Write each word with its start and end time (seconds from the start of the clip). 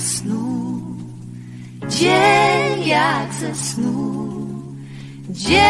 Snu, 0.00 0.80
dzień 1.88 2.86
jak 2.86 3.34
ze 3.40 3.54
snu, 3.54 4.46
dzień. 5.30 5.60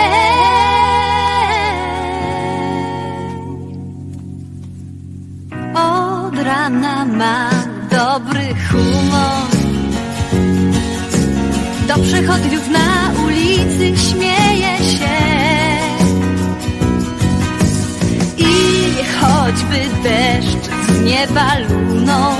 Od 5.74 6.38
rana 6.38 7.04
mam 7.04 7.88
dobry 7.90 8.54
humor. 8.70 9.50
Do 11.88 11.94
przechodniów 12.02 12.68
na 12.70 13.12
ulicy 13.24 13.98
śmieje 14.08 14.78
się. 14.78 15.18
I 18.36 18.52
choćby 19.20 19.80
deszcz 20.02 20.70
z 20.88 21.00
nieba 21.04 21.58
luną, 21.58 22.36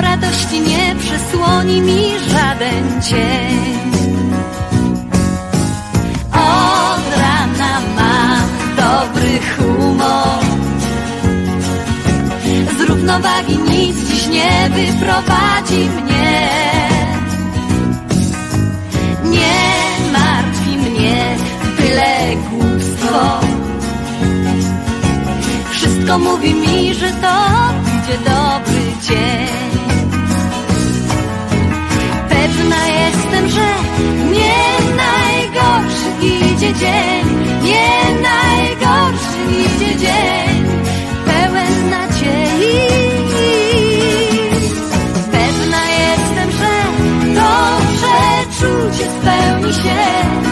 radości 0.00 0.60
nie 0.60 0.96
przysłoni 0.98 1.80
mi 1.80 2.02
żaden 2.28 3.02
cień. 3.02 3.80
Od 6.32 7.18
rana 7.18 7.80
mam 7.96 8.48
dobry 8.76 9.40
humor. 9.56 10.44
Z 12.78 12.80
równowagi 12.88 13.58
nic 13.58 13.96
dziś 14.08 14.26
nie 14.26 14.70
wyprowadzi 14.74 15.88
mnie. 15.88 16.48
Nie 19.24 19.62
martwi 20.12 20.76
mnie 20.90 21.36
byle 21.78 22.36
głupstwo. 22.50 23.40
Wszystko 25.70 26.18
mówi 26.18 26.54
mi, 26.54 26.94
że 26.94 27.10
to 27.10 27.34
będzie 27.84 28.18
dobry 28.24 28.82
dzień. 29.02 29.69
Idzie 36.60 36.74
dzień, 36.74 37.24
nie 37.62 38.20
najgorszy 38.22 39.38
idzie 39.50 39.96
dzień, 39.98 40.64
pełen 41.24 41.90
nadziei. 41.90 42.88
Pewna 45.32 45.82
jestem, 45.90 46.50
że 46.50 47.34
to 47.34 47.80
przeczucie 47.96 49.10
spełni 49.20 49.72
się. 49.72 50.49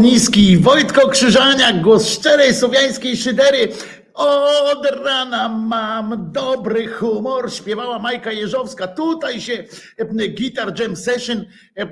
Niski, 0.00 0.58
Wojtko 0.58 1.08
Krzyżaniak, 1.08 1.82
głos 1.82 2.08
szczerej 2.08 2.54
słowiańskiej 2.54 3.16
szydery. 3.16 3.68
Od 4.14 4.86
rana 5.04 5.48
mam 5.48 6.32
dobry 6.32 6.88
humor, 6.88 7.52
śpiewała 7.52 7.98
Majka 7.98 8.32
Jeżowska. 8.32 8.88
Tutaj 8.88 9.40
się 9.40 9.64
e, 9.98 10.28
Guitar 10.28 10.80
Jam 10.80 10.96
Session 10.96 11.38
e, 11.76 11.82
e, 11.82 11.86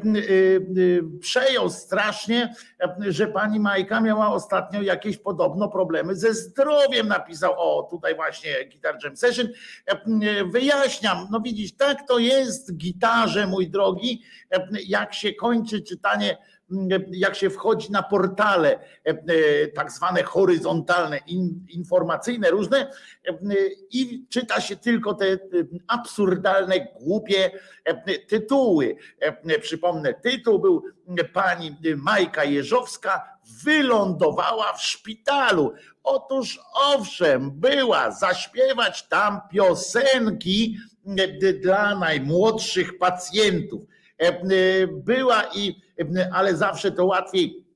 przejął 1.20 1.70
strasznie, 1.70 2.54
że 3.00 3.26
pani 3.26 3.60
Majka 3.60 4.00
miała 4.00 4.32
ostatnio 4.32 4.82
jakieś 4.82 5.16
podobno 5.16 5.68
problemy 5.68 6.14
ze 6.14 6.34
zdrowiem. 6.34 7.08
Napisał, 7.08 7.54
o 7.56 7.88
tutaj 7.90 8.14
właśnie 8.14 8.50
Guitar 8.72 8.98
Jam 9.04 9.16
Session. 9.16 9.48
Wyjaśniam, 10.52 11.28
no 11.30 11.40
widzisz, 11.40 11.76
tak 11.76 12.08
to 12.08 12.18
jest 12.18 12.76
gitarze, 12.76 13.46
mój 13.46 13.70
drogi, 13.70 14.22
jak 14.86 15.14
się 15.14 15.34
kończy 15.34 15.82
czytanie 15.82 16.36
jak 17.10 17.34
się 17.36 17.50
wchodzi 17.50 17.92
na 17.92 18.02
portale 18.02 18.78
tak 19.74 19.92
zwane 19.92 20.22
horyzontalne, 20.22 21.18
informacyjne, 21.68 22.50
różne 22.50 22.90
i 23.90 24.26
czyta 24.28 24.60
się 24.60 24.76
tylko 24.76 25.14
te 25.14 25.38
absurdalne, 25.88 26.86
głupie 27.00 27.50
tytuły. 28.28 28.96
Przypomnę, 29.60 30.14
tytuł 30.14 30.58
był 30.58 30.82
pani 31.32 31.76
Majka 31.96 32.44
Jeżowska 32.44 33.38
wylądowała 33.64 34.72
w 34.72 34.82
szpitalu. 34.82 35.72
Otóż 36.02 36.60
owszem, 36.74 37.50
była 37.50 38.10
zaśpiewać 38.10 39.08
tam 39.08 39.40
piosenki 39.52 40.76
dla 41.62 41.98
najmłodszych 41.98 42.98
pacjentów. 42.98 43.82
Była 44.92 45.42
i, 45.54 45.82
ale 46.32 46.56
zawsze 46.56 46.92
to 46.92 47.06
łatwiej 47.06 47.70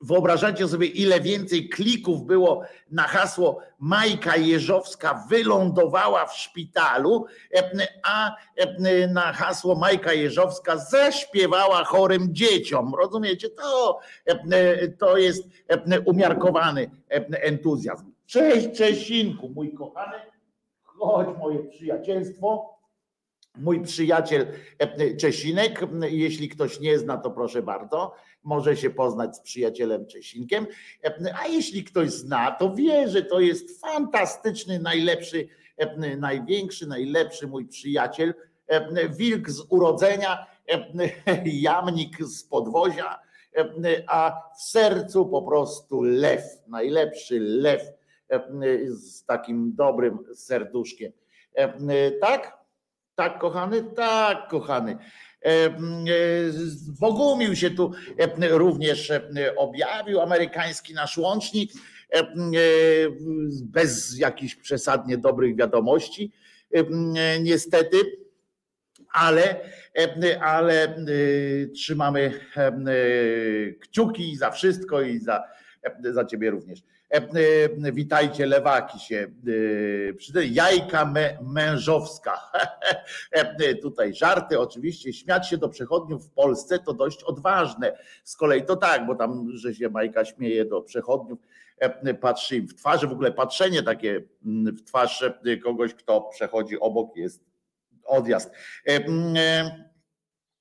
Wyobrażacie 0.00 0.68
sobie, 0.68 0.86
ile 0.86 1.20
więcej 1.20 1.68
klików 1.68 2.26
było 2.26 2.62
na 2.90 3.02
hasło 3.02 3.60
Majka 3.78 4.36
Jeżowska 4.36 5.26
wylądowała 5.30 6.26
w 6.26 6.36
szpitalu, 6.36 7.26
a 8.04 8.36
na 9.08 9.32
hasło 9.32 9.74
Majka 9.74 10.12
Jeżowska 10.12 10.76
zaśpiewała 10.76 11.84
chorym 11.84 12.34
dzieciom. 12.34 12.94
Rozumiecie? 12.94 13.50
To, 13.50 13.98
to 14.98 15.16
jest 15.16 15.48
umiarkowany 16.04 16.90
entuzjazm. 17.30 18.12
Cześć 18.26 18.78
Czesinku, 18.78 19.48
mój 19.48 19.74
kochany. 19.74 20.16
Chodź 20.82 21.38
moje 21.38 21.58
przyjacielstwo. 21.58 22.75
Mój 23.56 23.80
przyjaciel 23.80 24.46
Czesinek, 25.18 25.80
jeśli 26.10 26.48
ktoś 26.48 26.80
nie 26.80 26.98
zna, 26.98 27.16
to 27.18 27.30
proszę 27.30 27.62
bardzo 27.62 28.14
może 28.46 28.76
się 28.76 28.90
poznać 28.90 29.36
z 29.36 29.40
przyjacielem 29.40 30.06
Czesinkiem, 30.06 30.66
a 31.42 31.46
jeśli 31.46 31.84
ktoś 31.84 32.10
zna, 32.10 32.50
to 32.50 32.74
wie, 32.74 33.08
że 33.08 33.22
to 33.22 33.40
jest 33.40 33.80
fantastyczny, 33.80 34.78
najlepszy, 34.78 35.48
największy, 36.18 36.86
najlepszy 36.86 37.46
mój 37.46 37.66
przyjaciel, 37.66 38.34
wilk 39.18 39.50
z 39.50 39.60
urodzenia, 39.68 40.46
jamnik 41.44 42.24
z 42.24 42.44
podwozia, 42.44 43.18
a 44.06 44.42
w 44.56 44.62
sercu 44.62 45.26
po 45.26 45.42
prostu 45.42 46.02
lew, 46.02 46.42
najlepszy 46.66 47.40
lew 47.40 47.82
z 48.88 49.24
takim 49.24 49.74
dobrym 49.74 50.18
serduszkiem. 50.34 51.12
Tak? 52.20 52.55
Tak, 53.16 53.38
kochany? 53.38 53.82
Tak, 53.82 54.48
kochany. 54.48 54.96
Bogumił 57.00 57.56
się 57.56 57.70
tu 57.70 57.92
również 58.50 59.12
objawił, 59.56 60.20
amerykański 60.20 60.94
nasz 60.94 61.18
łącznik, 61.18 61.72
bez 63.62 64.18
jakichś 64.18 64.54
przesadnie 64.54 65.18
dobrych 65.18 65.56
wiadomości, 65.56 66.32
niestety, 67.40 67.96
ale, 69.12 69.60
ale 70.40 70.96
trzymamy 71.74 72.40
kciuki 73.80 74.36
za 74.36 74.50
wszystko 74.50 75.02
i 75.02 75.18
za, 75.18 75.44
za 76.12 76.24
ciebie 76.24 76.50
również. 76.50 76.82
E, 77.10 77.16
e, 77.16 77.92
witajcie, 77.92 78.46
lewaki 78.46 79.00
się 79.00 79.26
e, 80.36 80.46
Jajka 80.46 81.12
mężowska. 81.42 82.50
Tutaj 83.82 84.14
żarty, 84.14 84.60
oczywiście. 84.60 85.12
Śmiać 85.12 85.48
się 85.48 85.58
do 85.58 85.68
przechodniów 85.68 86.26
w 86.26 86.30
Polsce 86.30 86.78
to 86.78 86.94
dość 86.94 87.22
odważne. 87.22 87.98
Z 88.24 88.36
kolei 88.36 88.64
to 88.64 88.76
tak, 88.76 89.06
bo 89.06 89.14
tam, 89.14 89.50
że 89.54 89.74
się 89.74 89.88
Majka 89.88 90.24
śmieje 90.24 90.64
do 90.64 90.82
przechodniów, 90.82 91.38
patrzy 92.20 92.56
im 92.56 92.68
w 92.68 92.74
twarz, 92.74 93.06
w 93.06 93.12
ogóle 93.12 93.32
patrzenie 93.32 93.82
takie 93.82 94.22
w 94.44 94.82
twarz 94.82 95.24
kogoś, 95.64 95.94
kto 95.94 96.20
przechodzi 96.20 96.80
obok 96.80 97.16
jest 97.16 97.44
odjazd. 98.04 98.50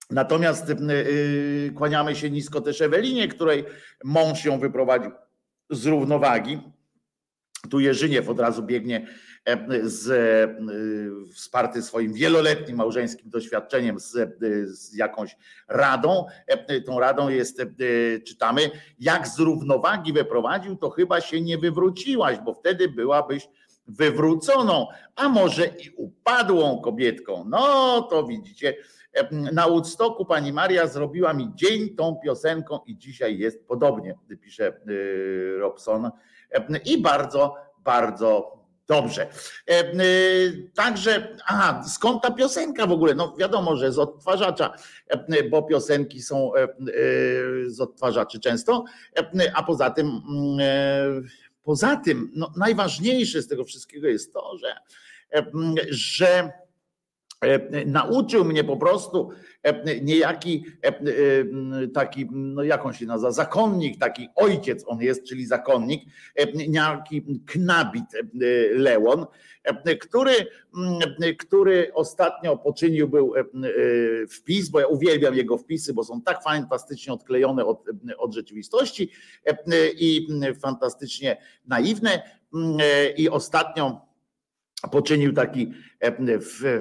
Natomiast 0.10 0.74
kłaniamy 1.76 2.16
się 2.16 2.30
nisko 2.30 2.62
też 2.62 2.82
Ewelinie, 2.82 3.28
której 3.28 3.66
mąż 4.04 4.46
ją 4.46 4.60
wyprowadził 4.60 5.12
z 5.70 5.86
równowagi. 5.86 6.60
Tu 7.70 7.80
Jerzyniew 7.80 8.30
od 8.30 8.40
razu 8.40 8.64
biegnie 8.64 9.08
e, 9.46 9.90
z, 9.90 10.10
e, 10.12 11.34
wsparty 11.34 11.82
swoim 11.82 12.14
wieloletnim 12.14 12.78
małżeńskim 12.78 13.30
doświadczeniem 13.30 14.00
z, 14.00 14.14
z 14.66 14.94
jakąś 14.94 15.38
radą. 15.68 16.26
E, 16.48 16.82
tą 16.82 17.00
radą 17.00 17.30
jest, 17.30 17.62
czytamy, 18.28 18.72
jak 19.00 19.28
z 19.28 19.40
równowagi 19.40 20.14
wyprowadził, 20.14 20.76
to 20.76 20.90
chyba 20.90 21.22
się 21.22 21.42
nie 21.42 21.58
wywróciłaś, 21.58 22.38
bo 22.46 22.54
wtedy 22.54 22.90
byłabyś 22.90 23.48
wywróconą, 23.88 24.88
a 25.16 25.30
może 25.30 25.66
i 25.66 25.90
upadłą 25.96 26.82
kobietką. 26.82 27.46
No 27.48 28.02
to 28.02 28.28
widzicie, 28.28 28.74
na 29.32 29.68
Woodstocku 29.68 30.26
pani 30.26 30.54
Maria 30.54 30.88
zrobiła 30.88 31.34
mi 31.34 31.52
dzień 31.56 31.96
tą 31.96 32.16
piosenką 32.24 32.80
i 32.86 32.98
dzisiaj 32.98 33.38
jest 33.38 33.68
podobnie, 33.68 34.16
pisze 34.42 34.74
y, 34.90 35.56
Robson. 35.60 36.12
I 36.86 37.02
bardzo, 37.02 37.56
bardzo 37.80 38.56
Dobrze. 38.88 39.28
Y, 39.70 40.72
także, 40.76 41.38
aha, 41.46 41.84
skąd 41.88 42.24
ta 42.24 42.32
piosenka 42.32 42.88
w 42.88 42.92
ogóle? 42.92 43.16
No 43.16 43.36
wiadomo, 43.40 43.76
że 43.76 43.92
z 43.92 44.00
odtwarzacza, 44.00 44.74
bo 45.50 45.64
piosenki 45.64 46.22
są 46.22 46.52
y, 46.56 47.70
z 47.70 47.82
odtwarzaczy 47.82 48.40
często, 48.40 48.84
a 49.54 49.64
poza 49.64 49.90
tym, 49.90 50.22
poza 51.64 51.96
tym, 51.96 52.32
no, 52.36 52.52
najważniejsze 52.58 53.42
z 53.42 53.48
tego 53.48 53.66
wszystkiego 53.66 54.08
jest 54.08 54.34
to, 54.34 54.58
że, 54.58 54.76
że 55.90 56.52
E, 56.52 56.65
nauczył 57.86 58.46
mnie 58.46 58.64
po 58.64 58.78
prostu 58.78 59.30
e, 59.64 60.02
niejaki 60.02 60.66
e, 60.82 60.94
taki, 61.94 62.28
no 62.32 62.64
jak 62.64 62.86
on 62.86 62.94
się 62.94 63.06
nazywa, 63.06 63.32
zakonnik, 63.32 64.00
taki 64.00 64.30
ojciec 64.36 64.84
on 64.88 65.02
jest, 65.02 65.24
czyli 65.24 65.46
zakonnik, 65.46 66.02
niejaki 66.56 67.26
knabit 67.46 68.06
Leon, 68.72 69.26
który, 70.00 70.34
który 71.40 71.92
ostatnio 71.94 72.58
poczynił 72.58 73.10
był 73.10 73.34
wpis, 74.30 74.70
bo 74.70 74.80
ja 74.80 74.88
uwielbiam 74.88 75.36
jego 75.36 75.58
wpisy, 75.58 75.94
bo 75.94 76.04
są 76.04 76.22
tak 76.22 76.44
fantastycznie 76.44 77.14
odklejone 77.14 77.66
od, 77.66 77.84
od 78.18 78.34
rzeczywistości 78.34 79.12
i 79.98 80.28
fantastycznie 80.62 81.38
naiwne 81.68 82.22
i 83.18 83.30
ostatnio 83.30 84.05
poczynił 84.92 85.34
taki 85.34 85.72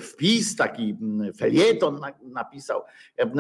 wpis, 0.01 0.57
taki 0.57 0.97
felieton 1.39 2.01
napisał, 2.23 2.83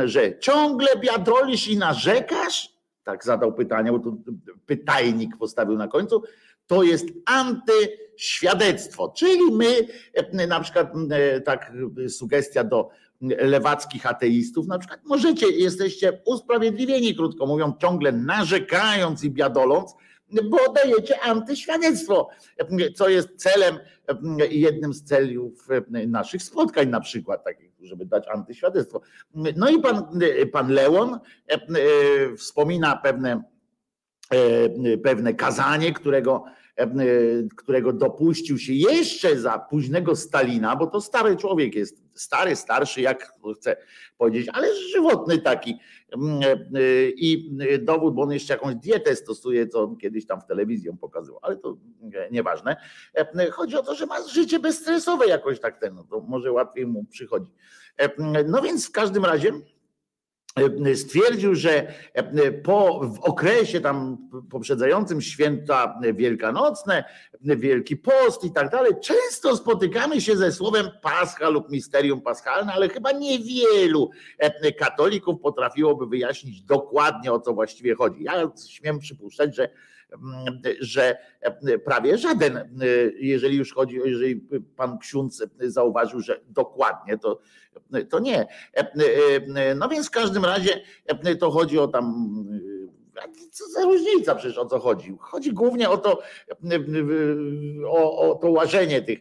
że 0.04 0.38
ciągle 0.38 0.88
biadrolisz 1.00 1.68
i 1.68 1.76
narzekasz? 1.76 2.74
Tak 3.04 3.24
zadał 3.24 3.52
pytanie, 3.52 3.92
bo 3.92 3.98
tu 3.98 4.22
pytajnik 4.66 5.36
postawił 5.36 5.76
na 5.76 5.88
końcu. 5.88 6.22
To 6.66 6.82
jest 6.82 7.06
antyświadectwo, 7.26 9.08
czyli 9.16 9.52
my, 9.52 9.86
na 10.46 10.60
przykład 10.60 10.92
e, 11.10 11.40
tak 11.40 11.72
sugestia 12.08 12.64
do 12.64 12.88
lewackich 13.20 14.06
ateistów, 14.06 14.66
na 14.66 14.78
przykład 14.78 15.00
możecie, 15.04 15.50
jesteście 15.50 16.22
usprawiedliwieni, 16.24 17.16
krótko 17.16 17.46
mówiąc, 17.46 17.74
ciągle 17.80 18.12
narzekając 18.12 19.24
i 19.24 19.30
biadoląc, 19.30 19.94
bo 20.50 20.58
dajecie 20.72 21.20
antyświadectwo, 21.20 22.28
co 22.94 23.08
jest 23.08 23.28
celem, 23.36 23.78
jednym 24.50 24.94
z 24.94 25.04
celów 25.04 25.68
naszych 26.08 26.42
spotkań 26.42 26.88
na 26.88 27.00
przykład, 27.00 27.44
takich, 27.44 27.70
żeby 27.82 28.06
dać 28.06 28.28
antyświadectwo. 28.28 29.00
No 29.56 29.68
i 29.70 29.80
pan, 29.80 30.20
pan 30.52 30.72
Leon 30.72 31.20
wspomina 32.36 32.96
pewne, 32.96 33.42
pewne 35.02 35.34
kazanie, 35.34 35.92
którego 35.92 36.44
którego 37.56 37.92
dopuścił 37.92 38.58
się 38.58 38.72
jeszcze 38.72 39.36
za 39.36 39.58
późnego 39.58 40.16
Stalina, 40.16 40.76
bo 40.76 40.86
to 40.86 41.00
stary 41.00 41.36
człowiek 41.36 41.74
jest, 41.74 42.02
stary, 42.14 42.56
starszy, 42.56 43.00
jak 43.00 43.32
chcę 43.58 43.76
powiedzieć, 44.18 44.48
ale 44.52 44.68
żywotny 44.92 45.38
taki. 45.38 45.78
Mm, 46.16 46.42
e, 46.42 47.08
I 47.16 47.50
dowód, 47.80 48.14
bo 48.14 48.22
on 48.22 48.32
jeszcze 48.32 48.54
jakąś 48.54 48.74
dietę 48.74 49.16
stosuje, 49.16 49.66
co 49.66 49.82
on 49.82 49.96
kiedyś 49.96 50.26
tam 50.26 50.40
w 50.40 50.46
telewizji 50.46 50.90
pokazywał, 51.00 51.38
ale 51.42 51.56
to 51.56 51.76
nieważne. 52.30 52.76
Chodzi 53.52 53.76
o 53.76 53.82
to, 53.82 53.94
że 53.94 54.06
ma 54.06 54.28
życie 54.28 54.58
bezstresowe 54.58 55.26
jakoś 55.26 55.60
tak 55.60 55.78
ten, 55.78 55.94
no 55.94 56.04
to 56.04 56.20
może 56.20 56.52
łatwiej 56.52 56.86
mu 56.86 57.04
przychodzi. 57.04 57.50
No 58.46 58.62
więc 58.62 58.88
w 58.88 58.92
każdym 58.92 59.24
razie 59.24 59.52
stwierdził, 60.94 61.54
że 61.54 61.94
po, 62.62 63.00
w 63.00 63.20
okresie 63.20 63.80
tam 63.80 64.18
poprzedzającym 64.50 65.20
święta 65.20 66.00
wielkanocne, 66.14 67.04
Wielki 67.40 67.96
Post 67.96 68.44
i 68.44 68.52
tak 68.52 68.70
dalej, 68.70 68.92
często 69.02 69.56
spotykamy 69.56 70.20
się 70.20 70.36
ze 70.36 70.52
słowem 70.52 70.90
Pascha 71.02 71.48
lub 71.48 71.70
misterium 71.70 72.20
paschalne, 72.20 72.72
ale 72.72 72.88
chyba 72.88 73.12
niewielu 73.12 74.10
katolików 74.78 75.40
potrafiłoby 75.40 76.06
wyjaśnić 76.06 76.62
dokładnie 76.62 77.32
o 77.32 77.40
co 77.40 77.52
właściwie 77.54 77.94
chodzi. 77.94 78.24
Ja 78.24 78.50
śmiem 78.68 78.98
przypuszczać, 78.98 79.56
że 79.56 79.68
że 80.80 81.18
prawie 81.84 82.18
żaden, 82.18 82.78
jeżeli 83.18 83.56
już 83.56 83.74
chodzi, 83.74 84.00
jeżeli 84.04 84.48
pan 84.76 84.98
ksiądz 84.98 85.44
zauważył, 85.60 86.20
że 86.20 86.40
dokładnie 86.48 87.18
to, 87.18 87.40
to 88.10 88.18
nie. 88.18 88.46
No 89.76 89.88
więc 89.88 90.06
w 90.06 90.10
każdym 90.10 90.44
razie 90.44 90.80
to 91.40 91.50
chodzi 91.50 91.78
o 91.78 91.88
tam 91.88 92.14
co 93.50 93.68
za 93.68 93.82
różnica 93.82 94.34
przecież 94.34 94.58
o 94.58 94.66
co 94.66 94.78
chodzi? 94.78 95.16
Chodzi 95.20 95.52
głównie 95.52 95.90
o 95.90 95.96
to, 95.96 96.22
o, 97.86 98.30
o 98.30 98.34
to 98.34 98.50
łażenie 98.50 99.02
tych, 99.02 99.18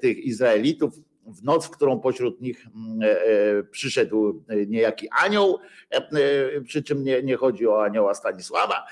tych 0.00 0.18
Izraelitów 0.18 0.94
w 1.32 1.44
noc, 1.44 1.66
w 1.66 1.70
którą 1.70 2.00
pośród 2.00 2.40
nich 2.40 2.66
mm, 2.66 3.02
e, 3.02 3.06
e, 3.06 3.62
przyszedł 3.62 4.44
niejaki 4.66 5.08
anioł, 5.24 5.58
e, 5.90 6.60
przy 6.60 6.82
czym 6.82 7.04
nie, 7.04 7.22
nie 7.22 7.36
chodzi 7.36 7.68
o 7.68 7.84
anioła 7.84 8.14
Stanisława, 8.14 8.86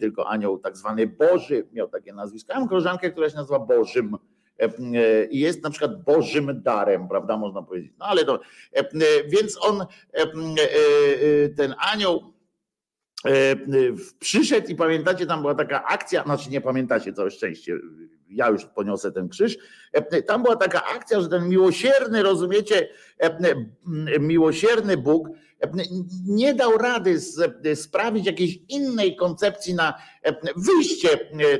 tylko 0.00 0.28
anioł 0.28 0.58
tak 0.58 0.76
zwany 0.76 1.06
Boży, 1.06 1.66
miał 1.72 1.88
takie 1.88 2.12
nazwisko. 2.12 2.52
Ja 2.52 2.60
mam 2.60 2.68
koleżankę, 2.68 3.10
która 3.10 3.30
się 3.30 3.36
nazywa 3.36 3.58
Bożym 3.58 4.16
i 5.30 5.40
jest 5.40 5.62
na 5.62 5.70
przykład 5.70 6.02
Bożym 6.02 6.62
darem, 6.62 7.08
prawda, 7.08 7.36
można 7.36 7.62
powiedzieć. 7.62 7.92
No 7.98 8.06
ale 8.06 8.24
to, 8.24 8.40
więc 9.28 9.58
on, 9.60 9.86
ten 11.56 11.74
anioł 11.92 12.34
przyszedł 14.18 14.68
i 14.68 14.74
pamiętacie, 14.74 15.26
tam 15.26 15.40
była 15.40 15.54
taka 15.54 15.84
akcja, 15.84 16.22
znaczy 16.22 16.50
nie 16.50 16.60
pamiętacie, 16.60 17.12
całe 17.12 17.30
szczęście, 17.30 17.78
ja 18.34 18.48
już 18.48 18.64
poniosę 18.64 19.12
ten 19.12 19.28
krzyż. 19.28 19.58
E, 19.92 20.22
tam 20.22 20.42
była 20.42 20.56
taka 20.56 20.84
akcja, 20.84 21.20
że 21.20 21.28
ten 21.28 21.48
miłosierny, 21.48 22.22
rozumiecie, 22.22 22.88
e, 23.18 23.54
miłosierny 24.20 24.96
Bóg 24.96 25.28
e, 25.28 25.70
nie 26.26 26.54
dał 26.54 26.78
rady 26.78 27.20
sprawić 27.74 28.26
jakiejś 28.26 28.58
innej 28.68 29.16
koncepcji 29.16 29.74
na 29.74 29.94
wyjście 30.56 31.08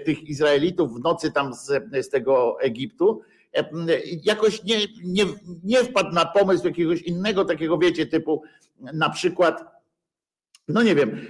tych 0.04 0.22
Izraelitów 0.22 0.94
w 0.94 1.02
nocy 1.02 1.32
tam 1.32 1.54
z, 1.54 1.66
z 2.06 2.08
tego 2.08 2.60
Egiptu. 2.60 3.22
Jakoś 4.22 4.64
nie, 4.64 4.76
nie, 5.04 5.24
nie 5.64 5.84
wpadł 5.84 6.14
na 6.14 6.24
pomysł 6.24 6.66
jakiegoś 6.66 7.02
innego 7.02 7.44
takiego, 7.44 7.78
wiecie, 7.78 8.06
typu 8.06 8.42
na 8.80 9.10
przykład, 9.10 9.64
no 10.68 10.82
nie 10.82 10.94
wiem, 10.94 11.26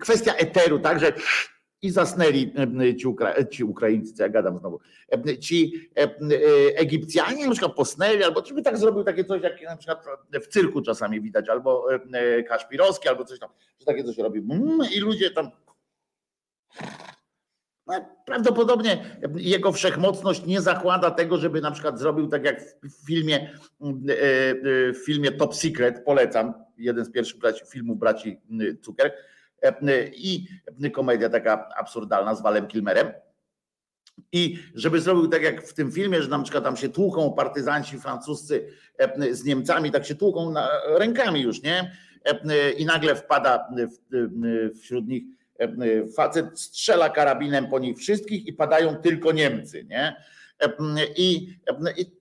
kwestia 0.00 0.34
eteru, 0.34 0.78
tak, 0.78 1.00
że 1.00 1.12
i 1.86 1.90
zasnęli 1.90 2.52
ci, 2.98 3.06
Ukra 3.06 3.44
ci 3.44 3.64
Ukraińcy, 3.64 4.12
co 4.12 4.22
ja 4.22 4.28
gadam 4.28 4.58
znowu, 4.58 4.80
ci 5.40 5.90
e, 5.96 6.10
Egipcjanie 6.76 7.46
na 7.46 7.52
przykład 7.52 7.74
posnęli, 7.74 8.22
albo 8.22 8.42
czy 8.42 8.54
by 8.54 8.62
tak 8.62 8.78
zrobił 8.78 9.04
takie 9.04 9.24
coś, 9.24 9.42
jak 9.42 9.62
na 9.62 9.76
przykład 9.76 10.06
w 10.42 10.46
cyrku 10.46 10.82
czasami 10.82 11.20
widać, 11.20 11.48
albo 11.48 11.86
e, 12.12 12.42
Kaszpirowski, 12.42 13.08
albo 13.08 13.24
coś 13.24 13.38
tam, 13.38 13.50
że 13.80 13.86
takie 13.86 14.04
coś 14.04 14.18
robi. 14.18 14.38
Mm, 14.38 14.78
I 14.94 15.00
ludzie 15.00 15.30
tam 15.30 15.50
no, 17.86 17.94
prawdopodobnie 18.26 19.04
jego 19.36 19.72
wszechmocność 19.72 20.46
nie 20.46 20.60
zakłada 20.60 21.10
tego, 21.10 21.38
żeby 21.38 21.60
na 21.60 21.70
przykład 21.70 21.98
zrobił 21.98 22.28
tak 22.28 22.44
jak 22.44 22.60
w 22.82 23.06
filmie, 23.06 23.36
e, 23.36 23.50
w 24.92 25.02
filmie 25.06 25.32
Top 25.32 25.54
Secret, 25.54 26.04
polecam, 26.04 26.54
jeden 26.78 27.04
z 27.04 27.10
pierwszych 27.10 27.40
filmów 27.72 27.98
braci 27.98 28.40
Cukier, 28.82 29.12
i 30.14 30.46
komedia 30.92 31.28
taka 31.28 31.68
absurdalna 31.76 32.34
z 32.34 32.42
Walem 32.42 32.66
Kilmerem. 32.66 33.12
I 34.32 34.58
żeby 34.74 35.00
zrobił 35.00 35.28
tak 35.28 35.42
jak 35.42 35.62
w 35.62 35.74
tym 35.74 35.92
filmie, 35.92 36.22
że 36.22 36.28
na 36.28 36.42
przykład 36.42 36.64
tam 36.64 36.76
się 36.76 36.88
tłuką 36.88 37.32
partyzanci 37.32 37.98
francuscy 37.98 38.68
z 39.30 39.44
Niemcami, 39.44 39.90
tak 39.90 40.06
się 40.06 40.14
tłuką 40.14 40.54
rękami 40.86 41.40
już, 41.40 41.62
nie? 41.62 41.92
I 42.78 42.86
nagle 42.86 43.16
wpada 43.16 43.68
wśród 44.82 45.08
nich 45.08 45.24
facet, 46.16 46.60
strzela 46.60 47.10
karabinem 47.10 47.68
po 47.68 47.78
nich 47.78 47.98
wszystkich 47.98 48.46
i 48.46 48.52
padają 48.52 48.96
tylko 48.96 49.32
Niemcy, 49.32 49.84
nie? 49.84 50.16
I, 51.16 51.58
i 51.96 52.12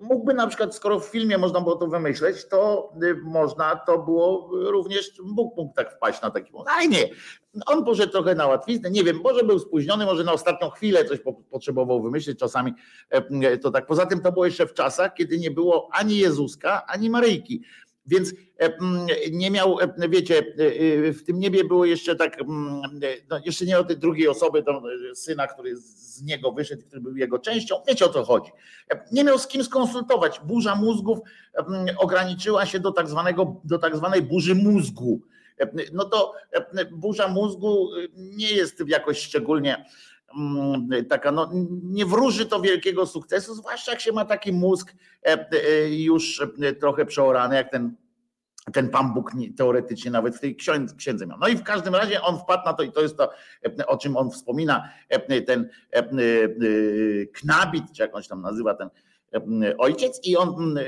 mógłby 0.00 0.34
na 0.34 0.46
przykład, 0.46 0.74
skoro 0.74 1.00
w 1.00 1.04
filmie 1.04 1.38
można 1.38 1.60
było 1.60 1.76
to 1.76 1.86
wymyśleć, 1.86 2.48
to 2.48 2.92
y, 3.02 3.14
można, 3.24 3.76
to 3.76 3.98
było 3.98 4.50
również, 4.52 5.12
Bóg 5.24 5.56
mógł 5.56 5.74
tak 5.74 5.96
wpaść 5.96 6.22
na 6.22 6.30
taki 6.30 6.52
pomysł, 6.52 6.70
ale 6.76 6.88
nie. 6.88 7.08
On 7.66 7.84
poszedł 7.84 8.12
trochę 8.12 8.34
na 8.34 8.46
łatwiznę, 8.46 8.90
nie 8.90 9.04
wiem, 9.04 9.20
może 9.24 9.44
był 9.44 9.58
spóźniony, 9.58 10.04
może 10.04 10.24
na 10.24 10.32
ostatnią 10.32 10.70
chwilę 10.70 11.04
coś 11.04 11.18
potrzebował 11.50 12.02
wymyślić, 12.02 12.38
czasami 12.38 12.74
e, 13.10 13.58
to 13.58 13.70
tak. 13.70 13.86
Poza 13.86 14.06
tym 14.06 14.20
to 14.20 14.32
było 14.32 14.44
jeszcze 14.44 14.66
w 14.66 14.74
czasach, 14.74 15.14
kiedy 15.14 15.38
nie 15.38 15.50
było 15.50 15.88
ani 15.92 16.18
Jezuska, 16.18 16.86
ani 16.86 17.10
Maryjki. 17.10 17.62
Więc 18.08 18.34
e, 18.58 18.72
nie 19.30 19.50
miał, 19.50 19.80
e, 19.80 20.08
wiecie, 20.08 20.38
e, 20.38 21.12
w 21.12 21.24
tym 21.24 21.38
niebie 21.38 21.64
było 21.64 21.84
jeszcze 21.84 22.16
tak, 22.16 22.38
no 23.30 23.40
jeszcze 23.44 23.64
nie 23.64 23.78
o 23.78 23.84
tej 23.84 23.96
drugiej 23.96 24.28
osoby, 24.28 24.64
syna, 25.14 25.46
który 25.46 25.76
z 25.76 26.22
niego 26.22 26.52
wyszedł, 26.52 26.82
który 26.82 27.00
był 27.00 27.16
jego 27.16 27.38
częścią. 27.38 27.74
Wiecie 27.88 28.04
o 28.04 28.08
co 28.08 28.24
chodzi. 28.24 28.50
Nie 29.12 29.24
miał 29.24 29.38
z 29.38 29.46
kim 29.46 29.64
skonsultować. 29.64 30.40
Burza 30.44 30.74
mózgów 30.74 31.18
ograniczyła 31.98 32.66
się 32.66 32.80
do 32.80 32.92
tak, 32.92 33.08
zwanego, 33.08 33.60
do 33.64 33.78
tak 33.78 33.96
zwanej 33.96 34.22
burzy 34.22 34.54
mózgu. 34.54 35.20
No 35.92 36.04
to 36.04 36.32
burza 36.90 37.28
mózgu 37.28 37.88
nie 38.16 38.52
jest 38.52 38.82
jakoś 38.86 39.18
szczególnie 39.18 39.84
taka, 41.08 41.32
no 41.32 41.50
nie 41.82 42.06
wróży 42.06 42.46
to 42.46 42.60
wielkiego 42.60 43.06
sukcesu, 43.06 43.54
zwłaszcza 43.54 43.92
jak 43.92 44.00
się 44.00 44.12
ma 44.12 44.24
taki 44.24 44.52
mózg 44.52 44.92
już 45.90 46.46
trochę 46.80 47.06
przeorany, 47.06 47.54
jak 47.56 47.70
ten 47.70 47.96
ten 48.72 48.88
Pan 48.88 49.14
Bóg 49.14 49.32
teoretycznie 49.56 50.10
nawet 50.10 50.36
w 50.36 50.40
tej 50.40 50.56
księdze 50.96 51.26
miał. 51.26 51.38
No 51.38 51.48
i 51.48 51.56
w 51.56 51.62
każdym 51.62 51.94
razie 51.94 52.22
on 52.22 52.38
wpadł 52.38 52.64
na 52.64 52.72
to 52.72 52.82
i 52.82 52.92
to 52.92 53.02
jest 53.02 53.16
to, 53.16 53.30
o 53.86 53.96
czym 53.96 54.16
on 54.16 54.30
wspomina, 54.30 54.88
ten 55.46 55.68
knabit, 57.32 57.84
czy 57.92 58.02
jak 58.02 58.16
on 58.16 58.22
się 58.22 58.28
tam 58.28 58.42
nazywa, 58.42 58.74
ten 58.74 58.90
ojciec 59.78 60.20
i 60.24 60.36
on 60.36 60.78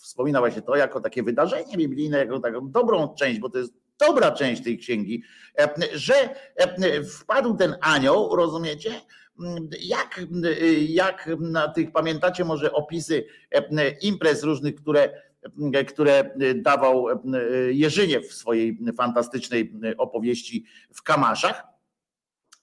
wspomina 0.00 0.40
właśnie 0.40 0.62
to 0.62 0.76
jako 0.76 1.00
takie 1.00 1.22
wydarzenie 1.22 1.76
biblijne, 1.76 2.18
jako 2.18 2.40
taką 2.40 2.70
dobrą 2.70 3.14
część, 3.14 3.40
bo 3.40 3.50
to 3.50 3.58
jest 3.58 3.79
dobra 4.00 4.32
część 4.32 4.62
tej 4.62 4.78
księgi, 4.78 5.22
że 5.94 6.14
wpadł 7.20 7.56
ten 7.56 7.74
anioł, 7.80 8.36
rozumiecie, 8.36 9.00
jak, 9.80 10.20
jak 10.88 11.30
na 11.40 11.68
tych, 11.68 11.92
pamiętacie 11.92 12.44
może 12.44 12.72
opisy 12.72 13.24
imprez 14.02 14.42
różnych, 14.42 14.74
które 14.74 15.30
które 15.88 16.30
dawał 16.54 17.06
Jerzyniew 17.70 18.28
w 18.28 18.34
swojej 18.34 18.78
fantastycznej 18.96 19.72
opowieści 19.98 20.64
w 20.94 21.02
Kamaszach. 21.02 21.62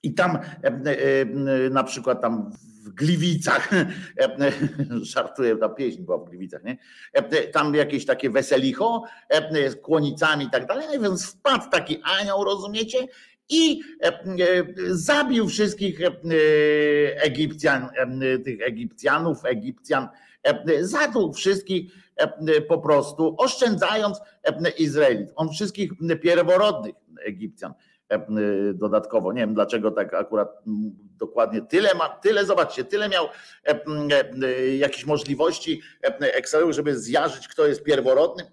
I 0.03 0.13
tam 0.13 0.39
na 1.71 1.83
przykład 1.83 2.21
tam 2.21 2.51
w 2.87 2.93
Gliwicach, 2.93 3.69
żartuję, 5.01 5.57
ta 5.57 5.69
pieśń 5.69 6.01
była 6.01 6.17
w 6.17 6.29
Gliwicach, 6.29 6.63
nie? 6.63 6.77
Tam 7.53 7.75
jakieś 7.75 8.05
takie 8.05 8.29
weselicho 8.29 9.03
z 9.69 9.75
kłonicami 9.75 10.45
i 10.45 10.49
tak 10.49 10.65
dalej, 10.65 10.99
więc 11.01 11.25
wpadł 11.25 11.69
taki 11.71 12.01
anioł, 12.19 12.43
rozumiecie? 12.43 13.07
I 13.49 13.81
zabił 14.89 15.47
wszystkich 15.47 15.99
Egipcjan, 17.15 17.89
tych 18.45 18.61
Egipcjanów, 18.61 19.45
Egipcjan, 19.45 20.07
zatłuł 20.81 21.33
wszystkich 21.33 21.91
po 22.67 22.77
prostu, 22.77 23.35
oszczędzając 23.37 24.19
Izraelit. 24.77 25.29
On 25.35 25.49
wszystkich 25.49 25.91
pierworodnych 26.21 26.95
Egipcjan 27.25 27.73
dodatkowo. 28.73 29.33
Nie 29.33 29.41
wiem 29.41 29.53
dlaczego 29.53 29.91
tak 29.91 30.13
akurat 30.13 30.63
dokładnie 31.17 31.61
tyle 31.61 31.93
ma, 31.93 32.09
tyle, 32.09 32.45
zobaczcie, 32.45 32.83
tyle 32.83 33.09
miał 33.09 33.27
jakichś 34.77 35.05
możliwości 35.05 35.81
Excelu, 36.19 36.73
żeby 36.73 36.99
zjarzyć, 36.99 37.47
kto 37.47 37.67
jest 37.67 37.83
pierworodnym, 37.83 38.47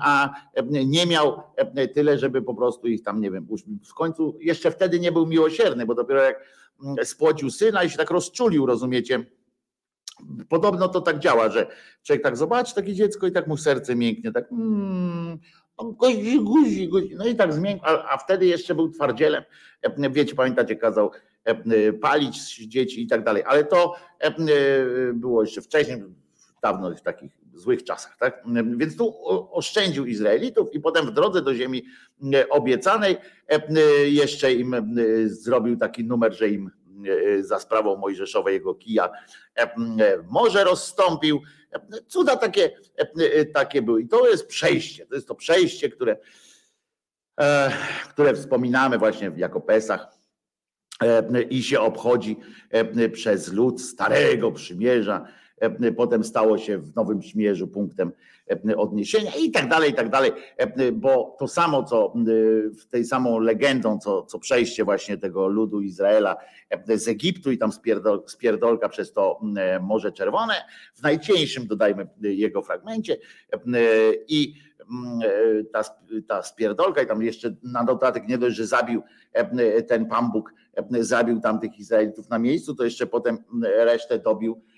a 0.00 0.34
nie 0.70 1.06
miał 1.06 1.42
tyle, 1.94 2.18
żeby 2.18 2.42
po 2.42 2.54
prostu 2.54 2.86
ich 2.86 3.02
tam, 3.02 3.20
nie 3.20 3.30
wiem, 3.30 3.46
w 3.88 3.94
końcu 3.94 4.38
jeszcze 4.40 4.70
wtedy 4.70 5.00
nie 5.00 5.12
był 5.12 5.26
miłosierny, 5.26 5.86
bo 5.86 5.94
dopiero 5.94 6.22
jak 6.22 6.44
spłodził 7.04 7.50
syna 7.50 7.84
i 7.84 7.90
się 7.90 7.96
tak 7.96 8.10
rozczulił, 8.10 8.66
rozumiecie, 8.66 9.24
Podobno 10.48 10.88
to 10.88 11.00
tak 11.00 11.18
działa, 11.18 11.50
że 11.50 11.66
człowiek 12.02 12.22
tak 12.22 12.36
zobaczy 12.36 12.74
takie 12.74 12.94
dziecko 12.94 13.26
i 13.26 13.32
tak 13.32 13.46
mu 13.46 13.56
serce 13.56 13.96
mięknie, 13.96 14.32
tak 14.32 14.52
mm, 14.52 15.38
guzi, 15.84 16.40
guzi, 16.40 16.88
guzi. 16.88 17.14
No 17.16 17.26
i 17.26 17.36
tak 17.36 17.52
zmiękł, 17.52 17.84
a, 17.86 18.10
a, 18.10 18.18
wtedy 18.18 18.46
jeszcze 18.46 18.74
był 18.74 18.90
twardzielem. 18.90 19.44
E, 19.82 20.10
wiecie, 20.10 20.34
pamiętacie, 20.34 20.76
kazał 20.76 21.10
e, 21.44 21.92
palić 21.92 22.56
dzieci 22.56 23.02
i 23.02 23.06
tak 23.06 23.24
dalej. 23.24 23.42
Ale 23.46 23.64
to 23.64 23.94
e, 24.18 24.34
było 25.14 25.42
jeszcze 25.42 25.62
wcześniej, 25.62 26.04
dawno 26.62 26.96
w 26.96 27.02
takich 27.02 27.32
złych 27.54 27.84
czasach, 27.84 28.16
tak? 28.20 28.44
Więc 28.76 28.96
tu 28.96 29.14
oszczędził 29.52 30.06
Izraelitów 30.06 30.74
i 30.74 30.80
potem 30.80 31.06
w 31.06 31.10
drodze 31.10 31.42
do 31.42 31.54
ziemi 31.54 31.84
obiecanej 32.50 33.16
jeszcze 34.04 34.54
im 34.54 34.74
zrobił 35.26 35.76
taki 35.76 36.04
numer, 36.04 36.34
że 36.34 36.48
im 36.48 36.70
za 37.40 37.60
sprawą 37.60 37.96
Mojżeszowej 37.96 38.54
jego 38.54 38.74
kija 38.74 39.10
morze 40.30 40.64
rozstąpił. 40.64 41.40
Cuda 42.06 42.36
takie, 42.36 42.70
takie 43.54 43.82
były. 43.82 44.02
I 44.02 44.08
to 44.08 44.28
jest 44.28 44.46
przejście, 44.46 45.06
to 45.06 45.14
jest 45.14 45.28
to 45.28 45.34
przejście, 45.34 45.88
które, 45.88 46.16
które 48.08 48.34
wspominamy 48.34 48.98
właśnie 48.98 49.32
jako 49.36 49.60
Pesach 49.60 50.18
i 51.50 51.62
się 51.62 51.80
obchodzi 51.80 52.36
przez 53.12 53.52
lud 53.52 53.80
Starego 53.80 54.52
Przymierza 54.52 55.24
E, 55.24 55.47
potem 55.96 56.24
stało 56.24 56.58
się 56.58 56.78
w 56.78 56.96
Nowym 56.96 57.22
Śmierzu 57.22 57.68
punktem 57.68 58.12
e, 58.68 58.76
odniesienia 58.76 59.30
i 59.40 59.50
tak 59.50 59.68
dalej, 59.68 59.90
i 59.90 59.94
tak 59.94 60.10
dalej, 60.10 60.32
e, 60.56 60.92
bo 60.92 61.36
to 61.38 61.48
samo, 61.48 61.82
co 61.82 62.12
w 62.80 62.86
tej 62.86 63.04
samą 63.04 63.38
legendą, 63.38 63.98
co, 63.98 64.22
co 64.22 64.38
przejście 64.38 64.84
właśnie 64.84 65.18
tego 65.18 65.48
ludu 65.48 65.80
Izraela 65.80 66.36
z 66.88 67.08
Egiptu 67.08 67.50
i 67.50 67.58
tam 67.58 67.72
spierdol, 67.72 68.22
spierdolka 68.26 68.88
przez 68.88 69.12
to 69.12 69.40
Morze 69.80 70.12
Czerwone, 70.12 70.54
w 70.94 71.02
najcieńszym 71.02 71.66
dodajmy 71.66 72.06
jego 72.20 72.62
fragmencie. 72.62 73.16
I 74.28 74.54
ta, 75.72 75.82
ta 76.28 76.42
spierdolka 76.42 77.02
i 77.02 77.06
tam 77.06 77.22
jeszcze 77.22 77.54
na 77.62 77.84
dodatek 77.84 78.28
nie 78.28 78.38
dość, 78.38 78.56
że 78.56 78.66
zabił 78.66 79.02
ten 79.88 80.06
Pan 80.06 80.32
Bóg, 80.32 80.54
zabił 81.00 81.40
tamtych 81.40 81.78
Izraelitów 81.78 82.28
na 82.28 82.38
miejscu, 82.38 82.74
to 82.74 82.84
jeszcze 82.84 83.06
potem 83.06 83.38
resztę 83.62 84.18
dobił 84.18 84.62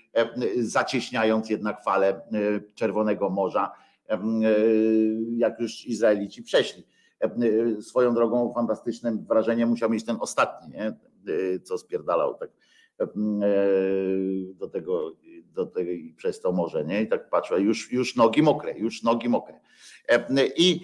zacieśniając 0.57 1.49
jednak 1.49 1.83
falę 1.83 2.07
e, 2.09 2.21
Czerwonego 2.75 3.29
Morza, 3.29 3.71
e, 4.09 4.19
jak 5.37 5.59
już 5.59 5.85
Izraelici 5.85 6.43
przeszli. 6.43 6.83
Swoją 7.81 8.13
drogą 8.13 8.53
fantastycznym 8.53 9.25
wrażeniem 9.25 9.69
musiał 9.69 9.89
mieć 9.89 10.05
ten 10.05 10.17
ostatni, 10.19 10.73
nie? 10.73 10.93
co 11.63 11.77
spierdalał 11.77 12.35
tak 12.35 12.49
do 14.55 14.67
tego, 14.67 15.11
do 15.45 15.65
tego 15.65 15.91
przez 16.17 16.41
to 16.41 16.51
morze, 16.51 16.85
nie? 16.85 17.01
I 17.01 17.07
tak 17.07 17.29
patrzę, 17.29 17.61
już, 17.61 17.91
już 17.91 18.15
nogi 18.15 18.41
mokre, 18.41 18.77
już 18.77 19.03
nogi 19.03 19.29
mokre. 19.29 19.59
I, 20.57 20.81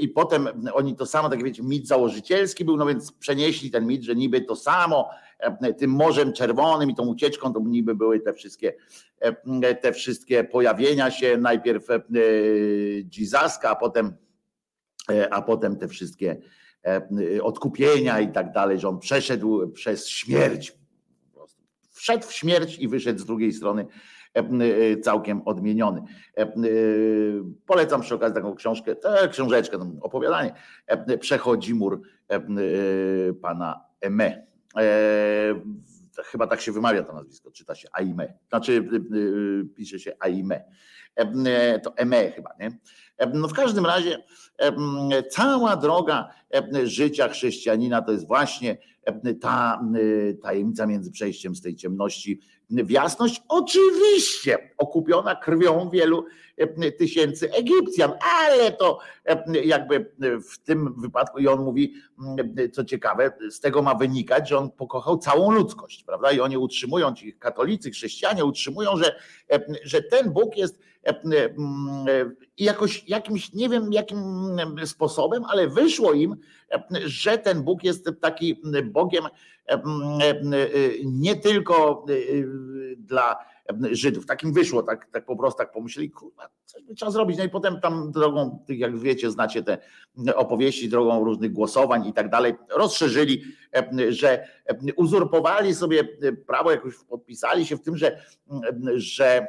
I 0.00 0.08
potem 0.08 0.48
oni 0.72 0.96
to 0.96 1.06
samo, 1.06 1.28
tak 1.28 1.44
wiecie, 1.44 1.62
mit 1.62 1.88
założycielski 1.88 2.64
był, 2.64 2.76
no 2.76 2.86
więc 2.86 3.12
przenieśli 3.12 3.70
ten 3.70 3.86
mit, 3.86 4.02
że 4.02 4.14
niby 4.14 4.40
to 4.40 4.56
samo 4.56 5.10
tym 5.78 5.90
Morzem 5.90 6.32
Czerwonym 6.32 6.90
i 6.90 6.94
tą 6.94 7.06
ucieczką 7.06 7.52
to 7.52 7.60
niby 7.60 7.94
były 7.94 8.20
te 8.20 8.32
wszystkie, 8.32 8.74
te 9.80 9.92
wszystkie 9.92 10.44
pojawienia 10.44 11.10
się, 11.10 11.36
najpierw 11.36 11.86
Dzizaska, 13.04 13.70
a 13.70 13.76
potem, 13.76 14.16
a 15.30 15.42
potem 15.42 15.76
te 15.76 15.88
wszystkie 15.88 16.36
odkupienia 17.42 18.20
i 18.20 18.32
tak 18.32 18.52
dalej, 18.52 18.78
że 18.78 18.88
on 18.88 18.98
przeszedł 18.98 19.70
przez 19.70 20.08
śmierć. 20.08 20.78
Wszedł 21.90 22.26
w 22.26 22.32
śmierć 22.32 22.78
i 22.78 22.88
wyszedł 22.88 23.18
z 23.20 23.24
drugiej 23.24 23.52
strony 23.52 23.86
całkiem 25.02 25.42
odmieniony. 25.44 26.02
Polecam 27.66 28.00
przy 28.00 28.14
okazji 28.14 28.34
taką 28.34 28.54
książkę, 28.54 28.96
tę 28.96 29.28
książeczkę, 29.30 29.78
opowiadanie. 30.00 30.54
Przechodzi 31.20 31.74
mur 31.74 32.00
pana 33.42 33.84
Eme. 34.00 34.51
E, 34.76 34.82
chyba 36.24 36.46
tak 36.46 36.60
się 36.60 36.72
wymawia 36.72 37.02
to 37.02 37.12
nazwisko, 37.12 37.50
czyta 37.50 37.74
się 37.74 37.88
Aime, 37.92 38.34
znaczy 38.48 38.72
y, 38.72 39.16
y, 39.16 39.64
pisze 39.76 39.98
się 39.98 40.12
Aime. 40.20 40.64
E, 41.16 41.80
to 41.80 41.96
Eme 41.96 42.30
chyba, 42.30 42.50
nie? 42.60 42.78
No 43.34 43.48
w 43.48 43.52
każdym 43.52 43.86
razie 43.86 44.22
cała 45.30 45.76
droga 45.76 46.28
życia 46.84 47.28
chrześcijanina 47.28 48.02
to 48.02 48.12
jest 48.12 48.26
właśnie 48.26 48.78
ta 49.40 49.80
y, 49.96 50.38
tajemnica 50.42 50.86
między 50.86 51.10
przejściem 51.10 51.54
z 51.54 51.62
tej 51.62 51.76
ciemności 51.76 52.40
w 52.70 52.90
jasność, 52.90 53.42
oczywiście 53.48 54.70
okupiona 54.78 55.36
krwią 55.36 55.90
wielu 55.90 56.24
tysięcy 56.98 57.52
Egipcjan, 57.52 58.12
ale 58.20 58.72
to 58.72 58.98
jakby 59.64 60.12
w 60.50 60.58
tym 60.58 61.00
wypadku 61.00 61.38
i 61.38 61.48
on 61.48 61.64
mówi, 61.64 61.94
co 62.72 62.84
ciekawe, 62.84 63.32
z 63.50 63.60
tego 63.60 63.82
ma 63.82 63.94
wynikać, 63.94 64.48
że 64.48 64.58
on 64.58 64.70
pokochał 64.70 65.18
całą 65.18 65.50
ludzkość, 65.50 66.04
prawda? 66.04 66.32
I 66.32 66.40
oni 66.40 66.56
utrzymują, 66.56 67.14
ci 67.14 67.34
katolicy, 67.34 67.90
chrześcijanie 67.90 68.44
utrzymują, 68.44 68.96
że, 68.96 69.16
że 69.84 70.02
ten 70.02 70.32
Bóg 70.32 70.56
jest 70.56 70.78
i 72.56 72.64
jakoś 72.64 73.08
jakimś, 73.08 73.52
nie 73.52 73.68
wiem 73.68 73.92
jakim 73.92 74.18
sposobem, 74.84 75.44
ale 75.44 75.68
wyszło 75.68 76.12
im, 76.12 76.36
że 77.04 77.38
ten 77.38 77.62
Bóg 77.62 77.84
jest 77.84 78.10
taki 78.20 78.62
Bogiem 78.84 79.24
nie 81.04 81.36
tylko 81.36 82.06
dla 82.96 83.36
Żydów. 83.90 84.26
Takim 84.26 84.52
wyszło, 84.52 84.82
tak, 84.82 85.06
tak 85.10 85.24
po 85.24 85.36
prostu 85.36 85.58
tak 85.58 85.72
pomyśleli, 85.72 86.10
kurwa, 86.10 86.48
coś 86.64 86.82
by 86.82 86.94
trzeba 86.94 87.10
zrobić. 87.10 87.38
No 87.38 87.44
i 87.44 87.48
potem 87.48 87.80
tam 87.80 88.12
drogą, 88.12 88.64
jak 88.68 88.98
wiecie, 88.98 89.30
znacie 89.30 89.62
te 89.62 89.78
opowieści, 90.34 90.88
drogą 90.88 91.24
różnych 91.24 91.52
głosowań 91.52 92.06
i 92.06 92.12
tak 92.12 92.30
dalej, 92.30 92.54
rozszerzyli, 92.76 93.42
że 94.08 94.48
uzurpowali 94.96 95.74
sobie 95.74 96.04
prawo, 96.46 96.70
jakoś 96.70 96.94
podpisali 97.08 97.66
się 97.66 97.76
w 97.76 97.82
tym, 97.82 97.96
że, 97.96 98.24
że 98.94 99.46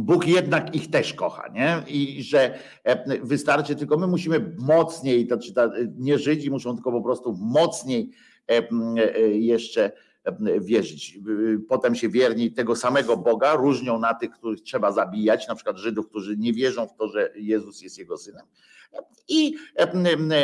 Bóg 0.00 0.26
jednak 0.26 0.74
ich 0.74 0.90
też 0.90 1.14
kocha, 1.14 1.48
nie? 1.48 1.82
I 1.88 2.22
że 2.22 2.58
wystarczy, 3.22 3.76
tylko 3.76 3.98
my 3.98 4.06
musimy 4.06 4.54
mocniej, 4.58 5.26
to 5.26 5.38
czy 5.38 5.52
nie 5.98 6.18
Żydzi 6.18 6.50
muszą 6.50 6.74
tylko 6.74 6.92
po 6.92 7.02
prostu 7.02 7.36
mocniej 7.40 8.10
jeszcze 9.32 9.92
wierzyć. 10.60 11.18
Potem 11.68 11.94
się 11.94 12.08
wierni 12.08 12.52
tego 12.52 12.76
samego 12.76 13.16
Boga 13.16 13.54
różnią 13.54 13.98
na 13.98 14.14
tych, 14.14 14.30
których 14.30 14.60
trzeba 14.60 14.92
zabijać, 14.92 15.48
na 15.48 15.54
przykład 15.54 15.76
Żydów, 15.76 16.08
którzy 16.08 16.36
nie 16.36 16.52
wierzą 16.52 16.86
w 16.86 16.94
to, 16.96 17.08
że 17.08 17.32
Jezus 17.36 17.82
jest 17.82 17.98
jego 17.98 18.18
synem. 18.18 18.46
I 19.28 19.54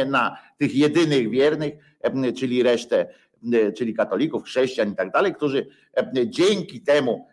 na 0.06 0.36
tych 0.58 0.74
jedynych 0.74 1.30
wiernych, 1.30 1.74
czyli 2.36 2.62
resztę, 2.62 3.06
czyli 3.76 3.94
katolików, 3.94 4.44
chrześcijan 4.44 4.92
i 4.92 4.96
tak 4.96 5.12
dalej, 5.12 5.34
którzy 5.34 5.66
dzięki 6.26 6.80
temu, 6.80 7.26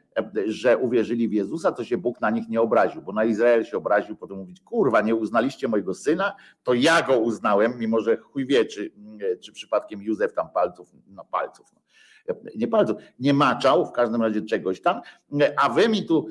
że 0.45 0.78
uwierzyli 0.78 1.28
w 1.28 1.34
Jezusa, 1.34 1.71
to 1.71 1.84
się 1.84 1.97
Bóg 1.97 2.21
na 2.21 2.30
nich 2.30 2.49
nie 2.49 2.62
obraził, 2.62 3.02
bo 3.02 3.13
na 3.13 3.26
Izrael 3.26 3.63
się 3.63 3.78
obraził, 3.78 4.15
potem 4.15 4.38
mówić, 4.38 4.62
kurwa, 4.62 5.02
nie 5.02 5.15
uznaliście 5.15 5.67
mojego 5.67 5.93
syna, 5.93 6.36
to 6.63 6.73
ja 6.73 7.02
go 7.02 7.19
uznałem, 7.19 7.73
mimo 7.80 8.02
że 8.02 8.17
chuj 8.17 8.45
wie, 8.45 8.65
czy, 8.65 8.91
czy 9.41 9.52
przypadkiem 9.52 10.02
Józef 10.02 10.34
tam 10.34 10.49
palców, 10.49 10.91
no 11.08 11.26
palców, 11.26 11.67
no 11.73 11.82
nie 12.56 12.67
palców, 12.67 12.97
nie 13.19 13.34
maczał 13.34 13.86
w 13.86 13.91
każdym 13.91 14.21
razie 14.21 14.41
czegoś 14.41 14.82
tam, 14.82 15.02
a 15.58 15.69
wy 15.69 15.89
mi 15.89 16.06
tu 16.06 16.28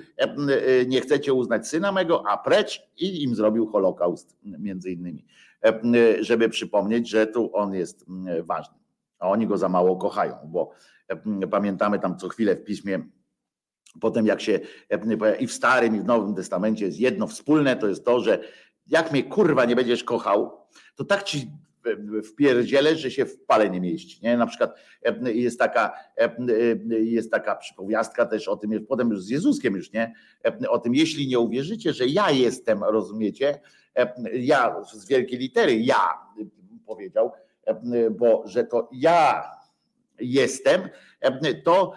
nie 0.86 1.00
chcecie 1.00 1.34
uznać 1.34 1.68
syna 1.68 1.92
mego, 1.92 2.24
a 2.28 2.38
precz 2.38 2.90
i 2.96 3.22
im 3.22 3.34
zrobił 3.34 3.66
Holokaust 3.66 4.36
między 4.42 4.90
innymi, 4.90 5.26
żeby 6.20 6.48
przypomnieć, 6.48 7.08
że 7.08 7.26
tu 7.26 7.56
on 7.56 7.74
jest 7.74 8.06
ważny, 8.42 8.74
a 9.18 9.28
oni 9.28 9.46
go 9.46 9.56
za 9.56 9.68
mało 9.68 9.96
kochają, 9.96 10.34
bo 10.44 10.70
pamiętamy 11.50 11.98
tam 11.98 12.16
co 12.18 12.28
chwilę 12.28 12.56
w 12.56 12.64
piśmie 12.64 13.08
Potem 14.00 14.26
jak 14.26 14.40
się 14.40 14.60
i 15.40 15.46
w 15.46 15.52
Starym 15.52 15.96
i 15.96 16.00
w 16.00 16.04
Nowym 16.04 16.34
Testamencie 16.34 16.84
jest 16.84 17.00
jedno 17.00 17.26
wspólne, 17.26 17.76
to 17.76 17.88
jest 17.88 18.04
to, 18.04 18.20
że 18.20 18.38
jak 18.86 19.12
mnie 19.12 19.22
kurwa 19.22 19.64
nie 19.64 19.76
będziesz 19.76 20.04
kochał, 20.04 20.58
to 20.96 21.04
tak 21.04 21.22
ci 21.22 21.50
w 22.24 22.34
pierdziele, 22.34 22.96
że 22.96 23.10
się 23.10 23.24
w 23.24 23.44
pale 23.44 23.70
nie 23.70 23.80
mieści. 23.80 24.20
Nie? 24.22 24.36
Na 24.36 24.46
przykład 24.46 24.74
jest 25.24 25.58
taka, 25.58 25.92
jest 26.88 27.30
taka 27.30 27.56
przypowiastka 27.56 28.26
też 28.26 28.48
o 28.48 28.56
tym, 28.56 28.86
potem 28.86 29.10
już 29.10 29.22
z 29.22 29.28
Jezuskiem 29.28 29.76
już, 29.76 29.92
nie? 29.92 30.14
O 30.68 30.78
tym, 30.78 30.94
jeśli 30.94 31.28
nie 31.28 31.38
uwierzycie, 31.38 31.92
że 31.92 32.06
ja 32.06 32.30
jestem, 32.30 32.84
rozumiecie, 32.84 33.60
ja 34.32 34.82
z 34.92 35.06
wielkiej 35.06 35.38
litery, 35.38 35.76
ja 35.76 36.08
powiedział, 36.86 37.32
bo 38.10 38.42
że 38.46 38.64
to 38.64 38.88
ja 38.92 39.44
jestem, 40.20 40.88
to 41.64 41.92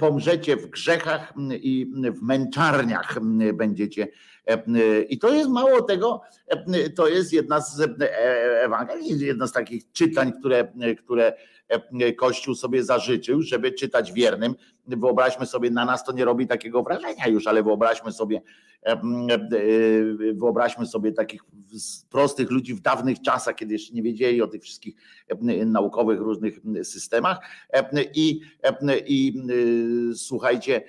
pomrzecie 0.00 0.56
w 0.56 0.66
grzechach 0.66 1.34
i 1.50 1.92
w 2.14 2.22
męczarniach 2.22 3.18
będziecie. 3.54 4.08
I 5.08 5.18
to 5.18 5.34
jest 5.34 5.50
mało 5.50 5.82
tego, 5.82 6.20
to 6.96 7.08
jest 7.08 7.32
jedna 7.32 7.60
z 7.60 7.80
Ewangelii, 8.64 9.26
jedna 9.26 9.46
z 9.46 9.52
takich 9.52 9.92
czytań, 9.92 10.32
które, 10.32 10.72
które 10.98 11.32
Kościół 12.16 12.54
sobie 12.54 12.84
zażyczył, 12.84 13.42
żeby 13.42 13.72
czytać 13.72 14.12
wiernym 14.12 14.54
wyobraźmy 14.86 15.46
sobie, 15.46 15.70
na 15.70 15.84
nas 15.84 16.04
to 16.04 16.12
nie 16.12 16.24
robi 16.24 16.46
takiego 16.46 16.82
wrażenia 16.82 17.28
już, 17.28 17.46
ale 17.46 17.62
wyobraźmy 17.62 18.12
sobie, 18.12 18.40
wyobraźmy 20.34 20.86
sobie 20.86 21.12
takich 21.12 21.42
prostych 22.10 22.50
ludzi 22.50 22.74
w 22.74 22.80
dawnych 22.80 23.22
czasach, 23.22 23.54
kiedy 23.54 23.72
jeszcze 23.72 23.94
nie 23.94 24.02
wiedzieli 24.02 24.42
o 24.42 24.46
tych 24.46 24.62
wszystkich 24.62 24.94
naukowych 25.66 26.20
różnych 26.20 26.60
systemach. 26.82 27.38
I, 28.14 28.40
i 29.06 29.42
słuchajcie, 30.14 30.82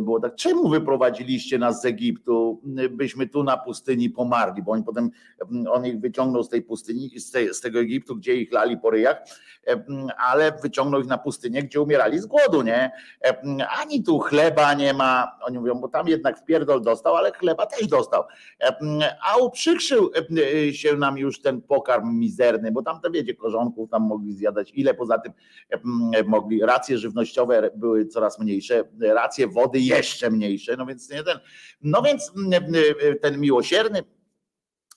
było 0.00 0.20
tak, 0.20 0.34
czemu 0.34 0.68
wyprowadziliście 0.68 1.58
nas 1.58 1.82
z 1.82 1.84
Egiptu, 1.84 2.60
byśmy 2.90 3.26
tu 3.26 3.42
na 3.42 3.56
pustyni 3.56 4.10
pomarli, 4.10 4.62
bo 4.62 4.72
on 4.72 4.84
potem, 4.84 5.10
on 5.70 5.86
ich 5.86 6.00
wyciągnął 6.00 6.42
z 6.42 6.48
tej 6.48 6.62
pustyni, 6.62 7.20
z, 7.20 7.30
tej, 7.30 7.54
z 7.54 7.60
tego 7.60 7.80
Egiptu, 7.80 8.16
gdzie 8.16 8.36
ich 8.36 8.52
lali 8.52 8.78
po 8.78 8.90
ryjach, 8.90 9.22
ale 10.18 10.52
wyciągnął 10.62 11.00
ich 11.00 11.06
na 11.06 11.18
pustynię, 11.18 11.62
gdzie 11.62 11.80
umierali 11.80 12.18
z 12.18 12.26
głodu, 12.26 12.62
nie? 12.62 12.90
Ani 13.80 14.02
tu 14.02 14.18
chleba 14.18 14.74
nie 14.74 14.94
ma, 14.94 15.38
oni 15.42 15.58
mówią, 15.58 15.74
bo 15.74 15.88
tam 15.88 16.08
jednak 16.08 16.38
w 16.38 16.44
pierdol 16.44 16.82
dostał, 16.82 17.09
ale 17.18 17.32
chleba 17.32 17.66
też 17.66 17.86
dostał. 17.86 18.22
A 19.22 19.36
uprzykrzył 19.36 20.10
się 20.72 20.96
nam 20.96 21.18
już 21.18 21.40
ten 21.40 21.62
pokarm 21.62 22.18
mizerny, 22.18 22.72
bo 22.72 22.82
tam 22.82 23.00
to 23.00 23.10
wiecie, 23.10 23.34
korzonków 23.34 23.90
tam 23.90 24.02
mogli 24.02 24.34
zjadać, 24.34 24.72
ile 24.74 24.94
poza 24.94 25.18
tym 25.18 25.32
mogli, 26.26 26.60
racje 26.60 26.98
żywnościowe 26.98 27.70
były 27.76 28.06
coraz 28.06 28.38
mniejsze, 28.38 28.84
racje 29.00 29.46
wody 29.48 29.80
jeszcze 29.80 30.30
mniejsze, 30.30 30.76
no 30.76 30.86
więc 30.86 31.10
nie 31.10 31.22
ten, 31.22 31.38
no 31.82 32.02
więc 32.02 32.32
ten 33.22 33.40
miłosierny 33.40 34.02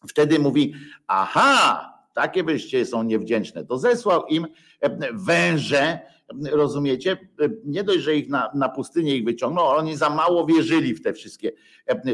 wtedy 0.08 0.40
mówi, 0.40 0.74
aha, 1.08 1.90
takie 2.14 2.44
byście 2.44 2.86
są 2.86 3.04
niewdzięczne, 3.04 3.66
to 3.66 3.78
zesłał 3.78 4.26
im 4.26 4.48
węże, 5.14 6.00
rozumiecie? 6.52 7.18
Nie 7.66 7.84
dość, 7.84 8.00
że 8.00 8.16
ich 8.16 8.30
na, 8.30 8.52
na 8.56 8.70
pustynię 8.70 9.16
ich 9.16 9.26
wyciągnął, 9.26 9.68
oni 9.68 9.98
za 9.98 10.10
mało 10.10 10.46
wierzyli 10.46 10.94
w 10.94 11.04
te 11.04 11.14
wszystkie 11.14 11.52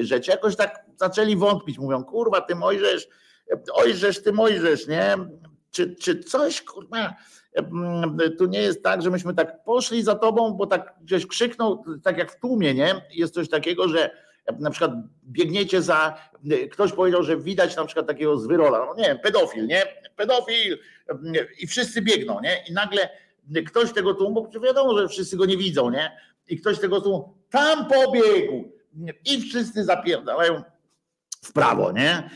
rzeczy. 0.01 0.31
Jakoś 0.31 0.55
tak 0.55 0.85
zaczęli 0.95 1.35
wątpić, 1.35 1.79
mówią, 1.79 2.03
kurwa, 2.03 2.41
ty 2.41 2.55
Mojżesz, 2.55 3.07
ojżesz, 3.73 4.23
ty 4.23 4.33
Mojżesz, 4.33 4.87
nie? 4.87 5.15
Czy, 5.71 5.95
czy 5.95 6.19
coś, 6.19 6.61
kurwa, 6.61 7.15
tu 8.37 8.45
nie 8.45 8.61
jest 8.61 8.83
tak, 8.83 9.01
że 9.01 9.09
myśmy 9.09 9.33
tak 9.33 9.63
poszli 9.63 10.03
za 10.03 10.15
tobą, 10.15 10.53
bo 10.53 10.67
tak 10.67 10.95
gdzieś 11.01 11.27
krzyknął, 11.27 11.83
tak 12.03 12.17
jak 12.17 12.31
w 12.31 12.39
tłumie, 12.39 12.73
nie? 12.73 13.01
Jest 13.11 13.33
coś 13.33 13.49
takiego, 13.49 13.87
że 13.87 14.11
na 14.59 14.69
przykład 14.69 14.91
biegniecie 15.23 15.81
za, 15.81 16.17
ktoś 16.71 16.91
powiedział, 16.91 17.23
że 17.23 17.37
widać 17.37 17.75
na 17.75 17.85
przykład 17.85 18.07
takiego 18.07 18.37
zwyrola, 18.37 18.85
no 18.85 18.95
nie 18.95 19.03
wiem, 19.03 19.19
pedofil, 19.19 19.67
nie? 19.67 19.83
Pedofil 20.15 20.77
i 21.59 21.67
wszyscy 21.67 22.01
biegną, 22.01 22.41
nie? 22.41 22.63
I 22.69 22.73
nagle 22.73 23.09
ktoś 23.67 23.93
tego 23.93 24.13
tłumu, 24.13 24.49
wiadomo, 24.63 24.97
że 24.99 25.07
wszyscy 25.07 25.37
go 25.37 25.45
nie 25.45 25.57
widzą, 25.57 25.89
nie? 25.89 26.11
I 26.47 26.57
ktoś 26.57 26.79
tego 26.79 27.01
tłumu 27.01 27.33
tam 27.49 27.85
pobiegł 27.87 28.71
i 29.25 29.41
wszyscy 29.41 29.83
zapierdalają 29.83 30.63
w 31.43 31.53
prawo, 31.53 31.91
nie? 31.91 32.29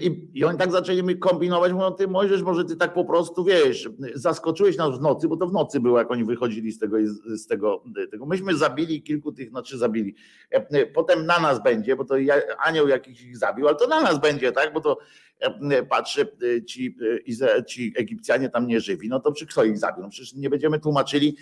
I, 0.00 0.28
I 0.34 0.44
oni 0.44 0.58
tak 0.58 0.72
zaczęli 0.72 1.18
kombinować, 1.18 1.72
mówią, 1.72 1.90
ty 1.90 2.08
Mojżesz, 2.08 2.42
może 2.42 2.64
ty 2.64 2.76
tak 2.76 2.94
po 2.94 3.04
prostu, 3.04 3.44
wiesz, 3.44 3.88
zaskoczyłeś 4.14 4.76
nas 4.76 4.98
w 4.98 5.00
nocy, 5.00 5.28
bo 5.28 5.36
to 5.36 5.46
w 5.46 5.52
nocy 5.52 5.80
było, 5.80 5.98
jak 5.98 6.10
oni 6.10 6.24
wychodzili 6.24 6.72
z 6.72 6.78
tego, 6.78 6.96
z 7.26 7.46
tego, 7.46 7.84
tego. 8.10 8.26
myśmy 8.26 8.56
zabili 8.56 9.02
kilku 9.02 9.32
tych, 9.32 9.50
znaczy 9.50 9.78
zabili, 9.78 10.14
potem 10.94 11.26
na 11.26 11.40
nas 11.40 11.62
będzie, 11.62 11.96
bo 11.96 12.04
to 12.04 12.14
anioł 12.58 12.88
jakiś 12.88 13.22
ich 13.22 13.38
zabił, 13.38 13.68
ale 13.68 13.76
to 13.76 13.86
na 13.86 14.00
nas 14.00 14.20
będzie, 14.20 14.52
tak, 14.52 14.72
bo 14.72 14.80
to 14.80 14.98
patrzę, 15.88 16.26
ci, 16.66 16.96
ci 17.66 17.92
Egipcjanie 17.96 18.48
tam 18.48 18.66
nie 18.66 18.80
żywi, 18.80 19.08
no 19.08 19.20
to 19.20 19.32
czy 19.32 19.46
kto 19.46 19.64
ich 19.64 19.78
zabił? 19.78 20.02
No 20.02 20.08
przecież 20.08 20.34
nie 20.34 20.50
będziemy 20.50 20.80
tłumaczyli, 20.80 21.36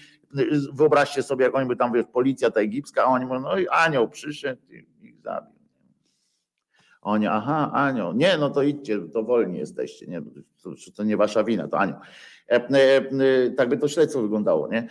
wyobraźcie 0.73 1.23
sobie, 1.23 1.45
jak 1.45 1.55
oni 1.55 1.69
by 1.69 1.77
tam, 1.77 1.93
wiesz, 1.93 2.07
policja 2.13 2.51
ta 2.51 2.61
egipska, 2.61 3.05
a 3.05 3.07
oni 3.07 3.27
mówią, 3.27 3.41
no 3.41 3.59
i 3.59 3.69
anioł 3.69 4.09
przyszedł 4.09 4.63
i 4.71 5.07
ich 5.07 5.21
zabił. 5.21 5.57
Oni, 7.07 7.27
aha, 7.27 7.71
Anioł, 7.75 8.13
nie, 8.13 8.37
no 8.39 8.51
to 8.51 8.63
idźcie, 8.63 8.99
to 9.13 9.23
wolni 9.23 9.59
jesteście, 9.59 10.07
nie, 10.07 10.23
to, 10.63 10.71
to 10.97 11.05
nie 11.05 11.17
wasza 11.17 11.45
wina, 11.45 11.69
to 11.69 11.79
Anioł. 11.79 11.99
E, 12.49 12.55
e, 12.55 12.97
e, 12.97 13.51
tak 13.51 13.69
by 13.69 13.77
to 13.77 13.89
śledztwo 13.89 14.23
wyglądało, 14.23 14.69
nie? 14.69 14.89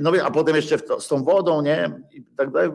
No 0.00 0.12
a 0.24 0.30
potem 0.30 0.56
jeszcze 0.56 0.78
to, 0.78 1.00
z 1.00 1.08
tą 1.08 1.24
wodą, 1.24 1.62
nie? 1.62 2.00
I 2.12 2.22
tak 2.36 2.50
dalej. 2.50 2.70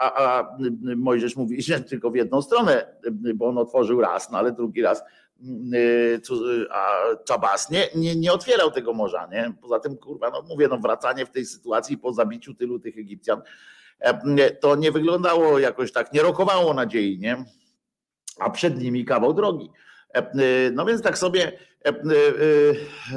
A, 0.00 0.38
a 0.38 0.56
Mojżesz 0.96 1.36
mówi, 1.36 1.62
że 1.62 1.80
tylko 1.80 2.10
w 2.10 2.16
jedną 2.16 2.42
stronę, 2.42 2.86
bo 3.34 3.48
on 3.48 3.58
otworzył 3.58 4.00
raz, 4.00 4.30
no 4.30 4.38
ale 4.38 4.52
drugi 4.52 4.82
raz 4.82 5.02
a 6.70 7.02
Czabas 7.24 7.70
nie, 7.70 7.88
nie, 7.94 8.16
nie 8.16 8.32
otwierał 8.32 8.70
tego 8.70 8.92
morza, 8.92 9.28
nie? 9.32 9.52
Poza 9.60 9.80
tym, 9.80 9.96
kurwa, 9.96 10.30
no 10.30 10.42
mówię, 10.48 10.68
no 10.68 10.78
wracanie 10.78 11.26
w 11.26 11.30
tej 11.30 11.46
sytuacji 11.46 11.98
po 11.98 12.12
zabiciu 12.12 12.54
tylu 12.54 12.78
tych 12.78 12.98
Egipcjan, 12.98 13.42
to 14.60 14.76
nie 14.76 14.92
wyglądało 14.92 15.58
jakoś 15.58 15.92
tak, 15.92 16.12
nie 16.12 16.22
rokowało 16.22 16.74
nadziei, 16.74 17.18
nie? 17.18 17.44
a 18.40 18.50
przed 18.50 18.78
nimi 18.78 19.04
kawał 19.04 19.34
drogi. 19.34 19.70
E, 20.14 20.18
e, 20.18 20.30
no 20.72 20.84
więc 20.84 21.02
tak 21.02 21.18
sobie, 21.18 21.52
e, 21.84 21.92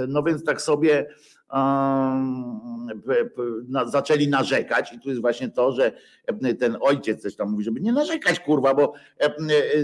no 0.08 0.24
więc 0.24 0.44
tak 0.44 0.62
sobie 0.62 1.06
zaczęli 3.86 4.28
narzekać 4.28 4.94
i 4.94 5.00
tu 5.00 5.10
jest 5.10 5.22
właśnie 5.22 5.50
to, 5.50 5.72
że 5.72 5.92
ten 6.60 6.78
ojciec 6.82 7.22
coś 7.22 7.36
tam 7.36 7.52
mówi, 7.52 7.64
żeby 7.64 7.82
nie 7.82 7.92
narzekać, 7.92 8.40
kurwa, 8.40 8.74
bo 8.74 8.94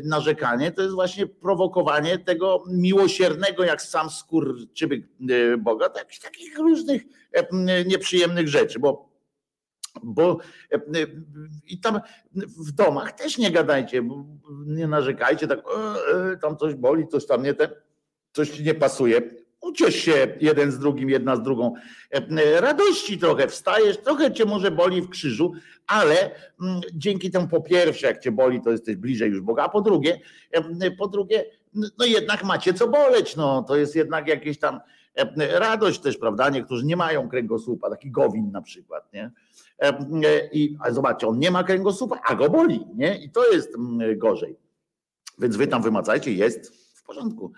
narzekanie 0.03 0.71
to 0.71 0.81
jest 0.81 0.93
właśnie 0.93 1.27
prowokowanie 1.27 2.19
tego 2.19 2.63
miłosiernego, 2.67 3.63
jak 3.63 3.81
sam 3.81 4.09
skurczybyk 4.09 5.05
Boga, 5.57 5.89
takich, 5.89 6.19
takich 6.19 6.57
różnych 6.57 7.01
nieprzyjemnych 7.85 8.47
rzeczy, 8.47 8.79
bo 8.79 9.09
bo 10.03 10.37
e, 10.71 10.75
e, 10.75 10.79
i 11.67 11.79
tam 11.79 11.99
w 12.37 12.71
domach 12.71 13.11
też 13.11 13.37
nie 13.37 13.51
gadajcie, 13.51 14.09
nie 14.65 14.87
narzekajcie, 14.87 15.47
tak 15.47 15.59
e, 15.59 16.37
tam 16.37 16.57
coś 16.57 16.75
boli, 16.75 17.07
coś 17.07 17.25
tam 17.25 17.43
nie 17.43 17.53
ten, 17.53 17.69
coś 18.31 18.49
ci 18.49 18.63
nie 18.63 18.73
pasuje. 18.73 19.21
Uciesz 19.69 19.95
się 19.95 20.37
jeden 20.41 20.71
z 20.71 20.79
drugim, 20.79 21.09
jedna 21.09 21.35
z 21.35 21.41
drugą. 21.41 21.73
Radości 22.59 23.17
trochę 23.17 23.47
wstajesz, 23.47 23.97
trochę 23.97 24.33
cię 24.33 24.45
może 24.45 24.71
boli 24.71 25.01
w 25.01 25.09
krzyżu, 25.09 25.53
ale 25.87 26.31
mm, 26.61 26.81
dzięki 26.93 27.31
temu 27.31 27.47
po 27.47 27.61
pierwsze, 27.61 28.07
jak 28.07 28.19
cię 28.19 28.31
boli, 28.31 28.61
to 28.61 28.71
jesteś 28.71 28.95
bliżej 28.95 29.29
już 29.29 29.41
Boga, 29.41 29.63
a 29.63 29.69
po 29.69 29.81
drugie, 29.81 30.19
po 30.97 31.07
drugie, 31.07 31.45
no 31.73 32.05
jednak 32.05 32.43
macie 32.43 32.73
co 32.73 32.87
boleć, 32.87 33.35
no 33.35 33.63
to 33.63 33.75
jest 33.75 33.95
jednak 33.95 34.27
jakieś 34.27 34.59
tam 34.59 34.79
radość 35.37 35.99
też, 35.99 36.17
prawda? 36.17 36.49
Niektórzy 36.49 36.85
nie 36.85 36.95
mają 36.95 37.29
kręgosłupa, 37.29 37.89
taki 37.89 38.11
Gowin 38.11 38.51
na 38.51 38.61
przykład, 38.61 39.13
nie? 39.13 39.31
I 40.51 40.75
zobaczcie, 40.89 41.27
on 41.27 41.39
nie 41.39 41.51
ma 41.51 41.63
kręgosłupa, 41.63 42.19
a 42.25 42.35
go 42.35 42.49
boli, 42.49 42.85
nie? 42.95 43.17
I 43.17 43.29
to 43.29 43.51
jest 43.51 43.75
gorzej. 44.15 44.55
Więc 45.39 45.55
wy 45.55 45.67
tam 45.67 45.81
wymacajcie, 45.81 46.33
jest 46.33 46.75
w 46.97 47.03
porządku. 47.03 47.51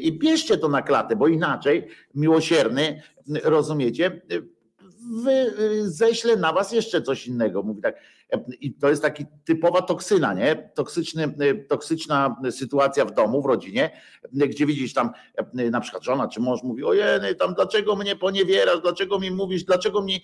I 0.00 0.18
bierzcie 0.18 0.58
to 0.58 0.68
na 0.68 0.82
klatę, 0.82 1.16
bo 1.16 1.28
inaczej 1.28 1.88
miłosierny, 2.14 3.02
rozumiecie, 3.44 4.22
ześlę 5.82 6.36
na 6.36 6.52
was 6.52 6.72
jeszcze 6.72 7.02
coś 7.02 7.26
innego. 7.26 7.62
Mówi 7.62 7.82
tak, 7.82 8.00
i 8.60 8.74
to 8.74 8.88
jest 8.88 9.02
taki 9.02 9.26
typowa 9.44 9.82
toksyna, 9.82 10.34
nie? 10.34 10.70
Toksyczny, 10.74 11.34
toksyczna 11.68 12.36
sytuacja 12.50 13.04
w 13.04 13.14
domu, 13.14 13.42
w 13.42 13.46
rodzinie, 13.46 13.90
gdzie 14.32 14.66
widzisz 14.66 14.94
tam 14.94 15.10
na 15.52 15.80
przykład 15.80 16.04
żona 16.04 16.28
czy 16.28 16.40
mąż 16.40 16.62
mówi, 16.62 16.84
ojej, 16.84 17.36
tam 17.38 17.54
dlaczego 17.54 17.96
mnie 17.96 18.16
poniewierasz, 18.16 18.80
dlaczego 18.80 19.18
mi 19.18 19.30
mówisz, 19.30 19.64
dlaczego 19.64 20.02
mi 20.02 20.22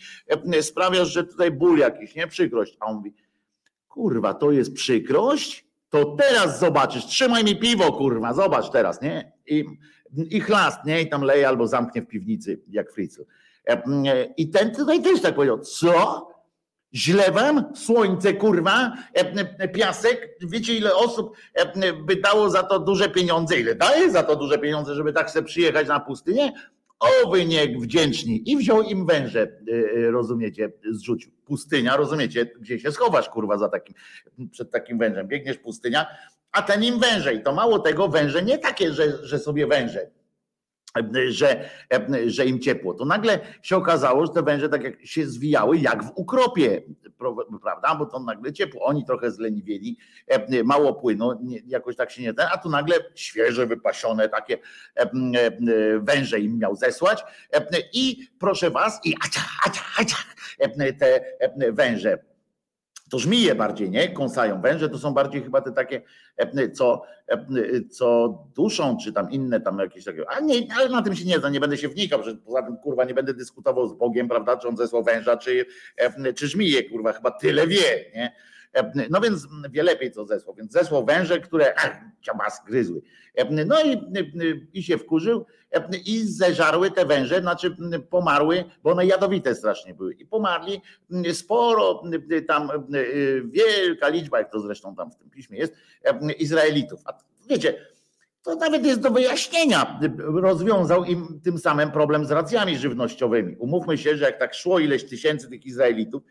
sprawiasz, 0.61 1.09
że 1.09 1.25
tutaj 1.25 1.51
ból 1.51 1.79
jakiś, 1.79 2.15
nie? 2.15 2.27
Przykrość. 2.27 2.77
A 2.81 2.87
on 2.87 2.97
mówi, 2.97 3.15
kurwa, 3.89 4.35
to 4.35 4.51
jest 4.51 4.73
przykrość? 4.73 5.72
To 5.93 6.05
teraz 6.05 6.59
zobaczysz, 6.59 7.07
trzymaj 7.07 7.45
mi 7.45 7.57
piwo, 7.57 7.93
kurwa, 7.93 8.35
zobacz 8.35 8.71
teraz, 8.71 9.03
nie? 9.03 9.33
I, 9.47 9.65
i 10.31 10.41
chlast, 10.41 10.85
nie? 10.85 11.03
I 11.03 11.09
tam 11.09 11.23
leje 11.23 11.49
albo 11.49 11.67
zamknie 11.67 12.03
w 12.03 12.07
piwnicy, 12.07 12.61
jak 12.69 12.93
Fritzl. 12.93 13.25
I 14.37 14.51
ten 14.51 14.75
tutaj 14.75 15.03
też 15.03 15.21
tak 15.23 15.35
powiedział, 15.35 15.59
co? 15.59 16.29
Źle 16.95 17.33
wam? 17.33 17.65
Słońce, 17.75 18.35
kurwa, 18.35 18.93
piasek. 19.75 20.37
Wiecie, 20.41 20.75
ile 20.75 20.95
osób 20.95 21.37
by 22.07 22.17
dało 22.17 22.51
za 22.51 22.63
to 22.63 22.79
duże 22.79 23.09
pieniądze? 23.09 23.61
Ile 23.61 23.75
daje 23.75 24.11
za 24.11 24.23
to 24.23 24.37
duże 24.37 24.59
pieniądze, 24.59 24.95
żeby 24.95 25.13
tak 25.13 25.31
sobie 25.31 25.47
przyjechać 25.47 25.89
na 25.89 26.01
pustynię? 26.01 26.53
O, 27.03 27.31
wy 27.31 27.45
wdzięczni. 27.81 28.51
I 28.51 28.57
wziął 28.57 28.83
im 28.83 29.07
węże, 29.07 29.41
e, 29.43 30.07
e, 30.07 30.11
rozumiecie, 30.11 30.73
zrzucił. 30.91 31.33
Pustynia, 31.45 31.97
rozumiecie, 31.97 32.47
gdzie 32.61 32.79
się 32.79 32.93
schowasz, 32.93 33.29
kurwa, 33.29 33.59
za 33.59 33.69
takim, 33.69 33.95
przed 34.51 34.71
takim 34.71 34.99
wężem. 34.99 35.29
Biegniesz 35.29 35.59
pustynia, 35.59 36.07
a 36.53 36.62
ten 36.62 36.85
im 36.85 36.99
węże. 36.99 37.35
I 37.35 37.43
to 37.43 37.55
mało 37.55 37.79
tego, 37.79 38.09
węże 38.09 38.43
nie 38.43 38.59
takie, 38.59 38.93
że, 38.93 39.27
że 39.27 39.38
sobie 39.38 39.67
węże 39.67 40.11
że, 41.29 41.71
że 42.27 42.47
im 42.47 42.61
ciepło. 42.61 42.95
To 42.95 43.05
nagle 43.05 43.39
się 43.63 43.77
okazało, 43.77 44.27
że 44.27 44.33
te 44.33 44.43
węże 44.43 44.69
tak 44.69 44.83
jak 44.85 45.07
się 45.07 45.27
zwijały, 45.27 45.79
jak 45.79 46.05
w 46.05 46.11
ukropie, 46.15 46.83
prawda? 47.63 47.95
Bo 47.95 48.07
to 48.07 48.21
nagle 48.21 48.53
ciepło. 48.53 48.85
Oni 48.85 49.05
trochę 49.05 49.31
zleniwieli, 49.31 49.99
mało 50.65 50.95
płynu, 50.95 51.41
jakoś 51.67 51.97
tak 51.97 52.11
się 52.11 52.23
nie 52.23 52.35
ten, 52.35 52.47
a 52.53 52.59
tu 52.59 52.71
nagle 52.71 52.97
świeże, 53.15 53.67
wypasione 53.67 54.29
takie 54.29 54.59
węże 56.01 56.41
im 56.41 56.59
miał 56.59 56.77
zesłać. 56.77 57.25
I 57.93 58.29
proszę 58.39 58.71
was, 58.71 59.01
i 59.05 59.15
te 60.99 61.25
węże 61.73 62.19
to 63.12 63.18
żmije 63.18 63.55
bardziej, 63.55 63.90
nie? 63.90 64.09
Kąsają 64.09 64.61
węże, 64.61 64.88
to 64.88 64.98
są 64.98 65.14
bardziej 65.14 65.42
chyba 65.42 65.61
te 65.61 65.72
takie, 65.72 66.03
e, 66.37 66.70
co, 66.70 67.03
e, 67.29 67.38
co 67.90 68.38
duszą, 68.55 68.96
czy 69.05 69.12
tam 69.12 69.31
inne 69.31 69.61
tam 69.61 69.79
jakieś 69.79 70.05
takie, 70.05 70.25
a 70.29 70.40
nie, 70.40 70.55
ale 70.77 70.88
na 70.88 71.03
tym 71.03 71.16
się 71.16 71.25
nie 71.25 71.38
zna, 71.38 71.48
nie 71.48 71.61
będę 71.61 71.77
się 71.77 71.88
wnikał, 71.88 72.22
że 72.22 72.35
poza 72.35 72.62
tym 72.62 72.77
kurwa 72.77 73.05
nie 73.05 73.14
będę 73.14 73.35
dyskutował 73.35 73.88
z 73.88 73.92
Bogiem, 73.92 74.29
prawda, 74.29 74.57
czy 74.57 74.68
on 74.68 74.77
zesłał 74.77 75.05
węża, 75.05 75.37
czy, 75.37 75.66
e, 75.96 76.33
czy 76.33 76.48
żmije, 76.48 76.90
kurwa, 76.90 77.12
chyba 77.12 77.31
tyle 77.31 77.66
wie, 77.66 78.11
nie? 78.14 78.33
No 79.11 79.21
więc 79.21 79.49
wie 79.71 79.83
lepiej 79.83 80.11
co 80.11 80.27
zesłał, 80.27 80.55
więc 80.55 80.73
zesłał 80.73 81.05
węże, 81.05 81.41
które 81.41 81.75
ciabas 82.27 82.63
gryzły. 82.67 83.03
No 83.67 83.83
i, 83.83 84.01
i 84.73 84.83
się 84.83 84.99
wkurzył 84.99 85.47
i 86.07 86.19
zeżarły 86.19 86.91
te 86.91 87.07
węże, 87.07 87.41
znaczy 87.41 87.77
pomarły, 88.11 88.65
bo 88.83 88.91
one 88.91 89.07
jadowite 89.07 89.55
strasznie 89.55 89.95
były 89.95 90.13
i 90.15 90.27
pomarli 90.27 90.81
sporo, 91.33 92.03
tam 92.49 92.71
wielka 93.45 94.09
liczba, 94.09 94.39
jak 94.39 94.53
to 94.53 94.61
zresztą 94.61 94.95
tam 94.95 95.11
w 95.11 95.17
tym 95.17 95.31
piśmie 95.31 95.59
jest, 95.59 95.75
Izraelitów. 96.39 97.01
A 97.05 97.19
wiecie, 97.49 97.75
to 98.43 98.55
nawet 98.55 98.87
jest 98.87 99.01
do 99.01 99.11
wyjaśnienia. 99.11 100.01
Rozwiązał 100.19 101.05
im 101.05 101.41
tym 101.45 101.59
samym 101.59 101.91
problem 101.91 102.27
z 102.27 102.31
racjami 102.31 102.79
żywnościowymi. 102.79 103.57
Umówmy 103.57 103.99
się, 103.99 104.17
że 104.17 104.25
jak 104.25 104.39
tak 104.39 104.55
szło 104.55 104.79
ileś 104.79 105.05
tysięcy 105.05 105.49
tych 105.49 105.67
Izraelitów, 105.67 106.23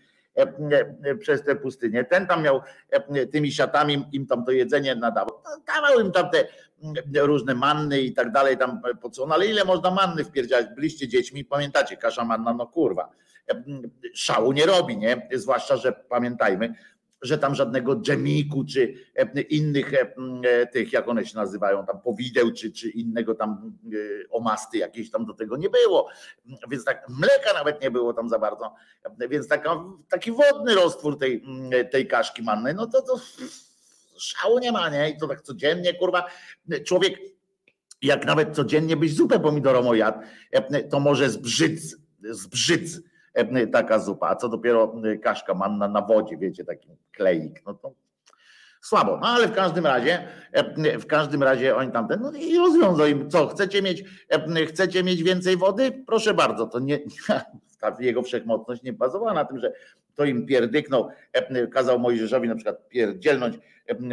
przez 1.19 1.43
tę 1.43 1.55
pustynię. 1.55 2.03
Ten 2.03 2.27
tam 2.27 2.43
miał 2.43 2.61
e, 2.89 3.27
tymi 3.27 3.51
siatami 3.51 4.05
im 4.11 4.27
tam 4.27 4.45
to 4.45 4.51
jedzenie 4.51 4.95
nadawał. 4.95 5.41
Dawał 5.67 5.99
im 6.05 6.11
tam 6.11 6.29
te 6.29 6.45
różne 7.25 7.55
manny 7.55 8.01
i 8.01 8.13
tak 8.13 8.31
dalej 8.31 8.57
tam 8.57 8.81
po 9.01 9.09
co. 9.09 9.25
No 9.25 9.35
ale 9.35 9.47
ile 9.47 9.65
można 9.65 9.91
manny 9.91 10.23
wpierdziać? 10.23 10.67
Byliście 10.75 11.07
dziećmi, 11.07 11.45
pamiętacie, 11.45 11.97
kasza 11.97 12.25
manna, 12.25 12.53
no 12.53 12.67
kurwa. 12.67 13.09
Szału 14.13 14.51
nie 14.51 14.65
robi, 14.65 14.97
nie? 14.97 15.27
Zwłaszcza, 15.33 15.77
że 15.77 15.91
pamiętajmy, 15.91 16.73
że 17.21 17.38
tam 17.38 17.55
żadnego 17.55 17.95
dżemiku, 17.95 18.65
czy 18.65 18.93
e, 19.15 19.41
innych 19.41 19.93
e, 19.93 20.13
e, 20.43 20.67
tych, 20.67 20.93
jak 20.93 21.07
one 21.07 21.25
się 21.25 21.36
nazywają, 21.36 21.86
tam 21.86 22.01
powideł, 22.01 22.51
czy, 22.51 22.71
czy 22.71 22.89
innego 22.89 23.36
tam 23.36 23.77
omasty 24.29 24.77
jakieś 24.77 25.12
tam 25.12 25.25
do 25.25 25.34
tego 25.34 25.57
nie 25.57 25.69
było. 25.69 26.07
Więc 26.69 26.86
tak 26.86 27.10
mleka 27.10 27.53
nawet 27.53 27.81
nie 27.81 27.91
było 27.91 28.13
tam 28.13 28.29
za 28.29 28.39
bardzo. 28.39 28.75
Więc 29.29 29.47
taka, 29.47 29.84
taki 30.10 30.31
wodny 30.31 30.75
roztwór 30.75 31.19
tej, 31.19 31.43
tej 31.91 32.07
kaszki 32.07 32.43
mannej, 32.43 32.75
no 32.75 32.88
to, 32.88 33.01
to 33.01 33.19
szału 34.19 34.60
nie 34.60 34.71
ma, 34.71 34.89
nie? 34.89 35.10
I 35.10 35.17
to 35.17 35.27
tak 35.27 35.41
codziennie, 35.41 35.93
kurwa, 35.93 36.25
człowiek 36.86 37.19
jak 38.01 38.25
nawet 38.25 38.55
codziennie 38.55 38.97
byś 38.97 39.15
zupę 39.15 39.39
pomidorową 39.39 39.93
jadł, 39.93 40.19
to 40.89 40.99
może 40.99 41.29
zbrzydz, 41.29 41.95
zbrzydz 42.23 43.11
taka 43.71 43.99
zupa, 43.99 44.27
a 44.29 44.35
co 44.35 44.49
dopiero 44.49 44.95
e, 45.03 45.17
kaszka 45.17 45.53
manna 45.53 45.87
na 45.87 46.01
wodzie, 46.01 46.37
wiecie, 46.37 46.65
taki 46.65 46.89
kleik, 47.11 47.65
no 47.65 47.73
to 47.73 47.93
słabo. 48.81 49.17
No 49.21 49.27
ale 49.27 49.47
w 49.47 49.53
każdym 49.53 49.85
razie, 49.85 50.27
e, 50.51 50.99
w 50.99 51.05
każdym 51.05 51.43
razie 51.43 51.75
oni 51.75 51.91
tamten, 51.91 52.21
no 52.21 52.31
i 52.31 52.57
rozwiązał 52.57 53.07
im, 53.07 53.29
co, 53.29 53.47
chcecie 53.47 53.81
mieć, 53.81 54.03
chcecie 54.67 55.03
mieć 55.03 55.23
więcej 55.23 55.57
wody? 55.57 56.03
Proszę 56.07 56.33
bardzo, 56.33 56.67
to 56.67 56.79
nie, 56.79 56.99
ta 57.81 57.97
jego 57.99 58.21
wszechmocność 58.21 58.83
nie 58.83 58.93
bazowała 58.93 59.33
na 59.33 59.45
tym, 59.45 59.59
że 59.59 59.73
to 60.15 60.25
im 60.25 60.45
pierdyknął, 60.45 61.09
kazał 61.73 61.99
Mojżeszowi 61.99 62.47
na 62.47 62.55
przykład 62.55 62.89
pierdzielnąć, 62.89 63.59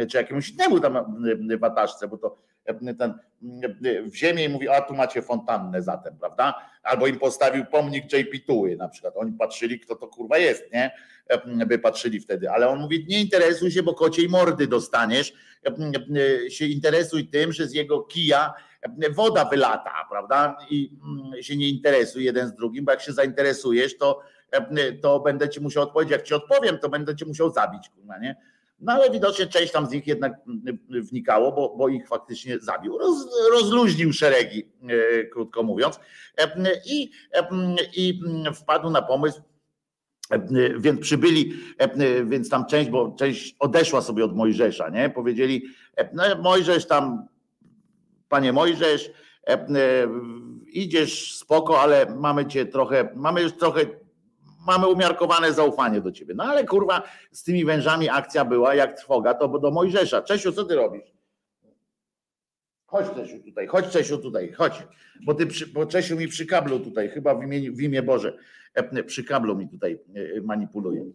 czy 0.09 0.17
jakiemuś 0.17 0.49
innemu 0.49 0.79
tam 0.79 1.23
wataszce, 1.59 2.07
bo 2.07 2.17
to 2.17 2.37
ten 2.73 3.13
w 4.11 4.15
ziemię 4.15 4.45
i 4.45 4.49
mówi, 4.49 4.69
a 4.69 4.81
tu 4.81 4.93
macie 4.93 5.21
fontannę 5.21 5.81
zatem, 5.81 6.17
prawda? 6.19 6.53
Albo 6.83 7.07
im 7.07 7.19
postawił 7.19 7.65
pomnik 7.65 8.13
JP 8.13 8.45
Tuły 8.47 8.75
na 8.75 8.89
przykład. 8.89 9.13
Oni 9.17 9.33
patrzyli, 9.33 9.79
kto 9.79 9.95
to 9.95 10.07
kurwa 10.07 10.37
jest, 10.37 10.73
nie? 10.73 10.91
By 11.67 11.79
patrzyli 11.79 12.19
wtedy, 12.19 12.51
ale 12.51 12.69
on 12.69 12.79
mówi, 12.79 13.05
nie 13.09 13.21
interesuj 13.21 13.71
się, 13.71 13.83
bo 13.83 13.93
kociej 13.93 14.29
mordy 14.29 14.67
dostaniesz. 14.67 15.33
Się 16.49 16.65
interesuj 16.65 17.27
tym, 17.27 17.51
że 17.51 17.67
z 17.67 17.73
jego 17.73 18.01
kija 18.01 18.53
woda 19.11 19.45
wylata, 19.45 19.91
prawda? 20.09 20.57
I 20.69 20.91
się 21.41 21.57
nie 21.57 21.69
interesuj 21.69 22.23
jeden 22.23 22.47
z 22.47 22.55
drugim, 22.55 22.85
bo 22.85 22.91
jak 22.91 23.01
się 23.01 23.13
zainteresujesz, 23.13 23.97
to, 23.97 24.21
to 25.01 25.19
będę 25.19 25.49
ci 25.49 25.61
musiał 25.61 25.83
odpowiedzieć. 25.83 26.11
Jak 26.11 26.23
ci 26.23 26.33
odpowiem, 26.33 26.77
to 26.79 26.89
będę 26.89 27.15
ci 27.15 27.25
musiał 27.25 27.53
zabić, 27.53 27.89
kurwa, 27.89 28.17
nie? 28.17 28.35
No 28.81 28.93
ale 28.93 29.11
widocznie 29.11 29.47
część 29.47 29.71
tam 29.71 29.87
z 29.87 29.91
nich 29.91 30.07
jednak 30.07 30.33
wnikało, 30.89 31.51
bo, 31.51 31.75
bo 31.77 31.89
ich 31.89 32.07
faktycznie 32.07 32.59
zabił. 32.59 32.97
Roz, 32.97 33.27
rozluźnił 33.51 34.13
szeregi, 34.13 34.63
e, 34.89 35.23
krótko 35.23 35.63
mówiąc. 35.63 35.99
E, 36.37 36.71
I, 36.85 37.11
e, 37.33 37.47
I 37.95 38.21
wpadł 38.55 38.89
na 38.89 39.01
pomysł, 39.01 39.41
więc 40.79 41.01
przybyli, 41.01 41.53
więc 42.25 42.49
tam 42.49 42.65
część, 42.65 42.89
bo 42.89 43.15
część 43.19 43.55
odeszła 43.59 44.01
sobie 44.01 44.25
od 44.25 44.35
Mojżesza, 44.35 44.89
nie? 44.89 45.09
Powiedzieli, 45.09 45.65
no 46.13 46.23
Mojżesz 46.41 46.85
tam, 46.87 47.27
panie 48.29 48.53
Mojżesz, 48.53 49.11
idziesz 50.71 51.35
spoko, 51.35 51.81
ale 51.81 52.15
mamy 52.15 52.45
cię 52.45 52.65
trochę, 52.65 53.09
mamy 53.15 53.41
już 53.41 53.53
trochę 53.53 53.81
mamy 54.69 54.87
umiarkowane 54.87 55.53
zaufanie 55.53 56.01
do 56.01 56.11
ciebie. 56.11 56.33
No 56.33 56.43
ale 56.43 56.65
kurwa, 56.65 57.03
z 57.31 57.43
tymi 57.43 57.65
wężami 57.65 58.09
akcja 58.09 58.45
była 58.45 58.75
jak 58.75 58.97
trwoga, 58.97 59.33
to 59.33 59.59
do 59.59 59.71
Mojżesza. 59.71 60.21
Czesiu, 60.21 60.51
co 60.51 60.63
ty 60.63 60.75
robisz? 60.75 61.13
Chodź 62.85 63.05
Czesiu 63.15 63.43
tutaj, 63.43 63.67
chodź 63.67 63.87
Czesiu 63.87 64.17
tutaj, 64.17 64.51
chodź. 64.51 64.87
Bo 65.25 65.33
ty 65.33 65.47
przy, 65.47 65.67
bo 65.67 65.85
Czesiu 65.85 66.15
mi 66.15 66.27
przy 66.27 66.45
kablu 66.45 66.79
tutaj, 66.79 67.09
chyba 67.09 67.35
w 67.35 67.43
imię, 67.43 67.71
w 67.71 67.81
imię 67.81 68.03
Boże, 68.03 68.37
e, 68.73 69.03
przy 69.03 69.23
kablu 69.23 69.55
mi 69.55 69.69
tutaj 69.69 69.99
e, 70.37 70.41
manipuluje. 70.41 71.05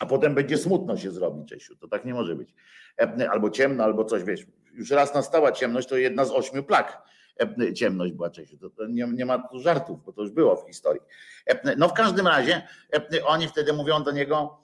A 0.00 0.06
potem 0.06 0.34
będzie 0.34 0.58
smutno 0.58 0.96
się 0.96 1.10
zrobi, 1.10 1.46
Czesiu. 1.46 1.76
To 1.76 1.88
tak 1.88 2.04
nie 2.04 2.14
może 2.14 2.36
być. 2.36 2.54
E, 3.00 3.30
albo 3.30 3.50
ciemno, 3.50 3.84
albo 3.84 4.04
coś, 4.04 4.24
wiesz. 4.24 4.46
Już 4.72 4.90
raz 4.90 5.14
nastała 5.14 5.52
ciemność, 5.52 5.88
to 5.88 5.96
jedna 5.96 6.24
z 6.24 6.30
ośmiu 6.30 6.62
plag 6.62 7.02
E, 7.07 7.07
ciemność 7.74 8.12
była 8.12 8.30
Czesiu. 8.30 8.58
To, 8.58 8.70
to 8.70 8.86
nie, 8.86 9.06
nie, 9.06 9.26
ma 9.26 9.48
tu 9.48 9.60
żartów, 9.60 10.04
bo 10.04 10.12
to 10.12 10.22
już 10.22 10.30
było 10.30 10.56
w 10.56 10.66
historii. 10.66 11.02
No 11.76 11.88
w 11.88 11.92
każdym 11.92 12.26
razie 12.26 12.62
oni 13.26 13.48
wtedy 13.48 13.72
mówią 13.72 14.02
do 14.02 14.12
niego, 14.12 14.58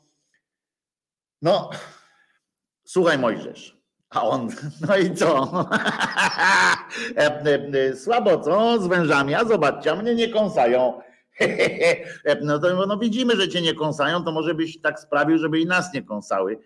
no 1.42 1.70
słuchaj 2.84 3.18
Mojżesz, 3.18 3.78
a 4.10 4.22
on, 4.22 4.48
no 4.88 4.96
i 4.96 5.14
co? 5.14 5.50
Słabo 8.04 8.38
co 8.38 8.82
z 8.82 8.86
wężami, 8.86 9.34
a 9.34 9.44
zobaczcie, 9.44 9.92
a 9.92 9.96
mnie 9.96 10.14
nie 10.14 10.28
kąsają. 10.28 11.00
No 12.42 12.58
to 12.58 12.86
no 12.86 12.98
widzimy, 12.98 13.36
że 13.36 13.48
cię 13.48 13.62
nie 13.62 13.74
kąsają, 13.74 14.24
to 14.24 14.32
może 14.32 14.54
byś 14.54 14.80
tak 14.80 15.00
sprawił, 15.00 15.38
żeby 15.38 15.60
i 15.60 15.66
nas 15.66 15.94
nie 15.94 16.02
kąsały. 16.02 16.58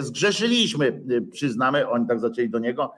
Zgrzeszyliśmy, 0.00 1.02
przyznamy, 1.32 1.88
oni 1.88 2.06
tak 2.06 2.20
zaczęli 2.20 2.50
do 2.50 2.58
niego, 2.58 2.94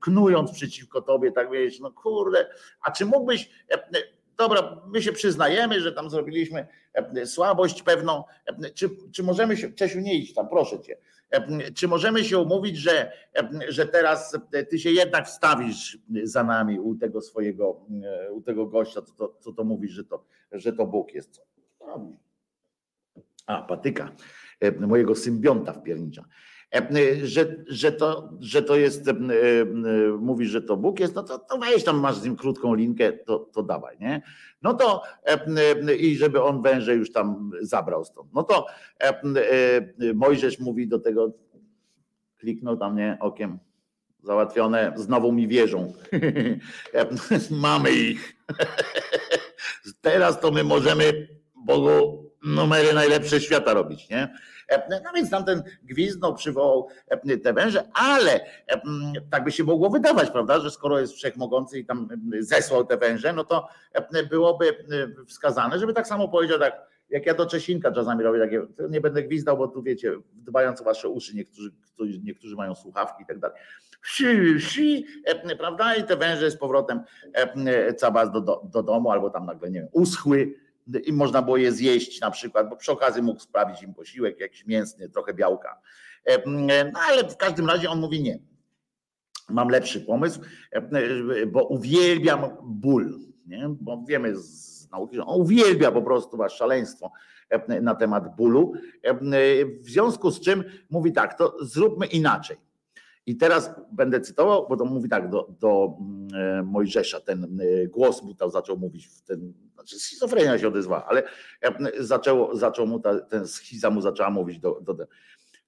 knując 0.00 0.52
przeciwko 0.52 1.02
tobie, 1.02 1.32
tak 1.32 1.50
wiesz, 1.50 1.80
no 1.80 1.92
kurde, 1.92 2.46
a 2.82 2.90
czy 2.90 3.06
mógłbyś, 3.06 3.50
e, 3.70 3.78
dobra, 4.36 4.80
my 4.86 5.02
się 5.02 5.12
przyznajemy, 5.12 5.80
że 5.80 5.92
tam 5.92 6.10
zrobiliśmy 6.10 6.66
słabość 7.24 7.82
pewną, 7.82 8.24
czy, 8.74 8.90
czy 9.12 9.22
możemy 9.22 9.56
się, 9.56 9.72
Czesiu 9.72 10.00
nie 10.00 10.14
idź 10.14 10.34
tam, 10.34 10.48
proszę 10.48 10.80
cię, 10.80 10.96
czy 11.74 11.88
możemy 11.88 12.24
się 12.24 12.38
umówić, 12.38 12.76
że, 12.76 13.12
że 13.68 13.86
teraz 13.86 14.38
ty 14.70 14.78
się 14.78 14.90
jednak 14.90 15.26
wstawisz 15.26 15.98
za 16.22 16.44
nami 16.44 16.80
u 16.80 16.94
tego 16.94 17.20
swojego, 17.20 17.86
u 18.32 18.40
tego 18.40 18.66
gościa, 18.66 19.02
co 19.02 19.12
to, 19.14 19.36
co 19.40 19.52
to 19.52 19.64
mówisz, 19.64 19.92
że 19.92 20.04
to, 20.04 20.24
że 20.52 20.72
to 20.72 20.86
Bóg 20.86 21.14
jest. 21.14 21.42
A, 23.46 23.62
patyka, 23.62 24.12
mojego 24.80 25.14
symbionta 25.14 25.72
wpiernicza. 25.72 26.24
E, 26.74 27.26
że, 27.26 27.56
że, 27.68 27.92
to, 27.92 28.30
że 28.40 28.62
to 28.62 28.76
jest, 28.76 29.08
e, 29.08 29.10
e, 29.10 29.14
mówisz, 30.18 30.50
że 30.50 30.62
to 30.62 30.76
Bóg 30.76 31.00
jest, 31.00 31.14
no 31.14 31.22
to, 31.22 31.38
to 31.38 31.58
weź 31.58 31.84
tam, 31.84 32.00
masz 32.00 32.16
z 32.16 32.24
nim 32.24 32.36
krótką 32.36 32.74
linkę, 32.74 33.12
to, 33.12 33.38
to 33.38 33.62
dawaj, 33.62 33.96
nie? 34.00 34.22
No 34.62 34.74
to 34.74 35.02
i 35.98 36.16
żeby 36.16 36.42
on 36.42 36.62
węże 36.62 36.94
już 36.94 37.12
tam 37.12 37.50
zabrał 37.60 38.04
stąd. 38.04 38.32
No 38.34 38.42
to 38.42 38.66
Mojżesz 40.14 40.58
mówi 40.58 40.88
do 40.88 40.98
tego, 40.98 41.32
kliknął 42.36 42.76
tam, 42.76 42.96
nie, 42.96 43.16
okiem, 43.20 43.58
załatwione, 44.22 44.92
znowu 44.96 45.32
mi 45.32 45.48
wierzą. 45.48 45.92
Mamy 47.50 47.90
ich. 47.90 48.36
Teraz 50.00 50.40
to 50.40 50.50
my 50.50 50.64
możemy 50.64 51.28
Bogu 51.66 52.23
numery 52.44 52.92
najlepsze 52.94 53.40
świata 53.40 53.74
robić, 53.74 54.10
nie? 54.10 54.34
No 54.90 55.12
więc 55.14 55.30
tamten 55.30 55.62
gwizdnął, 55.82 56.34
przywołał 56.34 56.88
te 57.42 57.52
węże, 57.52 57.84
ale 57.94 58.40
tak 59.30 59.44
by 59.44 59.52
się 59.52 59.64
mogło 59.64 59.90
wydawać, 59.90 60.30
prawda, 60.30 60.60
że 60.60 60.70
skoro 60.70 61.00
jest 61.00 61.12
wszechmogący 61.12 61.78
i 61.78 61.86
tam 61.86 62.08
zesłał 62.40 62.84
te 62.84 62.96
węże, 62.96 63.32
no 63.32 63.44
to 63.44 63.68
byłoby 64.30 64.84
wskazane, 65.26 65.78
żeby 65.78 65.92
tak 65.92 66.06
samo 66.06 66.28
powiedział 66.28 66.58
tak, 66.58 66.94
jak 67.10 67.26
ja 67.26 67.34
do 67.34 67.46
Czesinka 67.46 67.92
czasami 67.92 68.22
robię 68.22 68.40
takie, 68.40 68.62
nie 68.90 69.00
będę 69.00 69.22
gwizdał, 69.22 69.56
bo 69.56 69.68
tu 69.68 69.82
wiecie, 69.82 70.12
dbając 70.34 70.80
o 70.80 70.84
wasze 70.84 71.08
uszy, 71.08 71.36
niektórzy, 71.36 71.70
niektórzy 72.22 72.56
mają 72.56 72.74
słuchawki 72.74 73.22
i 73.22 73.26
tak 73.26 73.38
dalej. 73.38 73.56
Si, 74.02 74.24
si, 74.60 75.06
prawda? 75.58 75.94
I 75.94 76.04
te 76.04 76.16
węże 76.16 76.50
z 76.50 76.56
powrotem 76.56 77.00
cabas 77.96 78.32
do, 78.32 78.40
do, 78.40 78.62
do 78.72 78.82
domu, 78.82 79.10
albo 79.10 79.30
tam 79.30 79.46
nagle, 79.46 79.70
nie 79.70 79.80
wiem, 79.80 79.88
uschły 79.92 80.54
i 81.04 81.12
można 81.12 81.42
było 81.42 81.56
je 81.56 81.72
zjeść 81.72 82.20
na 82.20 82.30
przykład, 82.30 82.68
bo 82.70 82.76
przy 82.76 82.92
okazji 82.92 83.22
mógł 83.22 83.40
sprawić 83.40 83.82
im 83.82 83.94
posiłek 83.94 84.40
jakiś 84.40 84.66
mięsny, 84.66 85.08
trochę 85.08 85.34
białka. 85.34 85.80
No 86.46 87.00
ale 87.08 87.28
w 87.28 87.36
każdym 87.36 87.66
razie 87.66 87.90
on 87.90 88.00
mówi 88.00 88.22
nie. 88.22 88.38
Mam 89.48 89.68
lepszy 89.68 90.00
pomysł, 90.00 90.40
bo 91.52 91.64
uwielbiam 91.66 92.40
ból, 92.62 93.18
nie? 93.46 93.68
bo 93.68 94.04
wiemy 94.08 94.36
z 94.36 94.90
nauki, 94.90 95.16
że 95.16 95.24
on 95.24 95.40
uwielbia 95.40 95.92
po 95.92 96.02
prostu 96.02 96.36
was 96.36 96.52
szaleństwo 96.52 97.12
na 97.82 97.94
temat 97.94 98.36
bólu. 98.36 98.72
W 99.80 99.90
związku 99.90 100.30
z 100.30 100.40
czym 100.40 100.64
mówi 100.90 101.12
tak, 101.12 101.38
to 101.38 101.56
zróbmy 101.60 102.06
inaczej. 102.06 102.56
I 103.26 103.36
teraz 103.36 103.70
będę 103.92 104.20
cytował, 104.20 104.66
bo 104.68 104.76
to 104.76 104.84
mówi 104.84 105.08
tak 105.08 105.30
do, 105.30 105.48
do 105.60 105.96
mm, 106.00 106.28
e, 106.34 106.62
Mojżesza, 106.62 107.20
ten 107.20 107.58
głos 107.88 108.22
mu 108.22 108.34
tam 108.34 108.50
zaczął 108.50 108.76
mówić, 108.76 109.08
ten, 109.26 109.52
znaczy 109.74 109.98
schizofrenia 109.98 110.58
się 110.58 110.68
odezwała, 110.68 111.06
ale 111.06 111.22
zaczęło, 111.98 112.56
zaczął 112.56 112.86
mu 112.86 113.00
ta, 113.00 113.20
ten 113.20 113.48
schiza 113.48 113.90
mu 113.90 114.00
zaczęła 114.00 114.30
mówić 114.30 114.58
do, 114.58 114.80
do, 114.80 114.94
do 114.94 115.06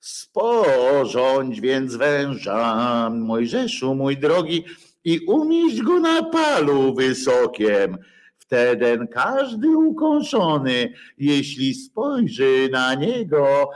Sporządź 0.00 1.60
więc 1.60 1.96
węża, 1.96 3.10
Mojżeszu, 3.10 3.94
mój 3.94 4.16
drogi, 4.16 4.64
i 5.04 5.20
umieść 5.26 5.82
go 5.82 6.00
na 6.00 6.22
palu 6.22 6.94
wysokiem, 6.94 7.98
Wtedy 8.46 9.06
każdy 9.12 9.76
ukąszony, 9.76 10.92
jeśli 11.18 11.74
spojrzy 11.74 12.68
na 12.72 12.94
niego, 12.94 13.70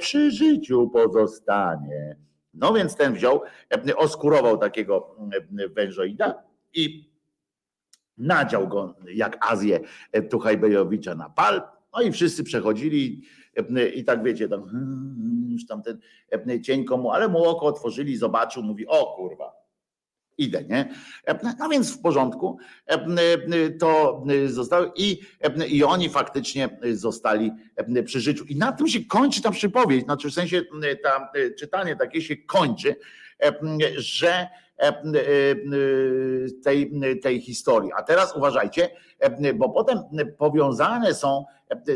przy 0.00 0.30
życiu 0.30 0.90
pozostanie. 0.92 2.16
No 2.54 2.72
więc 2.72 2.96
ten 2.96 3.14
wziął, 3.14 3.42
oskurował 3.96 4.58
takiego 4.58 5.16
wężoida 5.74 6.42
i 6.74 7.14
nadział 8.18 8.68
go 8.68 8.94
jak 9.14 9.46
Azję 9.50 9.80
Tuchajbejowicza 10.30 11.14
na 11.14 11.30
pal. 11.30 11.62
No 11.92 12.02
i 12.02 12.12
wszyscy 12.12 12.44
przechodzili 12.44 13.22
i 13.94 14.04
tak 14.04 14.22
wiecie, 14.22 14.48
tam 14.48 14.62
już 15.48 15.66
tam 15.66 15.82
ten 15.82 15.98
cień 16.62 16.84
komu, 16.84 17.10
ale 17.10 17.28
mu 17.28 17.44
oko 17.44 17.66
otworzyli, 17.66 18.16
zobaczył, 18.16 18.62
mówi, 18.62 18.86
o 18.86 19.16
kurwa, 19.16 19.63
idę, 20.38 20.64
nie? 20.64 20.94
No 21.58 21.68
więc 21.68 21.96
w 21.96 22.00
porządku 22.02 22.58
to 23.80 24.22
zostało 24.46 24.92
i, 24.96 25.20
i 25.68 25.84
oni 25.84 26.08
faktycznie 26.08 26.78
zostali 26.92 27.52
przy 28.04 28.20
życiu. 28.20 28.44
I 28.44 28.56
na 28.56 28.72
tym 28.72 28.88
się 28.88 29.04
kończy 29.04 29.42
ta 29.42 29.50
przypowieść, 29.50 30.04
znaczy 30.04 30.30
w 30.30 30.34
sensie 30.34 30.62
ta 31.02 31.32
czytanie 31.58 31.96
takie 31.96 32.22
się 32.22 32.36
kończy, 32.36 32.96
że 33.96 34.48
tej, 36.64 36.92
tej 37.22 37.40
historii. 37.40 37.90
A 37.96 38.02
teraz 38.02 38.36
uważajcie, 38.36 38.90
bo 39.54 39.68
potem 39.68 39.98
powiązane 40.38 41.14
są 41.14 41.44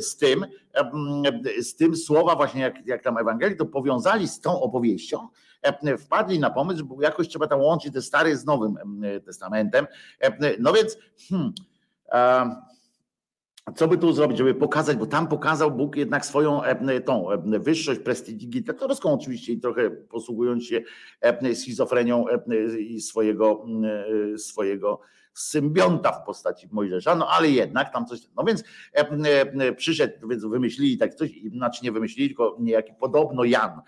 z 0.01 0.16
tym, 0.16 0.46
z 1.61 1.77
tym 1.77 1.96
słowa 1.96 2.37
właśnie 2.37 2.61
jak, 2.61 2.87
jak 2.87 3.03
tam 3.03 3.18
Ewangelii, 3.18 3.57
to 3.57 3.66
powiązali 3.66 4.29
z 4.29 4.40
tą 4.40 4.61
opowieścią, 4.61 5.29
wpadli 5.99 6.38
na 6.38 6.51
pomysł, 6.51 6.79
że 6.79 7.05
jakoś 7.05 7.29
trzeba 7.29 7.47
tam 7.47 7.61
łączyć 7.61 7.94
te 7.94 8.03
stare 8.03 8.37
z 8.37 8.44
Nowym 8.44 8.77
Testamentem. 9.25 9.87
No 10.59 10.73
więc 10.73 10.99
hmm, 11.29 11.53
co 13.77 13.88
by 13.88 13.99
tu 13.99 14.12
zrobić, 14.12 14.38
żeby 14.38 14.55
pokazać, 14.55 14.97
bo 14.97 15.07
tam 15.07 15.29
pokazał 15.29 15.71
Bóg 15.71 15.97
jednak 15.97 16.27
swoją 16.27 16.62
tą 17.05 17.27
wyższość 17.44 18.01
prestidigitatorską 18.01 19.12
oczywiście 19.12 19.53
i 19.53 19.61
trochę 19.61 19.90
posługując 19.90 20.64
się 20.64 20.83
schizofrenią 21.55 22.25
swojego, 23.01 23.66
swojego 24.37 25.01
symbionta 25.40 26.12
w 26.12 26.24
postaci 26.27 26.68
Mojżesza, 26.70 27.14
no 27.14 27.29
ale 27.29 27.51
jednak 27.51 27.92
tam 27.92 28.07
coś, 28.07 28.20
no 28.37 28.44
więc 28.44 28.64
przyszedł, 29.77 30.29
więc 30.29 30.44
wymyślili 30.44 30.98
tak 30.98 31.14
coś, 31.14 31.31
znaczy 31.53 31.85
nie 31.85 31.92
wymyślili, 31.92 32.29
tylko 32.29 32.57
niejaki 32.61 32.92
podobno 33.01 33.44
Jan 33.44 33.81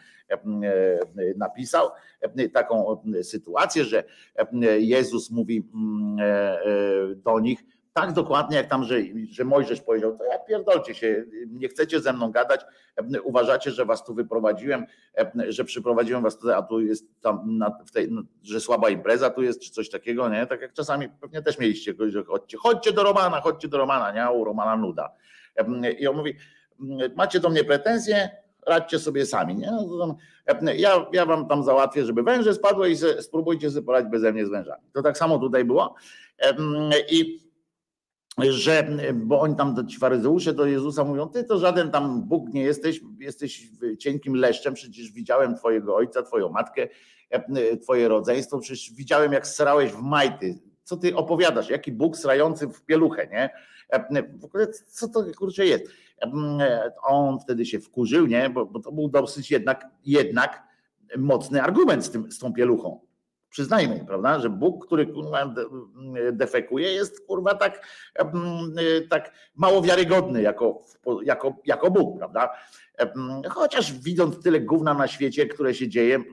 napisał 1.36 1.88
taką 2.52 3.02
sytuację, 3.22 3.84
że 3.84 4.04
Jezus 4.78 5.30
mówi 5.30 5.70
do 7.16 7.40
nich, 7.40 7.64
tak 7.92 8.12
dokładnie 8.12 8.56
jak 8.56 8.66
tam, 8.66 8.84
że, 8.84 8.96
że 9.30 9.44
Mojżesz 9.44 9.80
powiedział, 9.80 10.18
to 10.18 10.24
ja 10.24 10.38
pierdolcie 10.38 10.94
się, 10.94 11.24
nie 11.46 11.68
chcecie 11.68 12.00
ze 12.00 12.12
mną 12.12 12.32
gadać, 12.32 12.60
uważacie, 13.24 13.70
że 13.70 13.84
was 13.84 14.04
tu 14.04 14.14
wyprowadziłem, 14.14 14.86
że 15.48 15.64
przyprowadziłem 15.64 16.22
was 16.22 16.38
tutaj, 16.38 16.54
a 16.54 16.62
tu 16.62 16.80
jest 16.80 17.20
tam, 17.20 17.58
na, 17.58 17.78
tej, 17.92 18.10
że 18.42 18.60
słaba 18.60 18.90
impreza 18.90 19.30
tu 19.30 19.42
jest, 19.42 19.60
czy 19.60 19.70
coś 19.70 19.90
takiego, 19.90 20.28
nie? 20.28 20.46
Tak 20.46 20.60
jak 20.60 20.72
czasami 20.72 21.08
pewnie 21.08 21.42
też 21.42 21.58
mieliście, 21.58 21.94
że 22.08 22.24
chodźcie, 22.24 22.58
chodźcie 22.58 22.92
do 22.92 23.02
Romana, 23.02 23.40
chodźcie 23.40 23.68
do 23.68 23.78
Romana, 23.78 24.12
nie? 24.12 24.38
U 24.38 24.44
Romana 24.44 24.76
nuda. 24.76 25.12
I 25.98 26.06
on 26.06 26.16
mówi, 26.16 26.34
macie 27.16 27.40
do 27.40 27.48
mnie 27.48 27.64
pretensje, 27.64 28.30
radźcie 28.66 28.98
sobie 28.98 29.26
sami. 29.26 29.56
Nie? 29.56 29.70
No, 29.70 30.16
ja, 30.76 31.06
ja 31.12 31.26
wam 31.26 31.48
tam 31.48 31.64
załatwię, 31.64 32.04
żeby 32.04 32.22
węże 32.22 32.54
spadły 32.54 32.90
i 32.90 32.96
se, 32.96 33.22
spróbujcie 33.22 33.70
sobie 33.70 33.86
poradzić 33.86 34.10
beze 34.10 34.32
mnie 34.32 34.46
z 34.46 34.48
wężami. 34.48 34.82
To 34.92 35.02
tak 35.02 35.18
samo 35.18 35.38
tutaj 35.38 35.64
było. 35.64 35.94
I 37.10 37.49
że, 38.38 38.88
bo 39.14 39.40
oni 39.40 39.56
tam, 39.56 39.88
ci 39.88 39.98
faryzeusze 39.98 40.52
do 40.52 40.66
Jezusa 40.66 41.04
mówią, 41.04 41.28
ty 41.28 41.44
to 41.44 41.58
żaden 41.58 41.90
tam 41.90 42.22
Bóg 42.22 42.48
nie 42.54 42.62
jesteś, 42.62 43.00
jesteś 43.18 43.68
cienkim 43.98 44.34
leszczem, 44.34 44.74
przecież 44.74 45.12
widziałem 45.12 45.56
twojego 45.56 45.96
ojca, 45.96 46.22
twoją 46.22 46.48
matkę, 46.48 46.88
twoje 47.82 48.08
rodzeństwo, 48.08 48.58
przecież 48.58 48.92
widziałem 48.92 49.32
jak 49.32 49.46
srałeś 49.46 49.92
w 49.92 50.02
majty, 50.02 50.58
co 50.84 50.96
ty 50.96 51.16
opowiadasz, 51.16 51.70
jaki 51.70 51.92
Bóg 51.92 52.16
srający 52.16 52.68
w 52.68 52.82
pieluchę, 52.82 53.28
nie? 53.32 53.50
W 54.38 54.44
ogóle 54.44 54.66
co 54.68 55.08
to 55.08 55.24
kurczę 55.38 55.66
jest? 55.66 55.84
On 57.02 57.40
wtedy 57.40 57.66
się 57.66 57.80
wkurzył, 57.80 58.26
nie? 58.26 58.50
Bo, 58.50 58.66
bo 58.66 58.80
to 58.80 58.92
był 58.92 59.08
dosyć 59.08 59.50
jednak, 59.50 59.86
jednak 60.04 60.62
mocny 61.18 61.62
argument 61.62 62.04
z, 62.04 62.10
tym, 62.10 62.32
z 62.32 62.38
tą 62.38 62.52
pieluchą 62.52 63.00
Przyznajmy, 63.50 64.04
prawda, 64.06 64.40
że 64.40 64.50
Bóg, 64.50 64.86
który 64.86 65.06
kurwa 65.06 65.54
defekuje, 66.32 66.92
jest 66.92 67.26
kurwa 67.26 67.54
tak, 67.54 67.86
tak 69.10 69.32
mało 69.56 69.82
wiarygodny 69.82 70.42
jako, 70.42 70.82
jako, 71.22 71.56
jako 71.64 71.90
Bóg, 71.90 72.18
prawda? 72.18 72.50
Chociaż 73.48 73.92
widząc 73.92 74.42
tyle 74.42 74.60
gówna 74.60 74.94
na 74.94 75.08
świecie, 75.08 75.46
które 75.46 75.74
się 75.74 75.88
dzieje, 75.88 76.24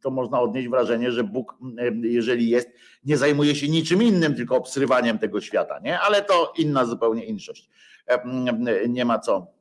to 0.00 0.10
można 0.10 0.40
odnieść 0.40 0.68
wrażenie, 0.68 1.12
że 1.12 1.24
Bóg, 1.24 1.54
jeżeli 2.02 2.48
jest, 2.48 2.68
nie 3.04 3.16
zajmuje 3.16 3.54
się 3.54 3.68
niczym 3.68 4.02
innym, 4.02 4.34
tylko 4.34 4.56
obsrywaniem 4.56 5.18
tego 5.18 5.40
świata, 5.40 5.78
nie? 5.78 6.00
Ale 6.00 6.22
to 6.22 6.52
inna 6.58 6.84
zupełnie 6.84 7.24
inszość. 7.24 7.70
Nie 8.88 9.04
ma 9.04 9.18
co 9.18 9.55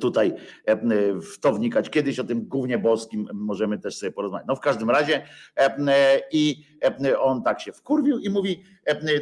tutaj 0.00 0.34
e, 0.64 0.76
w 1.20 1.38
to 1.40 1.52
wnikać. 1.52 1.90
Kiedyś 1.90 2.18
o 2.18 2.24
tym 2.24 2.48
głównie 2.48 2.78
boskim 2.78 3.28
możemy 3.32 3.78
też 3.78 3.96
sobie 3.96 4.12
porozmawiać. 4.12 4.48
No 4.48 4.56
w 4.56 4.60
każdym 4.60 4.90
razie 4.90 5.26
e, 5.56 6.20
i 6.32 6.66
on 7.18 7.42
tak 7.42 7.60
się 7.60 7.72
wkurwił 7.72 8.18
i 8.18 8.30
mówi 8.30 8.62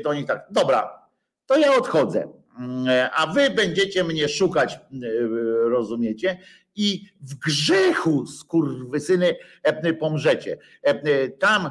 do 0.04 0.14
nich 0.14 0.26
tak, 0.26 0.46
dobra, 0.50 1.02
to 1.46 1.58
ja 1.58 1.74
odchodzę, 1.74 2.28
a 3.16 3.26
wy 3.26 3.50
będziecie 3.50 4.04
mnie 4.04 4.28
szukać, 4.28 4.80
rozumiecie? 5.64 6.38
I 6.76 7.04
w 7.20 7.34
grzechu, 7.34 8.26
skurwysyny, 8.26 9.36
pomrzecie. 10.00 10.58
Tam, 11.38 11.70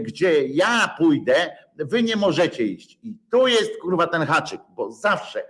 gdzie 0.00 0.46
ja 0.46 0.94
pójdę, 0.98 1.56
wy 1.76 2.02
nie 2.02 2.16
możecie 2.16 2.64
iść. 2.64 2.98
I 3.02 3.14
tu 3.30 3.46
jest 3.46 3.70
kurwa 3.82 4.06
ten 4.06 4.22
haczyk, 4.22 4.60
bo 4.76 4.92
zawsze 4.92 5.42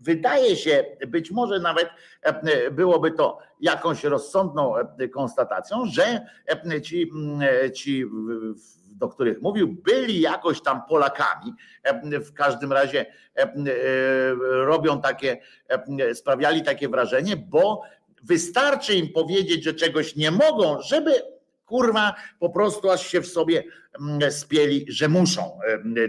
Wydaje 0.00 0.56
się, 0.56 0.84
być 1.08 1.30
może 1.30 1.58
nawet 1.58 1.88
e, 2.22 2.70
byłoby 2.70 3.10
to 3.10 3.38
jakąś 3.60 4.04
rozsądną 4.04 4.76
e, 4.76 5.08
konstatacją, 5.08 5.86
że 5.86 6.26
e, 6.46 6.82
ci, 6.82 7.10
ci 7.74 8.04
do 8.96 9.08
których 9.08 9.42
mówił, 9.42 9.68
byli 9.68 10.20
jakoś 10.20 10.62
tam 10.62 10.82
Polakami. 10.88 11.52
W 12.12 12.32
każdym 12.32 12.72
razie 12.72 13.06
robią 14.40 15.00
takie, 15.00 15.38
sprawiali 16.14 16.62
takie 16.62 16.88
wrażenie, 16.88 17.36
bo 17.36 17.82
wystarczy 18.22 18.94
im 18.94 19.12
powiedzieć, 19.12 19.64
że 19.64 19.74
czegoś 19.74 20.16
nie 20.16 20.30
mogą, 20.30 20.82
żeby 20.82 21.12
kurwa 21.66 22.14
po 22.38 22.50
prostu 22.50 22.90
aż 22.90 23.06
się 23.06 23.20
w 23.20 23.26
sobie 23.26 23.64
spieli, 24.30 24.86
że 24.88 25.08
muszą 25.08 25.58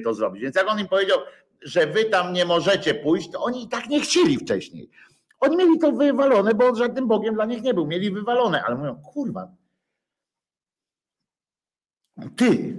to 0.03 0.13
zrobić. 0.13 0.43
Więc 0.43 0.55
jak 0.55 0.67
on 0.67 0.79
im 0.79 0.87
powiedział, 0.87 1.19
że 1.61 1.87
wy 1.87 2.05
tam 2.05 2.33
nie 2.33 2.45
możecie 2.45 2.93
pójść, 2.93 3.31
to 3.31 3.43
oni 3.43 3.63
i 3.63 3.67
tak 3.67 3.89
nie 3.89 4.01
chcieli 4.01 4.37
wcześniej. 4.37 4.89
Oni 5.39 5.57
mieli 5.57 5.79
to 5.79 5.91
wywalone, 5.91 6.53
bo 6.53 6.75
żadnym 6.75 7.07
Bogiem 7.07 7.35
dla 7.35 7.45
nich 7.45 7.63
nie 7.63 7.73
był. 7.73 7.87
Mieli 7.87 8.11
wywalone, 8.11 8.63
ale 8.63 8.75
mówią, 8.75 9.01
kurwa, 9.13 9.51
ty, 12.35 12.75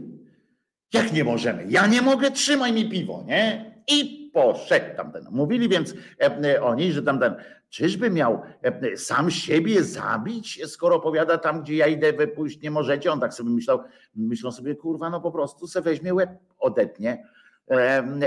jak 0.93 1.13
nie 1.13 1.25
możemy? 1.25 1.67
Ja 1.69 1.87
nie 1.87 2.03
mogę, 2.03 2.31
trzymaj 2.31 2.73
mi 2.73 2.91
piwo, 2.91 3.25
nie? 3.27 3.73
I 3.89 4.31
poszedł 4.35 4.97
tamten. 4.97 5.27
Mówili 5.31 5.69
więc 5.69 5.95
e, 6.21 6.63
oni, 6.63 6.93
że 6.93 7.03
tamten, 7.03 7.35
czyżby 7.69 8.11
miał 8.11 8.43
e, 8.63 8.97
sam 8.97 9.31
siebie 9.31 9.85
zabić, 9.85 10.67
skoro 10.67 10.97
opowiada 10.97 11.39
tam, 11.39 11.63
gdzie 11.63 11.77
ja 11.77 11.87
idę, 11.87 12.13
wy 12.13 12.29
pójść 12.29 12.63
nie 12.63 12.71
możecie. 12.71 13.13
On 13.13 13.21
tak 13.21 13.35
sobie 13.35 13.51
myślał, 13.51 13.83
myślą 14.15 14.53
sobie, 14.53 14.75
kurwa, 14.75 15.11
no 15.11 15.21
po 15.21 15.33
prostu 15.33 15.67
se 15.67 15.83
weźmie 15.83 16.15
łeb, 16.15 16.31
odetnie 16.59 17.13
e, 17.13 17.42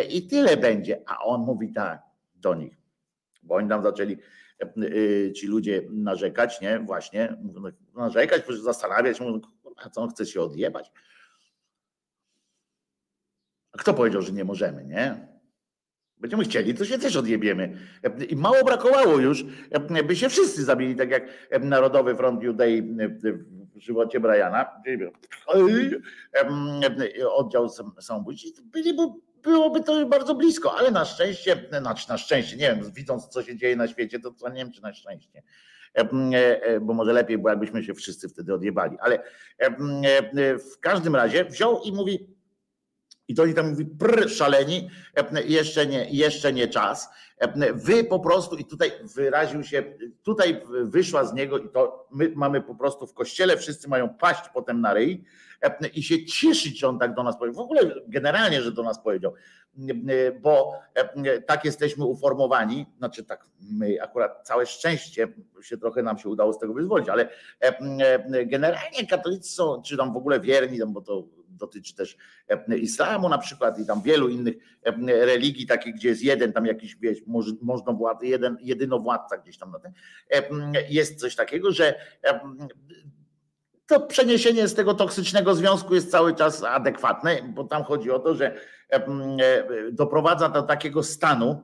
i 0.10 0.28
tyle 0.28 0.58
będzie. 0.58 1.02
A 1.06 1.24
on 1.24 1.42
mówi 1.42 1.74
tak 1.74 2.02
do 2.36 2.56
nich, 2.56 2.78
bo 3.44 3.56
oni 3.56 3.70
tam 3.70 3.84
zaczęli 3.84 4.18
ci 5.36 5.48
ludzie 5.48 5.82
narzekać, 5.90 6.62
nie? 6.62 6.80
Właśnie, 6.80 7.38
narzekać, 7.96 8.44
zastanawiać, 8.64 9.20
mówią, 9.20 9.42
a 9.78 9.90
co 9.90 10.02
on 10.02 10.10
chce 10.10 10.26
się 10.26 10.42
odjebać? 10.42 10.92
A 13.72 13.78
kto 13.78 13.94
powiedział, 13.94 14.22
że 14.22 14.32
nie 14.32 14.44
możemy, 14.44 14.86
nie? 14.86 15.36
Będziemy 16.18 16.44
chcieli, 16.44 16.74
to 16.74 16.86
się 16.86 17.00
też 17.00 17.16
odjebiemy. 17.16 17.78
I 18.30 18.36
mało 18.36 18.64
brakowało 18.66 19.18
już, 19.18 19.46
by 20.08 20.16
się 20.16 20.30
wszyscy 20.30 20.64
zabili, 20.64 20.96
tak 20.96 21.10
jak 21.10 21.28
Narodowy 21.62 22.16
Front 22.16 22.44
Judei 22.44 22.82
w 22.82 23.80
żywocie 23.80 24.20
Briana, 24.20 24.82
oddział 27.30 27.70
samobójczy, 28.00 28.48
byliby, 28.64 29.02
byłoby 29.46 29.84
to 29.84 30.06
bardzo 30.06 30.36
blisko, 30.36 30.76
ale 30.78 30.92
na 30.92 31.06
szczęście, 31.06 31.70
znaczy 31.80 32.10
na 32.10 32.18
szczęście, 32.18 32.58
nie 32.58 32.76
wiem, 32.76 32.92
widząc 32.92 33.28
co 33.28 33.44
się 33.44 33.58
dzieje 33.58 33.76
na 33.76 33.88
świecie, 33.88 34.20
to, 34.20 34.32
to 34.32 34.50
nie 34.50 34.56
wiem, 34.56 34.72
czy 34.72 34.82
na 34.82 34.94
szczęście, 34.94 35.44
E, 35.96 36.62
e, 36.64 36.80
bo 36.80 36.94
może 36.94 37.14
lepiej 37.14 37.38
było, 37.38 37.50
jakbyśmy 37.50 37.84
się 37.84 37.94
wszyscy 37.94 38.30
wtedy 38.30 38.54
odjebali. 38.54 38.98
Ale 39.00 39.24
w 40.74 40.80
każdym 40.80 41.16
razie 41.16 41.46
wziął 41.46 41.82
i 41.82 41.92
mówi, 41.92 42.36
i 43.28 43.36
to 43.36 43.44
oni 43.44 43.54
tam 43.54 43.70
mówi, 43.70 43.86
prr, 43.86 44.30
szaleni, 44.30 44.90
jeszcze 45.46 45.88
nie, 45.88 46.08
jeszcze 46.10 46.54
nie 46.54 46.68
czas. 46.68 47.10
Wy 47.74 48.04
po 48.04 48.20
prostu, 48.20 48.56
i 48.56 48.66
tutaj 48.66 48.92
wyraził 49.16 49.64
się, 49.64 49.84
tutaj 50.24 50.62
wyszła 50.84 51.26
z 51.26 51.34
niego, 51.34 51.58
i 51.58 51.70
to 51.70 52.08
my 52.12 52.32
mamy 52.36 52.62
po 52.62 52.76
prostu 52.76 53.08
w 53.08 53.14
kościele, 53.14 53.58
wszyscy 53.58 53.90
mają 53.90 54.10
paść 54.10 54.42
potem 54.54 54.82
na 54.82 54.94
ryj 54.94 55.26
i 55.94 56.04
się 56.04 56.26
cieszyć, 56.26 56.80
że 56.80 56.88
on 56.88 57.00
tak 57.00 57.14
do 57.14 57.24
nas 57.24 57.38
powiedział. 57.38 57.56
W 57.56 57.66
ogóle 57.66 57.82
generalnie, 58.08 58.62
że 58.62 58.72
do 58.72 58.84
nas 58.84 59.04
powiedział, 59.04 59.34
bo 60.42 60.74
tak 61.48 61.66
jesteśmy 61.66 62.06
uformowani, 62.06 62.86
znaczy 62.98 63.24
tak, 63.24 63.46
my 63.72 64.02
akurat 64.02 64.48
całe 64.48 64.66
szczęście 64.66 65.28
się 65.62 65.78
trochę 65.78 66.04
nam 66.04 66.18
się 66.18 66.30
udało 66.30 66.54
z 66.54 66.60
tego 66.60 66.74
wyzwolić, 66.74 67.10
ale 67.10 67.30
generalnie 68.46 69.08
katolicy 69.10 69.50
są, 69.50 69.82
czy 69.82 69.98
tam 69.98 70.14
w 70.14 70.18
ogóle 70.18 70.40
wierni, 70.40 70.80
bo 70.88 71.02
to 71.02 71.28
dotyczy 71.50 71.96
też 71.96 72.18
islamu 72.78 73.30
na 73.30 73.38
przykład 73.38 73.80
i 73.80 73.86
tam 73.86 74.02
wielu 74.02 74.30
innych 74.30 74.56
religii, 75.06 75.66
takich, 75.68 75.96
gdzie 75.96 76.10
jest 76.10 76.24
jeden 76.24 76.54
tam 76.54 76.66
jakiś, 76.66 76.96
wiesz, 76.96 77.18
można 77.62 77.94
władzy, 77.94 78.28
jeden, 78.28 78.58
jedynowładca 78.62 79.38
gdzieś 79.38 79.58
tam 79.58 79.72
na 79.72 79.80
tym. 79.80 79.92
Jest 80.90 81.20
coś 81.20 81.36
takiego, 81.36 81.72
że 81.72 81.96
to 83.88 84.00
przeniesienie 84.00 84.68
z 84.68 84.74
tego 84.74 84.94
toksycznego 84.94 85.56
związku 85.56 85.96
jest 85.96 86.12
cały 86.12 86.36
czas 86.36 86.64
adekwatne, 86.64 87.38
bo 87.44 87.64
tam 87.64 87.84
chodzi 87.84 88.12
o 88.12 88.20
to, 88.20 88.36
że 88.36 88.56
e, 88.90 89.92
doprowadza 89.92 90.50
do 90.50 90.62
takiego 90.62 91.04
stanu, 91.04 91.62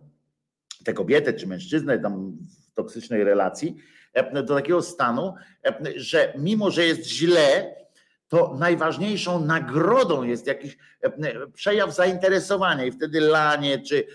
tę 0.86 0.94
kobietę 0.94 1.34
czy 1.34 1.48
mężczyznę 1.48 2.00
tam 2.00 2.38
w 2.72 2.74
toksycznej 2.74 3.24
relacji, 3.24 3.78
do 4.34 4.56
takiego 4.56 4.82
stanu, 4.82 5.34
że 5.96 6.34
mimo, 6.38 6.72
że 6.72 6.86
jest 6.86 7.06
źle, 7.06 7.76
to 8.28 8.56
najważniejszą 8.60 9.46
nagrodą 9.46 10.24
jest 10.24 10.48
jakiś 10.48 10.78
przejaw 11.54 11.96
zainteresowania 11.96 12.86
i 12.86 12.92
wtedy 12.92 13.20
lanie 13.20 13.80
czy 13.80 14.08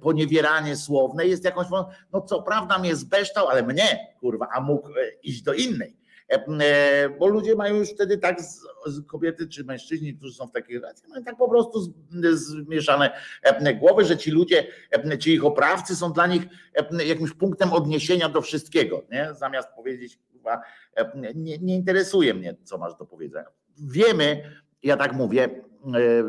poniewieranie 0.00 0.76
słowne 0.76 1.26
jest 1.26 1.44
jakąś, 1.44 1.66
no 2.12 2.20
co 2.20 2.42
prawda 2.42 2.78
mnie 2.78 2.96
zbeształ, 2.96 3.48
ale 3.48 3.62
mnie, 3.62 4.14
kurwa, 4.20 4.48
a 4.54 4.60
mógł 4.60 4.88
e, 4.88 4.92
iść 5.22 5.42
do 5.42 5.54
innej. 5.54 5.96
E, 6.28 7.08
bo 7.08 7.26
ludzie 7.26 7.54
mają 7.54 7.74
już 7.74 7.90
wtedy 7.90 8.18
tak, 8.18 8.38
kobiety 9.06 9.48
czy 9.48 9.64
mężczyźni, 9.64 10.14
którzy 10.14 10.34
są 10.34 10.46
w 10.46 10.52
takiej 10.52 10.78
relacji, 10.78 11.08
mają 11.08 11.24
tak 11.24 11.36
po 11.36 11.48
prostu 11.48 11.94
zmieszane 12.32 13.10
głowy, 13.80 14.04
że 14.04 14.16
ci 14.16 14.30
ludzie, 14.30 14.66
ci 15.20 15.32
ich 15.32 15.44
oprawcy 15.44 15.96
są 15.96 16.12
dla 16.12 16.26
nich 16.26 16.42
jakimś 17.06 17.32
punktem 17.32 17.72
odniesienia 17.72 18.28
do 18.28 18.42
wszystkiego, 18.42 19.02
nie? 19.10 19.28
zamiast 19.34 19.68
powiedzieć, 19.76 20.18
nie, 21.34 21.58
nie 21.58 21.74
interesuje 21.74 22.34
mnie, 22.34 22.56
co 22.64 22.78
masz 22.78 22.96
do 22.96 23.06
powiedzenia. 23.06 23.48
Wiemy, 23.78 24.42
ja 24.82 24.96
tak 24.96 25.12
mówię, 25.12 25.44
e, 25.44 25.54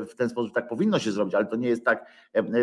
w 0.06 0.16
ten 0.18 0.30
sposób 0.30 0.54
tak 0.54 0.68
powinno 0.68 1.00
się 1.00 1.12
zrobić, 1.12 1.36
ale 1.36 1.46
to 1.46 1.56
nie 1.56 1.70
jest 1.70 1.86
tak 1.86 2.06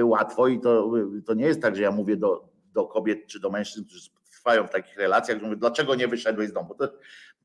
łatwo 0.02 0.48
i 0.48 0.60
to, 0.60 0.92
to 1.26 1.34
nie 1.34 1.46
jest 1.46 1.62
tak, 1.62 1.76
że 1.76 1.82
ja 1.82 1.90
mówię 1.90 2.16
do, 2.16 2.48
do 2.72 2.84
kobiet 2.84 3.26
czy 3.26 3.40
do 3.40 3.50
mężczyzn, 3.50 3.84
którzy 3.84 4.10
trwają 4.44 4.66
w 4.66 4.70
takich 4.70 4.96
relacjach, 4.96 5.38
że 5.38 5.44
mówię, 5.44 5.56
dlaczego 5.56 5.94
nie 5.94 6.08
wyszedłeś 6.08 6.48
z 6.48 6.52
domu? 6.52 6.74
To, 6.74 6.88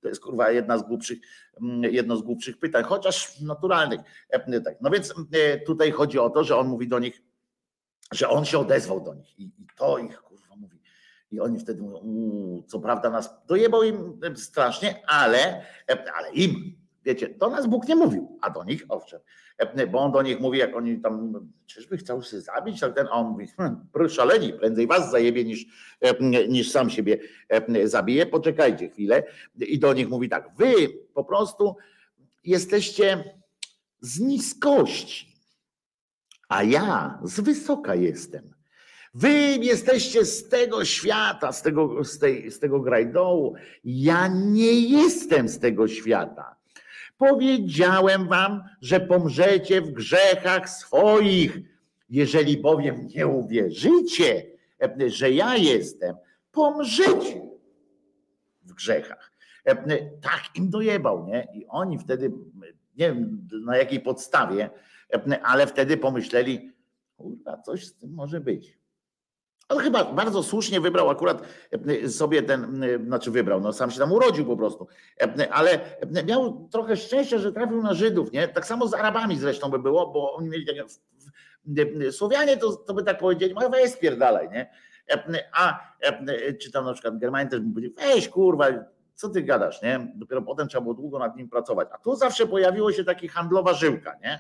to 0.02 0.08
jest 0.10 0.22
kurwa 0.22 0.52
jedna 0.52 0.78
z 0.78 0.84
głupszych, 0.84 1.20
mm, 1.62 1.94
jedno 1.94 2.18
z 2.18 2.22
głupszych 2.22 2.58
pytań, 2.58 2.84
chociaż 2.84 3.42
naturalnych. 3.42 4.00
E, 4.30 4.62
tak. 4.62 4.82
No 4.82 4.90
więc 4.90 5.14
e, 5.32 5.60
tutaj 5.60 5.92
chodzi 5.92 6.20
o 6.20 6.30
to, 6.30 6.44
że 6.44 6.58
on 6.58 6.68
mówi 6.68 6.88
do 6.88 7.00
nich, 7.00 7.22
że 8.12 8.30
on 8.30 8.46
się 8.46 8.60
odezwał 8.60 9.02
do 9.02 9.14
nich 9.14 9.40
i, 9.40 9.44
i 9.44 9.68
to 9.78 9.98
ich 9.98 10.22
kurwa 10.22 10.56
mówi. 10.56 10.80
I 11.32 11.40
oni 11.40 11.60
wtedy 11.60 11.82
mówią, 11.82 12.64
co 12.68 12.80
prawda 12.80 13.10
nas 13.10 13.46
dojebał 13.48 13.84
im 13.84 14.20
strasznie, 14.36 15.04
ale, 15.08 15.66
e, 15.90 16.14
ale 16.14 16.32
im 16.32 16.80
Wiecie, 17.06 17.30
do 17.30 17.50
nas 17.50 17.68
Bóg 17.68 17.88
nie 17.88 17.96
mówił, 17.96 18.38
a 18.42 18.50
do 18.50 18.64
nich 18.64 18.86
owszem. 18.90 19.20
Bo 19.92 20.00
on 20.00 20.12
do 20.12 20.22
nich 20.22 20.40
mówi, 20.40 20.60
jak 20.60 20.76
oni 20.76 21.02
tam, 21.02 21.34
czyżby 21.66 21.98
chciał 21.98 22.24
się 22.24 22.42
zabić, 22.42 22.80
tak 22.80 22.96
ten, 22.96 23.08
a 23.08 23.12
on 23.12 23.28
mówi, 23.28 23.48
hmm, 23.48 24.10
szaleni, 24.10 24.54
prędzej 24.54 24.88
was 24.88 25.12
zajebie 25.12 25.46
niż, 25.46 25.66
niż 26.50 26.72
sam 26.72 26.90
siebie 26.90 27.18
zabije. 27.84 28.26
Poczekajcie 28.26 28.90
chwilę. 28.90 29.24
I 29.56 29.80
do 29.80 29.94
nich 29.94 30.10
mówi 30.10 30.30
tak, 30.30 30.50
wy 30.58 30.74
po 31.14 31.24
prostu 31.24 31.76
jesteście 32.44 33.24
z 34.02 34.20
niskości, 34.20 35.28
a 36.50 36.64
ja 36.64 37.20
z 37.24 37.40
wysoka 37.40 37.96
jestem. 37.96 38.60
Wy 39.14 39.30
jesteście 39.62 40.26
z 40.26 40.50
tego 40.50 40.86
świata, 40.86 41.52
z 41.52 41.62
tego, 41.62 42.04
z 42.04 42.20
tej, 42.20 42.52
z 42.52 42.60
tego 42.60 42.80
grajdołu. 42.80 43.56
Ja 43.84 44.28
nie 44.28 44.80
jestem 44.80 45.50
z 45.50 45.60
tego 45.60 45.88
świata. 45.88 46.59
Powiedziałem 47.20 48.28
wam, 48.28 48.64
że 48.82 49.00
pomrzecie 49.00 49.82
w 49.82 49.92
grzechach 49.92 50.70
swoich. 50.70 51.60
Jeżeli 52.10 52.58
bowiem 52.58 53.08
nie 53.16 53.28
uwierzycie, 53.28 54.46
że 55.08 55.32
ja 55.32 55.56
jestem, 55.58 56.16
pomrzecie 56.52 57.42
w 58.64 58.74
grzechach. 58.74 59.32
Tak 60.22 60.42
im 60.56 60.70
dojebał, 60.70 61.28
nie? 61.28 61.48
I 61.54 61.66
oni 61.68 62.00
wtedy, 62.00 62.32
nie 62.98 63.14
wiem 63.14 63.48
na 63.66 63.78
jakiej 63.78 64.00
podstawie, 64.00 64.70
ale 65.44 65.68
wtedy 65.68 65.98
pomyśleli, 65.98 66.72
kurwa, 67.18 67.58
coś 67.58 67.88
z 67.88 67.96
tym 67.96 68.14
może 68.14 68.42
być. 68.42 68.79
On 69.70 69.80
chyba 69.80 70.06
bardzo 70.06 70.44
słusznie 70.44 70.82
wybrał 70.82 71.10
akurat 71.10 71.44
e, 72.04 72.10
sobie 72.10 72.44
ten, 72.44 72.84
e, 72.84 73.06
znaczy 73.06 73.32
wybrał, 73.32 73.62
no 73.62 73.74
sam 73.74 73.92
się 73.92 74.00
tam 74.00 74.12
urodził 74.12 74.46
po 74.46 74.58
prostu, 74.58 74.88
e, 75.22 75.54
ale 75.54 75.80
miał 76.26 76.70
trochę 76.72 76.98
szczęścia, 76.98 77.38
że 77.38 77.52
trafił 77.52 77.82
na 77.82 77.94
Żydów, 77.94 78.32
nie? 78.32 78.48
Tak 78.48 78.66
samo 78.66 78.88
z 78.88 78.94
Arabami 78.94 79.38
zresztą 79.38 79.70
by 79.70 79.80
było, 79.80 80.12
bo 80.12 80.34
oni 80.34 80.50
mieli 80.50 80.66
takie, 80.66 80.84
Słowianie 82.12 82.58
to, 82.58 82.76
to 82.76 82.94
by 82.94 83.04
tak 83.04 83.18
powiedzieli, 83.18 83.54
no 83.62 83.70
weź 83.70 83.92
spierdalaj, 83.92 84.50
nie? 84.50 84.70
A 85.54 85.94
czy 86.62 86.72
tam 86.72 86.86
na 86.86 86.94
przykład 86.94 87.18
Germanie 87.18 87.50
też 87.50 87.60
by 87.60 87.74
powiedzieli, 87.74 87.96
weź 87.98 88.30
kurwa, 88.30 88.66
co 89.16 89.30
ty 89.30 89.44
gadasz, 89.44 89.82
nie? 89.82 90.12
Dopiero 90.16 90.42
potem 90.42 90.68
trzeba 90.68 90.82
było 90.82 90.94
długo 90.94 91.20
nad 91.20 91.36
nim 91.36 91.50
pracować. 91.50 91.88
A 91.92 91.98
tu 91.98 92.16
zawsze 92.16 92.48
pojawiło 92.48 92.92
się 92.92 93.04
taki 93.04 93.28
handlowa 93.28 93.74
żyłka, 93.74 94.16
nie? 94.24 94.40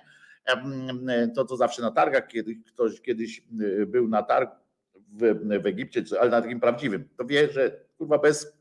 To, 1.35 1.45
co 1.45 1.57
zawsze 1.57 1.81
na 1.81 1.91
targach, 1.91 2.27
kiedy 2.27 2.55
ktoś 2.55 3.01
kiedyś 3.01 3.43
był 3.87 4.07
na 4.07 4.23
targ, 4.23 4.51
w, 5.13 5.61
w 5.61 5.65
Egipcie, 5.65 6.03
ale 6.21 6.29
na 6.29 6.41
takim 6.41 6.59
prawdziwym, 6.59 7.09
to 7.17 7.25
wie, 7.25 7.51
że 7.51 7.71
kurwa 7.97 8.17
bez 8.17 8.59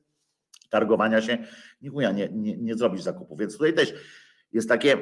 targowania 0.70 1.22
się 1.22 1.38
nikuja 1.82 2.12
nie, 2.12 2.28
nie, 2.28 2.56
nie 2.56 2.74
zrobisz 2.74 3.02
zakupu. 3.02 3.36
Więc 3.36 3.52
tutaj 3.52 3.74
też 3.74 3.94
jest 4.52 4.68
takie, 4.68 4.96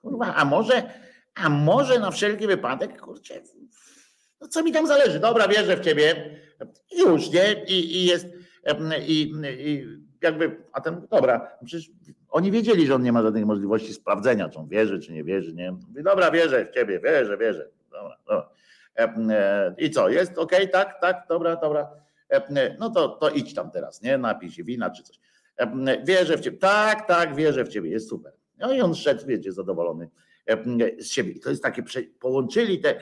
kurwa, 0.00 0.34
a 0.34 0.44
może, 0.44 0.82
a 1.34 1.48
może 1.48 1.98
na 1.98 2.10
wszelki 2.10 2.46
wypadek, 2.46 3.00
kurczę, 3.00 3.34
no 4.40 4.48
co 4.48 4.62
mi 4.62 4.72
tam 4.72 4.86
zależy, 4.86 5.20
dobra, 5.20 5.48
wierzę 5.48 5.76
w 5.76 5.80
ciebie, 5.80 6.38
już, 6.98 7.30
nie? 7.30 7.64
I, 7.64 7.96
i 7.96 8.04
jest, 8.04 8.26
i, 9.06 9.32
i 9.58 9.86
jakby, 10.22 10.56
a 10.72 10.80
ten, 10.80 11.06
dobra, 11.10 11.58
przecież 11.64 11.90
oni 12.28 12.50
wiedzieli, 12.50 12.86
że 12.86 12.94
on 12.94 13.02
nie 13.02 13.12
ma 13.12 13.22
żadnej 13.22 13.46
możliwości 13.46 13.94
sprawdzenia, 13.94 14.48
czy 14.48 14.58
on 14.58 14.68
wierzy, 14.68 15.00
czy 15.00 15.12
nie 15.12 15.24
wierzy, 15.24 15.52
nie? 15.52 15.72
Mówi, 15.72 16.02
dobra, 16.02 16.30
wierzę 16.30 16.66
w 16.66 16.74
ciebie, 16.74 17.00
wierzę, 17.00 17.38
wierzę. 17.38 17.68
dobra, 17.90 18.16
dobra. 18.26 18.50
I 19.78 19.90
co, 19.90 20.08
jest 20.08 20.38
ok, 20.38 20.52
tak, 20.72 21.00
tak, 21.00 21.24
dobra, 21.28 21.56
dobra. 21.56 21.90
No 22.78 22.90
to, 22.90 23.08
to 23.08 23.30
idź 23.30 23.54
tam 23.54 23.70
teraz, 23.70 24.02
nie? 24.02 24.18
Napij 24.18 24.50
się 24.50 24.64
wina 24.64 24.90
czy 24.90 25.02
coś. 25.02 25.20
Wierzę 26.04 26.38
w 26.38 26.40
ciebie. 26.40 26.58
Tak, 26.58 27.08
tak, 27.08 27.34
wierzę 27.34 27.64
w 27.64 27.68
ciebie, 27.68 27.90
jest 27.90 28.08
super. 28.08 28.32
No 28.58 28.72
i 28.72 28.80
on 28.80 28.94
szedł, 28.94 29.26
wiecie, 29.26 29.52
zadowolony 29.52 30.10
z 30.98 31.06
siebie. 31.06 31.32
I 31.32 31.40
to 31.40 31.50
jest 31.50 31.62
takie, 31.62 31.82
połączyli 32.20 32.80
te 32.80 33.00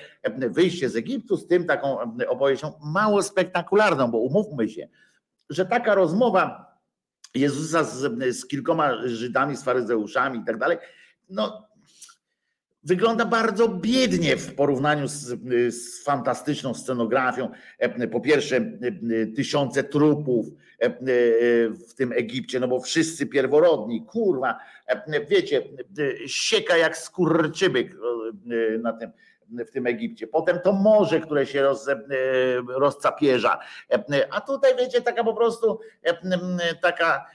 wyjście 0.51 0.89
z 0.89 0.97
Egiptu 0.97 1.37
z 1.37 1.47
tym 1.47 1.67
taką 1.67 1.99
opowieścią 2.29 2.73
mało 2.85 3.23
spektakularną, 3.23 4.11
bo 4.11 4.19
umówmy 4.19 4.69
się, 4.69 4.89
że 5.51 5.67
taka 5.67 5.95
rozmowa 5.95 6.75
Jezusa 7.35 7.85
z, 7.85 8.37
z 8.37 8.47
kilkoma 8.47 9.07
Żydami, 9.07 9.57
z 9.57 9.65
faryzeuszami 9.65 10.39
i 10.39 10.45
tak 10.45 10.59
dalej, 10.59 10.79
no 11.31 11.69
wygląda 12.85 13.25
bardzo 13.25 13.69
biednie 13.69 14.37
w 14.37 14.55
porównaniu 14.55 15.09
z, 15.09 15.41
z, 15.75 16.03
fantastyczną 16.05 16.75
scenografią. 16.75 17.51
Po 18.13 18.21
pierwsze, 18.21 18.61
tysiące 19.37 19.85
trupów 19.85 20.47
w 21.89 21.95
tym 21.95 22.13
Egipcie, 22.13 22.61
no 22.61 22.69
bo 22.69 22.81
wszyscy 22.81 23.27
pierworodni, 23.27 24.03
kurwa, 24.03 24.59
wiecie, 25.29 25.63
sieka 26.27 26.77
jak 26.77 26.99
skurczybyk 26.99 27.97
na 28.83 28.93
tym 28.93 29.11
w 29.49 29.71
tym 29.71 29.87
Egipcie. 29.87 30.27
Potem 30.27 30.61
to 30.61 30.73
morze, 30.73 31.21
które 31.21 31.47
się 31.47 31.63
roz, 31.63 31.87
rozcapierza. 32.69 33.59
A 34.31 34.41
tutaj 34.41 34.77
wiecie, 34.77 35.01
taka 35.01 35.25
po 35.25 35.35
prostu 35.35 35.81
taka 36.83 37.27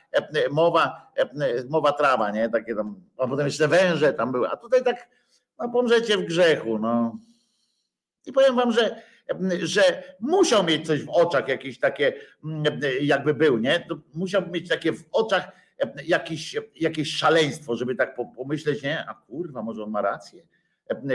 mowa, 0.52 1.12
mowa 1.70 1.92
trawa, 1.92 2.32
nie? 2.32 2.50
Takie 2.50 2.76
tam, 2.76 2.96
a 3.18 3.28
potem 3.28 3.46
jeszcze 3.46 3.68
węże 3.68 4.14
tam 4.14 4.32
były. 4.32 4.50
A 4.50 4.58
tutaj 4.58 4.84
tak 4.84 5.08
no 5.60 5.70
pomrzecie 5.70 6.18
w 6.18 6.26
grzechu, 6.26 6.80
no. 6.80 7.18
I 8.26 8.34
powiem 8.34 8.56
wam, 8.56 8.72
że, 8.72 9.02
że 9.62 10.04
musiał 10.20 10.64
mieć 10.64 10.88
coś 10.88 11.04
w 11.04 11.10
oczach, 11.10 11.48
jakieś 11.48 11.80
takie, 11.80 12.14
jakby 13.02 13.34
był, 13.34 13.58
nie? 13.58 13.80
To 13.80 14.00
musiał 14.14 14.50
mieć 14.50 14.70
takie 14.70 14.94
w 14.94 15.06
oczach 15.12 15.52
jakieś, 16.06 16.56
jakieś 16.76 17.16
szaleństwo, 17.16 17.76
żeby 17.76 17.96
tak 17.96 18.16
pomyśleć, 18.36 18.84
nie? 18.84 19.06
A 19.08 19.14
kurwa, 19.14 19.62
może 19.62 19.84
on 19.84 19.90
ma 19.90 20.02
rację? 20.02 20.48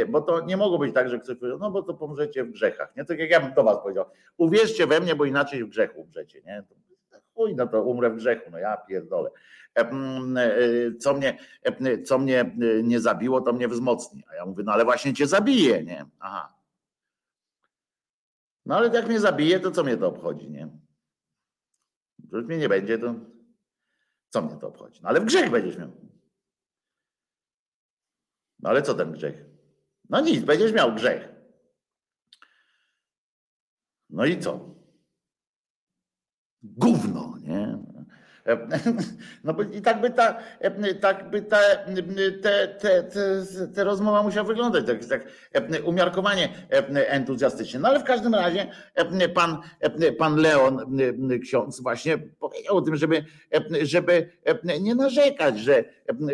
Bo 0.09 0.21
to 0.21 0.41
nie 0.41 0.57
mogło 0.57 0.79
być 0.79 0.95
tak, 0.95 1.09
że 1.09 1.19
ktoś 1.19 1.39
powiedział, 1.39 1.59
no 1.59 1.71
bo 1.71 1.83
to 1.83 1.95
pomrzecie 1.95 2.45
w 2.45 2.51
grzechach, 2.51 2.97
nie? 2.97 3.05
Tak 3.05 3.19
jak 3.19 3.31
ja 3.31 3.41
bym 3.41 3.55
do 3.55 3.65
was 3.65 3.83
powiedział, 3.83 4.05
uwierzcie 4.37 4.87
we 4.87 5.01
mnie, 5.01 5.17
bo 5.17 5.25
inaczej 5.25 5.65
w 5.65 5.69
grzechu 5.69 6.01
umrzecie, 6.01 6.43
nie? 6.47 6.63
Chuj, 7.35 7.55
no 7.55 7.67
to 7.67 7.83
umrę 7.83 8.11
w 8.11 8.17
grzechu, 8.17 8.51
no 8.51 8.59
ja 8.59 8.77
pierdolę. 8.77 9.31
E, 9.77 9.91
co 11.01 11.15
mnie, 11.15 11.39
co 12.05 12.19
mnie 12.19 12.57
nie 12.83 13.01
zabiło, 13.01 13.41
to 13.41 13.53
mnie 13.53 13.69
wzmocni. 13.69 14.25
A 14.31 14.35
ja 14.35 14.47
mówię, 14.47 14.65
no 14.67 14.73
ale 14.73 14.85
właśnie 14.85 15.15
cię 15.15 15.27
zabije, 15.27 15.85
nie? 15.85 16.07
Aha. 16.19 16.55
No 18.67 18.77
ale 18.77 18.89
jak 18.95 19.07
mnie 19.09 19.21
zabije, 19.21 19.61
to 19.61 19.71
co 19.71 19.85
mnie 19.85 19.97
to 19.97 20.09
obchodzi, 20.09 20.51
nie? 20.51 20.69
Już 22.33 22.45
mnie 22.45 22.59
nie 22.59 22.69
będzie, 22.69 22.99
to 22.99 23.15
co 24.31 24.43
mnie 24.43 24.57
to 24.57 24.69
obchodzi? 24.69 25.01
No 25.03 25.09
ale 25.09 25.21
w 25.21 25.25
grzech 25.25 25.51
będziesz 25.51 25.79
miał. 25.79 25.91
No 28.61 28.71
ale 28.71 28.83
co 28.83 28.95
ten 28.95 29.13
grzech? 29.13 29.45
No 30.11 30.21
nic, 30.21 30.45
będziesz 30.45 30.73
miał 30.73 30.95
grzech. 30.95 31.29
No 34.11 34.25
i 34.25 34.39
co? 34.39 34.74
Gówno, 36.65 37.35
nie? 37.43 37.79
No 39.45 39.55
bo 39.55 39.63
i 39.63 39.83
tak 39.83 40.01
by 40.01 40.11
ta, 40.11 40.37
tak 41.01 41.31
by 41.31 41.43
ta, 41.43 41.59
te, 42.43 42.69
te, 42.69 43.03
te, 43.03 43.45
te 43.75 43.85
rozmowa 43.85 44.23
musiała 44.23 44.47
wyglądać, 44.47 44.87
tak, 44.87 45.25
tak 45.53 45.65
umiarkowanie 45.85 46.49
entuzjastycznie. 46.95 47.81
No 47.81 47.89
ale 47.89 48.01
w 48.01 48.05
każdym 48.05 48.35
razie 48.35 48.71
pan, 49.35 49.59
pan 50.19 50.37
Leon, 50.37 50.99
ksiądz, 51.43 51.81
właśnie 51.81 52.19
powiedział 52.19 52.77
o 52.77 52.83
tym, 52.83 52.97
żeby, 52.97 53.25
żeby 53.83 54.31
nie 54.81 54.95
narzekać, 54.95 55.59
że, 55.59 55.85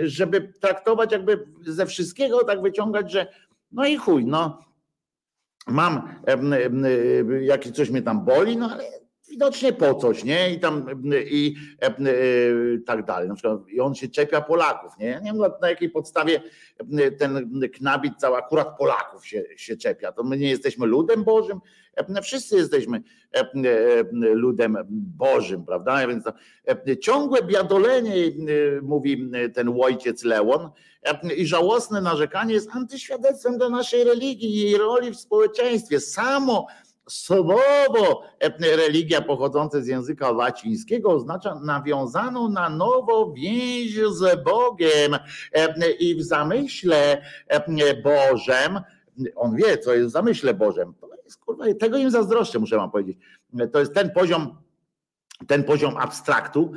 żeby 0.02 0.52
traktować 0.60 1.12
jakby 1.12 1.46
ze 1.66 1.86
wszystkiego 1.86 2.44
tak 2.44 2.62
wyciągać, 2.62 3.12
że 3.12 3.26
no 3.72 3.86
i 3.86 3.96
chuj, 3.96 4.24
no 4.24 4.58
mam, 5.66 6.14
jak 7.40 7.64
coś 7.64 7.90
mnie 7.90 8.02
tam 8.02 8.24
boli, 8.24 8.56
no 8.56 8.70
ale 8.72 8.84
widocznie 9.30 9.72
po 9.72 9.94
coś, 9.94 10.24
nie? 10.24 10.50
I 10.50 10.60
tam 10.60 10.86
i 11.30 11.56
e, 11.82 11.86
e, 11.86 11.94
tak 12.86 13.04
dalej. 13.04 13.28
Na 13.28 13.34
przykład 13.34 13.68
i 13.68 13.80
on 13.80 13.94
się 13.94 14.08
czepia 14.08 14.40
Polaków, 14.40 14.92
nie? 14.98 15.20
nie 15.24 15.32
wiem 15.32 15.42
na, 15.60 15.68
jakiej 15.68 15.90
podstawie 15.90 16.42
ten 17.18 17.60
knabit 17.74 18.16
cały 18.18 18.36
akurat 18.36 18.78
Polaków 18.78 19.26
się, 19.26 19.44
się 19.56 19.76
czepia. 19.76 20.12
To 20.12 20.24
my 20.24 20.38
nie 20.38 20.50
jesteśmy 20.50 20.86
ludem 20.86 21.24
Bożym, 21.24 21.60
wszyscy 22.22 22.56
jesteśmy 22.56 23.02
ludem 24.20 24.76
Bożym, 25.16 25.64
prawda? 25.64 26.06
Więc 26.06 26.24
to, 26.24 26.32
ciągłe 27.00 27.42
biadolenie, 27.42 28.14
mówi 28.82 29.30
ten 29.54 29.74
ojciec 29.80 30.24
Leon, 30.24 30.70
i 31.36 31.46
żałosne 31.46 32.00
narzekanie 32.00 32.54
jest 32.54 32.70
antyświadectwem 32.70 33.58
do 33.58 33.70
naszej 33.70 34.04
religii 34.04 34.50
i 34.50 34.60
jej 34.60 34.78
roli 34.78 35.10
w 35.10 35.16
społeczeństwie. 35.16 36.00
Samo 36.00 36.66
Słowo 37.10 38.22
religia 38.60 39.20
pochodzące 39.20 39.82
z 39.82 39.86
języka 39.86 40.30
łacińskiego 40.30 41.10
oznacza 41.10 41.54
nawiązaną 41.54 42.48
na 42.48 42.68
nowo 42.68 43.32
więź 43.32 43.94
z 43.94 44.44
Bogiem 44.44 45.16
i 45.98 46.14
w 46.14 46.22
zamyśle 46.22 47.22
Bożem, 48.02 48.80
on 49.36 49.56
wie, 49.56 49.78
co 49.78 49.94
jest 49.94 50.08
w 50.08 50.12
zamyśle 50.12 50.54
Bożem. 50.54 50.94
To 51.00 51.08
jest, 51.24 51.38
kurwa, 51.44 51.64
tego 51.80 51.98
im 51.98 52.10
zazdroszczę, 52.10 52.58
muszę 52.58 52.76
wam 52.76 52.90
powiedzieć. 52.90 53.18
To 53.72 53.80
jest 53.80 53.94
ten 53.94 54.10
poziom 54.10 54.56
ten 55.46 55.64
poziom 55.64 55.96
abstraktu, 55.96 56.72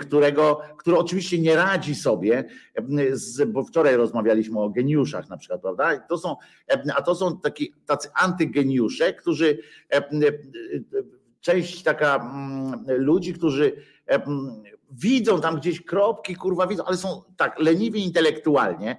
którego, 0.00 0.60
który 0.78 0.98
oczywiście 0.98 1.38
nie 1.38 1.56
radzi 1.56 1.94
sobie, 1.94 2.44
bo 3.46 3.64
wczoraj 3.64 3.96
rozmawialiśmy 3.96 4.60
o 4.60 4.70
geniuszach 4.70 5.28
na 5.28 5.36
przykład, 5.36 5.60
prawda? 5.60 5.98
To 5.98 6.18
są, 6.18 6.36
a 6.96 7.02
to 7.02 7.14
są 7.14 7.40
taki, 7.40 7.72
tacy 7.86 8.08
antygeniusze, 8.14 9.12
którzy 9.12 9.58
część 11.40 11.82
taka 11.82 12.16
mm, 12.16 12.84
ludzi, 12.88 13.32
którzy 13.32 13.72
widzą 14.92 15.40
tam 15.40 15.56
gdzieś 15.56 15.84
kropki, 15.84 16.36
kurwa 16.36 16.66
widzą, 16.66 16.84
ale 16.84 16.96
są 16.96 17.22
tak 17.36 17.58
leniwi 17.58 18.04
intelektualnie, 18.04 18.96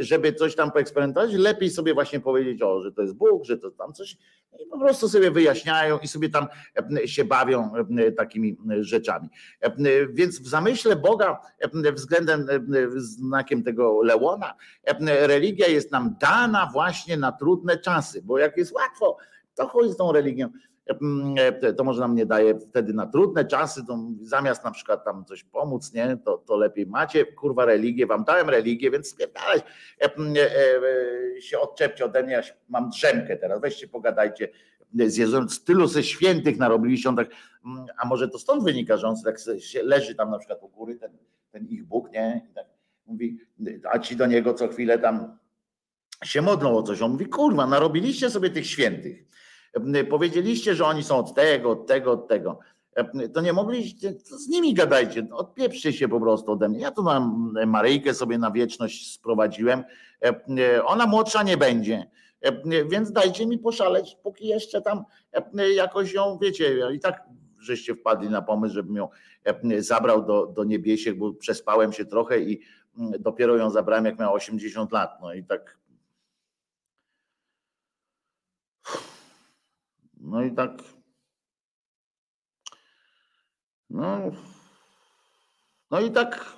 żeby 0.00 0.32
coś 0.32 0.54
tam 0.54 0.72
poeksperymentować, 0.72 1.32
lepiej 1.32 1.70
sobie 1.70 1.94
właśnie 1.94 2.20
powiedzieć, 2.20 2.62
o, 2.62 2.80
że 2.80 2.92
to 2.92 3.02
jest 3.02 3.14
Bóg, 3.14 3.44
że 3.44 3.58
to 3.58 3.70
tam 3.70 3.92
coś 3.92 4.16
i 4.58 4.66
po 4.66 4.78
prostu 4.78 5.08
sobie 5.08 5.30
wyjaśniają 5.30 5.98
i 5.98 6.08
sobie 6.08 6.28
tam 6.28 6.46
się 7.06 7.24
bawią 7.24 7.72
takimi 8.16 8.56
rzeczami. 8.80 9.28
Więc 10.10 10.40
w 10.40 10.46
zamyśle 10.46 10.96
Boga 10.96 11.40
względem 11.94 12.46
znakiem 12.96 13.62
tego 13.62 14.02
Leona, 14.02 14.54
religia 15.00 15.68
jest 15.68 15.92
nam 15.92 16.16
dana 16.20 16.70
właśnie 16.72 17.16
na 17.16 17.32
trudne 17.32 17.78
czasy, 17.78 18.22
bo 18.22 18.38
jak 18.38 18.56
jest 18.56 18.72
łatwo, 18.72 19.16
to 19.54 19.68
chodzi 19.68 19.92
z 19.92 19.96
tą 19.96 20.12
religią 20.12 20.48
E, 20.48 20.69
to 21.76 21.84
może 21.84 22.00
nam 22.00 22.14
nie 22.14 22.26
daje 22.26 22.58
wtedy 22.58 22.92
na 22.92 23.06
trudne 23.06 23.44
czasy, 23.44 23.86
to 23.86 23.98
zamiast 24.22 24.64
na 24.64 24.70
przykład 24.70 25.04
tam 25.04 25.24
coś 25.24 25.44
pomóc, 25.44 25.92
nie, 25.92 26.16
to, 26.24 26.38
to 26.38 26.56
lepiej 26.56 26.86
macie, 26.86 27.24
kurwa, 27.24 27.64
religię, 27.64 28.06
wam 28.06 28.24
dałem 28.24 28.50
religię, 28.50 28.90
więc 28.90 29.08
spierdalać 29.08 29.62
e, 30.00 30.04
e, 30.06 31.42
się 31.42 31.58
odczepcie 31.58 32.04
ode 32.04 32.22
mnie, 32.22 32.32
ja 32.32 32.42
mam 32.68 32.90
drzemkę 32.90 33.36
teraz, 33.36 33.60
weźcie, 33.60 33.88
pogadajcie. 33.88 34.48
Z 35.06 35.16
Jezusem, 35.16 35.46
tylu 35.64 35.86
ze 35.86 36.02
świętych 36.02 36.58
narobiliście, 36.58 37.08
on 37.08 37.16
tak, 37.16 37.28
a 37.98 38.06
może 38.06 38.28
to 38.28 38.38
stąd 38.38 38.64
wynika, 38.64 38.96
że 38.96 39.08
on 39.08 39.14
tak 39.24 39.36
leży 39.82 40.14
tam 40.14 40.30
na 40.30 40.38
przykład 40.38 40.62
u 40.62 40.68
góry, 40.68 40.96
ten, 40.96 41.10
ten 41.50 41.66
ich 41.66 41.84
Bóg, 41.84 42.12
nie, 42.12 42.46
i 42.50 42.54
tak 42.54 42.66
mówi, 43.10 43.38
a 43.90 43.98
ci 43.98 44.16
do 44.16 44.26
niego 44.26 44.54
co 44.54 44.68
chwilę 44.68 44.98
tam 44.98 45.38
się 46.24 46.42
modlą 46.42 46.76
o 46.76 46.82
coś, 46.82 47.02
on 47.02 47.12
mówi, 47.12 47.26
kurwa, 47.26 47.66
narobiliście 47.66 48.30
sobie 48.30 48.50
tych 48.50 48.66
świętych, 48.66 49.24
Powiedzieliście, 50.10 50.74
że 50.74 50.84
oni 50.84 51.02
są 51.02 51.18
od 51.18 51.34
tego, 51.34 51.70
od 51.70 51.86
tego, 51.86 52.12
od 52.12 52.28
tego. 52.28 52.58
To 53.34 53.40
nie 53.40 53.52
mogliście, 53.52 54.12
to 54.12 54.38
z 54.38 54.48
nimi 54.48 54.74
gadajcie, 54.74 55.26
odpieprzcie 55.32 55.92
się 55.92 56.08
po 56.08 56.20
prostu 56.20 56.52
ode 56.52 56.68
mnie. 56.68 56.80
Ja 56.80 56.90
tu 56.90 57.02
mam 57.02 57.52
Maryjkę 57.66 58.14
sobie 58.14 58.38
na 58.38 58.50
wieczność 58.50 59.12
sprowadziłem. 59.14 59.84
Ona 60.84 61.06
młodsza 61.06 61.42
nie 61.42 61.56
będzie. 61.56 62.10
Więc 62.90 63.12
dajcie 63.12 63.46
mi 63.46 63.58
poszaleć, 63.58 64.16
póki 64.22 64.48
jeszcze 64.48 64.82
tam 64.82 65.04
jakoś 65.74 66.12
ją, 66.12 66.38
wiecie, 66.42 66.78
i 66.94 67.00
tak 67.00 67.22
żeście 67.60 67.94
wpadli 67.94 68.30
na 68.30 68.42
pomysł, 68.42 68.74
żebym 68.74 68.96
ją 68.96 69.08
zabrał 69.78 70.26
do, 70.26 70.46
do 70.46 70.64
niebiesiek, 70.64 71.18
bo 71.18 71.32
przespałem 71.32 71.92
się 71.92 72.04
trochę 72.04 72.40
i 72.40 72.60
dopiero 73.18 73.56
ją 73.56 73.70
zabrałem, 73.70 74.04
jak 74.04 74.18
miała 74.18 74.32
80 74.32 74.92
lat. 74.92 75.10
No 75.22 75.34
i 75.34 75.44
tak 75.44 75.78
No 80.20 80.42
i 80.42 80.54
tak. 80.54 80.70
No, 83.90 84.30
no 85.90 86.00
i 86.00 86.10
tak. 86.10 86.56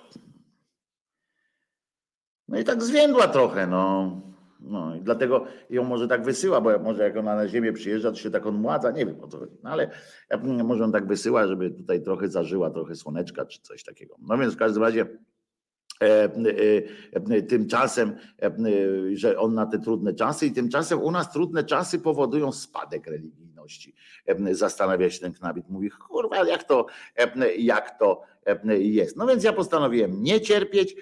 No 2.49 2.59
i 2.59 2.65
tak 2.65 2.83
zwiędła 2.83 3.29
trochę, 3.29 3.67
no. 3.67 4.21
No 4.61 4.97
i 4.97 5.01
dlatego 5.01 5.47
ją 5.71 5.85
może 5.85 6.09
tak 6.09 6.25
wysyła, 6.25 6.61
bo 6.61 6.79
może 6.79 7.03
jak 7.03 7.17
ona 7.17 7.37
na 7.37 7.49
ziemię 7.49 7.73
przyjeżdża, 7.73 8.11
to 8.11 8.17
się 8.17 8.31
tak 8.31 8.47
odmładza, 8.47 8.91
nie 8.91 9.07
wiem 9.07 9.21
o 9.21 9.29
co 9.29 9.39
chodzi. 9.39 9.57
No 9.63 9.71
ale 9.71 9.91
może 10.65 10.85
on 10.85 10.93
tak 10.93 11.07
wysyła, 11.07 11.47
żeby 11.47 11.71
tutaj 11.71 12.03
trochę 12.03 12.29
zażyła, 12.29 12.71
trochę 12.71 12.95
słoneczka 12.95 13.47
czy 13.47 13.61
coś 13.61 13.85
takiego. 13.85 14.17
No 14.21 14.39
więc 14.39 14.55
w 14.55 14.57
każdym 14.57 14.83
razie 14.83 15.07
E, 16.03 16.25
e, 16.25 17.31
e, 17.37 17.43
tymczasem, 17.43 18.17
że 19.15 19.39
on 19.39 19.55
na 19.55 19.67
te 19.67 19.79
trudne 19.79 20.15
czasy 20.15 20.47
i 20.47 20.53
tymczasem 20.53 21.03
u 21.03 21.11
nas 21.11 21.33
trudne 21.33 21.65
czasy 21.65 21.99
powodują 21.99 22.53
spadek 22.53 23.07
religijności. 23.63 23.95
Zastanawia 24.51 25.11
się 25.11 25.21
ten 25.21 25.33
knabit, 25.33 25.69
mówi, 25.69 25.91
kurwa, 25.91 26.49
jak 26.49 26.65
to, 26.65 26.87
jak 27.59 27.99
to 27.99 28.23
jest. 28.79 29.17
No 29.17 29.27
więc 29.27 29.45
ja 29.45 29.53
postanowiłem 29.53 30.23
nie 30.23 30.41
cierpieć, 30.41 30.97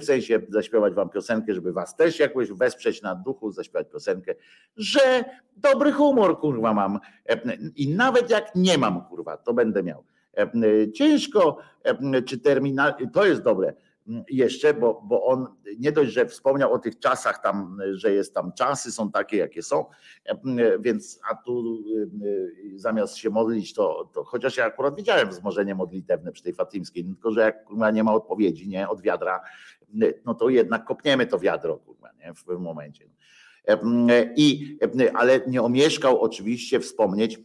w 0.00 0.04
sensie 0.04 0.40
zaśpiewać 0.48 0.94
wam 0.94 1.08
piosenkę, 1.08 1.54
żeby 1.54 1.72
was 1.72 1.96
też 1.96 2.18
jakoś 2.18 2.52
wesprzeć 2.52 3.02
na 3.02 3.14
duchu, 3.14 3.52
zaśpiewać 3.52 3.86
piosenkę, 3.92 4.34
że 4.76 5.24
dobry 5.56 5.92
humor, 5.92 6.40
kurwa, 6.40 6.74
mam. 6.74 6.98
I 7.76 7.88
nawet 7.88 8.30
jak 8.30 8.54
nie 8.54 8.78
mam, 8.78 9.04
kurwa, 9.04 9.36
to 9.36 9.54
będę 9.54 9.82
miał. 9.82 10.04
Ciężko, 10.94 11.58
czy 12.26 12.38
terminal, 12.38 12.94
to 13.12 13.26
jest 13.26 13.42
dobre 13.42 13.74
jeszcze, 14.30 14.74
bo, 14.74 15.02
bo 15.04 15.24
on 15.24 15.46
nie 15.78 15.92
dość, 15.92 16.12
że 16.12 16.26
wspomniał 16.26 16.72
o 16.72 16.78
tych 16.78 16.98
czasach 16.98 17.42
tam, 17.42 17.78
że 17.92 18.12
jest 18.12 18.34
tam 18.34 18.52
czasy, 18.52 18.92
są 18.92 19.10
takie, 19.10 19.36
jakie 19.36 19.62
są, 19.62 19.84
więc 20.80 21.20
a 21.30 21.34
tu 21.34 21.82
zamiast 22.74 23.16
się 23.16 23.30
modlić, 23.30 23.74
to, 23.74 24.10
to 24.14 24.24
chociaż 24.24 24.56
ja 24.56 24.64
akurat 24.64 24.96
widziałem 24.96 25.28
wzmożenie 25.28 25.74
modlitewne 25.74 26.32
przy 26.32 26.42
tej 26.42 26.54
fatimskiej, 26.54 27.04
tylko 27.04 27.32
że 27.32 27.40
jak 27.40 27.66
nie 27.92 28.04
ma 28.04 28.14
odpowiedzi, 28.14 28.68
nie, 28.68 28.88
od 28.88 29.00
wiadra, 29.00 29.40
no 30.24 30.34
to 30.34 30.48
jednak 30.48 30.84
kopniemy 30.84 31.26
to 31.26 31.38
wiadro, 31.38 31.76
kurwa, 31.76 32.10
nie, 32.18 32.34
w 32.34 32.44
pewnym 32.44 32.62
momencie. 32.62 33.08
I, 34.36 34.78
ale 35.14 35.40
nie 35.46 35.62
omieszkał 35.62 36.20
oczywiście 36.20 36.80
wspomnieć, 36.80 37.38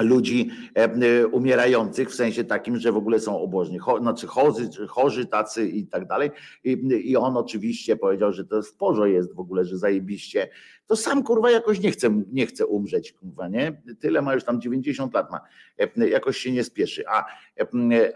ludzi 0.00 0.50
e, 0.76 0.84
e, 0.84 1.26
umierających 1.26 2.10
w 2.10 2.14
sensie 2.14 2.44
takim, 2.44 2.76
że 2.76 2.92
w 2.92 2.96
ogóle 2.96 3.20
są 3.20 3.40
obożni, 3.40 3.78
cho, 3.78 3.98
znaczy 3.98 4.26
chorzy, 4.26 4.68
chorzy 4.88 5.26
tacy 5.26 5.68
i 5.68 5.86
tak 5.86 6.06
dalej. 6.06 6.30
I, 6.64 7.16
on 7.16 7.36
oczywiście 7.36 7.96
powiedział, 7.96 8.32
że 8.32 8.44
to 8.44 8.62
w 8.62 8.74
porze 8.74 9.10
jest 9.10 9.34
w 9.34 9.40
ogóle, 9.40 9.64
że 9.64 9.78
zajebiście. 9.78 10.48
To 10.86 10.96
sam 10.96 11.22
kurwa 11.22 11.50
jakoś 11.50 11.80
nie 11.80 11.90
chce, 11.90 12.22
nie 12.32 12.46
chce 12.46 12.66
umrzeć, 12.66 13.12
kurwa, 13.12 13.48
nie? 13.48 13.82
Tyle 14.00 14.22
ma 14.22 14.34
już 14.34 14.44
tam 14.44 14.60
90 14.60 15.14
lat 15.14 15.30
ma, 15.30 15.40
e, 15.78 16.08
jakoś 16.08 16.38
się 16.38 16.52
nie 16.52 16.64
spieszy. 16.64 17.04
A, 17.08 17.24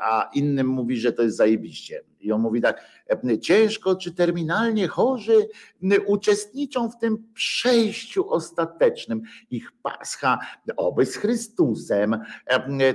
a 0.00 0.30
innym 0.34 0.66
mówi, 0.66 0.96
że 0.96 1.12
to 1.12 1.22
jest 1.22 1.36
zajebiście. 1.36 2.02
I 2.20 2.32
on 2.32 2.40
mówi 2.40 2.60
tak, 2.60 2.84
ciężko 3.40 3.96
czy 3.96 4.14
terminalnie 4.14 4.88
chorzy 4.88 5.48
uczestniczą 6.06 6.90
w 6.90 6.98
tym 6.98 7.24
przejściu 7.34 8.30
ostatecznym. 8.30 9.22
Ich 9.50 9.72
pascha, 9.82 10.38
oby 10.76 11.06
z 11.06 11.16
Chrystusem, 11.16 12.18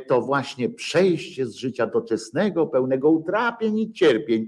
to 0.08 0.22
właśnie 0.22 0.70
przejście 0.70 1.46
z 1.46 1.56
życia 1.56 1.88
doczesnego, 1.88 2.68
pełnego 2.68 3.10
utrapień 3.10 3.80
i 3.80 3.94
cierpień, 3.94 4.48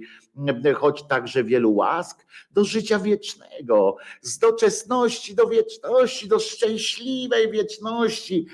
choć 0.75 1.07
także 1.07 1.43
wielu 1.43 1.75
łask, 1.75 2.25
do 2.51 2.63
życia 2.63 2.99
wiecznego, 2.99 3.97
z 4.21 4.39
doczesności 4.39 5.35
do 5.35 5.47
wieczności, 5.47 6.27
do 6.27 6.39
szczęśliwej 6.39 7.51
wieczności, 7.51 8.47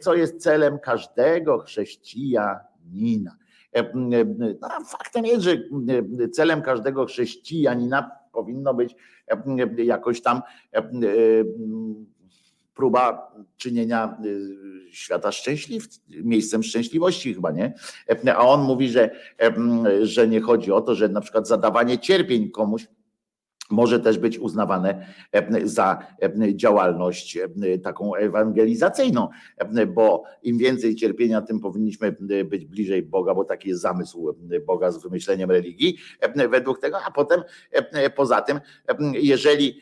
co 0.00 0.14
jest 0.14 0.42
celem 0.42 0.78
każdego 0.78 1.58
chrześcijanina. 1.58 3.36
E, 3.76 3.80
e, 3.80 4.24
no, 4.60 4.68
faktem 4.86 5.26
jest, 5.26 5.42
że 5.42 5.52
e, 5.52 6.28
celem 6.28 6.62
każdego 6.62 7.06
chrześcijanina 7.06 8.10
powinno 8.32 8.74
być 8.74 8.96
jakoś 9.76 10.22
tam 10.22 10.42
próba 12.74 13.34
czynienia 13.56 14.18
świata 14.90 15.32
szczęśliw, 15.32 15.88
miejscem 16.08 16.62
szczęśliwości 16.62 17.34
chyba, 17.34 17.50
nie? 17.50 17.74
A 18.34 18.48
on 18.48 18.60
mówi, 18.60 18.88
że, 18.88 19.10
że 20.02 20.28
nie 20.28 20.40
chodzi 20.40 20.72
o 20.72 20.80
to, 20.80 20.94
że 20.94 21.08
na 21.08 21.20
przykład 21.20 21.48
zadawanie 21.48 21.98
cierpień 21.98 22.50
komuś 22.50 22.86
może 23.70 24.00
też 24.00 24.18
być 24.18 24.38
uznawane 24.38 25.06
e, 25.32 25.68
za 25.68 25.98
e, 26.22 26.54
działalność 26.56 27.36
e, 27.36 27.78
taką 27.78 28.14
ewangelizacyjną, 28.14 29.28
bo 29.94 30.22
im 30.42 30.58
więcej 30.58 30.94
cierpienia, 30.94 31.42
tym 31.42 31.60
powinniśmy 31.60 32.16
być 32.44 32.64
bliżej 32.64 33.02
Boga, 33.02 33.34
bo 33.34 33.44
taki 33.44 33.68
jest 33.68 33.80
zamysł 33.80 34.34
Boga 34.66 34.90
z 34.90 35.02
wymyśleniem 35.02 35.50
religii 35.50 35.96
według 36.50 36.80
tego, 36.80 36.96
a 37.06 37.10
potem 37.10 37.42
poza 38.16 38.42
tym, 38.42 38.60
jeżeli 39.12 39.80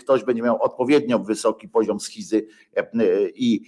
ktoś 0.00 0.24
będzie 0.24 0.42
miał 0.42 0.62
odpowiednio 0.62 1.18
wysoki 1.18 1.68
poziom 1.68 2.00
schizy 2.00 2.46
i 3.34 3.60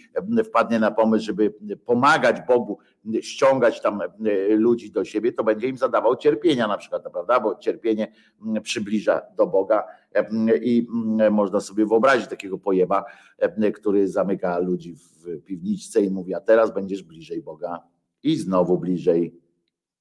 wpadnie 0.44 0.78
na 0.78 0.90
pomysł, 0.90 1.24
żeby 1.24 1.54
pomagać 1.84 2.36
Bogu 2.48 2.78
ściągać 3.20 3.80
tam 3.80 4.00
e, 4.02 4.09
ludzi 4.48 4.90
do 4.90 5.04
siebie, 5.04 5.32
to 5.32 5.44
będzie 5.44 5.68
im 5.68 5.78
zadawał 5.78 6.16
cierpienia 6.16 6.68
na 6.68 6.78
przykład, 6.78 7.02
prawda? 7.12 7.40
Bo 7.40 7.57
cierpienie 7.57 8.12
mm, 8.42 8.62
przybliża 8.62 9.22
do 9.36 9.46
Boga 9.46 9.84
e, 10.14 10.26
i 10.57 10.88
mm, 10.88 11.34
można 11.34 11.61
sobie 11.61 11.86
wyobrazić 11.86 12.28
takiego 12.28 12.59
pojeba, 12.59 13.04
e, 13.38 13.72
który 13.72 14.09
zamyka 14.09 14.59
ludzi 14.59 14.94
w 14.94 15.42
piwniczce 15.44 16.02
i 16.02 16.11
mówi, 16.11 16.34
a 16.34 16.40
teraz 16.40 16.74
będziesz 16.74 17.02
bliżej 17.02 17.42
Boga 17.42 17.82
i 18.22 18.36
znowu 18.36 18.78
bliżej, 18.78 19.40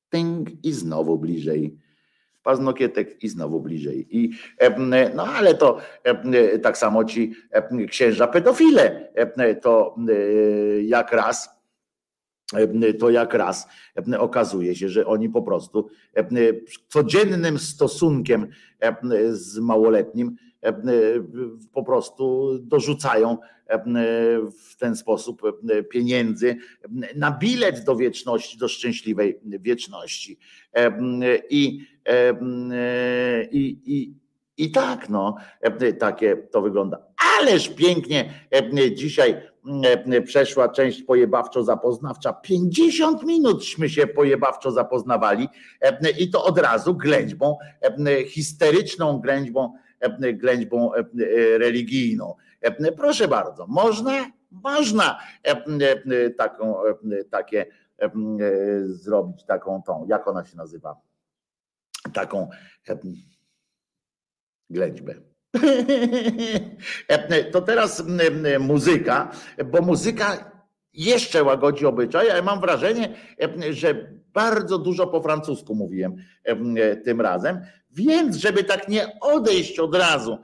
ting 0.09 0.65
i 0.65 0.71
znowu 0.73 1.17
bliżej 1.17 1.77
paznokietek 2.43 3.23
i 3.23 3.29
znowu 3.29 3.59
bliżej. 3.59 4.17
I, 4.17 4.31
no 5.15 5.23
ale 5.23 5.53
to 5.53 5.77
tak 6.63 6.77
samo 6.77 7.05
ci 7.05 7.33
księża 7.89 8.27
pedofile, 8.27 9.09
to 9.61 9.95
jak 10.81 11.11
raz 11.11 11.54
to 12.99 13.09
jak 13.09 13.33
raz 13.33 13.67
okazuje 14.19 14.75
się, 14.75 14.89
że 14.89 15.05
oni 15.05 15.29
po 15.29 15.41
prostu 15.41 15.89
codziennym 16.87 17.59
stosunkiem 17.59 18.47
z 19.31 19.59
małoletnim 19.59 20.35
po 21.73 21.83
prostu 21.83 22.51
dorzucają 22.61 23.37
w 24.69 24.75
ten 24.77 24.95
sposób 24.95 25.41
pieniędzy 25.89 26.57
na 27.15 27.31
bilet 27.31 27.83
do 27.83 27.95
wieczności, 27.95 28.57
do 28.57 28.67
szczęśliwej 28.67 29.39
wieczności. 29.43 30.39
I, 31.49 31.87
i, 33.51 33.77
i, 33.85 34.13
i 34.57 34.71
tak, 34.71 35.09
no, 35.09 35.35
takie 35.99 36.37
to 36.37 36.61
wygląda. 36.61 37.05
Ależ 37.39 37.69
pięknie 37.69 38.33
dzisiaj 38.95 39.33
E, 39.33 39.54
przeszła 40.25 40.69
część 40.69 41.03
pojebawczo-zapoznawcza. 41.03 42.33
50 42.41 43.23
minutśmy 43.23 43.89
się 43.89 44.07
pojebawczo 44.07 44.71
zapoznawali 44.71 45.49
e, 45.81 46.09
i 46.09 46.29
to 46.29 46.43
od 46.43 46.59
razu 46.59 46.95
ględźbą, 46.95 47.57
e, 47.81 48.23
histeryczną 48.23 49.19
ględźbą, 49.19 49.73
ględźbą 50.33 50.91
religijną. 51.57 52.35
Proszę 52.97 53.27
bardzo, 53.27 53.67
można? 53.67 54.31
Można 54.51 55.19
taką, 56.37 56.75
takie 57.29 57.65
zrobić 58.83 59.43
taką 59.45 59.81
tą, 59.83 60.05
jak 60.07 60.27
ona 60.27 60.45
się 60.45 60.57
nazywa? 60.57 61.01
Taką 62.13 62.49
ględźbę. 64.69 65.34
To 67.51 67.61
teraz 67.61 68.03
muzyka, 68.59 69.31
bo 69.65 69.81
muzyka 69.81 70.51
jeszcze 70.93 71.43
łagodzi 71.43 71.85
obyczaj, 71.85 72.31
ale 72.31 72.41
mam 72.41 72.61
wrażenie, 72.61 73.15
że 73.69 74.15
bardzo 74.33 74.77
dużo 74.77 75.07
po 75.07 75.21
francusku 75.21 75.75
mówiłem 75.75 76.15
tym 77.03 77.21
razem, 77.21 77.61
więc 77.91 78.35
żeby 78.35 78.63
tak 78.63 78.87
nie 78.87 79.19
odejść 79.19 79.79
od 79.79 79.95
razu 79.95 80.37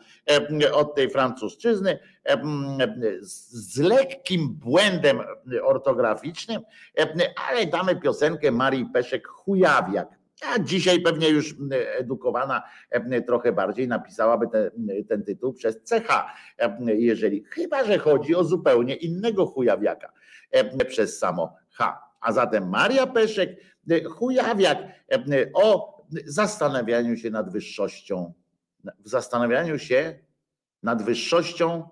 od 0.74 0.96
tej 0.96 1.10
francuszczyzny 1.10 2.00
z 3.22 3.78
lekkim 3.78 4.54
błędem 4.54 5.20
ortograficznym, 5.64 6.62
ale 7.50 7.66
damy 7.66 7.96
piosenkę 7.96 8.52
Marii 8.52 8.86
Peszek 8.94 9.28
Chujawiak 9.28 10.21
a 10.42 10.60
dzisiaj 10.60 11.02
pewnie 11.02 11.30
już 11.30 11.56
edukowana 12.00 12.64
trochę 13.28 13.52
bardziej 13.52 13.88
napisałaby 13.88 14.48
te, 14.48 14.72
ten 15.10 15.24
tytuł 15.24 15.54
przez 15.54 15.78
CH, 15.90 16.26
jeżeli 16.86 17.44
chyba, 17.44 17.84
że 17.84 17.98
chodzi 17.98 18.36
o 18.36 18.44
zupełnie 18.44 18.96
innego 18.96 19.46
chujawiaka 19.46 20.14
przez 20.88 21.20
samo 21.20 21.56
H. 21.72 22.02
A 22.22 22.32
zatem 22.32 22.70
Maria 22.70 23.08
Peszek, 23.08 23.58
chujawiak 24.10 24.78
o 25.54 25.98
zastanawianiu 26.26 27.18
się 27.18 27.30
nad 27.30 27.52
wyższością, 27.52 28.34
w 29.00 29.10
zastanawianiu 29.10 29.80
się 29.80 30.20
nad 30.84 31.04
wyższością, 31.04 31.90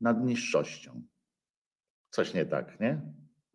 nad 0.00 0.24
niższością. 0.24 1.02
Coś 2.10 2.34
nie 2.34 2.46
tak, 2.46 2.80
nie? 2.80 3.00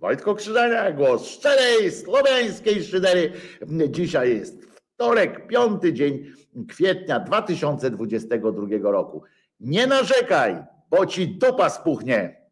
Wojtko 0.04 0.36
Krzyżania, 0.36 0.91
głos 0.91 1.28
szczerej, 1.28 1.91
słowiańskiej 1.91 2.84
szydery. 2.84 3.32
Dzisiaj 3.89 4.36
jest 4.36 4.68
Wtorek, 4.93 5.47
piąty 5.47 5.93
dzień 5.93 6.32
kwietnia 6.70 7.20
2022 7.20 8.91
roku. 8.91 9.24
Nie 9.60 9.88
narzekaj, 9.88 10.64
bo 10.89 11.06
ci 11.06 11.28
dupa 11.28 11.70
spuchnie. 11.70 12.43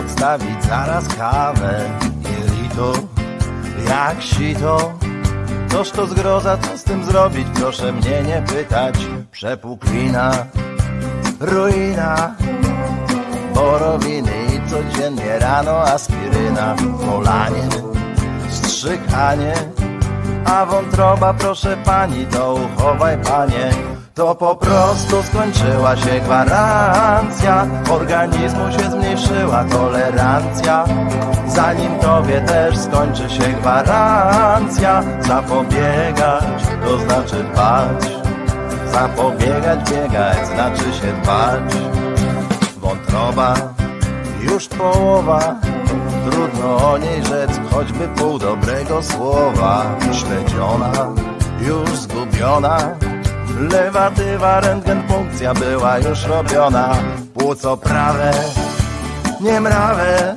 Odstawić 0.00 0.64
zaraz 0.64 1.08
kawę. 1.08 1.90
Jelito, 2.30 2.92
jak 3.88 4.22
sito. 4.22 4.92
Toż 5.70 5.90
to 5.90 6.06
zgroza, 6.06 6.56
co 6.56 6.78
z 6.78 6.84
tym 6.84 7.04
zrobić? 7.04 7.46
Proszę 7.54 7.92
mnie 7.92 8.22
nie 8.22 8.42
pytać. 8.48 8.94
Przepuklina, 9.32 10.32
ruina. 11.40 12.34
Borowiny 13.54 14.32
i 14.56 14.70
codziennie 14.70 15.38
rano 15.38 15.82
aspiryna. 15.82 16.76
Polanie, 17.06 17.68
strzykanie. 18.50 19.54
A 20.44 20.66
wątroba, 20.66 21.34
proszę 21.34 21.76
pani, 21.84 22.26
to 22.26 22.54
uchowaj 22.54 23.18
panie 23.18 23.70
to 24.20 24.34
po 24.34 24.56
prostu 24.56 25.22
skończyła 25.22 25.96
się 25.96 26.20
gwarancja. 26.20 27.66
Organizmu 27.90 28.72
się 28.72 28.90
zmniejszyła 28.90 29.64
tolerancja. 29.64 30.84
Zanim 31.46 31.98
tobie 31.98 32.40
też 32.40 32.78
skończy 32.78 33.30
się 33.30 33.52
gwarancja. 33.60 35.02
Zapobiegać 35.20 36.62
to 36.84 36.98
znaczy 36.98 37.44
dbać. 37.52 38.10
Zapobiegać, 38.92 39.90
biegać 39.90 40.46
znaczy 40.46 40.84
się 40.84 41.12
dbać. 41.22 41.74
Wątroba 42.76 43.54
już 44.42 44.68
połowa. 44.68 45.54
Trudno 46.30 46.92
o 46.92 46.98
niej 46.98 47.24
rzec 47.24 47.50
choćby 47.70 48.08
pół 48.08 48.38
dobrego 48.38 49.02
słowa. 49.02 49.96
Śledziona, 50.12 50.92
już 51.60 51.90
zgubiona 51.90 52.78
Lewatywa, 53.60 54.60
rentgen, 54.60 55.02
funkcja 55.08 55.54
była 55.54 55.98
już 55.98 56.24
robiona. 56.24 56.96
Płuco 57.34 57.76
prawe, 57.76 58.32
nie 59.40 59.60
mrawe. 59.60 60.36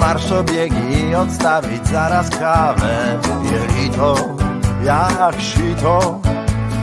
Marszobiegi 0.00 1.14
odstawić 1.14 1.88
zaraz 1.88 2.30
kawę 2.30 3.18
Jelito, 3.42 4.14
jak 4.84 5.40
sito. 5.40 6.20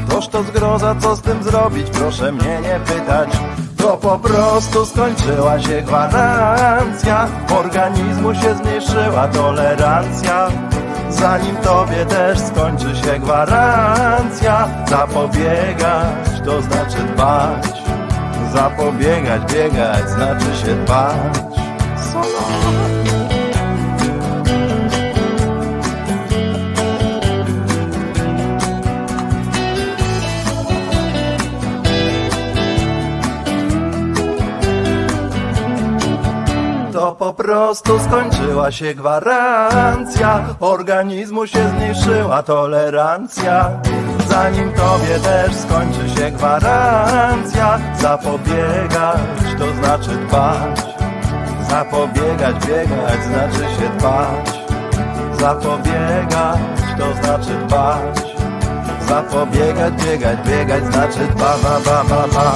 Toż 0.10 0.28
to 0.28 0.44
zgroza, 0.44 0.96
co 1.00 1.16
z 1.16 1.22
tym 1.22 1.44
zrobić? 1.44 1.90
Proszę 1.90 2.32
mnie 2.32 2.60
nie 2.62 2.80
pytać. 2.80 3.30
To 3.78 3.98
po 3.98 4.20
prostu 4.20 4.86
skończyła 4.86 5.60
się 5.60 5.82
gwarancja. 5.82 7.28
Organizmu 7.60 8.36
się 8.36 8.56
zmniejszyła 8.56 9.28
tolerancja 9.28 10.48
Zanim 11.20 11.56
tobie 11.56 12.06
też 12.06 12.40
skończy 12.40 12.96
się 12.96 13.20
gwarancja 13.20 14.68
Zapobiegać 14.90 16.42
to 16.46 16.62
znaczy 16.62 16.98
dbać. 17.14 17.84
Zapobiegać, 18.54 19.54
biegać 19.54 20.10
znaczy 20.10 20.66
się 20.66 20.76
dbać 20.76 21.44
prostu 37.44 38.00
skończyła 38.00 38.72
się 38.72 38.96
gwarancja. 38.96 40.56
Organizmu 40.60 41.48
się 41.48 41.70
zmniejszyła 41.70 42.44
tolerancja. 42.44 43.70
Zanim 44.28 44.74
tobie 44.74 45.20
też 45.24 45.56
skończy 45.56 46.10
się 46.10 46.32
gwarancja 46.32 47.80
Zapobiegać 48.00 49.20
to 49.60 49.74
znaczy 49.74 50.10
dbać. 50.10 50.80
Zapobiegać, 51.70 52.56
biegać 52.68 53.24
znaczy 53.24 53.76
się 53.76 53.90
dbać. 53.98 54.60
Zapobiegać 55.40 56.60
to 56.98 57.24
znaczy 57.24 57.52
dbać. 57.68 58.36
Zapobiegać, 59.08 59.94
biegać, 60.06 60.38
biegać 60.48 60.84
znaczy 60.86 61.20
dba, 61.36 61.56
ba, 61.64 61.80
ba, 61.86 62.04
ba, 62.10 62.28
ba. 62.34 62.54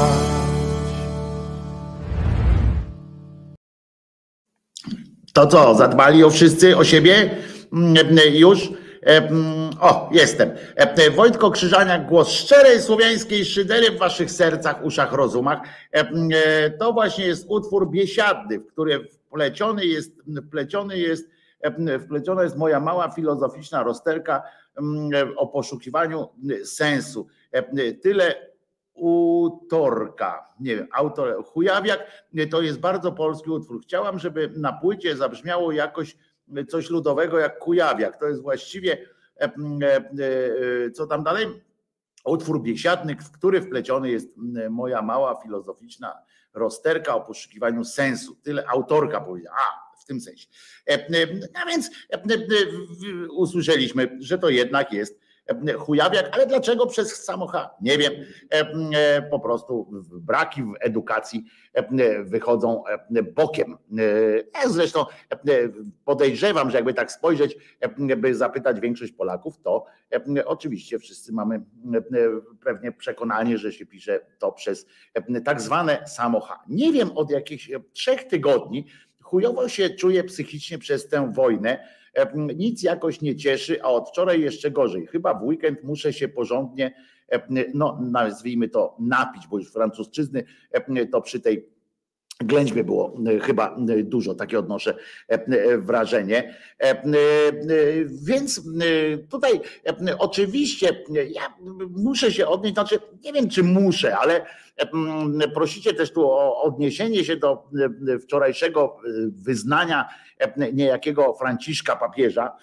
To 5.37 5.47
co, 5.47 5.75
zadbali 5.75 6.23
o 6.23 6.29
wszyscy, 6.29 6.77
o 6.77 6.83
siebie? 6.83 7.29
Mm, 7.73 7.95
Już? 8.33 8.69
E, 9.03 9.17
mm, 9.17 9.69
O, 9.81 10.09
jestem. 10.11 10.51
E, 10.75 11.11
Wojtko 11.11 11.51
Krzyżaniak, 11.51 12.07
głos 12.07 12.29
szczerej 12.29 12.81
słowiańskiej 12.81 13.45
szydery 13.45 13.91
w 13.91 13.97
waszych 13.97 14.31
sercach, 14.31 14.85
uszach, 14.85 15.13
rozumach. 15.13 15.59
E, 15.93 15.99
mm, 15.99 16.29
e, 16.33 16.69
To 16.69 16.93
właśnie 16.93 17.25
jest 17.25 17.45
utwór 17.49 17.89
biesiadny, 17.89 18.59
w 18.59 18.67
który 18.67 19.07
wpleciony 19.27 19.85
jest, 19.85 20.11
wpleciony 20.47 20.97
jest, 20.99 21.29
e, 21.61 21.99
wpleciona 21.99 22.43
jest 22.43 22.57
moja 22.57 22.79
mała 22.79 23.09
filozoficzna 23.09 23.83
rozterka 23.83 24.43
o 25.35 25.47
poszukiwaniu 25.47 26.29
sensu. 26.63 27.27
E, 27.51 27.93
Tyle 27.93 28.35
Utorka, 28.97 30.53
nie 30.59 30.75
wiem, 30.75 30.87
autor, 30.93 31.45
Chujawiak, 31.45 32.27
to 32.51 32.61
jest 32.61 32.79
bardzo 32.79 33.11
polski 33.11 33.49
utwór. 33.49 33.81
Chciałam, 33.83 34.19
żeby 34.19 34.51
na 34.55 34.73
płycie 34.73 35.15
zabrzmiało 35.15 35.71
jakoś 35.71 36.17
coś 36.67 36.89
ludowego 36.89 37.39
jak 37.39 37.59
Kujawiak. 37.59 38.19
To 38.19 38.27
jest 38.27 38.41
właściwie, 38.41 38.97
e, 39.39 39.43
e, 39.43 39.97
e, 40.85 40.91
co 40.91 41.07
tam 41.07 41.23
dalej? 41.23 41.47
Utwór 42.25 42.61
biesiadny, 42.61 43.15
w 43.15 43.31
który 43.31 43.61
wpleciony 43.61 44.09
jest 44.09 44.27
moja 44.69 45.01
mała 45.01 45.41
filozoficzna 45.43 46.17
rozterka 46.53 47.15
o 47.15 47.21
poszukiwaniu 47.21 47.83
sensu. 47.85 48.35
Tyle 48.35 48.67
autorka 48.67 49.21
powiedziała. 49.21 49.57
A, 49.57 49.97
w 50.01 50.05
tym 50.05 50.21
sensie. 50.21 50.47
A 51.53 51.65
więc 51.65 51.91
usłyszeliśmy, 53.29 54.17
że 54.19 54.37
to 54.37 54.49
jednak 54.49 54.93
jest 54.93 55.19
chujawiak, 55.79 56.29
ale 56.31 56.45
dlaczego 56.47 56.85
przez 56.85 57.23
samocha? 57.25 57.69
Nie 57.81 57.97
wiem. 57.97 58.13
Po 59.31 59.39
prostu 59.39 59.91
braki 60.11 60.63
w 60.63 60.73
edukacji 60.79 61.45
wychodzą 62.23 62.83
bokiem. 63.35 63.77
Zresztą 64.67 65.05
podejrzewam, 66.05 66.71
że 66.71 66.77
jakby 66.77 66.93
tak 66.93 67.11
spojrzeć, 67.11 67.57
by 68.17 68.35
zapytać 68.35 68.79
większość 68.79 69.11
Polaków, 69.11 69.61
to 69.61 69.85
oczywiście 70.45 70.99
wszyscy 70.99 71.33
mamy 71.33 71.61
pewnie 72.63 72.91
przekonanie, 72.91 73.57
że 73.57 73.71
się 73.71 73.85
pisze 73.85 74.19
to 74.39 74.51
przez 74.51 74.85
tak 75.45 75.61
zwane 75.61 76.03
samocha. 76.07 76.63
Nie 76.69 76.91
wiem 76.91 77.11
od 77.15 77.31
jakichś 77.31 77.71
trzech 77.93 78.23
tygodni 78.23 78.85
chujowo 79.21 79.69
się 79.69 79.89
czuję 79.89 80.23
psychicznie 80.23 80.77
przez 80.77 81.09
tę 81.09 81.33
wojnę 81.33 81.87
nic 82.55 82.83
jakoś 82.83 83.21
nie 83.21 83.35
cieszy, 83.35 83.83
a 83.83 83.89
od 83.89 84.09
wczoraj 84.09 84.41
jeszcze 84.41 84.71
gorzej. 84.71 85.07
Chyba 85.07 85.33
w 85.33 85.43
weekend 85.43 85.83
muszę 85.83 86.13
się 86.13 86.27
porządnie, 86.27 86.93
no 87.73 87.99
nazwijmy 88.01 88.69
to 88.69 88.95
napić, 88.99 89.47
bo 89.47 89.57
już 89.57 89.71
francuszczyzny 89.71 90.43
to 91.11 91.21
przy 91.21 91.39
tej 91.39 91.76
ględźbie 92.43 92.83
było 92.83 93.17
chyba 93.41 93.75
dużo, 94.03 94.35
takie 94.35 94.59
odnoszę 94.59 94.97
wrażenie. 95.77 96.55
Więc 98.23 98.61
tutaj 99.29 99.61
oczywiście 100.19 101.03
ja 101.29 101.53
muszę 101.89 102.31
się 102.31 102.47
odnieść, 102.47 102.73
znaczy 102.73 102.99
nie 103.23 103.33
wiem 103.33 103.49
czy 103.49 103.63
muszę, 103.63 104.17
ale 104.17 104.45
prosicie 105.53 105.93
też 105.93 106.11
tu 106.11 106.31
o 106.31 106.61
odniesienie 106.61 107.25
się 107.25 107.35
do 107.35 107.69
wczorajszego 108.23 108.97
wyznania 109.29 110.09
niejakiego 110.73 111.33
Franciszka 111.33 111.95
papieża. 111.95 112.57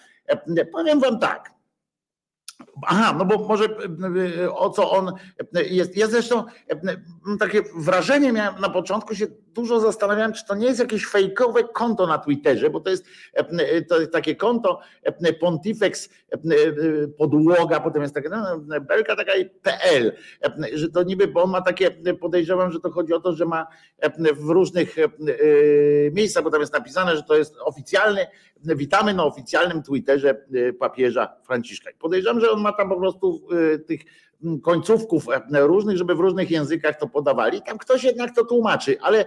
Powiem 0.71 0.99
wam 0.99 1.19
tak, 1.19 1.55
Aha, 2.87 3.15
no 3.17 3.25
bo 3.25 3.47
może 3.47 3.65
o 4.51 4.69
co 4.69 4.91
on 4.91 5.13
jest. 5.69 5.97
Ja 5.97 6.07
zresztą 6.07 6.43
takie 7.39 7.61
wrażenie 7.77 8.31
miałem 8.31 8.61
na 8.61 8.69
początku, 8.69 9.15
się 9.15 9.25
dużo 9.55 9.79
zastanawiałem, 9.79 10.33
czy 10.33 10.45
to 10.45 10.55
nie 10.55 10.67
jest 10.67 10.79
jakieś 10.79 11.05
fejkowe 11.05 11.63
konto 11.63 12.07
na 12.07 12.17
Twitterze, 12.17 12.69
bo 12.69 12.79
to 12.79 12.89
jest, 12.89 13.05
to 13.89 13.99
jest 13.99 14.11
takie 14.11 14.35
konto 14.35 14.79
Pontifex 15.39 16.09
podłoga, 17.17 17.79
potem 17.79 18.01
jest 18.01 18.13
takie 18.13 18.29
no, 18.29 18.59
belka 18.81 19.15
taka 19.15 19.35
i 19.35 19.45
PL, 19.45 20.11
że 20.73 20.89
to 20.89 21.03
niby, 21.03 21.27
bo 21.27 21.43
on 21.43 21.49
ma 21.49 21.61
takie, 21.61 21.91
podejrzewam, 22.19 22.71
że 22.71 22.79
to 22.79 22.91
chodzi 22.91 23.13
o 23.13 23.19
to, 23.19 23.33
że 23.33 23.45
ma 23.45 23.67
w 24.35 24.49
różnych 24.49 24.95
miejscach, 26.11 26.43
bo 26.43 26.51
tam 26.51 26.61
jest 26.61 26.73
napisane, 26.73 27.15
że 27.15 27.23
to 27.23 27.35
jest 27.35 27.55
oficjalny, 27.59 28.27
witamy 28.63 29.13
na 29.13 29.23
oficjalnym 29.23 29.83
Twitterze 29.83 30.45
papieża 30.79 31.35
Franciszka. 31.45 31.89
Podejrzewam, 31.99 32.41
że 32.41 32.51
on 32.51 32.61
ma 32.61 32.73
tam 32.73 32.89
po 32.89 32.99
prostu 32.99 33.47
tych 33.87 34.01
końcówków 34.61 35.25
różnych, 35.51 35.97
żeby 35.97 36.15
w 36.15 36.19
różnych 36.19 36.51
językach 36.51 36.99
to 36.99 37.07
podawali. 37.07 37.61
Tam 37.61 37.77
ktoś 37.77 38.03
jednak 38.03 38.35
to 38.35 38.45
tłumaczy, 38.45 38.97
ale 39.01 39.25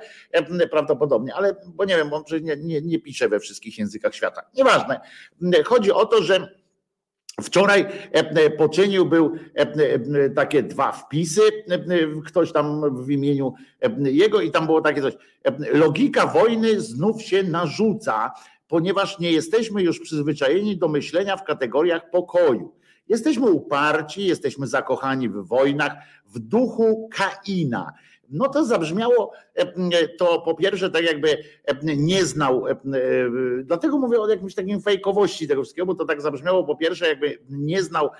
prawdopodobnie, 0.71 1.35
ale 1.35 1.57
bo 1.66 1.85
nie 1.85 1.97
wiem, 1.97 2.11
bo 2.11 2.25
nie, 2.41 2.57
nie, 2.57 2.81
nie 2.81 2.99
pisze 2.99 3.29
we 3.29 3.41
wszystkich 3.41 3.79
językach 3.79 4.14
świata. 4.14 4.43
Nieważne. 4.55 5.01
Chodzi 5.64 5.93
o 5.93 6.07
to, 6.07 6.23
że 6.23 6.59
Wczoraj 7.43 7.87
poczynił 8.59 9.07
był 9.07 9.33
takie 10.37 10.62
dwa 10.62 10.93
wpisy, 10.93 11.41
ktoś 12.27 12.53
tam 12.53 12.83
w 13.05 13.11
imieniu 13.11 13.55
jego 13.99 14.41
i 14.41 14.51
tam 14.51 14.66
było 14.66 14.81
takie 14.81 15.03
coś. 15.03 15.14
Logika 15.73 16.27
wojny 16.27 16.81
znów 16.81 17.23
się 17.23 17.43
narzuca, 17.43 18.33
ponieważ 18.69 19.19
nie 19.19 19.33
jesteśmy 19.33 19.83
już 19.83 20.01
przyzwyczajeni 20.01 20.77
do 20.77 20.89
myślenia 20.89 21.37
w 21.37 21.45
kategoriach 21.45 22.11
pokoju. 22.11 22.73
Jesteśmy 23.09 23.50
uparci, 23.50 24.26
jesteśmy 24.26 24.66
zakochani 24.66 25.28
w 25.28 25.46
wojnach, 25.46 25.92
w 26.26 26.38
duchu 26.38 27.09
Kaina. 27.12 27.92
No 28.30 28.48
to 28.48 28.64
zabrzmiało 28.64 29.32
to 30.18 30.40
po 30.40 30.54
pierwsze 30.54 30.90
tak 30.90 31.04
jakby 31.04 31.38
nie 31.82 32.24
znał, 32.24 32.64
dlatego 33.64 33.98
mówię 33.98 34.20
o 34.20 34.28
jakimś 34.28 34.54
takim 34.54 34.80
fejkowości 34.80 35.48
tego 35.48 35.62
wszystkiego, 35.62 35.86
bo 35.86 35.94
to 35.94 36.04
tak 36.04 36.20
zabrzmiało 36.20 36.64
po 36.64 36.76
pierwsze 36.76 37.09
jakby 37.09 37.38
nie 37.50 37.82
znał 37.82 38.11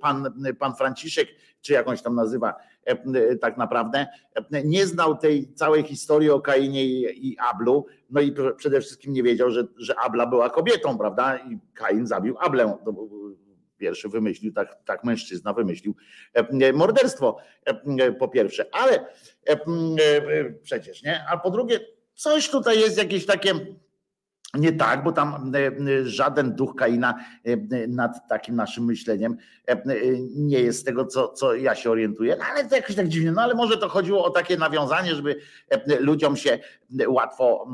pan, 0.00 0.34
pan 0.58 0.74
Franciszek, 0.74 1.28
czy 1.60 1.72
jakąś 1.72 2.02
tam 2.02 2.14
nazywa 2.14 2.54
tak 3.40 3.56
naprawdę, 3.56 4.06
nie 4.64 4.86
znał 4.86 5.16
tej 5.16 5.54
całej 5.54 5.82
historii 5.82 6.30
o 6.30 6.40
Kainie 6.40 6.84
i 7.10 7.36
Ablu, 7.38 7.86
no 8.10 8.20
i 8.20 8.34
przede 8.56 8.80
wszystkim 8.80 9.12
nie 9.12 9.22
wiedział, 9.22 9.50
że, 9.50 9.66
że 9.76 9.94
Abla 9.98 10.26
była 10.26 10.50
kobietą, 10.50 10.98
prawda? 10.98 11.36
I 11.36 11.58
Kain 11.74 12.06
zabił 12.06 12.36
Ablę. 12.38 12.78
Pierwszy 13.78 14.08
wymyślił, 14.08 14.52
tak, 14.52 14.84
tak 14.84 15.04
mężczyzna 15.04 15.52
wymyślił 15.52 15.94
morderstwo 16.74 17.36
po 18.18 18.28
pierwsze, 18.28 18.66
ale 18.72 19.06
przecież 20.62 21.02
nie, 21.02 21.24
a 21.28 21.38
po 21.38 21.50
drugie, 21.50 21.80
coś 22.14 22.50
tutaj 22.50 22.80
jest 22.80 22.98
jakieś 22.98 23.26
takie 23.26 23.54
nie 24.58 24.72
tak, 24.72 25.04
bo 25.04 25.12
tam 25.12 25.52
żaden 26.04 26.54
duch 26.54 26.74
Kaina 26.76 27.14
nad 27.88 28.28
takim 28.28 28.56
naszym 28.56 28.84
myśleniem 28.84 29.36
nie 30.36 30.60
jest 30.60 30.80
z 30.80 30.84
tego, 30.84 31.06
co, 31.06 31.28
co 31.28 31.54
ja 31.54 31.74
się 31.74 31.90
orientuję, 31.90 32.36
no 32.38 32.44
ale 32.50 32.64
to 32.64 32.76
jakoś 32.76 32.96
tak 32.96 33.08
dziwnie. 33.08 33.32
No 33.32 33.42
ale 33.42 33.54
może 33.54 33.78
to 33.78 33.88
chodziło 33.88 34.24
o 34.24 34.30
takie 34.30 34.56
nawiązanie, 34.56 35.14
żeby 35.14 35.36
ludziom 36.00 36.36
się 36.36 36.58
łatwo 37.08 37.68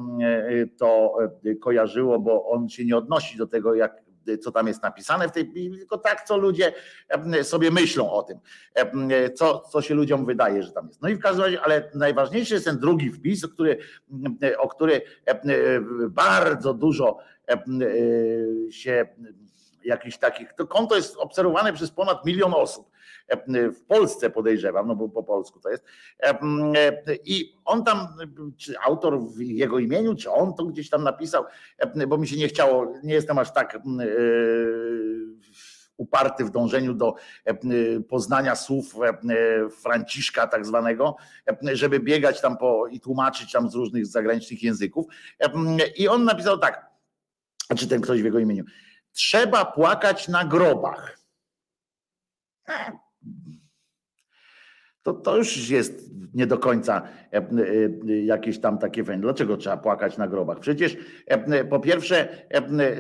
to 0.78 1.16
kojarzyło, 1.60 2.18
bo 2.18 2.50
on 2.50 2.68
się 2.68 2.84
nie 2.84 2.96
odnosi 2.96 3.38
do 3.38 3.46
tego, 3.46 3.74
jak 3.74 3.99
co 4.42 4.52
tam 4.52 4.66
jest 4.66 4.82
napisane 4.82 5.28
w 5.28 5.32
tej, 5.32 5.52
tylko 5.78 5.98
tak, 5.98 6.24
co 6.24 6.36
ludzie 6.36 6.72
sobie 7.42 7.70
myślą 7.70 8.12
o 8.12 8.22
tym, 8.22 8.38
co, 9.34 9.60
co 9.60 9.82
się 9.82 9.94
ludziom 9.94 10.26
wydaje, 10.26 10.62
że 10.62 10.72
tam 10.72 10.86
jest. 10.86 11.02
No 11.02 11.08
i 11.08 11.14
w 11.14 11.20
każdym 11.20 11.44
razie, 11.44 11.60
ale 11.60 11.90
najważniejszy 11.94 12.54
jest 12.54 12.66
ten 12.66 12.78
drugi 12.78 13.10
wpis, 13.10 13.44
o 13.44 13.48
który, 13.48 13.78
o 14.58 14.68
który 14.68 15.02
bardzo 16.08 16.74
dużo 16.74 17.18
się 18.70 19.06
jakichś 19.84 20.18
takich, 20.18 20.52
to 20.52 20.66
konto 20.66 20.96
jest 20.96 21.16
obserwowane 21.16 21.72
przez 21.72 21.90
ponad 21.90 22.26
milion 22.26 22.54
osób. 22.54 22.90
W 23.72 23.84
Polsce 23.86 24.30
podejrzewam, 24.30 24.88
no 24.88 24.96
bo 24.96 25.08
po 25.08 25.22
polsku 25.22 25.60
to 25.60 25.70
jest. 25.70 25.84
I 27.24 27.54
on 27.64 27.84
tam, 27.84 28.08
czy 28.56 28.78
autor 28.78 29.20
w 29.20 29.40
jego 29.40 29.78
imieniu, 29.78 30.14
czy 30.14 30.30
on 30.30 30.54
to 30.54 30.64
gdzieś 30.64 30.90
tam 30.90 31.04
napisał, 31.04 31.44
bo 32.08 32.18
mi 32.18 32.28
się 32.28 32.36
nie 32.36 32.48
chciało, 32.48 32.94
nie 33.02 33.14
jestem 33.14 33.38
aż 33.38 33.52
tak 33.52 33.74
e, 33.74 33.80
uparty 35.96 36.44
w 36.44 36.50
dążeniu 36.50 36.94
do 36.94 37.14
poznania 38.08 38.56
słów 38.56 38.94
Franciszka 39.82 40.46
tak 40.46 40.66
zwanego, 40.66 41.16
żeby 41.72 42.00
biegać 42.00 42.40
tam 42.40 42.56
po 42.56 42.86
i 42.86 43.00
tłumaczyć 43.00 43.52
tam 43.52 43.70
z 43.70 43.74
różnych 43.74 44.06
zagranicznych 44.06 44.62
języków. 44.62 45.06
I 45.96 46.08
on 46.08 46.24
napisał 46.24 46.58
tak, 46.58 46.90
czy 47.76 47.88
ten 47.88 48.00
ktoś 48.00 48.22
w 48.22 48.24
jego 48.24 48.38
imieniu, 48.38 48.64
trzeba 49.12 49.64
płakać 49.64 50.28
na 50.28 50.44
grobach. 50.44 51.18
To, 55.10 55.14
to 55.14 55.36
już 55.36 55.70
jest 55.70 56.10
nie 56.34 56.46
do 56.46 56.58
końca 56.58 57.02
e, 57.32 57.36
e, 57.36 58.20
jakieś 58.20 58.60
tam 58.60 58.78
takie 58.78 59.02
węgle. 59.02 59.26
Dlaczego 59.26 59.56
trzeba 59.56 59.76
płakać 59.76 60.18
na 60.18 60.28
grobach? 60.28 60.58
Przecież 60.58 60.96
e, 61.26 61.64
po 61.64 61.80
pierwsze, 61.80 62.28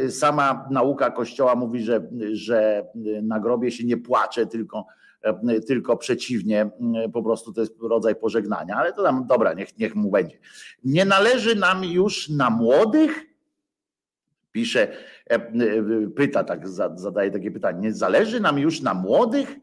sama 0.08 0.68
nauka 0.70 1.10
Kościoła 1.10 1.54
mówi, 1.54 1.82
że, 1.82 2.08
że 2.32 2.86
na 3.22 3.40
grobie 3.40 3.70
się 3.70 3.84
nie 3.84 3.96
płacze, 3.96 4.46
tylko, 4.46 4.86
tylko 5.66 5.96
przeciwnie, 5.96 6.70
po 7.12 7.22
prostu 7.22 7.52
to 7.52 7.60
jest 7.60 7.74
rodzaj 7.82 8.14
pożegnania, 8.14 8.76
ale 8.76 8.92
to 8.92 9.02
tam 9.02 9.26
dobra, 9.26 9.54
niech, 9.54 9.78
niech 9.78 9.94
mu 9.94 10.10
będzie. 10.10 10.38
Nie 10.84 11.04
należy 11.04 11.56
nam 11.56 11.84
już 11.84 12.28
na 12.28 12.50
młodych 12.50 13.26
pisze, 14.52 14.88
pyta, 16.16 16.44
tak 16.44 16.68
zadaje 16.94 17.30
takie 17.30 17.50
pytanie, 17.50 17.80
nie 17.80 17.92
zależy 17.92 18.40
nam 18.40 18.58
już 18.58 18.80
na 18.80 18.94
młodych? 18.94 19.56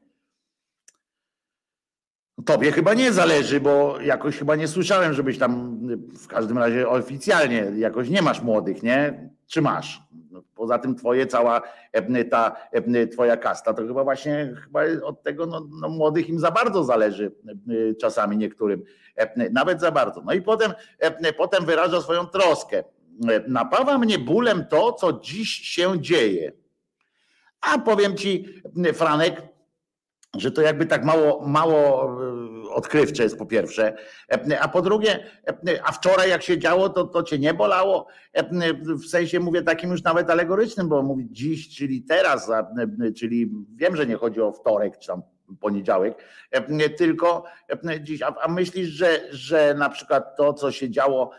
Tobie 2.48 2.72
chyba 2.72 2.94
nie 2.94 3.14
zależy, 3.14 3.60
bo 3.60 4.00
jakoś 4.00 4.38
chyba 4.38 4.56
nie 4.56 4.68
słyszałem, 4.68 5.14
żebyś 5.14 5.38
tam 5.38 5.80
w 6.24 6.28
każdym 6.28 6.58
razie 6.58 6.90
oficjalnie 6.90 7.72
jakoś 7.78 8.10
nie 8.10 8.22
masz 8.22 8.42
młodych, 8.42 8.84
nie? 8.84 9.30
Czy 9.48 9.62
masz? 9.62 10.02
Poza 10.56 10.80
tym 10.80 10.96
twoje 10.96 11.28
cała 11.28 11.62
e, 11.92 12.26
ta 12.26 12.56
twoja 13.12 13.38
kasta, 13.38 13.74
to 13.74 13.88
chyba 13.88 14.04
właśnie 14.04 14.54
chyba 14.64 14.82
od 15.04 15.24
tego 15.24 15.46
no, 15.46 15.68
no 15.82 15.90
młodych 15.90 16.30
im 16.30 16.40
za 16.40 16.52
bardzo 16.52 16.84
zależy 16.84 17.32
czasami 18.02 18.38
niektórym, 18.38 18.84
nawet 19.52 19.82
za 19.82 19.92
bardzo. 19.92 20.22
No 20.26 20.34
i 20.34 20.42
potem, 20.42 20.74
potem 21.38 21.66
wyraża 21.66 22.02
swoją 22.02 22.26
troskę 22.26 22.84
napawa 23.48 23.98
mnie 23.98 24.20
bólem 24.20 24.66
to, 24.66 24.94
co 24.94 25.14
dziś 25.14 25.50
się 25.50 26.02
dzieje. 26.02 26.52
A 27.62 27.80
powiem 27.80 28.18
ci, 28.18 28.62
Franek, 28.94 29.42
że 30.36 30.52
to 30.52 30.62
jakby 30.62 30.86
tak 30.86 31.06
mało, 31.06 31.48
mało 31.48 32.04
e, 32.66 32.70
odkrywcze 32.70 33.24
jest 33.24 33.38
po 33.38 33.46
pierwsze, 33.46 33.96
a 34.62 34.68
po 34.68 34.82
drugie, 34.82 35.24
a 35.84 35.92
wczoraj 35.92 36.30
jak 36.30 36.44
się 36.44 36.60
działo, 36.60 36.90
to, 36.90 37.04
to 37.04 37.24
cię 37.24 37.40
nie 37.40 37.54
bolało, 37.54 38.08
w 38.84 39.06
sensie 39.06 39.40
mówię 39.40 39.62
takim 39.62 39.92
już 39.92 40.04
nawet 40.04 40.30
alegorycznym, 40.30 40.90
bo 40.90 41.04
mówię 41.04 41.26
dziś, 41.32 41.76
czyli 41.76 42.04
teraz, 42.04 42.52
czyli 43.16 43.52
wiem, 43.76 43.96
że 43.96 44.08
nie 44.08 44.16
chodzi 44.16 44.42
o 44.42 44.52
wtorek 44.52 44.98
czy 44.98 45.08
tam 45.08 45.22
poniedziałek, 45.60 46.24
tylko 46.90 47.44
dziś, 48.02 48.22
a, 48.22 48.48
myślisz, 48.48 48.88
że, 48.88 49.20
że 49.32 49.76
na 49.78 49.90
przykład 49.90 50.36
to, 50.38 50.54
co 50.54 50.72
się 50.72 50.90
działo 50.90 51.32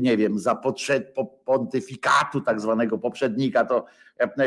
nie 0.00 0.16
wiem, 0.16 0.38
za 0.38 0.54
potrzeb, 0.54 1.14
pontyfikatu 1.44 2.40
tak 2.40 2.60
zwanego 2.60 2.98
poprzednika, 2.98 3.64
to, 3.64 3.84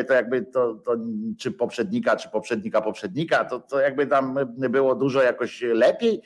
to 0.08 0.14
jakby 0.14 0.42
to, 0.42 0.74
to, 0.74 0.96
czy 1.38 1.52
poprzednika, 1.52 2.16
czy 2.16 2.30
poprzednika 2.30 2.82
poprzednika, 2.82 3.46
to, 3.46 3.60
to 3.60 3.80
jakby 3.80 4.08
tam 4.08 4.40
było 4.70 4.96
dużo 4.96 5.22
jakoś 5.22 5.62
lepiej. 5.62 6.22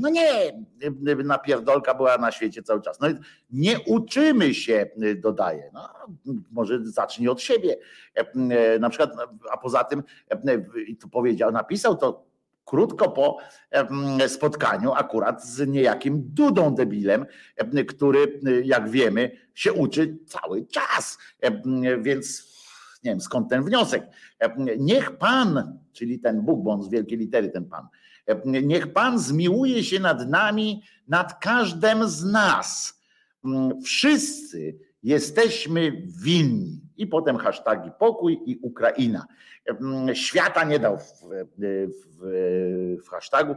No 0.00 0.08
nie, 0.08 0.52
napierdolka 1.24 1.94
była 1.94 2.18
na 2.18 2.32
świecie 2.32 2.62
cały 2.62 2.82
czas. 2.82 3.00
No 3.00 3.08
nie 3.50 3.80
uczymy 3.86 4.54
się, 4.54 4.86
dodaje. 5.16 5.70
No, 5.74 5.88
może 6.50 6.84
zacznij 6.84 7.28
od 7.28 7.40
siebie. 7.40 7.76
Na 8.80 8.90
przykład, 8.90 9.10
a 9.52 9.56
poza 9.56 9.84
tym, 9.84 10.02
tu 11.00 11.08
powiedział, 11.08 11.52
napisał 11.52 11.96
to 11.96 12.26
krótko 12.64 13.10
po 13.10 13.38
spotkaniu 14.28 14.92
akurat 14.92 15.44
z 15.44 15.68
niejakim 15.68 16.22
Dudą 16.24 16.74
debilem, 16.74 17.26
który, 17.88 18.40
jak 18.64 18.90
wiemy, 18.90 19.30
się 19.54 19.72
uczy 19.72 20.18
cały 20.26 20.66
czas. 20.66 21.18
Więc 22.00 22.56
nie 23.04 23.10
wiem 23.10 23.20
skąd 23.20 23.50
ten 23.50 23.64
wniosek. 23.64 24.06
Niech 24.78 25.16
Pan, 25.16 25.78
czyli 25.92 26.20
ten 26.20 26.42
Bóg, 26.42 26.64
bo 26.64 26.70
on 26.70 26.82
z 26.82 26.88
wielkiej 26.88 27.18
litery 27.18 27.48
ten 27.48 27.64
Pan, 27.64 27.86
niech 28.44 28.92
Pan 28.92 29.18
zmiłuje 29.18 29.84
się 29.84 30.00
nad 30.00 30.28
nami, 30.28 30.82
nad 31.08 31.38
każdym 31.40 32.08
z 32.08 32.24
nas. 32.24 33.00
Wszyscy 33.84 34.78
jesteśmy 35.02 36.02
winni. 36.24 36.80
I 36.96 37.06
potem 37.06 37.36
hashtagi 37.36 37.90
pokój 37.98 38.40
i 38.46 38.58
Ukraina. 38.62 39.26
Świata 40.14 40.64
nie 40.64 40.78
dał 40.78 40.98
w, 40.98 41.22
w, 41.58 42.98
w 43.06 43.08
hashtagu, 43.08 43.56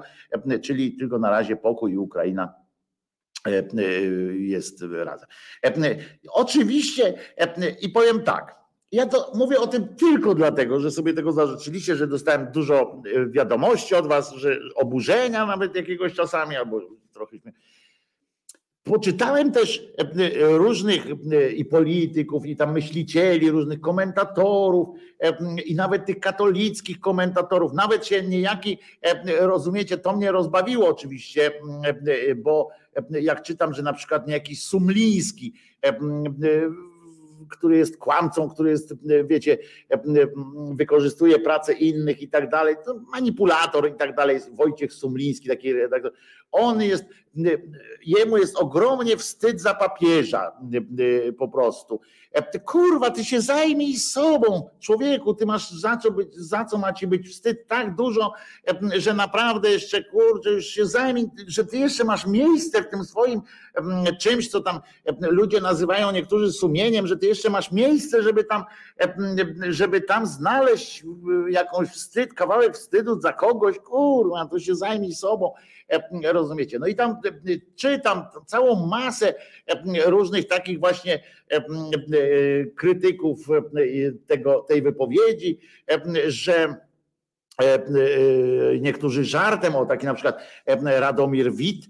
czyli 0.62 0.98
tylko 0.98 1.20
na 1.20 1.30
razie 1.30 1.56
pokój 1.56 1.92
i 1.92 1.98
Ukraina 1.98 2.54
jest 4.40 4.84
razem. 4.92 5.30
Oczywiście 6.30 7.14
i 7.82 7.90
powiem 7.90 8.24
tak, 8.24 8.59
ja 8.92 9.06
to 9.06 9.32
mówię 9.36 9.60
o 9.60 9.68
tym 9.68 9.96
tylko 9.96 10.36
dlatego, 10.36 10.80
że 10.80 10.92
sobie 10.92 11.14
tego 11.14 11.32
zażyczyliście, 11.32 11.96
że 11.96 12.08
dostałem 12.08 12.52
dużo 12.52 13.02
wiadomości 13.30 13.96
od 13.96 14.08
was, 14.08 14.34
że 14.34 14.60
oburzenia 14.76 15.46
nawet 15.46 15.76
jakiegoś 15.76 16.14
czasami, 16.14 16.56
albo 16.56 16.82
trochę 17.14 17.38
Poczytałem 18.84 19.52
też 19.52 19.92
e, 19.98 20.02
e, 20.02 20.58
różnych 20.58 21.06
i 21.56 21.66
polityków, 21.66 22.46
i 22.46 22.56
tam 22.56 22.74
myślicieli, 22.74 23.52
różnych 23.52 23.82
komentatorów, 23.82 24.88
i 25.66 25.76
nawet 25.76 26.06
tych 26.06 26.20
katolickich 26.20 27.00
komentatorów. 27.00 27.74
Nawet 27.74 28.06
się 28.06 28.22
niejaki, 28.22 28.78
rozumiecie, 29.40 29.98
to 29.98 30.16
mnie 30.16 30.32
rozbawiło 30.32 30.88
oczywiście, 30.88 31.52
bo 32.38 32.70
jak 33.22 33.44
czytam, 33.44 33.74
że 33.74 33.84
na 33.84 33.94
przykład 33.94 34.28
niejaki 34.28 34.56
Sumliński 34.56 35.54
który 37.50 37.78
jest 37.78 37.98
kłamcą, 37.98 38.50
który 38.50 38.70
jest, 38.70 38.94
wiecie, 39.26 39.58
wykorzystuje 40.74 41.40
pracę 41.40 41.74
innych 41.74 42.22
i 42.22 42.30
tak 42.30 42.50
dalej, 42.50 42.76
to 42.86 43.00
manipulator 43.12 43.90
i 43.90 43.94
tak 43.96 44.16
dalej, 44.16 44.40
Wojciech 44.52 44.94
Sumliński, 44.94 45.50
taki 45.50 45.74
redaktor, 45.74 46.12
on 46.52 46.82
jest, 46.82 47.06
jemu 48.06 48.38
jest 48.38 48.58
ogromnie 48.58 49.18
wstyd 49.18 49.62
za 49.62 49.74
papieża 49.74 50.52
po 51.38 51.48
prostu. 51.48 52.00
Kurwa, 52.66 53.12
ty 53.12 53.26
się 53.26 53.42
zajmij 53.42 53.96
sobą, 53.96 54.70
człowieku, 54.80 55.34
ty 55.34 55.46
masz 55.46 55.72
za 55.72 55.98
co, 55.98 56.12
być, 56.12 56.36
za 56.36 56.66
co 56.66 56.78
ma 56.78 56.94
ci 56.94 57.08
być 57.08 57.30
wstyd 57.30 57.68
tak 57.68 57.96
dużo, 57.96 58.34
że 58.98 59.14
naprawdę 59.14 59.72
jeszcze, 59.72 60.04
kurczę, 60.04 60.50
już 60.50 60.66
się 60.66 60.86
zajmij, 60.86 61.30
że 61.48 61.66
ty 61.66 61.78
jeszcze 61.78 62.04
masz 62.04 62.28
miejsce 62.28 62.84
w 62.84 62.90
tym 62.90 63.04
swoim 63.04 63.42
czymś, 64.20 64.50
co 64.50 64.62
tam 64.62 64.80
ludzie 65.22 65.62
nazywają 65.62 66.12
niektórzy 66.12 66.52
sumieniem, 66.52 67.08
że 67.08 67.18
ty 67.18 67.26
jeszcze 67.26 67.50
masz 67.50 67.72
miejsce, 67.72 68.24
żeby 68.24 68.44
tam, 68.44 68.64
żeby 69.70 70.02
tam 70.02 70.26
znaleźć 70.26 71.04
jakąś 71.50 71.90
wstyd, 71.90 72.34
kawałek 72.34 72.76
wstydu 72.76 73.22
za 73.22 73.34
kogoś, 73.34 73.80
kurwa, 73.80 74.46
to 74.46 74.60
się 74.60 74.76
zajmij 74.76 75.14
sobą 75.14 75.54
rozumiecie. 76.24 76.80
No 76.80 76.88
i 76.88 76.96
tam 76.96 77.16
czytam 77.76 78.24
całą 78.46 78.88
masę 78.88 79.34
różnych 80.06 80.48
takich 80.48 80.80
właśnie 80.80 81.24
krytyków 82.76 83.48
tego, 84.28 84.60
tej 84.60 84.82
wypowiedzi, 84.82 85.60
że 86.28 86.76
niektórzy 88.82 89.26
żartem, 89.26 89.76
o 89.76 89.86
taki 89.86 90.06
na 90.06 90.14
przykład 90.14 90.40
Radomir 90.84 91.54
Wit, 91.54 91.86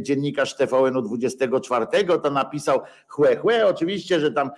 dziennikarz 0.00 0.56
TVN-u 0.56 1.02
24, 1.02 1.86
to 2.22 2.30
napisał 2.30 2.80
chłe, 3.08 3.36
chłe, 3.36 3.66
oczywiście, 3.66 4.20
że 4.20 4.32
tam 4.32 4.50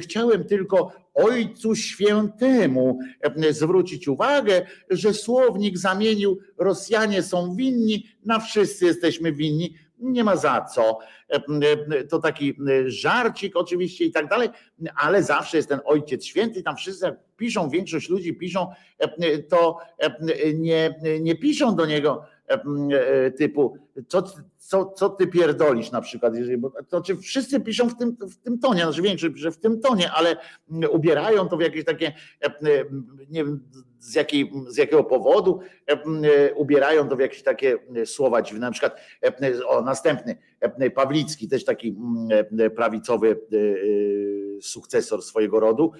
chciałem 0.00 0.44
tylko 0.44 0.92
Ojcu 1.14 1.74
Świętemu 1.74 2.98
zwrócić 3.50 4.08
uwagę, 4.08 4.66
że 4.90 5.14
słownik 5.14 5.78
zamienił 5.78 6.38
Rosjanie 6.58 7.22
są 7.22 7.56
winni, 7.56 8.06
na 8.24 8.38
wszyscy 8.38 8.84
jesteśmy 8.84 9.32
winni, 9.32 9.74
nie 9.98 10.24
ma 10.24 10.36
za 10.36 10.60
co. 10.74 10.98
To 12.08 12.18
taki 12.18 12.56
żarcik 12.86 13.56
oczywiście 13.56 14.04
i 14.04 14.12
tak 14.12 14.28
dalej, 14.28 14.48
ale 14.96 15.22
zawsze 15.22 15.56
jest 15.56 15.68
ten 15.68 15.80
Ojciec 15.84 16.24
Święty, 16.24 16.62
tam 16.62 16.76
wszyscy 16.76 17.16
piszą, 17.36 17.68
większość 17.68 18.08
ludzi 18.08 18.34
piszą, 18.34 18.66
to 19.48 19.78
nie, 20.54 20.94
nie 21.20 21.36
piszą 21.36 21.76
do 21.76 21.86
niego 21.86 22.24
typu, 23.38 23.78
co, 24.08 24.24
co, 24.58 24.92
co 24.96 25.08
ty 25.08 25.26
pierdolisz 25.26 25.90
na 25.90 26.00
przykład, 26.00 26.36
jeżeli, 26.36 26.58
bo, 26.58 26.72
to 26.88 27.00
czy 27.00 27.16
wszyscy 27.16 27.60
piszą 27.60 27.88
w 27.88 27.98
tym, 27.98 28.16
w 28.20 28.36
tym 28.36 28.58
tonie, 28.58 28.82
znaczy 28.82 29.02
większość 29.02 29.34
pisze 29.34 29.50
w 29.50 29.58
tym 29.58 29.80
tonie, 29.80 30.12
ale 30.12 30.36
ubierają 30.90 31.48
to 31.48 31.56
w 31.56 31.60
jakieś 31.60 31.84
takie, 31.84 32.12
nie 33.30 33.44
wiem 33.44 33.60
z, 33.98 34.14
jakiej, 34.14 34.52
z 34.68 34.76
jakiego 34.76 35.04
powodu, 35.04 35.60
ubierają 36.56 37.08
to 37.08 37.16
w 37.16 37.20
jakieś 37.20 37.42
takie 37.42 37.78
słowa 38.04 38.42
dziwne, 38.42 38.60
na 38.60 38.70
przykład 38.70 38.96
o 39.66 39.82
następny, 39.82 40.36
Pawlicki, 40.94 41.48
też 41.48 41.64
taki 41.64 41.96
prawicowy 42.76 43.40
sukcesor 44.62 45.22
swojego 45.22 45.60
rodu, 45.60 45.92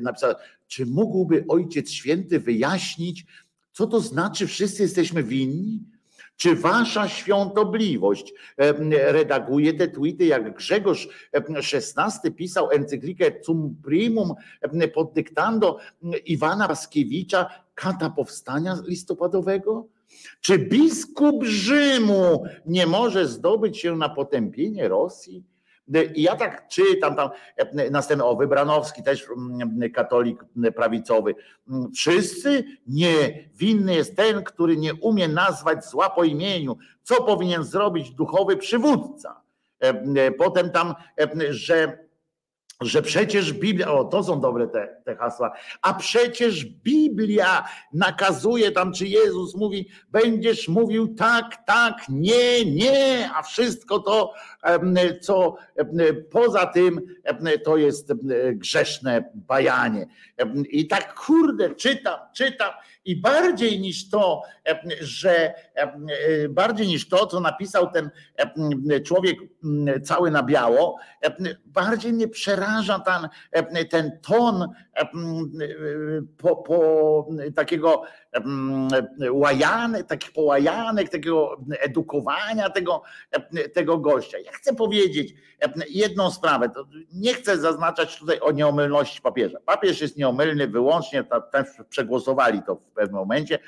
napisał, 0.00 0.34
czy 0.66 0.86
mógłby 0.86 1.44
Ojciec 1.48 1.90
Święty 1.90 2.40
wyjaśnić, 2.40 3.26
co 3.78 3.86
to 3.86 4.00
znaczy 4.00 4.46
wszyscy 4.46 4.82
jesteśmy 4.82 5.22
winni? 5.22 5.84
Czy 6.36 6.56
wasza 6.56 7.08
świątobliwość 7.08 8.32
redaguje 8.90 9.74
te 9.74 9.88
tweety, 9.88 10.26
jak 10.26 10.56
Grzegorz 10.56 11.08
XVI 11.32 12.32
pisał 12.32 12.70
encyklikę 12.70 13.40
Cum 13.40 13.76
Primum 13.84 14.34
pod 14.94 15.12
dyktando 15.12 15.78
Iwana 16.26 16.68
Paskiewicza 16.68 17.50
kata 17.74 18.10
powstania 18.10 18.78
listopadowego? 18.86 19.88
Czy 20.40 20.58
biskup 20.58 21.44
Rzymu 21.44 22.44
nie 22.66 22.86
może 22.86 23.28
zdobyć 23.28 23.78
się 23.78 23.96
na 23.96 24.08
potępienie 24.08 24.88
Rosji? 24.88 25.44
I 26.14 26.22
ja 26.22 26.36
tak 26.36 26.68
czytam 26.68 27.16
tam 27.16 27.30
e, 27.56 27.90
następny, 27.90 28.24
o 28.24 28.36
Wybranowski, 28.36 29.02
też 29.02 29.26
katolik 29.94 30.44
prawicowy. 30.76 31.34
Wszyscy? 31.94 32.64
Nie. 32.86 33.48
Winny 33.54 33.94
jest 33.94 34.16
ten, 34.16 34.44
który 34.44 34.76
nie 34.76 34.94
umie 34.94 35.28
nazwać 35.28 35.84
zła 35.84 36.10
po 36.10 36.24
imieniu. 36.24 36.76
Co 37.02 37.22
powinien 37.22 37.64
zrobić 37.64 38.10
duchowy 38.10 38.56
przywódca? 38.56 39.40
E, 39.80 40.30
potem 40.30 40.70
tam, 40.70 40.94
że 41.50 42.07
że 42.80 43.02
przecież 43.02 43.52
Biblia, 43.52 43.92
o 43.92 44.04
to 44.04 44.24
są 44.24 44.40
dobre 44.40 44.68
te, 44.68 44.96
te 45.04 45.16
hasła, 45.16 45.52
a 45.82 45.94
przecież 45.94 46.64
Biblia 46.64 47.64
nakazuje 47.92 48.72
tam, 48.72 48.92
czy 48.92 49.06
Jezus 49.06 49.54
mówi, 49.54 49.88
będziesz 50.10 50.68
mówił 50.68 51.14
tak, 51.14 51.56
tak, 51.66 51.94
nie, 52.08 52.64
nie, 52.64 53.30
a 53.34 53.42
wszystko 53.42 53.98
to, 53.98 54.32
co 55.20 55.56
poza 56.30 56.66
tym, 56.66 57.00
to 57.64 57.76
jest 57.76 58.12
grzeszne 58.52 59.30
bajanie. 59.34 60.06
I 60.70 60.86
tak 60.86 61.14
kurde, 61.14 61.74
czytam, 61.74 62.18
czytam 62.34 62.70
i 63.08 63.16
bardziej 63.16 63.80
niż 63.80 64.08
to, 64.08 64.42
że 65.00 65.54
bardziej 66.48 66.86
niż 66.86 67.08
to, 67.08 67.26
co 67.26 67.40
napisał 67.40 67.90
ten 67.90 68.10
człowiek 69.04 69.38
cały 70.04 70.30
na 70.30 70.42
biało, 70.42 70.96
bardziej 71.66 72.12
mnie 72.12 72.28
przeraża 72.28 72.98
ten, 73.00 73.28
ten 73.86 74.18
ton 74.20 74.68
po, 76.36 76.56
po 76.56 77.28
takiego 77.54 78.02
łajany, 79.30 80.04
takich 80.04 80.32
połajanek, 80.32 81.08
takiego 81.08 81.56
edukowania 81.80 82.70
tego, 82.70 83.02
tego 83.74 83.98
gościa. 83.98 84.38
Ja 84.38 84.52
chcę 84.52 84.74
powiedzieć 84.74 85.34
jedną 85.90 86.30
sprawę. 86.30 86.70
Nie 87.12 87.34
chcę 87.34 87.58
zaznaczać 87.58 88.18
tutaj 88.18 88.40
o 88.40 88.52
nieomylności 88.52 89.20
papieża. 89.20 89.58
Papież 89.64 90.00
jest 90.00 90.16
nieomylny 90.16 90.68
wyłącznie, 90.68 91.24
tam 91.24 91.64
przegłosowali 91.88 92.62
to 92.62 92.74
w 92.74 92.92
pewnym 92.94 93.16
momencie, 93.16 93.58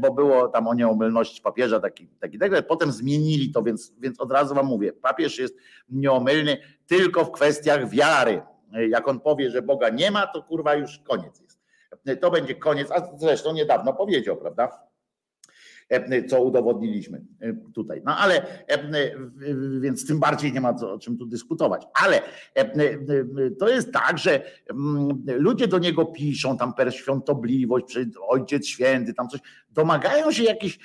bo 0.00 0.14
było 0.14 0.48
tam 0.48 0.68
o 0.68 0.74
nieomylności 0.74 1.42
papieża 1.42 1.80
taki, 1.80 2.08
taki 2.08 2.38
tekst. 2.38 2.62
Potem 2.68 2.92
zmienili 2.92 3.52
to, 3.52 3.62
więc, 3.62 3.92
więc 3.98 4.20
od 4.20 4.32
razu 4.32 4.54
wam 4.54 4.66
mówię, 4.66 4.92
papież 4.92 5.38
jest 5.38 5.56
nieomylny 5.88 6.56
tylko 6.86 7.24
w 7.24 7.30
kwestiach 7.30 7.90
wiary. 7.90 8.42
Jak 8.88 9.08
on 9.08 9.20
powie, 9.20 9.50
że 9.50 9.62
Boga 9.62 9.88
nie 9.88 10.10
ma, 10.10 10.26
to 10.26 10.42
kurwa 10.42 10.74
już 10.74 10.98
koniec 10.98 11.40
jest. 11.40 11.53
To 12.20 12.30
będzie 12.30 12.54
koniec, 12.54 12.90
a 12.90 13.16
zresztą 13.16 13.52
niedawno 13.52 13.92
powiedział, 13.92 14.36
prawda? 14.36 14.84
co 16.28 16.42
udowodniliśmy 16.42 17.24
tutaj. 17.74 18.02
No 18.04 18.16
ale 18.16 18.46
więc 19.80 20.06
tym 20.06 20.20
bardziej 20.20 20.52
nie 20.52 20.60
ma 20.60 20.74
co, 20.74 20.92
o 20.92 20.98
czym 20.98 21.18
tu 21.18 21.26
dyskutować. 21.26 21.86
Ale 22.02 22.22
to 23.58 23.68
jest 23.68 23.92
tak, 23.92 24.18
że 24.18 24.42
ludzie 25.26 25.68
do 25.68 25.78
niego 25.78 26.04
piszą 26.04 26.58
tam 26.58 26.74
per 26.74 26.94
świątobliwość, 26.94 27.98
ojciec 28.28 28.66
święty, 28.66 29.14
tam 29.14 29.28
coś, 29.28 29.40
domagają 29.74 30.32
się 30.32 30.42
jakiś, 30.42 30.78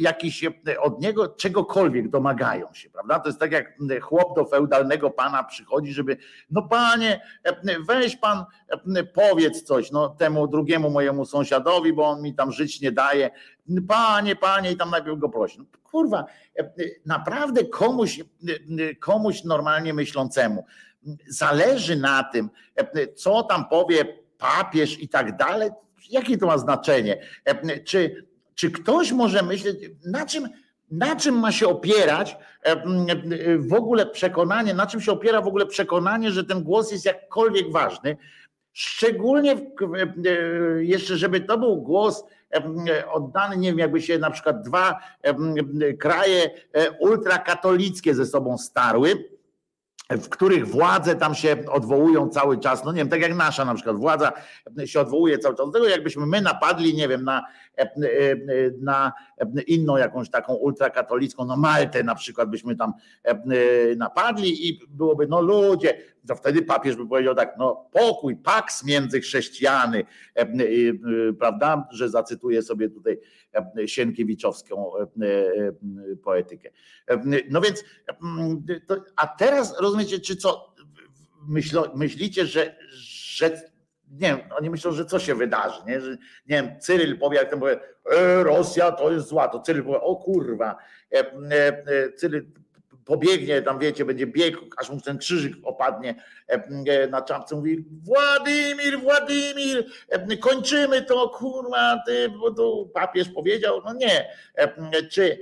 jakiś 0.00 0.44
od 0.80 1.00
niego 1.00 1.28
czegokolwiek 1.28 2.08
domagają 2.08 2.74
się, 2.74 2.90
prawda? 2.90 3.20
To 3.20 3.28
jest 3.28 3.40
tak 3.40 3.52
jak 3.52 3.78
chłop 4.02 4.36
do 4.36 4.44
feudalnego 4.44 5.10
pana 5.10 5.44
przychodzi, 5.44 5.92
żeby 5.92 6.16
no 6.50 6.62
panie, 6.62 7.20
weź 7.88 8.16
pan 8.16 8.44
powiedz 9.14 9.62
coś 9.62 9.90
no 9.90 10.08
temu 10.08 10.48
drugiemu 10.48 10.90
mojemu 10.90 11.24
sąsiadowi, 11.24 11.92
bo 11.92 12.08
on 12.08 12.22
mi 12.22 12.34
tam 12.34 12.52
żyć 12.52 12.80
nie 12.80 12.92
daje. 12.92 13.30
Panie, 13.88 14.36
panie 14.36 14.72
i 14.72 14.76
tam 14.76 14.90
najpierw 14.90 15.18
go 15.18 15.28
prosi. 15.28 15.58
No, 15.58 15.64
kurwa, 15.82 16.24
naprawdę 17.06 17.64
komuś, 17.64 18.20
komuś 19.00 19.44
normalnie 19.44 19.94
myślącemu 19.94 20.64
zależy 21.28 21.96
na 21.96 22.24
tym, 22.24 22.50
co 23.16 23.42
tam 23.42 23.68
powie 23.68 24.04
papież 24.38 25.00
i 25.00 25.08
tak 25.08 25.36
dalej, 25.36 25.70
jakie 26.10 26.38
to 26.38 26.46
ma 26.46 26.58
znaczenie? 26.58 27.22
Czy, 27.84 28.27
czy 28.58 28.70
ktoś 28.70 29.12
może 29.12 29.42
myśleć, 29.42 29.76
na 30.06 30.26
czym, 30.26 30.48
na 30.90 31.16
czym 31.16 31.38
ma 31.38 31.52
się 31.52 31.68
opierać 31.68 32.36
w 33.58 33.72
ogóle 33.72 34.06
przekonanie, 34.06 34.74
na 34.74 34.86
czym 34.86 35.00
się 35.00 35.12
opiera 35.12 35.40
w 35.40 35.46
ogóle 35.46 35.66
przekonanie, 35.66 36.30
że 36.30 36.44
ten 36.44 36.62
głos 36.62 36.92
jest 36.92 37.04
jakkolwiek 37.04 37.72
ważny? 37.72 38.16
Szczególnie 38.72 39.56
jeszcze, 40.80 41.16
żeby 41.16 41.40
to 41.40 41.58
był 41.58 41.82
głos 41.82 42.24
oddany, 43.12 43.56
nie 43.56 43.68
wiem, 43.68 43.78
jakby 43.78 44.02
się 44.02 44.18
na 44.18 44.30
przykład 44.30 44.62
dwa 44.62 44.98
kraje 45.98 46.50
e, 46.72 46.90
ultrakatolickie 46.90 48.14
ze 48.14 48.26
sobą 48.26 48.58
starły, 48.58 49.24
w 50.10 50.28
których 50.28 50.68
władze 50.68 51.16
tam 51.16 51.34
się 51.34 51.56
odwołują 51.70 52.28
cały 52.28 52.58
czas, 52.58 52.84
no 52.84 52.92
nie 52.92 52.98
wiem, 52.98 53.08
tak 53.08 53.20
jak 53.20 53.34
nasza 53.34 53.64
na 53.64 53.74
przykład 53.74 53.96
władza 53.96 54.32
się 54.86 55.00
odwołuje 55.00 55.38
cały 55.38 55.56
czas. 55.56 55.66
Do 55.66 55.72
tego, 55.72 55.88
jakbyśmy 55.88 56.26
my 56.26 56.40
napadli, 56.40 56.94
nie 56.94 57.08
wiem, 57.08 57.24
na, 57.24 57.42
na 58.80 59.12
inną 59.66 59.96
jakąś 59.96 60.30
taką 60.30 60.54
ultrakatolicką, 60.54 61.44
no 61.44 61.56
Maltę 61.56 62.02
na 62.02 62.14
przykład 62.14 62.50
byśmy 62.50 62.76
tam 62.76 62.92
napadli 63.96 64.68
i 64.68 64.80
byłoby, 64.88 65.26
no 65.26 65.40
ludzie, 65.40 65.98
to 66.28 66.34
wtedy 66.34 66.62
papież 66.62 66.96
by 66.96 67.08
powiedział 67.08 67.34
tak, 67.34 67.54
no 67.58 67.88
pokój, 67.92 68.36
paks 68.36 68.84
między 68.84 69.20
chrześcijany, 69.20 70.04
prawda, 71.38 71.88
że 71.92 72.08
zacytuję 72.08 72.62
sobie 72.62 72.90
tutaj 72.90 73.18
Sienkiewiczowską 73.86 74.92
poetykę. 76.24 76.70
No 77.50 77.60
więc, 77.60 77.84
a 79.16 79.26
teraz 79.26 79.80
rozumiecie, 79.80 80.20
czy 80.20 80.36
co, 80.36 80.74
myślicie, 81.94 82.46
że, 82.46 82.76
że 82.90 83.50
nie 84.10 84.28
wiem, 84.28 84.40
oni 84.58 84.70
myślą, 84.70 84.92
że 84.92 85.04
co 85.04 85.18
się 85.18 85.34
wydarzy, 85.34 85.80
nie? 85.86 86.00
Że, 86.00 86.10
nie 86.10 86.18
wiem, 86.46 86.80
Cyryl 86.80 87.18
powie, 87.18 87.38
jak 87.38 87.50
ten 87.50 87.60
powie, 87.60 87.80
e, 88.12 88.42
Rosja 88.42 88.92
to 88.92 89.12
jest 89.12 89.28
zła, 89.28 89.48
to 89.48 89.60
Cyryl 89.60 89.84
powie, 89.84 90.00
o 90.00 90.16
kurwa, 90.16 90.76
e, 91.12 91.18
e, 91.18 91.84
e 92.22 92.42
pobiegnie, 93.08 93.62
tam 93.62 93.78
wiecie, 93.78 94.04
będzie 94.04 94.26
bieg, 94.26 94.56
aż 94.76 94.90
mu 94.90 95.00
ten 95.00 95.18
krzyżyk 95.18 95.52
opadnie 95.62 96.22
e, 96.48 96.52
e, 96.86 97.06
na 97.06 97.22
czapce, 97.22 97.56
mówi 97.56 97.84
Władimir, 98.02 99.00
Władimir, 99.00 99.86
e, 100.08 100.36
kończymy 100.36 101.02
to, 101.02 101.28
kurwa, 101.28 102.02
ty, 102.06 102.28
bo 102.28 102.54
tu 102.54 102.90
papież 102.94 103.28
powiedział, 103.28 103.82
no 103.84 103.92
nie, 103.92 104.28
czy, 105.10 105.38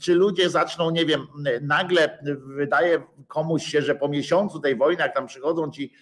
czy 0.00 0.14
ludzie 0.14 0.50
zaczną, 0.50 0.90
nie 0.90 1.06
wiem, 1.06 1.26
nagle 1.62 2.18
wydaje 2.56 3.02
komuś 3.28 3.66
się, 3.66 3.82
że 3.82 3.94
po 3.94 4.08
miesiącu 4.08 4.60
tej 4.60 4.76
wojny, 4.76 5.02
jak 5.02 5.14
tam 5.14 5.26
przychodzą 5.26 5.70
ci 5.70 5.92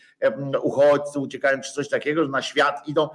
uchodźcy, 0.63 1.19
uciekają, 1.19 1.61
czy 1.61 1.73
coś 1.73 1.89
takiego, 1.89 2.25
że 2.25 2.31
na 2.31 2.43
świat 2.43 2.89
idą, 2.89 3.09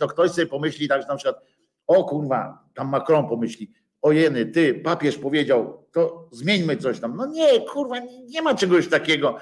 to 0.00 0.08
ktoś 0.08 0.30
sobie 0.30 0.46
pomyśli 0.46 0.88
tak, 0.88 1.02
że 1.02 1.08
na 1.08 1.16
przykład, 1.16 1.44
o 1.86 2.04
kurwa, 2.04 2.64
tam 2.74 2.88
Macron 2.88 3.28
pomyśli, 3.28 3.72
ojeny, 4.02 4.46
ty, 4.46 4.74
papież 4.74 5.18
powiedział, 5.18 5.86
to 5.92 6.28
zmieńmy 6.32 6.76
coś 6.76 7.00
tam. 7.00 7.16
No 7.16 7.26
nie, 7.26 7.60
kurwa, 7.60 7.96
nie 8.24 8.42
ma 8.42 8.54
czegoś 8.54 8.88
takiego, 8.88 9.38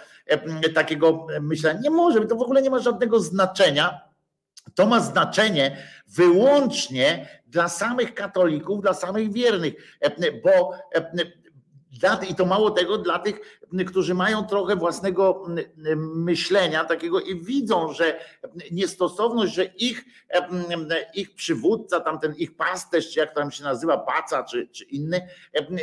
takiego 0.75 1.27
myślenia. 1.41 1.81
Nie 1.81 1.91
może, 1.91 2.27
to 2.27 2.37
w 2.37 2.43
ogóle 2.43 2.63
nie 2.63 2.71
ma 2.71 2.79
żadnego 2.79 3.21
znaczenia. 3.21 4.01
To 4.75 4.87
ma 4.87 5.01
znaczenie 5.01 5.77
wyłącznie 6.07 7.29
dla 7.47 7.69
samych 7.69 8.15
katolików, 8.15 8.83
dla 8.83 8.95
samych 8.95 9.33
wiernych, 9.33 9.75
bo 10.45 10.73
I 12.29 12.35
to 12.35 12.47
mało 12.47 12.71
tego 12.71 12.99
dla 12.99 13.19
tych, 13.19 13.61
którzy 13.87 14.15
mają 14.15 14.47
trochę 14.47 14.77
własnego 14.77 15.47
myślenia 16.15 16.85
takiego 16.85 17.21
i 17.21 17.41
widzą, 17.41 17.93
że 17.93 18.21
niestosowność, 18.71 19.55
że 19.55 19.65
ich, 19.65 20.05
ich 21.15 21.35
przywódca, 21.35 22.01
tamten 22.01 22.35
ich 22.35 22.57
pasterz, 22.57 23.13
czy 23.13 23.21
jak 23.21 23.35
tam 23.35 23.51
się 23.51 23.65
nazywa, 23.65 23.99
paca, 23.99 24.45
czy, 24.45 24.69
czy 24.69 24.85
inny, 24.85 25.29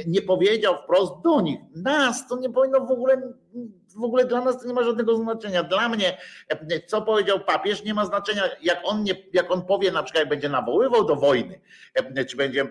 nie 0.07 0.21
powiedział 0.21 0.75
wprost 0.83 1.13
do 1.23 1.41
nich. 1.41 1.59
Nas 1.75 2.27
to 2.27 2.37
nie 2.37 2.49
powinno 2.49 2.79
w 2.79 2.91
ogóle 2.91 3.33
w 3.95 4.03
ogóle 4.03 4.25
dla 4.25 4.41
nas 4.41 4.61
to 4.61 4.67
nie 4.67 4.73
ma 4.73 4.83
żadnego 4.83 5.17
znaczenia. 5.17 5.63
Dla 5.63 5.89
mnie, 5.89 6.17
co 6.87 7.01
powiedział 7.01 7.39
papież, 7.39 7.83
nie 7.83 7.93
ma 7.93 8.05
znaczenia, 8.05 8.43
jak 8.61 8.79
on, 8.83 9.03
nie, 9.03 9.15
jak 9.33 9.51
on 9.51 9.61
powie, 9.61 9.91
na 9.91 10.03
przykład, 10.03 10.19
jak 10.19 10.29
będzie 10.29 10.49
nawoływał 10.49 11.05
do 11.05 11.15
wojny, 11.15 11.61
czy 12.29 12.37
będzie 12.37 12.65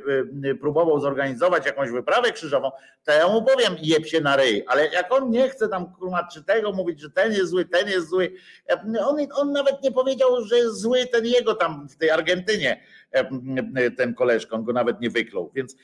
próbował 0.60 1.00
zorganizować 1.00 1.66
jakąś 1.66 1.90
wyprawę 1.90 2.32
krzyżową, 2.32 2.70
to 3.04 3.12
ja 3.12 3.28
mu 3.28 3.42
powiem, 3.42 3.76
jeb 3.82 4.06
się 4.06 4.20
na 4.20 4.36
ryj, 4.36 4.64
ale 4.66 4.88
jak 4.88 5.01
on 5.10 5.30
nie 5.30 5.48
chce 5.48 5.68
tam 5.68 5.92
kurwa, 5.92 6.28
czy 6.32 6.44
tego 6.44 6.72
mówić, 6.72 7.00
że 7.00 7.10
ten 7.10 7.32
jest 7.32 7.50
zły, 7.50 7.64
ten 7.64 7.88
jest 7.88 8.08
zły, 8.08 8.32
on, 9.00 9.16
on 9.34 9.52
nawet 9.52 9.82
nie 9.82 9.92
powiedział, 9.92 10.44
że 10.44 10.56
jest 10.56 10.80
zły 10.80 11.06
ten 11.06 11.26
jego 11.26 11.54
tam 11.54 11.88
w 11.88 11.96
tej 11.96 12.10
Argentynie, 12.10 12.82
ten 13.96 14.14
koleżką, 14.14 14.56
on 14.56 14.64
go 14.64 14.72
nawet 14.72 15.00
nie 15.00 15.10
wyklął, 15.10 15.50
więc, 15.54 15.76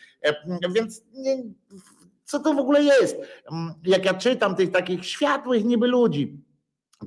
więc 0.74 1.02
nie, 1.12 1.42
co 2.24 2.40
to 2.40 2.54
w 2.54 2.58
ogóle 2.58 2.82
jest? 2.82 3.16
Jak 3.84 4.04
ja 4.04 4.14
czytam 4.14 4.56
tych 4.56 4.70
takich 4.70 5.04
światłych 5.04 5.64
niby 5.64 5.86
ludzi, 5.86 6.44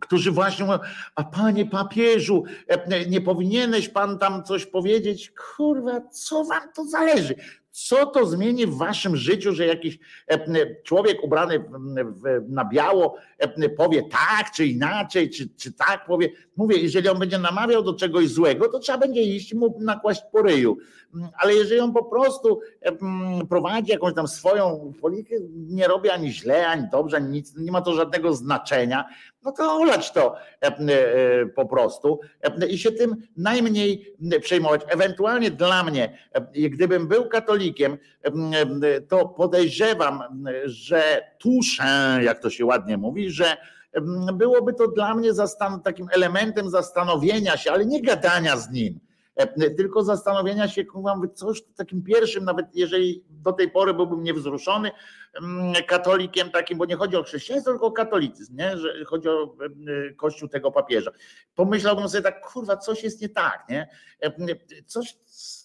którzy 0.02 0.32
właśnie 0.32 0.66
mówią, 0.66 0.80
a 1.16 1.24
panie 1.24 1.66
papieżu, 1.66 2.44
e, 2.68 3.06
nie 3.06 3.22
powinieneś 3.22 3.90
pan 3.90 4.20
tam 4.20 4.44
coś 4.44 4.66
powiedzieć? 4.66 5.32
Kurwa, 5.32 6.02
co 6.02 6.44
wam 6.44 6.74
to 6.76 6.86
zależy? 6.86 7.36
Co 7.72 8.06
to 8.06 8.26
zmieni 8.26 8.68
w 8.68 8.78
waszym 8.78 9.16
życiu, 9.16 9.54
że 9.54 9.66
jakiś 9.66 10.00
e, 10.28 10.84
człowiek 10.84 11.24
ubrany 11.24 11.64
na 12.50 12.66
biało 12.66 13.16
e, 13.38 13.70
powie 13.70 14.04
tak, 14.04 14.52
czy 14.56 14.66
inaczej, 14.66 15.30
czy, 15.30 15.50
czy 15.50 15.74
tak 15.74 16.06
powie? 16.06 16.30
Mówię, 16.58 16.78
jeżeli 16.78 17.10
on 17.10 17.20
będzie 17.20 17.40
namawiał 17.40 17.84
do 17.84 17.94
czegoś 17.94 18.30
złego, 18.30 18.68
to 18.68 18.80
trzeba 18.80 18.98
będzie 18.98 19.22
iść 19.22 19.54
mu 19.54 19.78
nakłaść 19.80 20.22
po 20.32 20.42
ryju. 20.42 20.78
Mm, 21.16 21.30
ale 21.38 21.54
jeżeli 21.54 21.80
on 21.80 21.94
po 21.94 22.06
prostu 22.06 22.60
e, 22.82 22.92
prowadzi 23.50 23.92
jakąś 23.92 24.14
tam 24.14 24.28
swoją 24.28 24.94
politykę, 25.02 25.36
nie 25.52 25.88
robi 25.88 26.10
ani 26.10 26.32
źle, 26.32 26.68
ani 26.68 26.88
dobrze, 26.92 27.18
ani 27.18 27.30
nic, 27.30 27.58
nie 27.58 27.72
ma 27.72 27.82
to 27.82 27.94
żadnego 27.94 28.34
znaczenia, 28.34 29.06
no 29.44 29.52
to 29.52 29.76
olać 29.76 30.12
to 30.12 30.36
po 31.56 31.66
prostu 31.66 32.20
i 32.70 32.78
się 32.78 32.92
tym 32.92 33.16
najmniej 33.38 34.16
przejmować. 34.42 34.82
Ewentualnie 34.88 35.52
dla 35.52 35.84
mnie, 35.84 36.18
gdybym 36.54 37.08
był 37.08 37.30
katolikiem, 37.30 37.98
katolikiem, 38.24 38.82
to 39.08 39.26
podejrzewam, 39.26 40.24
że 40.66 41.22
tuszę, 41.40 42.20
jak 42.24 42.40
to 42.40 42.50
się 42.50 42.66
ładnie 42.66 42.98
mówi, 42.98 43.30
że 43.32 43.58
byłoby 44.34 44.74
to 44.74 44.88
dla 44.88 45.16
mnie 45.16 45.34
zastan- 45.34 45.82
takim 45.82 46.08
elementem 46.12 46.70
zastanowienia 46.70 47.58
się, 47.58 47.72
ale 47.72 47.86
nie 47.86 48.02
gadania 48.02 48.58
z 48.58 48.72
nim, 48.72 49.00
tylko 49.78 50.04
zastanowienia 50.04 50.68
się, 50.68 50.84
coś 51.34 51.62
takim 51.76 52.04
pierwszym, 52.04 52.46
nawet 52.46 52.66
jeżeli 52.74 53.24
do 53.30 53.54
tej 53.54 53.72
pory 53.72 53.94
byłbym 53.94 54.24
niewzruszony 54.24 54.92
katolikiem 55.88 56.52
takim, 56.52 56.78
bo 56.78 56.86
nie 56.86 56.96
chodzi 56.96 57.16
o 57.16 57.24
chrześcijaństwo, 57.24 57.72
tylko 57.72 57.86
o 57.86 57.92
katolicyzm, 57.92 58.56
nie? 58.56 58.78
że 58.78 59.06
chodzi 59.06 59.30
o 59.30 59.56
kościół 60.18 60.50
tego 60.50 60.72
papieża. 60.72 61.12
Pomyślałbym 61.56 62.10
sobie 62.10 62.24
tak, 62.24 62.42
kurwa, 62.42 62.78
coś 62.78 63.04
jest 63.04 63.22
nie 63.22 63.30
tak, 63.30 63.66
nie? 63.70 63.88
Coś, 64.86 65.18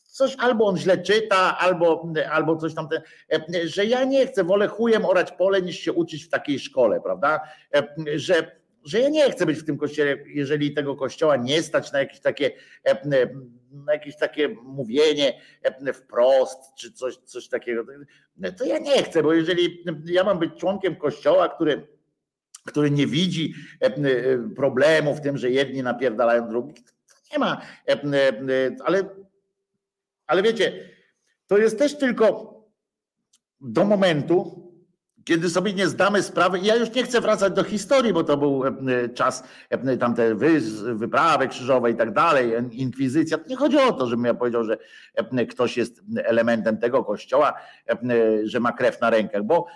coś 0.06 0.36
albo 0.38 0.66
on 0.66 0.76
źle 0.76 0.98
czyta, 0.98 1.58
albo, 1.58 2.12
albo 2.30 2.56
coś 2.56 2.74
tam, 2.74 2.88
że 3.64 3.84
ja 3.84 4.04
nie 4.04 4.26
chcę, 4.26 4.44
wolę 4.44 4.68
chujem 4.68 5.04
orać 5.04 5.32
pole 5.32 5.62
niż 5.62 5.76
się 5.76 5.92
uczyć 5.92 6.24
w 6.24 6.28
takiej 6.28 6.58
szkole, 6.58 7.00
prawda? 7.00 7.40
Że, 8.14 8.56
że 8.86 9.00
ja 9.00 9.08
nie 9.08 9.30
chcę 9.30 9.46
być 9.46 9.58
w 9.58 9.64
tym 9.64 9.78
kościele, 9.78 10.16
jeżeli 10.26 10.74
tego 10.74 10.96
kościoła 10.96 11.36
nie 11.36 11.62
stać 11.62 11.92
na 11.92 11.98
jakieś 11.98 12.20
takie, 12.20 12.50
na 13.70 13.92
jakieś 13.92 14.16
takie 14.16 14.48
mówienie 14.48 15.40
wprost, 15.94 16.74
czy 16.78 16.92
coś, 16.92 17.16
coś 17.16 17.48
takiego, 17.48 17.84
to 18.58 18.64
ja 18.64 18.78
nie 18.78 19.02
chcę, 19.02 19.22
bo 19.22 19.32
jeżeli 19.32 19.84
ja 20.04 20.24
mam 20.24 20.38
być 20.38 20.54
członkiem 20.54 20.96
kościoła, 20.96 21.48
który 21.48 21.86
który 22.66 22.90
nie 22.90 23.06
widzi 23.06 23.54
problemu 24.56 25.14
w 25.14 25.20
tym, 25.20 25.38
że 25.38 25.50
jedni 25.50 25.82
napierdalają 25.82 26.48
drugich, 26.48 26.76
nie 27.32 27.38
ma, 27.38 27.62
ale 28.84 29.04
ale 30.26 30.42
wiecie, 30.42 30.90
to 31.46 31.58
jest 31.58 31.78
też 31.78 31.98
tylko 31.98 32.56
do 33.60 33.84
momentu, 33.84 34.65
kiedy 35.26 35.50
sobie 35.50 35.72
nie 35.72 35.88
zdamy 35.88 36.22
sprawy, 36.22 36.58
ja 36.58 36.76
już 36.76 36.94
nie 36.94 37.02
chcę 37.02 37.20
wracać 37.20 37.52
do 37.52 37.64
historii, 37.64 38.12
bo 38.12 38.24
to 38.24 38.36
był 38.36 38.64
e, 38.66 38.72
czas 39.08 39.44
e, 39.70 39.96
tamte 39.96 40.34
wy, 40.34 40.60
wyprawy 40.94 41.48
krzyżowe 41.48 41.90
i 41.90 41.94
tak 41.94 42.12
dalej, 42.12 42.52
inkwizycja. 42.70 43.38
Nie 43.48 43.56
chodzi 43.56 43.78
o 43.78 43.92
to, 43.92 44.06
żebym 44.06 44.24
ja 44.24 44.34
powiedział, 44.34 44.64
że 44.64 44.78
e, 45.14 45.46
ktoś 45.46 45.76
jest 45.76 46.02
elementem 46.24 46.78
tego 46.78 47.04
kościoła, 47.04 47.54
że 48.44 48.60
ma 48.60 48.72
krew 48.72 49.00
na 49.00 49.10
rękach, 49.10 49.42
bo 49.42 49.66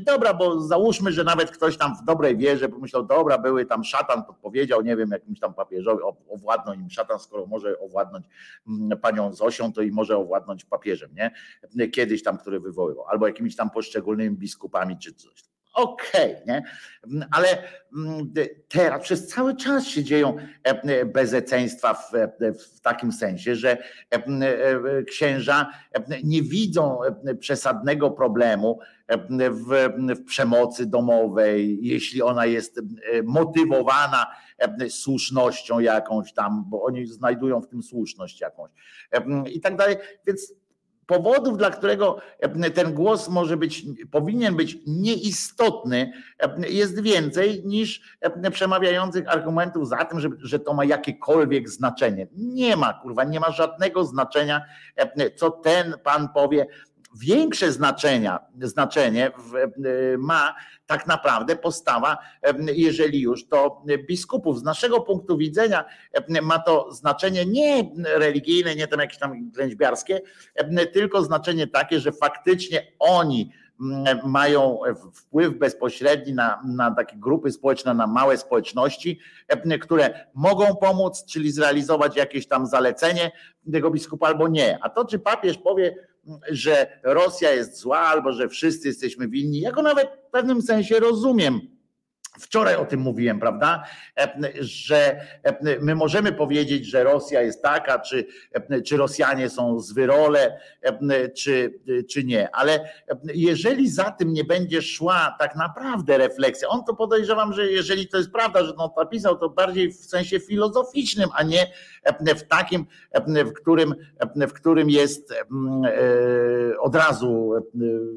dobra, 0.00 0.34
bo 0.34 0.60
załóżmy, 0.60 1.12
że 1.12 1.24
nawet 1.24 1.50
ktoś 1.50 1.76
tam 1.76 1.96
w 1.96 2.04
dobrej 2.04 2.36
wierze 2.36 2.68
pomyślał, 2.68 3.02
dobra, 3.02 3.38
były 3.38 3.66
tam 3.66 3.84
szatan, 3.84 4.24
podpowiedział, 4.24 4.82
nie 4.82 4.96
wiem, 4.96 5.10
jakimś 5.10 5.40
tam 5.40 5.54
papieżowi, 5.54 6.02
owładnął 6.28 6.74
im 6.74 6.90
szatan, 6.90 7.18
skoro 7.18 7.46
może 7.46 7.78
owładnąć 7.78 8.26
panią 9.02 9.32
Zosią, 9.32 9.72
to 9.72 9.82
i 9.82 9.90
może 9.90 10.16
owładnąć 10.16 10.64
papieżem, 10.64 11.10
nie? 11.14 11.30
Kiedyś 11.90 12.22
tam, 12.22 12.38
który 12.38 12.60
wywoływał, 12.60 13.04
albo 13.06 13.26
jakimiś 13.26 13.56
tam 13.56 13.70
poszczególnymi 13.70 14.36
biskupami, 14.36 14.89
czy 14.98 15.14
coś. 15.14 15.50
Okej, 15.74 16.34
okay, 16.34 16.46
nie? 16.46 16.62
Ale 17.30 17.48
mm, 17.96 18.32
teraz 18.68 19.02
przez 19.02 19.26
cały 19.28 19.56
czas 19.56 19.86
się 19.86 20.04
dzieją 20.04 20.36
e, 20.38 20.70
e, 20.70 21.04
bezeceństwa 21.04 21.94
w, 21.94 22.14
e, 22.14 22.52
w 22.52 22.80
takim 22.80 23.12
sensie, 23.12 23.56
że 23.56 23.78
księża 25.06 25.70
nie 26.24 26.42
widzą 26.42 26.98
przesadnego 27.40 28.10
problemu 28.10 28.78
w, 29.30 29.88
w 30.16 30.24
przemocy 30.24 30.86
domowej, 30.86 31.78
jeśli 31.82 32.22
ona 32.22 32.46
jest 32.46 32.80
motywowana 33.24 34.26
słusznością 34.88 35.80
jakąś 35.80 36.32
tam, 36.32 36.64
bo 36.68 36.82
oni 36.82 37.06
znajdują 37.06 37.60
w 37.60 37.68
tym 37.68 37.82
słuszność 37.82 38.40
jakąś 38.40 38.70
i 39.52 39.60
tak 39.60 39.76
dalej. 39.76 39.96
Więc 40.26 40.52
powodów, 41.10 41.58
dla 41.58 41.70
którego 41.70 42.18
e, 42.38 42.70
ten 42.70 42.94
głos 42.94 43.28
może 43.28 43.56
być, 43.56 43.84
powinien 44.10 44.56
być 44.56 44.78
nieistotny, 44.86 46.12
e, 46.38 46.68
jest 46.68 47.02
więcej 47.02 47.62
niż 47.64 48.16
e, 48.20 48.50
przemawiających 48.50 49.28
argumentów 49.28 49.88
za 49.88 50.04
tym, 50.04 50.20
że, 50.20 50.28
że 50.38 50.58
to 50.58 50.74
ma 50.74 50.84
jakiekolwiek 50.84 51.68
znaczenie. 51.68 52.26
Nie 52.32 52.76
ma, 52.76 52.92
kurwa, 52.92 53.24
nie 53.24 53.40
ma 53.40 53.50
żadnego 53.50 54.04
znaczenia, 54.04 54.62
co 55.36 55.50
ten 55.50 55.94
pan 56.04 56.28
powie, 56.28 56.66
większe 57.14 57.72
znaczenia, 57.72 58.38
znaczenie 58.62 59.32
ma 60.18 60.54
tak 60.86 61.06
naprawdę 61.06 61.56
postawa, 61.56 62.18
jeżeli 62.74 63.20
już 63.20 63.48
to 63.48 63.82
biskupów. 64.08 64.58
Z 64.58 64.62
naszego 64.62 65.00
punktu 65.00 65.36
widzenia 65.36 65.84
ma 66.42 66.58
to 66.58 66.92
znaczenie 66.92 67.46
nie 67.46 67.90
religijne, 68.04 68.76
nie 68.76 68.86
tam 68.86 69.00
jakieś 69.00 69.18
tam 69.18 69.50
ględźbiarskie, 69.50 70.20
tylko 70.92 71.22
znaczenie 71.22 71.66
takie, 71.66 72.00
że 72.00 72.12
faktycznie 72.12 72.86
oni 72.98 73.52
mają 74.24 74.78
wpływ 75.14 75.58
bezpośredni 75.58 76.32
na, 76.32 76.62
na 76.66 76.90
takie 76.90 77.16
grupy 77.16 77.52
społeczne, 77.52 77.94
na 77.94 78.06
małe 78.06 78.36
społeczności, 78.36 79.20
które 79.80 80.26
mogą 80.34 80.76
pomóc, 80.76 81.24
czyli 81.24 81.52
zrealizować 81.52 82.16
jakieś 82.16 82.48
tam 82.48 82.66
zalecenie 82.66 83.30
tego 83.72 83.90
biskupa 83.90 84.26
albo 84.26 84.48
nie. 84.48 84.78
A 84.82 84.88
to, 84.88 85.04
czy 85.04 85.18
papież 85.18 85.58
powie, 85.58 85.94
że 86.50 87.00
Rosja 87.02 87.52
jest 87.52 87.76
zła 87.76 87.98
albo 87.98 88.32
że 88.32 88.48
wszyscy 88.48 88.88
jesteśmy 88.88 89.28
winni, 89.28 89.60
ja 89.60 89.72
go 89.72 89.82
nawet 89.82 90.08
w 90.28 90.30
pewnym 90.30 90.62
sensie 90.62 91.00
rozumiem 91.00 91.79
Wczoraj 92.40 92.76
o 92.76 92.84
tym 92.84 93.00
mówiłem, 93.00 93.40
prawda? 93.40 93.84
Że 94.60 95.20
my 95.80 95.94
możemy 95.94 96.32
powiedzieć, 96.32 96.86
że 96.86 97.04
Rosja 97.04 97.42
jest 97.42 97.62
taka, 97.62 97.98
czy, 97.98 98.26
czy 98.86 98.96
Rosjanie 98.96 99.48
są 99.48 99.80
zwyrole, 99.80 100.60
czy, 101.36 101.80
czy 102.10 102.24
nie, 102.24 102.54
ale 102.54 102.90
jeżeli 103.34 103.90
za 103.90 104.10
tym 104.10 104.32
nie 104.32 104.44
będzie 104.44 104.82
szła 104.82 105.36
tak 105.38 105.56
naprawdę 105.56 106.18
refleksja, 106.18 106.68
on 106.68 106.84
to 106.84 106.94
podejrzewam, 106.94 107.52
że 107.52 107.66
jeżeli 107.66 108.08
to 108.08 108.16
jest 108.16 108.32
prawda, 108.32 108.64
że 108.64 108.76
on 108.76 108.90
napisał, 108.96 109.38
to 109.38 109.48
bardziej 109.48 109.92
w 109.92 110.04
sensie 110.04 110.40
filozoficznym, 110.40 111.28
a 111.34 111.42
nie 111.42 111.66
w 112.36 112.42
takim, 112.42 112.86
w 113.26 113.52
którym, 113.52 113.94
w 114.36 114.52
którym 114.52 114.90
jest 114.90 115.32
e, 115.32 116.78
od 116.78 116.94
razu 116.94 117.52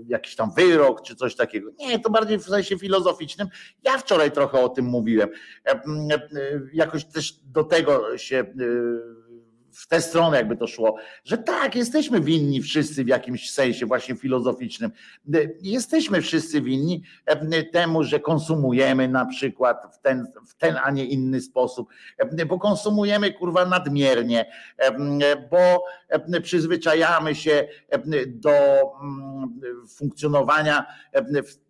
jakiś 0.07 0.35
tam 0.35 0.51
wyrok, 0.57 1.01
czy 1.01 1.15
coś 1.15 1.35
takiego. 1.35 1.71
Nie, 1.79 1.99
to 1.99 2.09
bardziej 2.09 2.37
w 2.39 2.43
sensie 2.43 2.77
filozoficznym. 2.77 3.47
Ja 3.83 3.97
wczoraj 3.97 4.12
trochę 4.31 4.59
o 4.59 4.69
tym 4.69 4.85
mówiłem. 4.85 5.29
E, 5.65 5.71
e, 5.71 5.81
jakoś 6.73 7.05
też 7.05 7.39
do 7.43 7.63
tego 7.63 8.17
się 8.17 8.37
e, 8.37 8.43
w 9.73 9.87
tę 9.87 10.01
stronę 10.01 10.37
jakby 10.37 10.57
to 10.57 10.67
szło, 10.67 10.95
że 11.23 11.37
tak, 11.37 11.75
jesteśmy 11.75 12.21
winni 12.21 12.61
wszyscy 12.61 13.03
w 13.03 13.07
jakimś 13.07 13.51
sensie 13.51 13.85
właśnie 13.85 14.15
filozoficznym. 14.15 14.91
Jesteśmy 15.61 16.21
wszyscy 16.21 16.61
winni 16.61 17.03
temu, 17.71 18.03
że 18.03 18.19
konsumujemy 18.19 19.07
na 19.07 19.25
przykład 19.25 19.95
w 19.95 19.99
ten, 19.99 20.27
w 20.47 20.55
ten 20.55 20.75
a 20.83 20.91
nie 20.91 21.05
inny 21.05 21.41
sposób, 21.41 21.89
bo 22.47 22.59
konsumujemy 22.59 23.33
kurwa 23.33 23.65
nadmiernie, 23.65 24.45
bo 25.51 25.83
przyzwyczajamy 26.41 27.35
się 27.35 27.67
do 28.27 28.51
funkcjonowania 29.87 30.85
w 31.45 31.63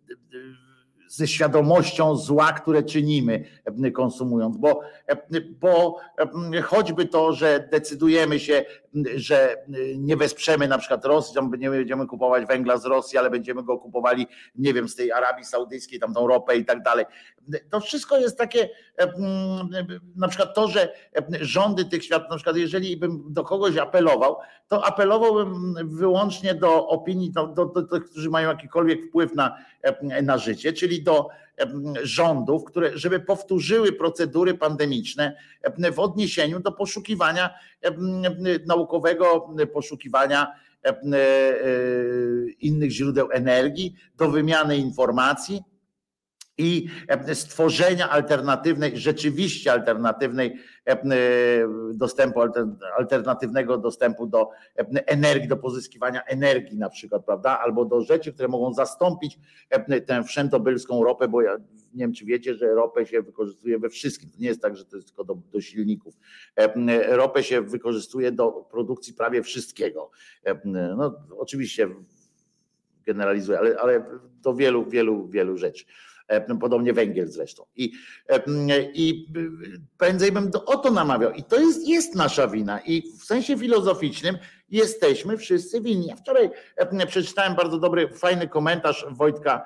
ze 1.15 1.27
świadomością 1.27 2.15
zła, 2.15 2.53
które 2.53 2.84
czynimy 2.84 3.45
e, 3.84 3.91
konsumując, 3.91 4.57
bo, 4.57 4.81
e, 5.07 5.18
bo 5.41 5.98
e, 6.53 6.61
choćby 6.61 7.06
to, 7.06 7.34
że 7.34 7.68
decydujemy 7.72 8.40
się, 8.40 8.65
że 9.15 9.65
nie 9.98 10.18
wesprzemy 10.18 10.68
na 10.68 10.78
przykład 10.78 11.06
Rosji, 11.06 11.36
nie 11.57 11.70
będziemy 11.70 12.07
kupować 12.07 12.45
węgla 12.45 12.78
z 12.78 12.86
Rosji, 12.86 13.18
ale 13.18 13.30
będziemy 13.30 13.64
go 13.64 13.78
kupowali, 13.78 14.28
nie 14.56 14.74
wiem, 14.74 14.90
z 14.90 14.95
tej 14.95 15.11
Arabii 15.11 15.45
Saudyjskiej, 15.45 15.99
tam 15.99 16.14
tą 16.14 16.28
ropę 16.28 16.57
i 16.57 16.65
tak 16.65 16.84
dalej. 16.84 17.06
To 17.70 17.80
wszystko 17.80 18.18
jest 18.18 18.38
takie, 18.38 18.70
na 20.15 20.28
przykład 20.28 20.56
to, 20.56 20.68
że 20.68 20.94
rządy 21.41 21.86
tych 21.86 22.03
światów, 22.03 22.30
na 22.30 22.36
przykład 22.36 22.57
jeżeli 22.57 22.98
bym 22.98 23.34
do 23.34 23.44
kogoś 23.44 23.78
apelował, 23.78 24.36
to 24.68 24.86
apelowałbym 24.86 25.76
wyłącznie 25.98 26.56
do 26.56 26.88
opinii, 26.88 27.32
do, 27.32 27.48
do, 27.48 27.65
tych, 27.65 28.10
którzy 28.10 28.30
mają 28.30 28.49
jakikolwiek 28.49 29.06
wpływ 29.06 29.36
na, 29.36 29.57
na 30.24 30.38
życie, 30.38 30.74
czyli 30.74 31.03
do 31.03 31.30
rządów, 32.03 32.63
które, 32.63 32.97
żeby 32.97 33.19
powtórzyły 33.19 33.91
procedury 33.91 34.53
pandemiczne 34.53 35.35
w 35.93 35.99
odniesieniu 35.99 36.59
do 36.59 36.71
poszukiwania 36.71 37.49
naukowego, 38.67 39.49
poszukiwania 39.73 40.51
e, 40.84 40.95
innych 42.59 42.91
źródeł 42.91 43.30
energii, 43.31 43.95
do 44.17 44.30
wymiany 44.30 44.77
informacji 44.77 45.63
i 46.57 46.88
stworzenia 47.34 48.09
alternatywnej, 48.09 48.97
rzeczywiście 48.97 49.71
alternatywnej 49.71 50.59
dostępu, 51.93 52.41
alternatywnego 52.97 53.77
dostępu 53.77 54.27
do 54.27 54.49
energii, 55.05 55.47
do 55.47 55.57
pozyskiwania 55.57 56.23
energii 56.23 56.77
na 56.77 56.89
przykład, 56.89 57.25
prawda? 57.25 57.59
Albo 57.59 57.85
do 57.85 58.01
rzeczy, 58.01 58.34
które 58.34 58.47
mogą 58.47 58.73
zastąpić 58.73 59.39
tę 60.05 60.23
wszędobylską 60.23 61.03
ropę, 61.03 61.27
bo 61.27 61.41
ja 61.41 61.57
nie 61.93 62.03
wiem, 62.03 62.13
czy 62.13 62.25
wiecie, 62.25 62.55
że 62.55 62.73
ropę 62.73 63.05
się 63.05 63.21
wykorzystuje 63.21 63.80
we 63.80 63.89
wszystkim. 63.89 64.30
To 64.30 64.35
nie 64.39 64.47
jest 64.47 64.61
tak, 64.61 64.75
że 64.75 64.85
to 64.85 64.95
jest 64.95 65.07
tylko 65.07 65.23
do, 65.23 65.38
do 65.51 65.61
silników. 65.61 66.17
Ropę 67.07 67.43
się 67.43 67.61
wykorzystuje 67.61 68.31
do 68.31 68.51
produkcji 68.51 69.13
prawie 69.13 69.43
wszystkiego. 69.43 70.11
No, 70.97 71.15
oczywiście 71.38 71.89
generalizuję, 73.05 73.59
ale, 73.59 73.80
ale 73.80 74.05
do 74.41 74.53
wielu, 74.53 74.85
wielu, 74.85 75.27
wielu 75.27 75.57
rzeczy. 75.57 75.85
E, 76.27 76.57
podobnie 76.57 76.93
węgiel 76.93 77.27
zresztą. 77.27 77.65
I, 77.75 77.91
e, 78.29 78.41
i 78.93 79.27
prędzej 79.97 80.31
bym 80.31 80.51
to, 80.51 80.65
o 80.65 80.77
to 80.77 80.91
namawiał. 80.91 81.31
I 81.31 81.43
to 81.43 81.59
jest, 81.59 81.87
jest 81.87 82.15
nasza 82.15 82.47
wina. 82.47 82.79
I 82.79 83.11
w 83.19 83.23
sensie 83.23 83.57
filozoficznym 83.57 84.37
jesteśmy 84.69 85.37
wszyscy 85.37 85.81
winni. 85.81 86.07
Ja 86.07 86.15
wczoraj 86.15 86.49
e, 86.75 87.05
przeczytałem 87.05 87.55
bardzo 87.55 87.77
dobry, 87.77 88.07
fajny 88.07 88.47
komentarz 88.47 89.05
Wojtka 89.11 89.65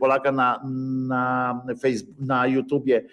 Polaka 0.00 0.32
na, 0.32 0.62
na, 1.08 1.64
Facebook, 1.82 2.16
na 2.20 2.46
YouTubie 2.46 3.04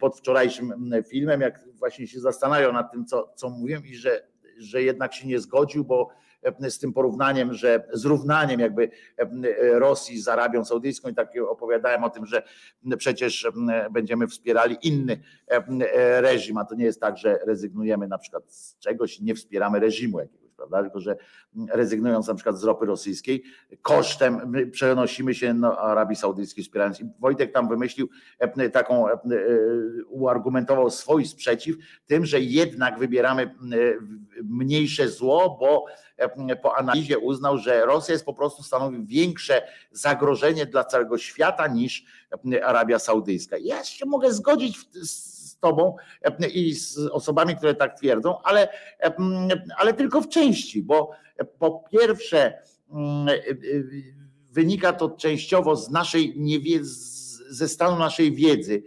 pod 0.00 0.18
wczorajszym 0.18 0.92
filmem, 1.08 1.40
jak 1.40 1.64
właśnie 1.74 2.06
się 2.06 2.20
zastanawiał 2.20 2.72
nad 2.72 2.92
tym, 2.92 3.06
co, 3.06 3.32
co 3.36 3.50
mówiłem 3.50 3.86
i 3.86 3.94
że, 3.94 4.26
że 4.58 4.82
jednak 4.82 5.14
się 5.14 5.28
nie 5.28 5.40
zgodził, 5.40 5.84
bo 5.84 6.10
E, 6.10 6.23
z 6.68 6.78
tym 6.78 6.92
porównaniem, 6.92 7.54
że 7.54 7.88
zrównaniem 7.92 8.60
jakby 8.60 8.90
e, 9.18 9.28
Rosji 9.78 10.20
z 10.20 10.28
Arabią 10.28 10.64
Saudyjską 10.64 11.08
i 11.08 11.14
tak 11.14 11.32
opowiadałem 11.48 12.04
o 12.04 12.10
tym, 12.10 12.26
że 12.26 12.42
przecież 12.98 13.48
będziemy 13.90 14.26
wspierali 14.26 14.76
inny 14.82 15.20
e, 15.48 16.20
reżim, 16.20 16.58
a 16.58 16.64
to 16.64 16.74
nie 16.74 16.84
jest 16.84 17.00
tak, 17.00 17.18
że 17.18 17.38
rezygnujemy 17.46 18.08
na 18.08 18.18
przykład 18.18 18.52
z 18.52 18.78
czegoś 18.78 19.18
i 19.18 19.24
nie 19.24 19.34
wspieramy 19.34 19.80
reżimu 19.80 20.18
jakiegoś 20.20 20.43
prawda? 20.68 20.82
Tylko, 20.82 21.00
że 21.00 21.16
rezygnując 21.68 22.28
na 22.28 22.34
przykład 22.34 22.58
z 22.58 22.64
ropy 22.64 22.86
rosyjskiej, 22.86 23.42
kosztem 23.82 24.52
przenosimy 24.70 25.34
się 25.34 25.60
do 25.60 25.80
Arabii 25.80 26.16
Saudyjskiej 26.16 26.64
wspierając. 26.64 27.00
I 27.00 27.04
Wojtek 27.18 27.52
tam 27.52 27.68
wymyślił 27.68 28.08
taką, 28.72 29.06
uargumentował 30.08 30.90
swój 30.90 31.26
sprzeciw 31.26 31.76
tym, 32.06 32.26
że 32.26 32.40
jednak 32.40 32.98
wybieramy 32.98 33.54
mniejsze 34.42 35.08
zło, 35.08 35.56
bo 35.60 35.84
po 36.62 36.76
analizie 36.76 37.18
uznał, 37.18 37.58
że 37.58 37.86
Rosja 37.86 38.12
jest 38.12 38.24
po 38.24 38.34
prostu 38.34 38.62
stanowi 38.62 39.06
większe 39.06 39.62
zagrożenie 39.92 40.66
dla 40.66 40.84
całego 40.84 41.18
świata 41.18 41.66
niż 41.66 42.04
Arabia 42.64 42.98
Saudyjska. 42.98 43.56
Ja 43.60 43.84
się 43.84 44.06
mogę 44.06 44.32
zgodzić 44.32 44.78
z 44.92 45.43
tobą 45.64 45.96
i 46.54 46.74
z 46.74 46.98
osobami, 46.98 47.56
które 47.56 47.74
tak 47.74 47.98
twierdzą, 47.98 48.42
ale, 48.42 48.68
ale 49.76 49.94
tylko 49.94 50.20
w 50.20 50.28
części, 50.28 50.82
bo 50.82 51.10
po 51.58 51.84
pierwsze 51.90 52.58
wynika 54.50 54.92
to 54.92 55.08
częściowo 55.10 55.76
z 55.76 55.90
naszej 55.90 56.34
niewiedzy, 56.36 56.94
ze 57.50 57.68
stanu 57.68 57.98
naszej 57.98 58.32
wiedzy, 58.32 58.82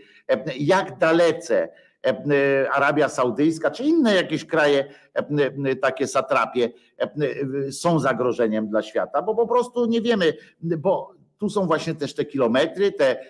jak 0.57 0.97
dalece 0.97 1.69
E, 2.07 2.71
Arabia 2.71 3.09
Saudyjska, 3.09 3.71
czy 3.71 3.83
inne 3.83 4.15
jakieś 4.15 4.45
kraje, 4.45 4.85
e, 5.13 5.75
takie 5.75 6.07
satrapie 6.07 6.69
e, 6.97 7.71
są 7.71 7.99
zagrożeniem 7.99 8.67
dla 8.67 8.81
świata, 8.81 9.21
bo 9.21 9.35
po 9.35 9.47
prostu 9.47 9.85
nie 9.85 10.01
wiemy, 10.01 10.33
bo 10.61 11.13
tu 11.39 11.49
są 11.49 11.67
właśnie 11.67 11.95
też 11.95 12.13
te 12.13 12.25
kilometry, 12.25 12.91
te 12.91 13.25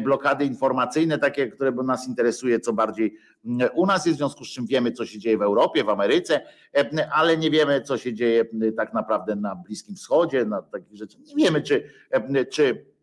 blokady 0.00 0.44
informacyjne, 0.44 1.18
takie, 1.18 1.48
które 1.48 1.72
nas 1.72 2.08
interesuje 2.08 2.60
co 2.60 2.72
bardziej 2.72 3.16
u 3.74 3.86
nas 3.86 4.06
jest, 4.06 4.16
w 4.16 4.18
związku 4.18 4.44
z 4.44 4.48
czym 4.48 4.66
wiemy, 4.66 4.92
co 4.92 5.06
się 5.06 5.18
dzieje 5.18 5.38
w 5.38 5.42
Europie, 5.42 5.84
w 5.84 5.88
Ameryce, 5.88 6.40
ale 7.12 7.36
nie 7.36 7.50
wiemy, 7.50 7.80
co 7.80 7.98
się 7.98 8.14
dzieje 8.14 8.44
tak 8.76 8.94
naprawdę 8.94 9.36
na 9.36 9.54
Bliskim 9.54 9.96
Wschodzie, 9.96 10.44
na 10.44 10.62
takich 10.62 10.96
rzeczy. 10.96 11.18
Nie 11.18 11.44
wiemy, 11.44 11.62
czy, 11.62 11.90
czy 12.50 12.84
E, 12.90 12.97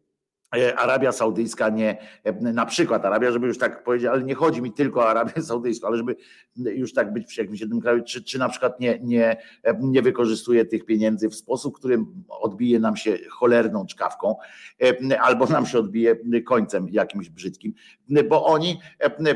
Arabia 0.77 1.11
Saudyjska 1.11 1.69
nie, 1.69 1.97
e, 2.23 2.33
na 2.53 2.65
przykład 2.65 3.05
Arabia, 3.05 3.31
żeby 3.31 3.47
już 3.47 3.57
tak 3.57 3.83
powiedzieć, 3.83 4.09
ale 4.09 4.23
nie 4.23 4.35
chodzi 4.35 4.61
mi 4.61 4.73
tylko 4.73 4.99
o 4.99 5.09
Arabię 5.09 5.41
Saudyjską, 5.51 5.87
ale 5.87 5.97
żeby 5.97 6.15
już 6.55 6.93
tak 6.93 7.13
być 7.13 7.27
przy 7.27 7.41
jakimś 7.41 7.59
jednym 7.59 7.81
kraju, 7.81 8.03
czy, 8.03 8.23
czy 8.23 8.39
na 8.39 8.49
przykład 8.49 8.79
nie, 8.79 8.99
nie, 9.03 9.37
e, 9.63 9.79
nie 9.81 10.01
wykorzystuje 10.01 10.65
tych 10.65 10.85
pieniędzy 10.85 11.29
w 11.29 11.35
sposób, 11.35 11.75
którym 11.75 12.23
odbije 12.29 12.79
nam 12.79 12.95
się 12.95 13.17
cholerną 13.29 13.85
czkawką, 13.85 14.35
albo 15.19 15.45
nam 15.45 15.65
się 15.65 15.79
odbije 15.79 16.15
końcem 16.45 16.87
jakimś 16.89 17.29
brzydkim, 17.29 17.73
bo 18.29 18.45
oni 18.45 18.79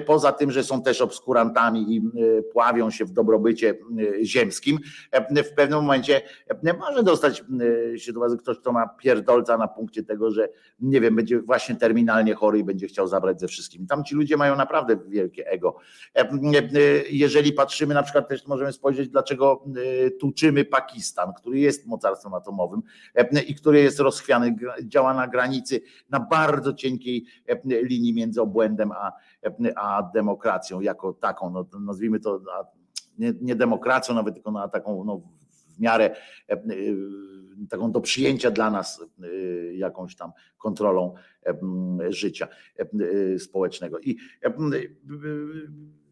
poza 0.06 0.32
tym, 0.32 0.52
że 0.52 0.64
są 0.64 0.82
też 0.82 1.02
obskurantami 1.02 1.96
i 1.96 2.02
pławią 2.54 2.90
się 2.90 3.06
w 3.06 3.12
dobrobycie 3.12 3.78
ziemskim, 4.24 4.78
w 5.46 5.54
pewnym 5.56 5.80
momencie 5.80 6.22
może 6.80 7.04
dostać 7.04 7.44
się 7.96 8.14
do 8.14 8.38
ktoś, 8.38 8.58
kto 8.58 8.72
ma 8.72 8.88
pierdolca 8.88 9.58
na 9.58 9.68
punkcie 9.68 10.04
tego, 10.04 10.32
że 10.32 10.50
nie 10.80 11.02
wiem, 11.10 11.16
będzie 11.16 11.42
właśnie 11.42 11.76
terminalnie 11.76 12.36
chory 12.36 12.60
i 12.60 12.64
będzie 12.64 12.88
chciał 12.88 13.08
zabrać 13.08 13.40
ze 13.40 13.48
wszystkim. 13.48 13.88
Tam 13.88 14.04
ci 14.04 14.16
ludzie 14.16 14.38
mają 14.38 14.56
naprawdę 14.56 14.98
wielkie 15.08 15.48
ego. 15.48 15.76
E, 16.16 16.22
e, 16.22 16.32
jeżeli 17.10 17.54
patrzymy 17.54 17.94
na 17.94 18.04
przykład 18.04 18.28
też 18.28 18.48
możemy 18.48 18.74
spojrzeć, 18.74 19.10
dlaczego 19.10 19.66
e, 20.06 20.12
tuczymy 20.12 20.66
Pakistan, 20.66 21.34
który 21.34 21.60
jest 21.60 21.88
mocarstwem 21.88 22.34
atomowym 22.34 22.82
i 23.48 23.56
który 23.56 23.82
jest 23.82 24.00
rozchwiany, 24.00 24.56
działa 24.84 25.14
na 25.14 25.28
granicy, 25.28 25.82
na 26.10 26.20
bardzo 26.20 26.74
cienkiej 26.74 27.26
linii 27.66 28.14
między 28.14 28.42
obłędem 28.42 28.92
a, 28.92 29.12
a 29.76 30.12
demokracją 30.14 30.82
jako 30.82 31.14
taką, 31.14 31.50
no, 31.50 31.66
nazwijmy 31.80 32.20
to 32.20 32.42
nie, 33.18 33.34
nie 33.42 33.56
demokracją 33.56 34.16
nawet, 34.16 34.34
tylko 34.34 34.52
na 34.52 34.68
taką 34.68 35.04
no, 35.04 35.22
w 35.76 35.80
miarę 35.80 36.16
taką 37.70 37.92
do 37.92 38.02
przyjęcia 38.02 38.52
dla 38.52 38.72
nas 38.72 39.06
y, 39.24 39.74
jakąś 39.76 40.16
tam 40.16 40.32
kontrolą 40.58 41.14
życia 42.10 42.48
społecznego. 43.38 44.00
I 44.00 44.18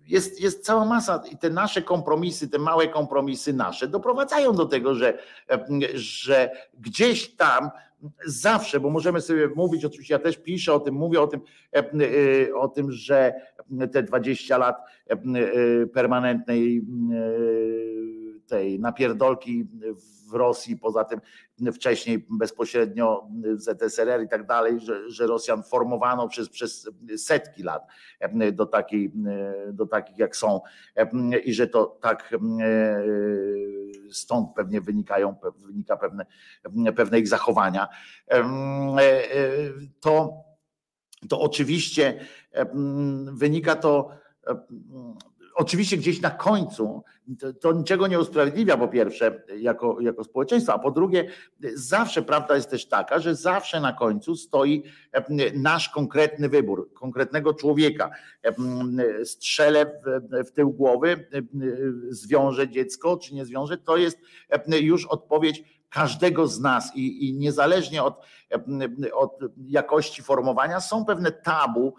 jest, 0.07 0.41
jest 0.41 0.65
cała 0.65 0.85
masa 0.85 1.23
i 1.31 1.37
te 1.37 1.49
nasze 1.49 1.81
kompromisy, 1.81 2.49
te 2.49 2.59
małe 2.59 2.87
kompromisy 2.87 3.53
nasze 3.53 3.87
doprowadzają 3.87 4.53
do 4.53 4.65
tego, 4.65 4.95
że, 4.95 5.17
że 5.93 6.51
gdzieś 6.79 7.35
tam 7.35 7.69
zawsze, 8.25 8.79
bo 8.79 8.89
możemy 8.89 9.21
sobie 9.21 9.47
mówić, 9.55 9.85
oczywiście 9.85 10.13
ja 10.13 10.19
też 10.19 10.37
piszę 10.37 10.73
o 10.73 10.79
tym, 10.79 10.95
mówię 10.95 11.21
o 11.21 11.27
tym, 11.27 11.41
y, 12.01 12.55
o 12.55 12.67
tym, 12.67 12.91
że 12.91 13.33
te 13.91 14.03
20 14.03 14.57
lat 14.57 14.77
permanentnej 15.93 16.81
tej 18.47 18.79
napierdolki 18.79 19.67
w 20.29 20.33
Rosji, 20.33 20.77
poza 20.77 21.03
tym 21.03 21.21
wcześniej 21.73 22.25
bezpośrednio 22.29 23.27
ZSRR 23.55 24.23
i 24.23 24.29
tak 24.29 24.45
dalej, 24.45 24.79
że, 24.79 25.09
że 25.09 25.27
Rosjan 25.27 25.63
formowano 25.63 26.27
przez, 26.27 26.49
przez 26.49 26.89
setki 27.17 27.63
lat 27.63 27.87
do, 28.53 28.65
takiej, 28.65 29.11
do 29.73 29.85
takich 29.85 30.17
jak 30.17 30.35
są 30.35 30.61
i 31.43 31.53
że 31.53 31.67
to 31.67 31.85
tak 32.01 32.35
stąd 34.11 34.53
pewnie 34.55 34.81
wynikają, 34.81 35.35
wynika 35.65 35.97
pewne, 35.97 36.25
pewne 36.95 37.19
ich 37.19 37.27
zachowania, 37.27 37.87
to, 39.99 40.43
to 41.29 41.39
oczywiście 41.39 42.19
wynika 43.33 43.75
to 43.75 44.09
oczywiście 45.57 45.97
gdzieś 45.97 46.21
na 46.21 46.29
końcu 46.29 47.03
to, 47.39 47.53
to, 47.53 47.73
niczego 47.73 48.07
nie 48.07 48.19
usprawiedliwia, 48.19 48.77
po 48.77 48.87
pierwsze, 48.87 49.43
jako, 49.57 50.01
jako 50.01 50.23
społeczeństwo, 50.23 50.73
a 50.73 50.79
po 50.79 50.91
drugie, 50.91 51.29
zawsze 51.73 52.21
prawda 52.21 52.55
jest 52.55 52.69
też 52.69 52.87
taka, 52.87 53.19
że 53.19 53.35
zawsze 53.35 53.81
na 53.81 53.93
końcu 53.93 54.35
stoi 54.35 54.83
nasz 55.53 55.89
konkretny 55.89 56.49
wybór, 56.49 56.93
konkretnego 56.93 57.53
człowieka. 57.53 58.11
Strzelę 59.23 59.85
w, 59.85 60.47
w 60.47 60.51
tył 60.51 60.71
głowy, 60.71 61.27
zwiąże 62.09 62.69
dziecko, 62.69 63.17
czy 63.17 63.35
nie 63.35 63.45
zwiąże, 63.45 63.77
to 63.77 63.97
jest 63.97 64.19
już 64.81 65.05
odpowiedź 65.05 65.63
każdego 65.89 66.47
z 66.47 66.59
nas 66.59 66.95
i, 66.95 67.29
i 67.29 67.33
niezależnie 67.33 68.03
od, 68.03 68.25
od, 69.13 69.39
jakości 69.67 70.21
formowania 70.21 70.79
są 70.79 71.05
pewne 71.05 71.31
tabu 71.31 71.95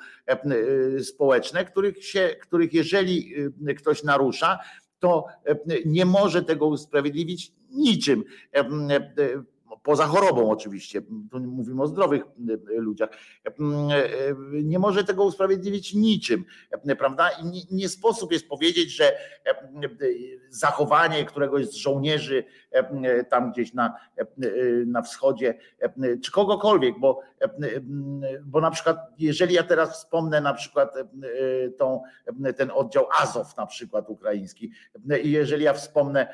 społeczne, 1.03 1.65
których, 1.65 2.05
się, 2.05 2.37
których 2.43 2.75
jeżeli 2.75 3.35
ktoś 3.77 4.03
narusza, 4.03 4.59
to 4.99 5.27
nie 5.87 6.05
może 6.05 6.43
tego 6.43 6.67
usprawiedliwić 6.67 7.53
niczym 7.71 8.25
poza 9.83 10.07
chorobą 10.07 10.51
oczywiście, 10.51 11.03
tu 11.31 11.41
mówimy 11.41 11.83
o 11.83 11.87
zdrowych 11.87 12.23
e, 12.23 12.81
ludziach, 12.81 13.09
e, 13.45 13.51
e, 13.51 14.35
nie 14.63 14.79
może 14.79 15.05
tego 15.05 15.25
usprawiedliwić 15.25 15.95
niczym, 15.95 16.45
prawda? 16.99 17.29
I 17.29 17.45
nie, 17.45 17.61
nie 17.71 17.89
sposób 17.89 18.33
jest 18.33 18.49
powiedzieć, 18.49 18.97
że 18.97 19.19
zachowanie 20.49 21.25
któregoś 21.25 21.67
z 21.67 21.75
żołnierzy 21.75 22.45
tam 23.29 23.53
gdzieś 23.53 23.75
na, 23.75 23.95
na 24.87 25.03
wschodzie, 25.03 25.59
czy 26.25 26.33
kogokolwiek, 26.33 26.99
bo, 26.99 27.21
bo 28.45 28.61
na 28.61 28.71
przykład, 28.71 28.99
jeżeli 29.19 29.55
ja 29.55 29.63
teraz 29.63 29.93
wspomnę 29.93 30.41
na 30.41 30.55
przykład 30.55 30.95
tą, 31.79 32.03
ten 32.57 32.71
oddział 32.75 33.07
Azow 33.21 33.57
na 33.57 33.67
przykład 33.67 34.09
ukraiński, 34.09 34.73
i 35.23 35.31
jeżeli 35.31 35.65
ja 35.65 35.73
wspomnę 35.73 36.29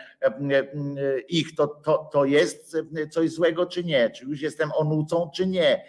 ich, 1.28 1.54
to, 1.54 1.66
to, 1.66 2.10
to 2.12 2.24
jest 2.24 2.76
coś 3.10 3.23
złego, 3.28 3.66
czy 3.66 3.84
nie, 3.84 4.10
czy 4.10 4.24
już 4.24 4.40
jestem 4.40 4.72
onucą, 4.72 5.30
czy 5.34 5.46
nie, 5.46 5.84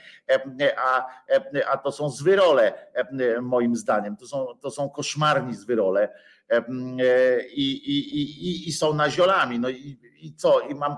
a, 0.77 1.07
a 1.71 1.77
to 1.77 1.91
są 1.91 2.09
zwyrole 2.09 2.87
moim 3.41 3.75
zdaniem, 3.75 4.17
to 4.17 4.27
są, 4.27 4.47
to 4.61 4.71
są 4.71 4.89
koszmarni 4.89 5.53
zwyrole 5.53 6.13
i, 7.53 7.71
i, 7.85 8.19
i, 8.19 8.69
i 8.69 8.71
są 8.71 8.93
naziolami, 8.93 9.59
no 9.59 9.69
i, 9.69 9.99
i 10.21 10.35
co, 10.35 10.59
i 10.59 10.75
mam, 10.75 10.97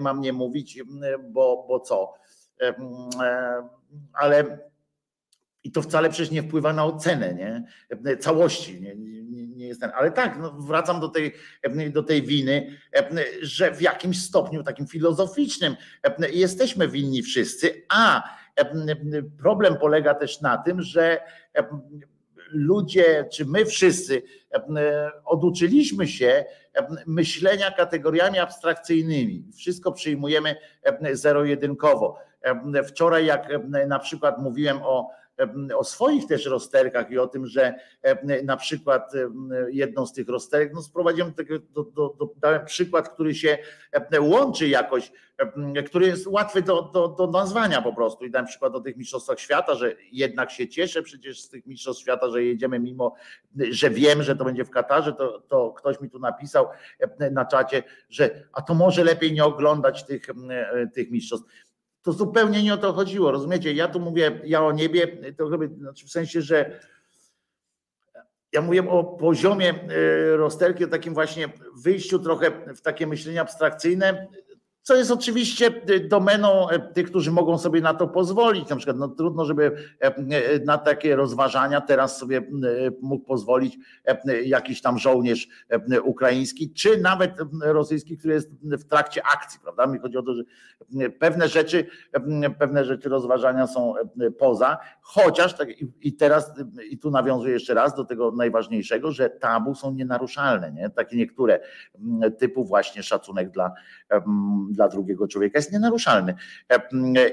mam 0.00 0.20
nie 0.20 0.32
mówić, 0.32 0.82
bo, 1.30 1.64
bo 1.68 1.80
co, 1.80 2.14
ale 4.12 4.69
i 5.64 5.72
to 5.72 5.82
wcale 5.82 6.10
przecież 6.10 6.30
nie 6.30 6.42
wpływa 6.42 6.72
na 6.72 6.84
ocenę 6.84 7.34
nie? 7.34 7.64
całości. 8.16 8.80
Nie, 8.80 8.96
nie, 8.96 9.46
nie 9.46 9.66
jest 9.66 9.80
ten. 9.80 9.90
Ale 9.94 10.10
tak, 10.10 10.38
no 10.38 10.50
wracam 10.50 11.00
do 11.00 11.08
tej, 11.08 11.34
do 11.92 12.02
tej 12.02 12.22
winy, 12.22 12.76
że 13.42 13.74
w 13.74 13.82
jakimś 13.82 14.22
stopniu 14.22 14.62
takim 14.62 14.86
filozoficznym 14.86 15.76
jesteśmy 16.32 16.88
winni 16.88 17.22
wszyscy, 17.22 17.82
a 17.88 18.22
problem 19.38 19.76
polega 19.76 20.14
też 20.14 20.40
na 20.40 20.58
tym, 20.58 20.82
że 20.82 21.20
ludzie, 22.50 23.28
czy 23.32 23.44
my 23.44 23.64
wszyscy 23.64 24.22
oduczyliśmy 25.24 26.08
się 26.08 26.44
myślenia 27.06 27.70
kategoriami 27.70 28.38
abstrakcyjnymi. 28.38 29.44
Wszystko 29.56 29.92
przyjmujemy 29.92 30.56
zero-jedynkowo. 31.12 32.18
Wczoraj, 32.86 33.26
jak 33.26 33.48
na 33.86 33.98
przykład 33.98 34.38
mówiłem 34.38 34.78
o 34.82 35.10
o 35.76 35.84
swoich 35.84 36.26
też 36.26 36.46
rozterkach 36.46 37.10
i 37.10 37.18
o 37.18 37.26
tym, 37.26 37.46
że 37.46 37.74
na 38.44 38.56
przykład 38.56 39.12
jedną 39.70 40.06
z 40.06 40.12
tych 40.12 40.28
rozterek, 40.28 40.72
no 40.74 40.82
sprowadziłem 40.82 41.32
do, 41.70 41.84
do, 41.84 42.14
do, 42.18 42.32
dałem 42.36 42.64
przykład, 42.64 43.08
który 43.08 43.34
się 43.34 43.58
łączy 44.20 44.68
jakoś, 44.68 45.12
który 45.86 46.06
jest 46.06 46.26
łatwy 46.26 46.62
do, 46.62 46.82
do, 46.82 47.08
do 47.08 47.26
nazwania 47.26 47.82
po 47.82 47.92
prostu. 47.92 48.24
I 48.24 48.30
dałem 48.30 48.46
przykład 48.46 48.74
o 48.74 48.80
tych 48.80 48.96
mistrzostwach 48.96 49.40
świata, 49.40 49.74
że 49.74 49.94
jednak 50.12 50.50
się 50.50 50.68
cieszę 50.68 51.02
przecież 51.02 51.40
z 51.40 51.48
tych 51.48 51.66
mistrzostw 51.66 52.02
świata, 52.02 52.30
że 52.30 52.44
jedziemy 52.44 52.78
mimo, 52.78 53.14
że 53.70 53.90
wiem, 53.90 54.22
że 54.22 54.36
to 54.36 54.44
będzie 54.44 54.64
w 54.64 54.70
Katarze, 54.70 55.12
to, 55.12 55.40
to 55.40 55.72
ktoś 55.72 56.00
mi 56.00 56.10
tu 56.10 56.18
napisał 56.18 56.66
na 57.32 57.44
czacie, 57.44 57.82
że 58.08 58.48
a 58.52 58.62
to 58.62 58.74
może 58.74 59.04
lepiej 59.04 59.32
nie 59.32 59.44
oglądać 59.44 60.04
tych, 60.04 60.26
tych 60.94 61.10
mistrzostw 61.10 61.46
to 62.02 62.12
zupełnie 62.12 62.62
nie 62.62 62.74
o 62.74 62.76
to 62.76 62.92
chodziło, 62.92 63.30
rozumiecie? 63.30 63.72
Ja 63.72 63.88
tu 63.88 64.00
mówię, 64.00 64.40
ja 64.44 64.62
o 64.62 64.72
niebie, 64.72 65.32
to 65.36 65.48
znaczy 65.78 66.06
w 66.06 66.10
sensie, 66.10 66.42
że 66.42 66.80
ja 68.52 68.62
mówię 68.62 68.88
o 68.90 69.04
poziomie 69.04 69.74
e, 69.74 70.36
rozterki, 70.36 70.84
o 70.84 70.88
takim 70.88 71.14
właśnie 71.14 71.48
wyjściu 71.82 72.18
trochę 72.18 72.74
w 72.74 72.80
takie 72.80 73.06
myślenie 73.06 73.40
abstrakcyjne, 73.40 74.26
co 74.82 74.96
jest 74.96 75.10
oczywiście 75.10 75.70
y, 75.90 76.00
domeną 76.00 76.68
e, 76.68 76.78
tych, 76.78 77.06
którzy 77.06 77.30
mogą 77.30 77.58
sobie 77.58 77.80
na 77.80 77.94
to 77.94 78.08
pozwolić. 78.08 78.68
Na 78.68 78.76
przykład 78.76 78.96
no, 78.96 79.08
trudno, 79.08 79.44
żeby 79.44 79.76
e, 80.02 80.06
e, 80.06 80.58
na 80.64 80.78
takie 80.78 81.16
rozważania 81.16 81.80
teraz 81.80 82.18
sobie 82.18 82.42
mógł 83.02 83.24
pozwolić 83.24 83.78
jakiś 84.44 84.82
tam 84.82 84.98
żołnierz 84.98 85.48
ukraiński, 86.04 86.72
czy 86.72 86.98
nawet 86.98 87.36
rosyjski, 87.62 88.18
który 88.18 88.34
jest 88.34 88.50
w 88.62 88.84
trakcie 88.84 89.22
akcji, 89.32 89.60
prawda? 89.60 89.86
Mi 89.86 89.98
chodzi 89.98 90.16
o 90.16 90.22
to, 90.22 90.34
że 90.34 90.42
pewne 91.10 91.48
rzeczy, 91.48 91.86
pewne 92.58 92.84
rzeczy 92.84 93.08
rozważania 93.08 93.66
są 93.66 93.94
poza, 94.38 94.78
chociaż 95.00 95.54
tak, 95.54 95.68
i 96.00 96.12
teraz, 96.12 96.52
i 96.90 96.98
tu 96.98 97.10
nawiązuję 97.10 97.52
jeszcze 97.52 97.74
raz 97.74 97.94
do 97.94 98.04
tego 98.04 98.30
najważniejszego, 98.30 99.12
że 99.12 99.30
tabu 99.30 99.74
są 99.74 99.92
nienaruszalne, 99.92 100.72
nie? 100.72 100.90
Takie 100.90 101.16
niektóre 101.16 101.60
typu 102.38 102.64
właśnie 102.64 103.02
szacunek 103.02 103.50
dla 103.50 103.72
dla 104.72 104.88
drugiego 104.88 105.28
człowieka 105.28 105.58
jest 105.58 105.72
nienaruszalny. 105.72 106.34
E, 106.68 106.80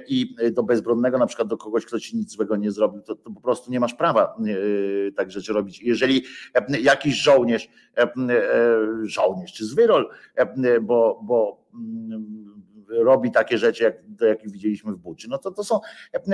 I 0.07 0.35
do 0.51 0.63
bezbronnego, 0.63 1.17
na 1.17 1.27
przykład 1.27 1.47
do 1.47 1.57
kogoś, 1.57 1.85
kto 1.85 1.99
ci 1.99 2.17
nic 2.17 2.31
złego 2.31 2.55
nie 2.55 2.71
zrobił, 2.71 3.01
to, 3.01 3.15
to 3.15 3.31
po 3.31 3.41
prostu 3.41 3.71
nie 3.71 3.79
masz 3.79 3.93
prawa 3.93 4.37
e, 5.07 5.11
tak 5.11 5.31
rzeczy 5.31 5.53
robić. 5.53 5.81
Jeżeli 5.81 6.23
jakiś 6.81 7.15
żołnierz, 7.15 7.69
e, 7.97 8.07
żołnierz 9.03 9.53
czy 9.53 9.65
zwyrol, 9.65 10.09
bo, 10.81 11.19
bo 11.23 11.67
robi 12.89 13.31
takie 13.31 13.57
rzeczy, 13.57 13.83
jak, 13.83 13.95
jakich 14.21 14.51
widzieliśmy 14.51 14.93
w 14.93 14.97
Buczy, 14.97 15.29
no 15.29 15.37
to 15.37 15.51
to 15.51 15.63
są, 15.63 15.79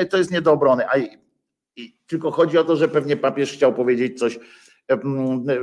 to 0.09 0.17
jest 0.17 0.31
nie 0.31 0.41
do 0.41 0.51
obrony. 0.51 0.89
A 0.89 0.97
i, 0.97 1.97
tylko 2.07 2.31
chodzi 2.31 2.57
o 2.57 2.63
to, 2.63 2.75
że 2.75 2.87
pewnie 2.87 3.17
papież 3.17 3.53
chciał 3.53 3.73
powiedzieć 3.73 4.19
coś 4.19 4.39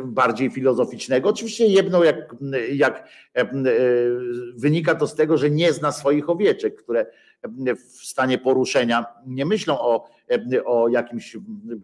bardziej 0.04 0.50
filozoficznego. 0.50 1.28
Oczywiście 1.28 1.66
jedno, 1.66 2.04
jak, 2.04 2.36
jak 2.72 3.08
wynika 4.56 4.94
to 4.94 5.06
z 5.06 5.14
tego, 5.14 5.38
że 5.38 5.50
nie 5.50 5.72
zna 5.72 5.92
swoich 5.92 6.30
owieczek, 6.30 6.82
które 6.82 7.06
w 7.76 8.06
stanie 8.06 8.38
poruszenia 8.38 9.04
nie 9.26 9.46
myślą 9.46 9.80
o, 9.80 10.08
o 10.64 10.88
jakimś 10.88 11.36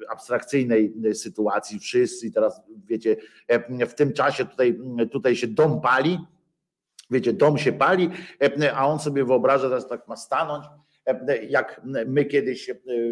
abstrakcyjnej 0.08 0.94
sytuacji 1.14 1.78
wszyscy 1.78 2.30
teraz 2.30 2.60
wiecie, 2.86 3.16
w 3.88 3.94
tym 3.94 4.12
czasie 4.12 4.44
tutaj, 4.44 4.78
tutaj 5.12 5.36
się 5.36 5.46
dom 5.46 5.80
pali, 5.80 6.18
wiecie, 7.10 7.32
dom 7.32 7.58
się 7.58 7.72
pali, 7.72 8.10
a 8.74 8.86
on 8.86 8.98
sobie 8.98 9.24
wyobraża, 9.24 9.68
teraz 9.68 9.88
tak 9.88 10.08
ma 10.08 10.16
stanąć 10.16 10.64
jak 11.48 11.80
my 12.06 12.24
kiedyś, 12.24 12.70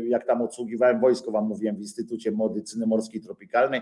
jak 0.09 0.27
tam 0.27 0.43
odsługiwałem 0.43 1.01
wojsko, 1.01 1.31
wam 1.31 1.45
mówiłem 1.45 1.77
w 1.77 1.81
Instytucie 1.81 2.33
Medycyny 2.33 2.87
Morskiej 2.87 3.21
Tropikalnej 3.21 3.81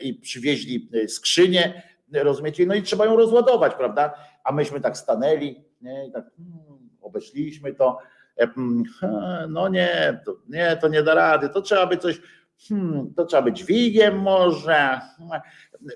i 0.00 0.14
przywieźli 0.14 0.90
skrzynię, 1.08 1.82
rozumiecie, 2.12 2.66
no 2.66 2.74
i 2.74 2.82
trzeba 2.82 3.06
ją 3.06 3.16
rozładować, 3.16 3.74
prawda? 3.74 4.14
A 4.44 4.52
myśmy 4.52 4.80
tak 4.80 4.96
stanęli, 4.96 5.64
nie, 5.82 6.06
i 6.06 6.12
tak 6.12 6.30
hmm, 6.36 6.88
obeszliśmy 7.00 7.74
to, 7.74 7.98
no 9.48 9.68
nie, 9.68 10.20
to, 10.24 10.36
nie, 10.48 10.76
to 10.80 10.88
nie 10.88 11.02
da 11.02 11.14
rady, 11.14 11.48
to 11.48 11.62
trzeba 11.62 11.86
by 11.86 11.96
coś, 11.96 12.20
hmm, 12.68 13.14
to 13.14 13.24
trzeba 13.24 13.42
być 13.42 13.58
dźwigiem 13.58 14.18
może. 14.18 15.00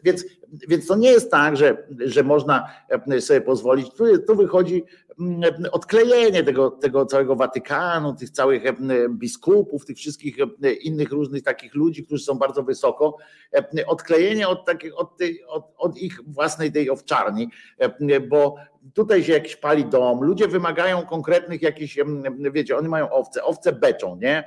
Więc, 0.04 0.24
więc 0.68 0.86
to 0.86 0.96
nie 0.96 1.10
jest 1.10 1.30
tak, 1.30 1.56
że, 1.56 1.86
że 1.98 2.22
można 2.22 2.68
sobie 3.20 3.40
pozwolić. 3.40 3.94
Tu, 3.94 4.18
tu 4.18 4.36
wychodzi 4.36 4.84
odklejenie 5.72 6.44
tego, 6.44 6.70
tego 6.70 7.06
całego 7.06 7.36
Watykanu, 7.36 8.14
tych 8.14 8.30
całych 8.30 8.62
biskupów, 9.10 9.86
tych 9.86 9.96
wszystkich 9.96 10.36
innych 10.82 11.10
różnych 11.10 11.42
takich 11.42 11.74
ludzi, 11.74 12.04
którzy 12.04 12.24
są 12.24 12.34
bardzo 12.34 12.62
wysoko, 12.62 13.16
odklejenie 13.86 14.48
od, 14.48 14.64
takich, 14.64 14.98
od, 14.98 15.16
tej, 15.16 15.44
od, 15.44 15.72
od 15.76 15.98
ich 15.98 16.20
własnej 16.26 16.72
tej 16.72 16.90
owczarni, 16.90 17.48
bo 18.28 18.56
tutaj 18.94 19.24
się 19.24 19.32
jakiś 19.32 19.56
pali 19.56 19.84
dom, 19.84 20.24
ludzie 20.24 20.48
wymagają 20.48 21.06
konkretnych 21.06 21.62
jakichś, 21.62 21.98
wiecie, 22.52 22.76
oni 22.76 22.88
mają 22.88 23.10
owce, 23.10 23.44
owce 23.44 23.72
beczą, 23.72 24.16
nie? 24.16 24.44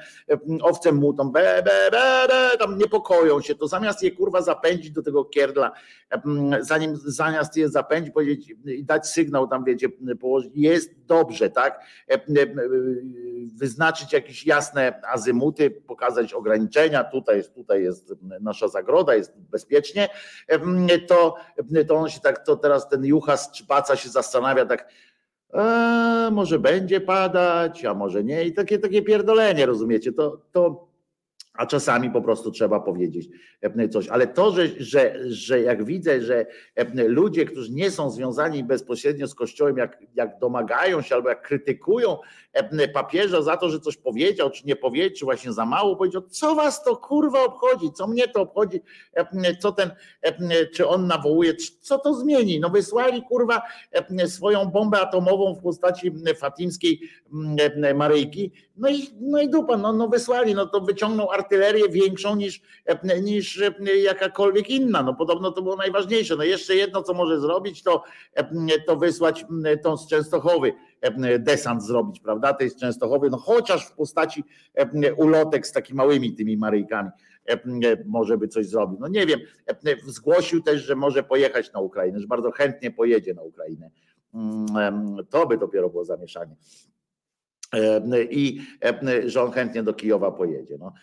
Owce 0.62 0.92
mutą, 0.92 1.32
be, 1.32 1.64
be, 1.64 1.92
be, 1.92 2.28
be, 2.28 2.58
tam 2.60 2.78
niepokoją 2.78 3.42
się, 3.42 3.56
to 3.56 3.68
zamiast 3.68 4.04
je 4.04 4.12
kurwa 4.12 4.42
zapędzić 4.42 4.92
do 4.92 5.04
tego 5.04 5.26
kierdla, 5.26 5.72
zanim 6.60 6.96
zamiast 6.96 7.58
je 7.58 7.70
zapędzić, 7.70 8.14
powiedzieć 8.14 8.54
i 8.66 8.84
dać 8.84 9.08
sygnał 9.08 9.48
tam, 9.48 9.64
wiecie, 9.64 9.88
położyć, 10.20 10.52
jest 10.56 11.06
dobrze, 11.06 11.50
tak? 11.50 11.80
Wyznaczyć 13.56 14.14
jakieś 14.14 14.46
jasne 14.46 15.02
azymuty, 15.08 15.72
pokazać 15.72 16.34
ograniczenia, 16.34 17.04
tutaj 17.04 17.38
jest, 17.38 17.54
tutaj 17.54 17.84
jest 17.84 18.14
nasza 18.42 18.68
zagroda, 18.68 19.16
jest 19.16 19.34
bezpiecznie, 19.38 20.10
to, 21.08 21.36
to 21.88 21.96
on 21.96 22.10
się 22.10 22.20
tak, 22.20 22.46
to 22.46 22.56
teraz 22.56 22.90
ten 22.90 23.06
juchas 23.06 23.52
czy 23.52 23.66
paca 23.66 23.96
się 23.96 24.10
zastanawia 24.26 24.66
tak, 24.66 24.90
a, 25.54 26.30
może 26.32 26.60
będzie 26.60 27.02
padać, 27.02 27.86
a 27.86 27.94
może 27.94 28.24
nie. 28.24 28.44
I 28.44 28.54
takie, 28.54 28.80
takie 28.80 29.02
pierdolenie, 29.02 29.66
rozumiecie? 29.66 30.12
To, 30.12 30.42
to, 30.52 30.85
a 31.58 31.66
czasami 31.66 32.10
po 32.10 32.22
prostu 32.22 32.52
trzeba 32.52 32.80
powiedzieć 32.80 33.30
e, 33.62 33.90
coś. 33.90 34.08
Ale 34.08 34.28
to, 34.28 34.52
że, 34.52 34.68
że, 34.80 35.16
że 35.28 35.62
jak 35.62 35.86
widzę, 35.86 36.22
że 36.22 36.46
e, 36.76 37.08
ludzie, 37.08 37.46
którzy 37.46 37.72
nie 37.72 37.92
są 37.92 38.10
związani 38.10 38.64
bezpośrednio 38.64 39.28
z 39.28 39.36
Kościołem, 39.36 39.78
jak, 39.78 39.98
jak 40.16 40.40
domagają 40.40 41.02
się 41.02 41.16
albo 41.16 41.30
jak 41.30 41.42
krytykują 41.42 42.18
e, 42.54 42.88
papieża 42.88 43.42
za 43.42 43.58
to, 43.58 43.70
że 43.70 43.80
coś 43.80 43.98
powiedział, 43.98 44.50
czy 44.50 44.68
nie 44.68 44.76
powiedział, 44.76 45.18
czy 45.18 45.26
właśnie 45.26 45.54
za 45.54 45.66
mało 45.66 45.96
powiedział, 45.96 46.22
co 46.22 46.56
was 46.56 46.84
to 46.84 46.98
kurwa 46.98 47.44
obchodzi, 47.44 47.92
co 47.92 48.08
mnie 48.08 48.28
to 48.28 48.42
obchodzi, 48.42 48.82
co 49.60 49.72
ten, 49.72 49.92
czy 50.74 50.88
on 50.88 51.08
nawołuje, 51.08 51.56
co 51.82 52.00
to 52.00 52.14
zmieni? 52.14 52.60
No 52.60 52.70
wysłali 52.70 53.24
kurwa 53.24 53.62
swoją 54.28 54.66
bombę 54.66 55.02
atomową 55.02 55.56
w 55.56 55.62
postaci 55.62 56.12
fatimskiej 56.36 57.00
Maryjki, 57.96 58.52
no 58.78 58.90
i, 58.90 59.10
no 59.22 59.42
i 59.42 59.50
dupa, 59.50 59.78
no, 59.78 59.94
no 59.94 60.08
wysłali, 60.08 60.56
no 60.56 60.66
to 60.66 60.82
wyciągnął 60.82 61.32
artylerię 61.46 61.90
większą 61.90 62.36
niż, 62.36 62.62
niż 63.24 63.62
jakakolwiek 64.04 64.70
inna. 64.70 65.04
No 65.04 65.14
podobno 65.14 65.52
to 65.52 65.62
było 65.62 65.76
najważniejsze. 65.76 66.36
No 66.36 66.44
jeszcze 66.44 66.76
jedno, 66.76 67.04
co 67.04 67.14
może 67.14 67.40
zrobić, 67.40 67.84
to, 67.84 68.04
to 68.88 68.96
wysłać 68.96 69.46
tą 69.84 69.98
z 69.98 70.08
Częstochowy 70.08 70.74
desant 71.40 71.84
zrobić, 71.84 72.20
prawda? 72.20 72.54
Tej 72.54 72.70
z 72.70 72.76
Częstochowy, 72.76 73.30
no 73.30 73.38
chociaż 73.38 73.88
w 73.88 73.92
postaci 73.92 74.44
ulotek 75.18 75.68
z 75.68 75.72
takimi 75.72 75.98
małymi 75.98 76.34
tymi 76.34 76.58
Maryjkami 76.58 77.10
może 78.06 78.38
by 78.38 78.48
coś 78.48 78.68
zrobił. 78.68 78.98
No 79.00 79.08
nie 79.08 79.26
wiem. 79.26 79.40
Zgłosił 80.06 80.62
też, 80.62 80.82
że 80.82 80.96
może 80.96 81.24
pojechać 81.24 81.74
na 81.74 81.80
Ukrainę, 81.80 82.20
że 82.20 82.28
bardzo 82.28 82.52
chętnie 82.52 82.92
pojedzie 82.92 83.34
na 83.34 83.42
Ukrainę. 83.42 83.90
Mm, 84.34 85.18
to 85.30 85.48
by 85.48 85.58
dopiero 85.58 85.90
było 85.90 86.06
zamieszanie 86.06 86.56
i 88.30 88.62
że 89.26 89.42
on 89.42 89.52
chętnie 89.52 89.84
do 89.84 89.94
Kijowa 89.94 90.32
pojedzie. 90.32 90.78
No, 90.80 90.94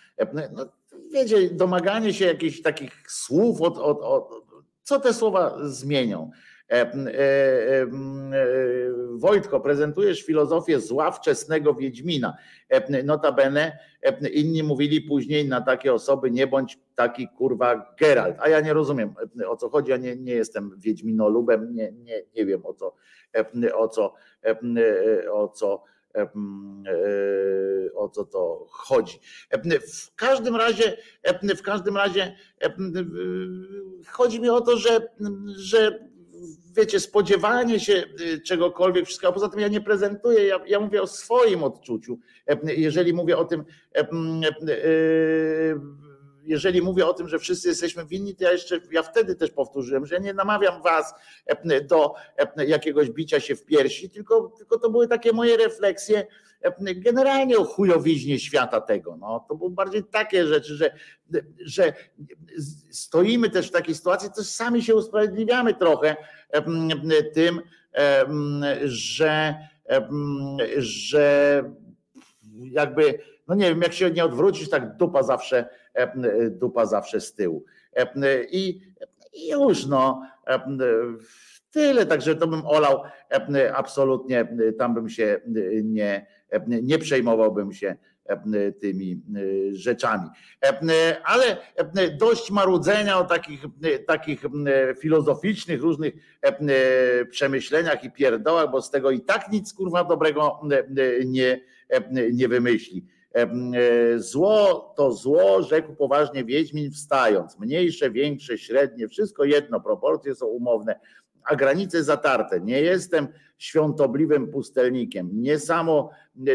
no, 0.53 0.67
wiecie, 1.13 1.51
domaganie 1.51 2.13
się 2.13 2.25
jakichś 2.25 2.63
takich 2.63 3.11
słów, 3.11 3.61
od, 3.61 3.79
od, 3.79 4.01
od, 4.01 4.45
co 4.83 5.01
te 5.01 5.15
słowa 5.15 5.59
zmienią? 5.63 6.31
Wojtko, 9.13 9.61
prezentujesz 9.61 10.23
filozofię 10.23 10.81
zła 10.81 11.11
wczesnego 11.11 11.75
Wiedźmina. 11.75 12.37
Notabene 13.05 13.79
inni 14.33 14.63
mówili 14.63 15.01
później 15.01 15.49
na 15.49 15.61
takie 15.61 15.93
osoby 15.93 16.31
nie 16.31 16.47
bądź 16.47 16.79
taki 16.95 17.29
kurwa 17.29 17.95
Geralt. 18.01 18.37
A 18.41 18.49
ja 18.49 18.61
nie 18.61 18.73
rozumiem 18.73 19.15
o 19.49 19.57
co 19.57 19.69
chodzi, 19.69 19.91
ja 19.91 19.97
nie, 19.97 20.17
nie 20.17 20.33
jestem 20.33 20.71
Wiedźminolubem, 20.79 21.75
nie, 21.75 21.93
nie, 21.93 22.23
nie 22.37 22.47
wiem 22.47 22.67
o 22.67 22.75
co, 22.75 22.95
o 23.75 23.89
co, 23.89 24.15
o 25.33 25.49
co 25.49 25.85
E, 26.02 26.02
o 27.95 28.09
co 28.09 28.25
to 28.25 28.67
chodzi. 28.71 29.21
W 29.95 30.15
każdym 30.15 30.57
razie, 30.57 30.97
w 31.57 31.63
każdym 31.63 31.97
razie 31.97 32.37
chodzi 34.09 34.41
mi 34.41 34.49
o 34.49 34.61
to, 34.61 34.77
że, 34.77 35.09
że 35.57 36.09
wiecie, 36.77 37.01
spodziewanie 37.01 37.81
się 37.81 38.05
czegokolwiek, 38.45 39.07
wszystko, 39.07 39.29
a 39.29 39.33
poza 39.33 39.49
tym 39.49 39.61
ja 39.61 39.69
nie 39.69 39.81
prezentuję, 39.81 40.45
ja, 40.45 40.61
ja 40.67 40.81
mówię 40.81 41.03
o 41.03 41.07
swoim 41.07 41.63
odczuciu. 41.63 42.19
Jeżeli 42.65 43.13
mówię 43.13 43.39
o 43.39 43.45
tym, 43.45 43.65
jeżeli 46.45 46.83
mówię 46.83 47.07
o 47.07 47.15
tym, 47.15 47.29
że 47.29 47.39
wszyscy 47.39 47.69
jesteśmy 47.69 48.07
winni, 48.07 48.35
to 48.35 48.45
ja 48.45 48.53
jeszcze, 48.53 48.81
ja 48.93 49.03
wtedy 49.03 49.35
też 49.35 49.51
powtórzyłem, 49.51 50.07
że 50.07 50.21
nie 50.21 50.35
namawiam 50.35 50.83
was 50.83 51.15
do 51.89 52.15
jakiegoś 52.67 53.11
bicia 53.11 53.41
się 53.41 53.57
w 53.57 53.65
piersi, 53.65 54.11
tylko, 54.11 54.53
tylko 54.59 54.79
to 54.79 54.91
były 54.91 55.09
takie 55.09 55.33
moje 55.33 55.57
refleksje 55.57 56.27
generalnie 56.97 57.59
o 57.59 57.65
chujowiźnie 57.65 58.39
świata 58.39 58.81
tego. 58.81 59.17
No, 59.17 59.45
to 59.49 59.55
były 59.55 59.71
bardziej 59.71 60.05
takie 60.05 60.47
rzeczy, 60.47 60.77
że, 60.77 60.91
że 61.65 61.93
stoimy 62.91 63.51
też 63.51 63.69
w 63.69 63.73
takiej 63.73 63.95
sytuacji, 63.95 64.31
to 64.37 64.45
sami 64.45 64.83
się 64.83 64.95
usprawiedliwiamy 64.95 65.75
trochę 65.75 66.17
tym, 67.35 67.61
że, 68.85 69.55
że 70.77 71.65
jakby, 72.59 73.19
no 73.49 73.55
nie 73.55 73.69
wiem, 73.69 73.83
jak 73.83 73.93
się 73.93 74.11
nie 74.11 74.25
odwrócisz, 74.25 74.71
tak 74.71 74.97
dupa 74.97 75.23
zawsze 75.23 75.69
dupa 76.51 76.87
zawsze 76.87 77.21
z 77.21 77.35
tyłu. 77.35 77.65
I, 78.51 78.81
już 79.51 79.87
no. 79.87 80.23
Tyle, 81.71 82.07
także 82.07 82.37
to 82.37 82.47
bym 82.47 82.67
olał 82.67 83.03
absolutnie, 83.75 84.57
tam 84.79 84.95
bym 84.95 85.09
się 85.09 85.41
nie, 85.85 86.27
nie 86.67 86.99
przejmowałbym 86.99 87.73
się 87.73 87.97
tymi 88.81 89.23
rzeczami. 89.73 90.29
Ale 91.25 91.57
dość 92.19 92.51
marudzenia 92.51 93.19
o 93.19 93.25
takich, 93.25 93.65
takich 94.07 94.45
filozoficznych, 95.01 95.83
różnych 95.83 96.15
przemyśleniach 97.31 98.05
i 98.05 98.11
pierdołach, 98.11 98.71
bo 98.71 98.83
z 98.83 98.91
tego 98.91 99.11
i 99.11 99.21
tak 99.21 99.53
nic 99.53 99.75
kurwa 99.75 100.05
dobrego 100.05 100.61
nie, 101.27 101.61
nie 102.33 102.49
wymyśli. 102.49 103.07
E, 103.35 103.49
zło 104.19 104.93
to 104.97 105.13
zło, 105.13 105.63
rzekł 105.63 105.95
poważnie 105.95 106.45
Wiedźmin 106.45 106.91
wstając. 106.91 107.59
Mniejsze, 107.59 108.11
większe, 108.11 108.59
średnie, 108.59 109.09
wszystko 109.09 109.45
jedno, 109.45 109.81
proporcje 109.81 110.35
są 110.35 110.47
umowne, 110.47 111.01
a 111.45 111.57
granice 111.57 112.05
zatarte. 112.05 112.61
Nie 112.61 112.81
jestem 112.81 113.29
świątobliwym 113.59 114.51
pustelnikiem. 114.51 115.31
Nie 115.33 115.59
samo 115.59 116.11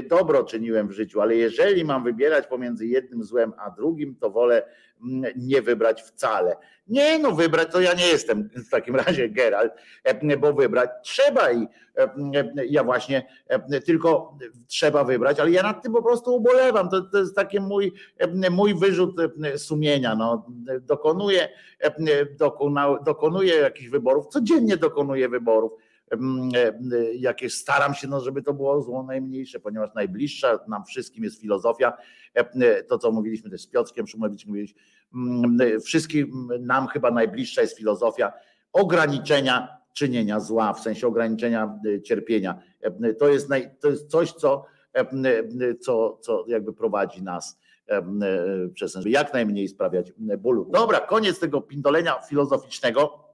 dobro 0.09 0.43
czyniłem 0.43 0.87
w 0.87 0.91
życiu, 0.91 1.21
ale 1.21 1.35
jeżeli 1.35 1.85
mam 1.85 2.03
wybierać 2.03 2.47
pomiędzy 2.47 2.87
jednym 2.87 3.23
złem 3.23 3.53
a 3.57 3.71
drugim, 3.71 4.15
to 4.15 4.29
wolę 4.29 4.63
mm, 5.03 5.31
nie 5.35 5.61
wybrać 5.61 6.01
wcale. 6.01 6.55
Nie, 6.89 7.19
no 7.19 7.31
wybrać 7.31 7.71
to 7.71 7.81
ja 7.81 7.93
nie 7.93 8.07
jestem 8.07 8.49
w 8.55 8.69
takim 8.69 8.95
razie 9.05 9.29
Geralt, 9.29 9.73
e, 10.03 10.37
bo 10.37 10.53
wybrać 10.53 10.89
trzeba 11.03 11.51
i 11.51 11.67
e, 11.97 12.13
ja 12.69 12.83
właśnie 12.83 13.27
e, 13.47 13.81
tylko 13.81 14.37
trzeba 14.67 15.03
wybrać, 15.03 15.39
ale 15.39 15.51
ja 15.51 15.63
nad 15.63 15.83
tym 15.83 15.93
po 15.93 16.03
prostu 16.03 16.35
ubolewam. 16.35 16.89
To, 16.89 17.01
to 17.01 17.17
jest 17.17 17.35
taki 17.35 17.59
mój, 17.59 17.93
mój 18.51 18.75
wyrzut 18.75 19.15
sumienia. 19.57 20.15
No, 20.15 20.45
dokonuję, 20.81 21.49
dokonuję 23.05 23.55
jakichś 23.55 23.89
wyborów, 23.89 24.27
codziennie 24.27 24.77
dokonuję 24.77 25.29
wyborów 25.29 25.71
jakieś 27.13 27.53
staram 27.53 27.93
się, 27.93 28.07
no, 28.07 28.21
żeby 28.21 28.41
to 28.41 28.53
było 28.53 28.81
zło 28.81 29.03
najmniejsze, 29.03 29.59
ponieważ 29.59 29.93
najbliższa 29.95 30.59
nam 30.67 30.85
wszystkim 30.85 31.23
jest 31.23 31.41
filozofia. 31.41 31.93
To, 32.87 32.97
co 32.97 33.11
mówiliśmy 33.11 33.49
też 33.49 33.61
z 33.61 33.67
Piotrkiem 33.67 34.07
Szumowiczem, 34.07 34.49
mówiliśmy, 34.49 34.79
wszystkim 35.85 36.49
nam 36.59 36.87
chyba 36.87 37.11
najbliższa 37.11 37.61
jest 37.61 37.77
filozofia 37.77 38.33
ograniczenia 38.73 39.77
czynienia 39.93 40.39
zła, 40.39 40.73
w 40.73 40.79
sensie 40.79 41.07
ograniczenia 41.07 41.79
cierpienia. 42.03 42.59
To 43.19 43.27
jest, 43.27 43.49
naj, 43.49 43.69
to 43.79 43.89
jest 43.89 44.11
coś, 44.11 44.31
co, 44.31 44.65
co, 45.81 46.17
co 46.21 46.45
jakby 46.47 46.73
prowadzi 46.73 47.23
nas 47.23 47.59
przez 48.73 48.97
jak 49.05 49.33
najmniej 49.33 49.67
sprawiać 49.67 50.13
bólu. 50.37 50.69
Dobra, 50.73 50.99
koniec 50.99 51.39
tego 51.39 51.61
pindolenia 51.61 52.21
filozoficznego 52.29 53.26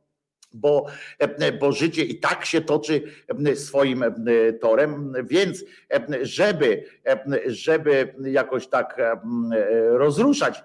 bo, 0.53 0.85
e, 1.19 1.51
bo 1.51 1.71
życie 1.71 2.03
i 2.03 2.19
tak 2.19 2.45
się 2.45 2.61
toczy 2.61 3.01
e, 3.47 3.55
swoim 3.55 4.03
e, 4.03 4.09
torem, 4.61 5.13
więc 5.23 5.63
żeby, 6.21 6.83
żeby 7.45 8.13
jakoś 8.23 8.67
tak 8.67 9.01
rozruszać 9.89 10.63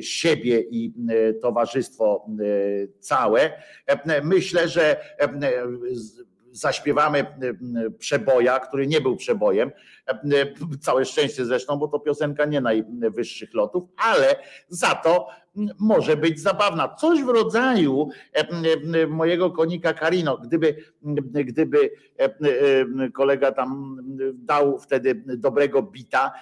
siebie 0.00 0.60
i 0.60 0.92
towarzystwo 1.42 2.26
całe, 3.00 3.52
myślę, 4.22 4.68
że 4.68 4.96
zaśpiewamy 6.52 7.26
przeboja, 7.98 8.60
który 8.60 8.86
nie 8.86 9.00
był 9.00 9.16
przebojem. 9.16 9.70
Całe 10.80 11.04
szczęście 11.04 11.44
zresztą, 11.44 11.76
bo 11.76 11.88
to 11.88 12.00
piosenka 12.00 12.44
nie 12.44 12.60
najwyższych 12.60 13.54
lotów, 13.54 13.84
ale 13.96 14.36
za 14.68 14.94
to 14.94 15.28
może 15.78 16.16
być 16.16 16.40
zabawna. 16.40 16.94
Coś 16.94 17.22
w 17.22 17.28
rodzaju 17.28 18.08
mojego 19.08 19.50
konika 19.50 19.94
Karino, 19.94 20.38
gdyby, 20.38 20.76
gdyby 21.34 21.90
kolega 23.14 23.52
tam 23.52 23.98
dał 24.34 24.78
wtedy 24.78 25.22
dobrego 25.26 25.82
bita, 25.82 26.32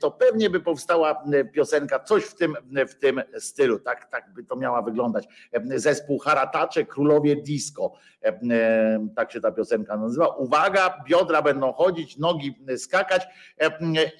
to 0.00 0.10
pewnie 0.10 0.50
by 0.50 0.60
powstała 0.60 1.24
piosenka, 1.52 2.00
coś 2.00 2.24
w 2.24 2.34
tym, 2.34 2.54
w 2.88 2.94
tym 2.94 3.22
stylu. 3.38 3.78
Tak, 3.78 4.10
tak 4.10 4.32
by 4.34 4.44
to 4.44 4.56
miała 4.56 4.82
wyglądać. 4.82 5.28
Zespół 5.74 6.18
Haratacze, 6.18 6.84
Królowie 6.84 7.36
Disco. 7.36 7.92
Tak 9.16 9.32
się 9.32 9.40
ta 9.40 9.52
piosenka 9.52 9.96
nazywa. 9.96 10.26
Uwaga, 10.26 11.04
biodra 11.08 11.42
będą 11.42 11.72
chodzić, 11.72 12.18
nogi 12.18 12.54
skakać 12.76 13.05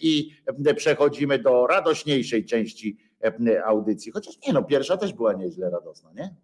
i 0.01 0.31
przechodzimy 0.77 1.39
do 1.39 1.67
radośniejszej 1.67 2.45
części 2.45 2.99
audycji. 3.65 4.13
Chociaż 4.13 4.35
nie 4.47 4.53
no, 4.53 4.63
pierwsza 4.63 4.97
też 4.97 5.13
była 5.13 5.33
nieźle 5.33 5.71
radosna, 5.71 6.13
nie? 6.13 6.35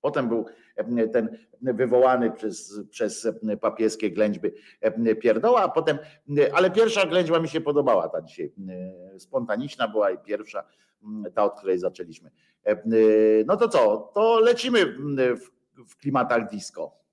Potem 0.00 0.28
był 0.28 0.46
ten 1.12 1.38
wywołany 1.62 2.30
przez, 2.30 2.80
przez 2.90 3.28
papieskie 3.60 4.10
ględźby 4.10 4.50
pierdoła, 5.20 5.62
a 5.62 5.68
potem, 5.68 5.98
ale 6.52 6.70
pierwsza 6.70 7.06
ględźba 7.06 7.40
mi 7.40 7.48
się 7.48 7.60
podobała 7.60 8.08
ta 8.08 8.22
dzisiaj. 8.22 8.52
Spontaniczna 9.18 9.88
była 9.88 10.10
i 10.10 10.18
pierwsza, 10.18 10.64
ta, 11.34 11.44
od 11.44 11.58
której 11.58 11.78
zaczęliśmy. 11.78 12.30
No 13.46 13.56
to 13.56 13.68
co? 13.68 14.10
To 14.14 14.40
lecimy 14.40 14.86
w, 15.36 15.50
w 15.88 15.96
klimatach 15.96 16.50
disco. 16.50 17.03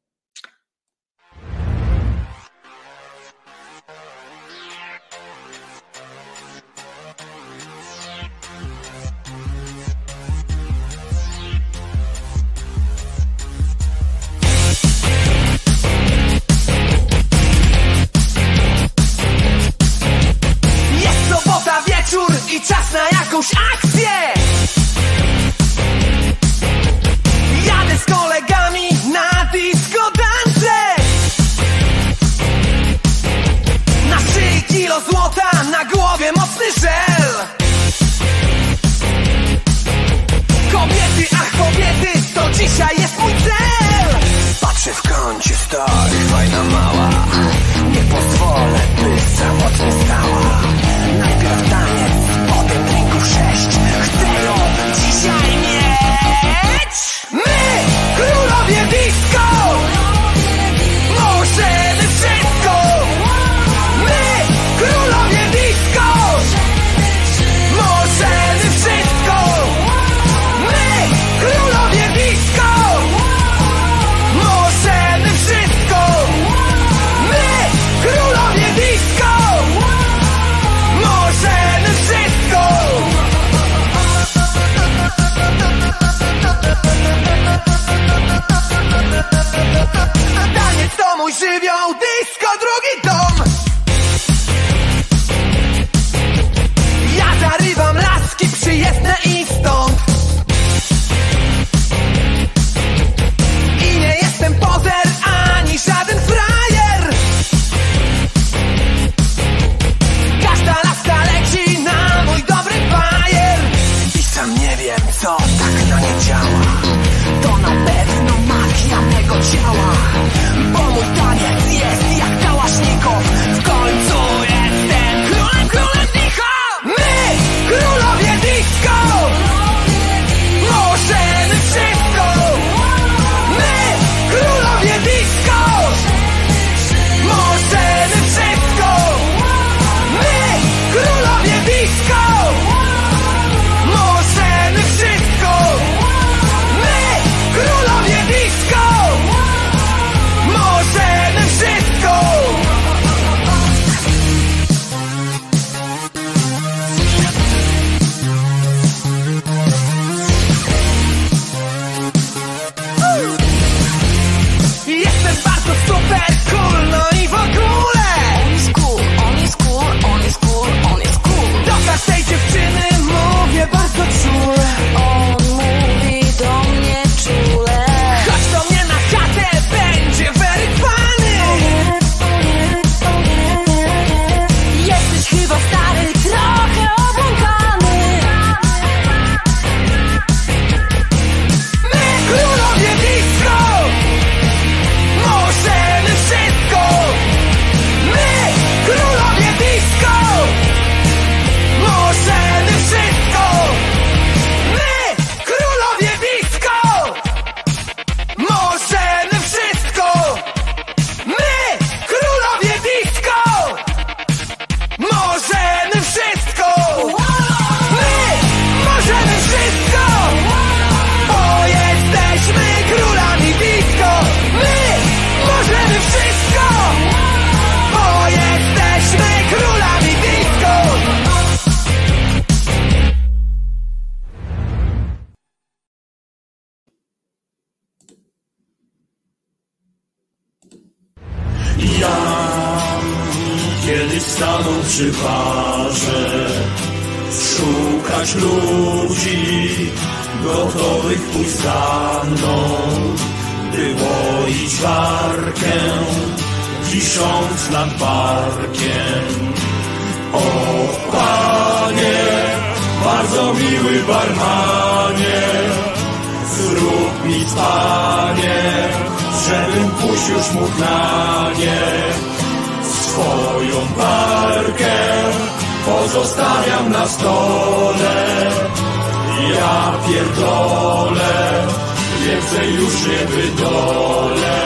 Więcej 282.42 282.76
już 282.76 283.08
nie 283.08 283.26
wydolę. 283.26 284.62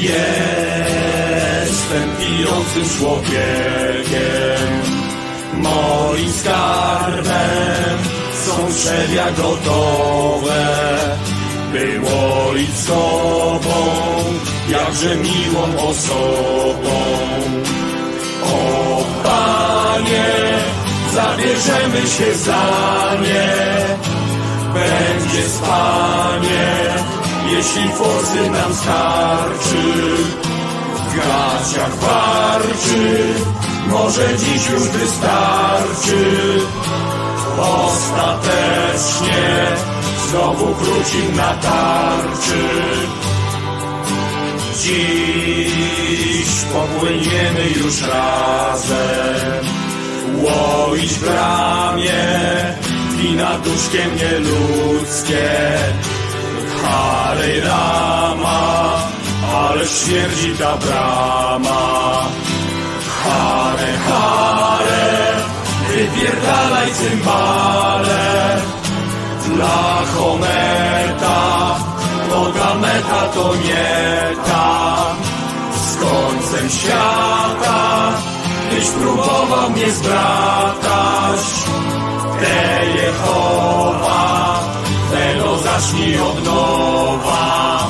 Jestem 0.00 2.08
pijącym 2.18 2.98
człowiekiem, 2.98 4.68
moim 5.52 6.32
skarbem 6.32 7.98
są 8.46 8.74
trzewia 8.74 9.30
gotowe. 9.30 10.66
Było 11.72 12.54
i 12.56 12.66
z 12.66 12.86
sobą, 12.86 13.86
jakże 14.68 15.16
miłą 15.16 15.88
osobą. 15.88 16.98
O 18.44 19.04
Panie, 19.22 20.26
zabierzemy 21.14 22.08
się 22.08 22.34
za 22.34 22.62
nie, 23.22 23.86
będzie 24.74 25.48
spanie, 25.48 26.94
jeśli 27.50 27.88
forsy 27.88 28.50
nam 28.50 28.74
starczy. 28.74 29.82
W 31.08 31.16
gaciach 31.16 31.96
warczy, 31.96 33.34
może 33.86 34.36
dziś 34.38 34.70
już 34.70 34.82
wystarczy. 34.82 36.38
Ostatecznie 37.84 39.46
znowu 40.28 40.74
wrócił 40.74 41.32
na 41.36 41.54
tarczy. 41.54 42.68
Dziś 44.82 46.48
popłyniemy 46.72 47.70
już 47.76 48.02
razem, 48.02 49.64
łoić 50.34 51.12
w 51.12 51.28
bramie, 53.18 53.18
wina 53.18 53.58
duszkiem 53.58 54.16
nieludzkie. 54.16 55.50
Hare 56.82 57.60
Rama, 57.60 59.00
ale 59.54 59.86
śmierdzi 59.86 60.54
ta 60.58 60.76
brama. 60.76 62.22
Hare, 63.24 63.92
hare, 64.08 65.34
wypierdalaj 65.88 66.92
cymbale. 66.92 68.58
Dla 69.48 70.02
Hometa, 70.14 71.76
noga 72.30 72.74
meta 72.74 73.28
to 73.34 73.54
nie 73.54 74.34
ta. 74.46 75.14
Z 75.74 75.96
końcem 75.96 76.70
świata, 76.70 78.12
byś 78.70 78.88
próbował 78.88 79.70
mnie 79.70 79.90
zbratać. 79.90 81.40
Te 82.40 82.86
Jehowa, 82.96 84.60
tego 85.10 85.58
zacznij 85.58 86.20
od 86.20 86.44
nowa. 86.44 87.86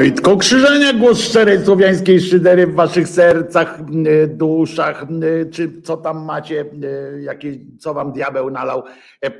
Wojtko 0.00 0.36
Krzyżania, 0.36 0.92
głos 0.92 1.20
szczerej 1.20 1.64
słowiańskiej 1.64 2.20
szydery 2.20 2.66
w 2.66 2.74
waszych 2.74 3.08
sercach, 3.08 3.80
y, 4.06 4.28
duszach, 4.28 5.06
y, 5.22 5.50
czy 5.50 5.82
co 5.82 5.96
tam 5.96 6.24
macie, 6.24 6.60
y, 6.60 7.22
jakie, 7.22 7.58
co 7.78 7.94
wam 7.94 8.12
diabeł 8.12 8.50
nalał. 8.50 8.82
E, 9.24 9.30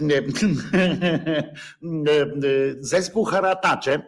Zespół 2.81 3.24
Haratacze, 3.24 4.03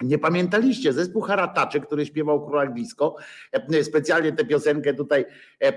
nie 0.00 0.18
pamiętaliście, 0.18 0.92
zespół 0.92 1.22
Haratacze, 1.22 1.80
który 1.80 2.06
śpiewał 2.06 2.46
Króla 2.46 2.66
Disco, 2.66 3.16
e, 3.52 3.84
specjalnie 3.84 4.32
tę 4.32 4.44
piosenkę 4.44 4.94
tutaj 4.94 5.24
e, 5.60 5.72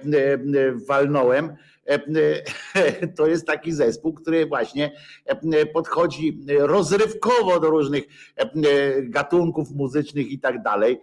walnąłem, 0.88 1.56
to 3.18 3.28
jest 3.28 3.48
taki 3.48 3.72
zespół, 3.72 4.14
który 4.14 4.46
właśnie 4.46 4.92
podchodzi 5.74 6.40
rozrywkowo 6.60 7.60
do 7.60 7.70
różnych 7.70 8.04
gatunków 9.04 9.72
muzycznych 9.72 10.32
i 10.32 10.40
tak 10.40 10.62
dalej. 10.62 11.02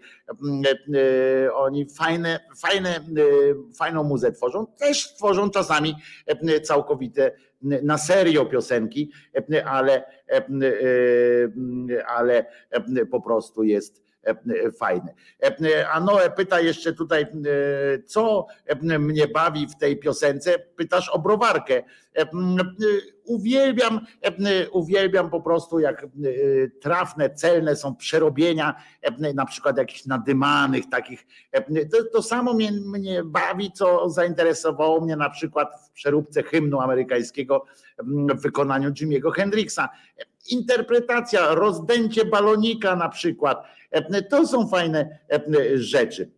Oni 1.54 1.86
fajne, 1.98 2.40
fajne, 2.58 3.00
fajną 3.78 4.02
muzę 4.02 4.32
tworzą, 4.32 4.66
też 4.66 5.14
tworzą 5.14 5.50
czasami 5.50 5.94
całkowite 6.62 7.32
na 7.62 7.98
serio 7.98 8.46
piosenki, 8.46 9.12
ale, 9.64 10.04
ale 12.06 12.46
po 13.10 13.20
prostu 13.20 13.62
jest 13.62 14.06
fajne. 14.78 15.15
A 15.93 16.01
Noe 16.01 16.31
pyta 16.31 16.61
jeszcze 16.61 16.93
tutaj, 16.93 17.27
co 18.07 18.47
mnie 18.98 19.28
bawi 19.28 19.66
w 19.66 19.77
tej 19.77 19.98
piosence? 19.98 20.59
Pytasz 20.59 21.09
o 21.09 21.19
browarkę. 21.19 21.82
Uwielbiam, 23.24 24.01
uwielbiam 24.73 25.31
po 25.31 25.40
prostu, 25.40 25.78
jak 25.78 26.07
trafne, 26.81 27.31
celne 27.31 27.77
są 27.77 27.97
przerobienia, 27.97 28.74
na 29.35 29.47
przykład 29.47 29.78
jakichś 29.78 30.07
nadymanych 30.07 30.90
takich. 30.90 31.27
To, 31.93 32.05
to 32.12 32.23
samo 32.23 32.55
mnie, 32.55 32.73
mnie 32.73 33.24
bawi, 33.24 33.73
co 33.73 34.11
zainteresowało 34.11 35.01
mnie 35.01 35.16
na 35.16 35.31
przykład 35.31 35.69
w 35.86 35.90
przeróbce 35.90 36.43
hymnu 36.43 36.81
amerykańskiego 36.81 37.65
w 38.35 38.43
wykonaniu 38.43 38.90
Jimmy'ego 38.90 39.32
Hendrixa. 39.32 39.89
Interpretacja, 40.51 41.55
rozdęcie 41.55 42.24
balonika 42.24 42.97
na 42.97 43.09
przykład. 43.09 43.62
To 44.31 44.47
są 44.47 44.68
fajne 44.68 45.18
rzeczy. 45.74 46.31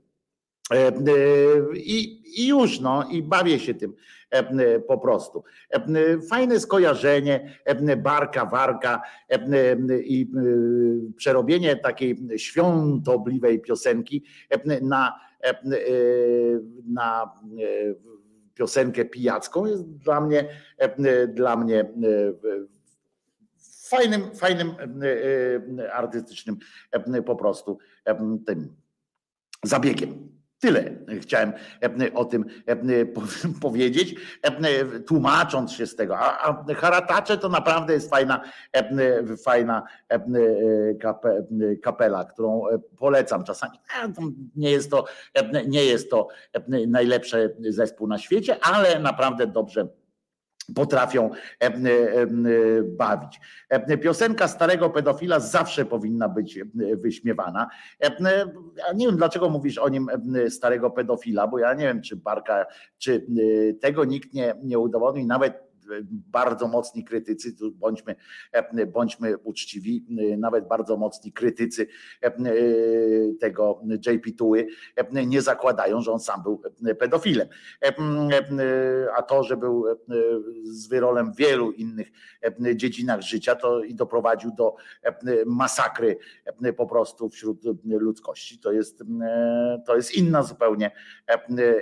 I, 1.74 2.22
I 2.42 2.48
już, 2.48 2.80
no, 2.80 3.08
i 3.10 3.22
bawię 3.22 3.58
się 3.58 3.74
tym 3.74 3.94
po 4.88 4.98
prostu. 4.98 5.44
Fajne 6.30 6.60
skojarzenie, 6.60 7.58
barka, 7.96 8.46
warka 8.46 9.02
i 10.04 10.30
przerobienie 11.16 11.76
takiej 11.76 12.18
świątobliwej 12.36 13.60
piosenki 13.60 14.24
na, 14.82 15.20
na 16.84 17.32
piosenkę 18.54 19.04
pijacką 19.04 19.66
jest 19.66 19.88
dla 19.88 20.20
mnie, 20.20 20.48
dla 21.28 21.56
mnie 21.56 21.92
fajnym, 23.88 24.34
fajnym 24.34 24.74
artystycznym 25.92 26.58
po 27.26 27.36
prostu 27.36 27.78
tym 28.46 28.76
zabiegiem. 29.64 30.38
Tyle 30.60 30.90
chciałem 31.20 31.52
o 32.14 32.24
tym 32.24 32.44
powiedzieć, 33.60 34.14
tłumacząc 35.06 35.72
się 35.72 35.86
z 35.86 35.96
tego. 35.96 36.18
A 36.18 36.64
Haratacze 36.74 37.38
to 37.38 37.48
naprawdę 37.48 37.92
jest 37.92 38.10
fajna, 38.10 38.40
fajna 39.44 39.82
kapela, 41.82 42.24
którą 42.24 42.62
polecam 42.98 43.44
czasami. 43.44 43.78
Nie 44.56 44.70
jest 44.70 44.90
to, 44.90 45.04
nie 45.66 45.84
jest 45.84 46.10
to 46.10 46.28
najlepszy 46.88 47.56
zespół 47.60 48.06
na 48.06 48.18
świecie, 48.18 48.56
ale 48.62 48.98
naprawdę 48.98 49.46
dobrze 49.46 49.88
potrafią 50.74 51.30
bawić. 52.84 53.40
Piosenka 54.02 54.48
starego 54.48 54.90
pedofila 54.90 55.40
zawsze 55.40 55.84
powinna 55.84 56.28
być 56.28 56.60
wyśmiewana. 56.74 57.68
Nie 58.94 59.06
wiem, 59.06 59.16
dlaczego 59.16 59.48
mówisz 59.48 59.78
o 59.78 59.88
nim 59.88 60.08
starego 60.48 60.90
pedofila, 60.90 61.46
bo 61.46 61.58
ja 61.58 61.74
nie 61.74 61.84
wiem, 61.84 62.02
czy 62.02 62.16
Barka, 62.16 62.66
czy 62.98 63.26
tego 63.80 64.04
nikt 64.04 64.34
nie, 64.34 64.54
nie 64.62 64.78
udowodnił. 64.78 65.26
Nawet 65.26 65.67
bardzo 66.10 66.68
mocni 66.68 67.04
krytycy, 67.04 67.56
tu 67.56 67.72
bądźmy, 67.72 68.16
bądźmy 68.86 69.38
uczciwi, 69.38 70.06
nawet 70.38 70.68
bardzo 70.68 70.96
mocni 70.96 71.32
krytycy 71.32 71.86
tego 73.40 73.80
JP 74.06 74.32
Tuły 74.38 74.66
nie 75.26 75.42
zakładają, 75.42 76.00
że 76.00 76.12
on 76.12 76.20
sam 76.20 76.42
był 76.42 76.62
pedofilem. 76.98 77.48
A 79.16 79.22
to, 79.22 79.42
że 79.42 79.56
był 79.56 79.84
z 80.62 80.86
wyrolem 80.86 81.32
w 81.32 81.36
wielu 81.36 81.72
innych 81.72 82.10
dziedzinach 82.74 83.20
życia, 83.20 83.56
to 83.56 83.84
i 83.84 83.94
doprowadził 83.94 84.50
do 84.50 84.74
masakry 85.46 86.18
po 86.76 86.86
prostu 86.86 87.28
wśród 87.28 87.62
ludzkości. 87.84 88.58
To 88.58 88.72
jest, 88.72 89.02
to 89.86 89.96
jest 89.96 90.14
inna 90.14 90.42
zupełnie, 90.42 90.90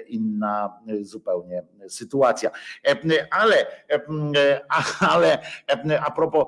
inna 0.09 0.81
zupełnie 1.01 1.63
sytuacja. 1.89 2.51
Ale 3.31 3.67
ale 5.01 5.39
a 6.07 6.11
propos 6.11 6.47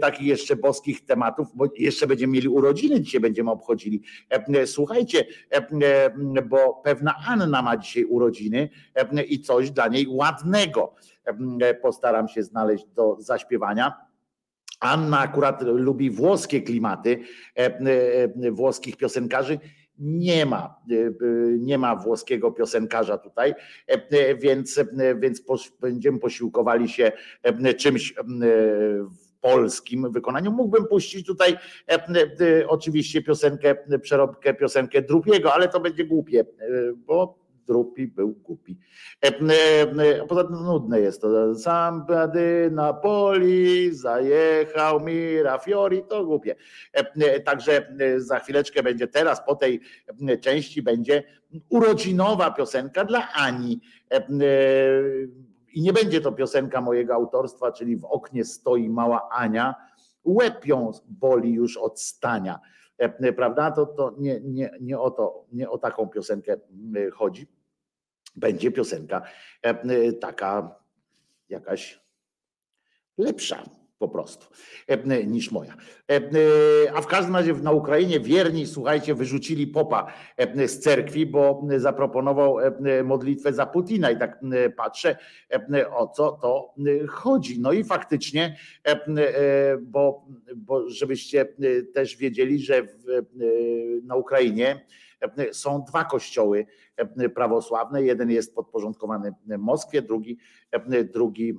takich 0.00 0.26
jeszcze 0.26 0.56
boskich 0.56 1.04
tematów, 1.04 1.48
bo 1.54 1.64
jeszcze 1.78 2.06
będziemy 2.06 2.32
mieli 2.32 2.48
urodziny, 2.48 3.00
dzisiaj 3.00 3.20
będziemy 3.20 3.50
obchodzili. 3.50 4.02
Słuchajcie, 4.66 5.24
bo 6.48 6.80
pewna 6.84 7.14
Anna 7.26 7.62
ma 7.62 7.76
dzisiaj 7.76 8.04
urodziny 8.04 8.68
i 9.28 9.40
coś 9.40 9.70
dla 9.70 9.88
niej 9.88 10.06
ładnego 10.08 10.94
postaram 11.82 12.28
się 12.28 12.42
znaleźć 12.42 12.84
do 12.86 13.16
zaśpiewania. 13.18 13.94
Anna 14.80 15.18
akurat 15.18 15.62
lubi 15.62 16.10
włoskie 16.10 16.62
klimaty, 16.62 17.20
włoskich 18.52 18.96
piosenkarzy 18.96 19.58
nie 19.98 20.46
ma, 20.46 20.80
e, 20.90 20.94
e, 20.94 21.12
nie 21.58 21.78
ma 21.78 21.96
włoskiego 21.96 22.52
piosenkarza 22.52 23.18
tutaj, 23.18 23.54
e, 23.86 24.34
więc, 24.34 24.80
więc 25.20 25.42
będziemy 25.80 26.18
posiłkowali 26.18 26.88
się 26.88 27.12
czymś 27.78 28.14
polskim 29.40 30.12
wykonaniu. 30.12 30.52
Mógłbym 30.52 30.86
puścić 30.86 31.26
tutaj 31.26 31.56
oczywiście 32.68 33.22
piosenkę, 33.22 33.76
przeróbkę 34.02 34.54
piosenkę 34.54 35.02
Drupiego, 35.02 35.54
ale 35.54 35.68
to 35.68 35.80
będzie 35.80 36.04
głupie, 36.04 36.44
bo 36.96 37.43
Drupi 37.66 38.06
był 38.06 38.32
głupi. 38.32 38.78
E, 39.24 39.28
e, 39.28 40.26
poza 40.26 40.44
tym 40.44 40.64
nudne 40.64 41.00
jest 41.00 41.20
to. 41.20 41.54
Somebody 41.54 42.70
Napoli 42.72 43.94
zajechał 43.94 45.00
Mira 45.00 45.58
Fiori, 45.58 46.02
to 46.08 46.24
głupie. 46.24 46.54
E, 46.92 47.40
także 47.40 47.96
za 48.16 48.38
chwileczkę 48.38 48.82
będzie 48.82 49.08
teraz, 49.08 49.44
po 49.46 49.54
tej 49.54 49.80
części 50.40 50.82
będzie 50.82 51.22
urodzinowa 51.68 52.50
piosenka 52.50 53.04
dla 53.04 53.32
Ani. 53.32 53.80
I 55.74 55.82
nie 55.82 55.92
będzie 55.92 56.20
to 56.20 56.32
piosenka 56.32 56.80
mojego 56.80 57.14
autorstwa, 57.14 57.72
czyli 57.72 57.96
w 57.96 58.04
oknie 58.04 58.44
stoi 58.44 58.88
mała 58.88 59.28
Ania. 59.30 59.74
Łeb 60.24 60.66
ją 60.66 60.90
boli 61.08 61.52
już 61.52 61.76
od 61.76 62.00
stania 62.00 62.60
prawda? 63.36 63.70
To, 63.70 63.86
to 63.86 64.14
nie, 64.18 64.40
nie, 64.40 64.70
nie, 64.80 64.98
o 64.98 65.10
to, 65.10 65.46
nie 65.52 65.70
o 65.70 65.78
taką 65.78 66.08
piosenkę 66.08 66.56
chodzi. 67.12 67.46
Będzie 68.36 68.70
piosenka 68.72 69.22
taka 70.20 70.80
jakaś 71.48 72.00
lepsza 73.18 73.62
po 74.04 74.08
prostu 74.08 74.46
niż 75.26 75.50
moja. 75.50 75.74
A 76.94 77.00
w 77.00 77.06
każdym 77.06 77.36
razie 77.36 77.52
na 77.52 77.72
Ukrainie 77.72 78.20
wierni, 78.20 78.66
słuchajcie, 78.66 79.14
wyrzucili 79.14 79.66
popa 79.66 80.12
z 80.66 80.78
cerkwi, 80.78 81.26
bo 81.26 81.66
zaproponował 81.76 82.56
modlitwę 83.04 83.52
za 83.52 83.66
Putina 83.66 84.10
i 84.10 84.18
tak 84.18 84.40
patrzę, 84.76 85.16
o 85.96 86.08
co 86.08 86.32
to 86.32 86.74
chodzi. 87.08 87.60
No 87.60 87.72
i 87.72 87.84
faktycznie, 87.84 88.56
bo, 89.82 90.26
bo 90.56 90.88
żebyście 90.90 91.46
też 91.94 92.16
wiedzieli, 92.16 92.58
że 92.58 92.86
na 94.02 94.16
Ukrainie 94.16 94.84
są 95.52 95.84
dwa 95.88 96.04
kościoły 96.04 96.66
prawosławne. 97.34 98.02
Jeden 98.02 98.30
jest 98.30 98.54
podporządkowany 98.54 99.32
Moskwie, 99.58 100.02
drugi, 100.02 100.38
drugi 101.12 101.58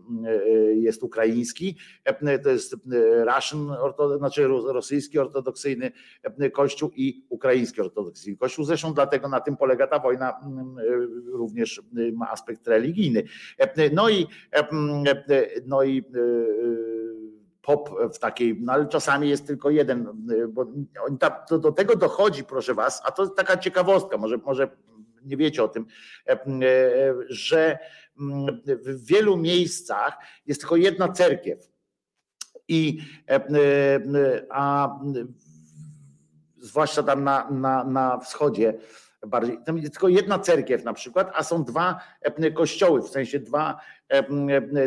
jest 0.73 1.03
ukraiński. 1.03 1.77
To 2.43 2.49
jest 2.49 2.75
Russian, 3.35 3.75
znaczy 4.17 4.47
rosyjski 4.47 5.19
ortodoksyjny 5.19 5.91
kościół 6.53 6.91
i 6.95 7.25
ukraiński 7.29 7.81
ortodoksyjny 7.81 8.37
kościół. 8.37 8.65
Zresztą 8.65 8.93
dlatego 8.93 9.29
na 9.29 9.39
tym 9.39 9.57
polega 9.57 9.87
ta 9.87 9.99
wojna, 9.99 10.33
również 11.25 11.81
ma 12.13 12.31
aspekt 12.31 12.67
religijny. 12.67 13.23
No 13.93 14.09
i, 14.09 14.27
no 15.65 15.83
i 15.83 16.03
pop 17.65 17.89
w 18.13 18.19
takiej, 18.19 18.57
no 18.61 18.73
ale 18.73 18.87
czasami 18.87 19.29
jest 19.29 19.47
tylko 19.47 19.69
jeden, 19.69 20.27
bo 20.49 20.65
to 21.47 21.59
do 21.59 21.71
tego 21.71 21.95
dochodzi, 21.95 22.43
proszę 22.43 22.73
was, 22.73 23.01
a 23.05 23.11
to 23.11 23.27
taka 23.27 23.57
ciekawostka, 23.57 24.17
może, 24.17 24.37
może 24.37 24.67
nie 25.25 25.37
wiecie 25.37 25.63
o 25.63 25.67
tym, 25.67 25.85
e, 26.27 26.31
e, 26.31 26.39
że 27.29 27.77
mm, 28.19 28.61
w 28.65 29.05
wielu 29.05 29.37
miejscach 29.37 30.17
jest 30.45 30.61
tylko 30.61 30.75
jedna 30.75 31.11
cerkiew. 31.11 31.71
I 32.67 32.99
e, 33.29 33.41
a 34.49 34.89
zwłaszcza 36.57 37.03
tam 37.03 37.23
na, 37.23 37.51
na, 37.51 37.83
na 37.83 38.17
wschodzie, 38.17 38.73
bardziej. 39.27 39.59
Tam 39.65 39.77
jest 39.77 39.93
tylko 39.93 40.07
jedna 40.07 40.39
cerkiew 40.39 40.83
na 40.83 40.93
przykład, 40.93 41.31
a 41.33 41.43
są 41.43 41.63
dwa 41.63 41.99
kościoły, 42.53 43.01
w 43.01 43.07
sensie 43.07 43.39
dwa, 43.39 43.79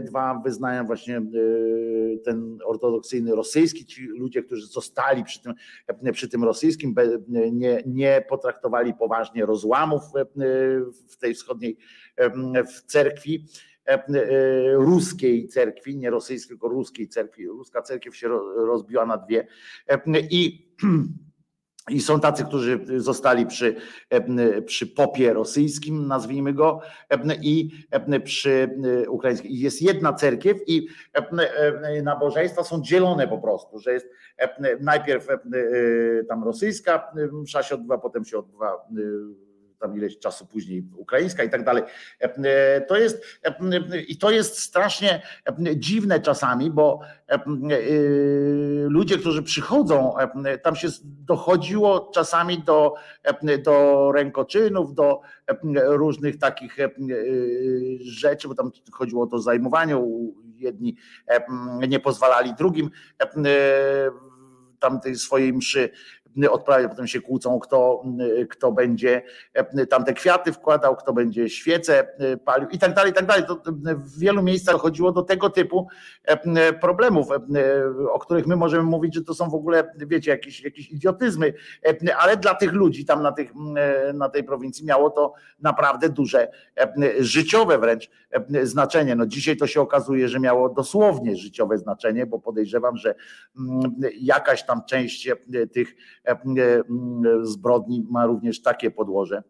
dwa 0.03 0.41
wyznają 0.45 0.87
właśnie 0.87 1.17
e, 1.17 1.23
ten 2.25 2.59
ortodoksyjny 2.65 3.35
rosyjski, 3.35 3.87
ci 3.87 4.07
ludzie, 4.07 4.43
którzy 4.43 4.67
zostali 4.67 5.25
przy 5.25 5.43
tym, 5.43 5.55
przy 6.13 6.29
tym 6.29 6.45
rosyjskim, 6.45 6.95
nie, 7.53 7.83
nie 7.87 8.25
potraktowali 8.29 8.95
poważnie 8.95 9.47
rozłamów 9.47 10.03
w 11.11 11.17
tej 11.17 11.35
wschodniej 11.35 11.77
w 12.67 12.83
cerkwi 12.83 13.47
e, 13.85 14.03
ruskiej 14.73 15.49
cerkwi, 15.49 15.97
nie 15.97 16.11
rosyjskiej, 16.11 16.49
tylko 16.49 16.69
ruskiej 16.69 17.09
cerkwi. 17.09 17.47
Ruska 17.47 17.83
cerkiew 17.83 18.17
się 18.17 18.29
rozbiła 18.57 19.07
na 19.07 19.17
dwie 19.17 19.47
i 20.31 20.69
I 21.91 22.01
są 22.01 22.21
tacy, 22.21 22.45
którzy 22.45 22.81
zostali 22.97 23.47
przy, 23.47 23.75
przy 24.67 24.87
popie 24.87 25.33
rosyjskim, 25.33 26.07
nazwijmy 26.07 26.53
go, 26.53 26.81
i 27.43 27.71
przy 28.25 28.79
ukraińskim. 29.09 29.51
Jest 29.55 29.83
jedna 29.83 30.13
cerkiew 30.13 30.59
i 30.67 30.89
nabożeństwa 32.03 32.65
są 32.65 32.83
dzielone 32.83 33.29
po 33.29 33.39
prostu, 33.39 33.79
że 33.79 33.93
jest 33.93 34.09
najpierw 34.81 35.27
tam 36.29 36.45
rosyjska 36.45 37.13
msza 37.33 37.63
się 37.63 37.75
odbywa, 37.75 37.99
potem 37.99 38.25
się 38.25 38.39
odbywa 38.39 38.89
tam 39.79 39.97
ileś 39.97 40.19
czasu 40.19 40.47
później 40.47 40.85
ukraińska 40.97 41.45
i 41.45 41.51
tak 41.51 41.65
dalej. 41.65 41.83
E, 42.21 42.81
to 42.81 42.97
jest 42.97 43.25
i 44.09 44.17
to 44.17 44.31
jest 44.31 44.59
strasznie 44.59 45.23
dziwne 45.77 46.21
czasami, 46.21 46.71
bo 46.71 47.01
e, 47.29 47.39
ludzie, 48.89 49.19
którzy 49.19 49.43
przychodzą, 49.43 50.15
tam 50.63 50.77
się 50.77 50.89
dochodziło 51.03 52.11
czasami 52.15 52.63
do, 52.63 52.95
do 53.65 54.13
rękoczynów, 54.13 54.95
do 54.95 55.21
różnych 55.75 56.39
takich 56.39 56.77
rzeczy, 58.01 58.49
bo 58.49 58.55
tam 58.55 58.71
chodziło 58.93 59.23
o 59.23 59.27
to 59.27 59.39
zajmowanie, 59.39 60.03
jedni 60.55 60.97
nie 61.89 62.01
pozwalali 62.01 62.55
drugim 62.55 62.91
tamtej 64.79 65.17
swojej 65.17 65.53
mszy 65.53 65.91
odprawiać, 66.47 66.91
potem 66.91 67.07
się 67.07 67.21
kłócą, 67.21 67.61
kto, 67.61 68.05
kto 68.51 68.73
będzie 68.73 69.23
e, 69.55 69.87
tam 69.87 70.05
te 70.05 70.13
kwiaty 70.13 70.53
wkładał, 70.53 70.97
kto 70.97 71.13
będzie 71.13 71.49
świece 71.49 72.07
e, 72.19 72.37
palił 72.37 72.69
i 72.69 72.79
tak 72.79 72.95
dalej, 72.95 73.11
i 73.11 73.15
tak 73.15 73.27
dalej. 73.27 73.45
To 73.47 73.63
w 73.95 74.19
wielu 74.19 74.43
miejscach 74.43 74.75
dochodziło 74.75 75.13
do 75.13 75.23
tego 75.23 75.51
typu 75.51 75.89
problemów, 76.81 77.29
o 78.13 78.19
których 78.19 78.47
my 78.47 78.57
możemy 78.57 78.83
mówić, 78.83 79.15
że 79.15 79.25
to 79.25 79.35
są 79.35 79.51
w 79.51 79.55
ogóle, 79.55 79.93
wiecie, 79.97 80.31
jakieś, 80.31 80.61
jakieś 80.61 80.91
idiotyzmy, 80.91 81.55
ale 82.19 82.37
dla 82.37 82.55
tych 82.55 82.73
ludzi 82.73 83.05
tam 83.05 83.23
na, 83.23 83.33
tych, 83.33 83.53
na 84.15 84.29
tej 84.29 84.45
prowincji 84.45 84.87
miało 84.87 85.11
to 85.11 85.33
naprawdę 85.61 86.09
duże 86.09 86.51
życiowe 87.21 87.79
wręcz 87.79 88.11
znaczenie. 88.63 89.17
No 89.17 89.27
dzisiaj 89.27 89.57
to 89.57 89.67
się 89.67 89.81
okazuje, 89.81 90.29
że 90.29 90.41
miało 90.41 90.69
dosłownie 90.69 91.37
życiowe 91.37 91.79
znaczenie, 91.79 92.27
bo 92.27 92.39
podejrzewam, 92.39 92.97
że 92.97 93.15
jakaś 94.21 94.67
tam 94.67 94.81
część 94.85 95.29
tych 95.73 95.97
zbrodni 97.43 98.07
ma 98.11 98.27
również 98.27 98.63
takie 98.63 98.91
podłoże 98.91 99.43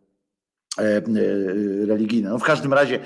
religijne. 1.87 2.31
No 2.31 2.39
w 2.39 2.45
każdym 2.45 2.73
razie 2.73 2.99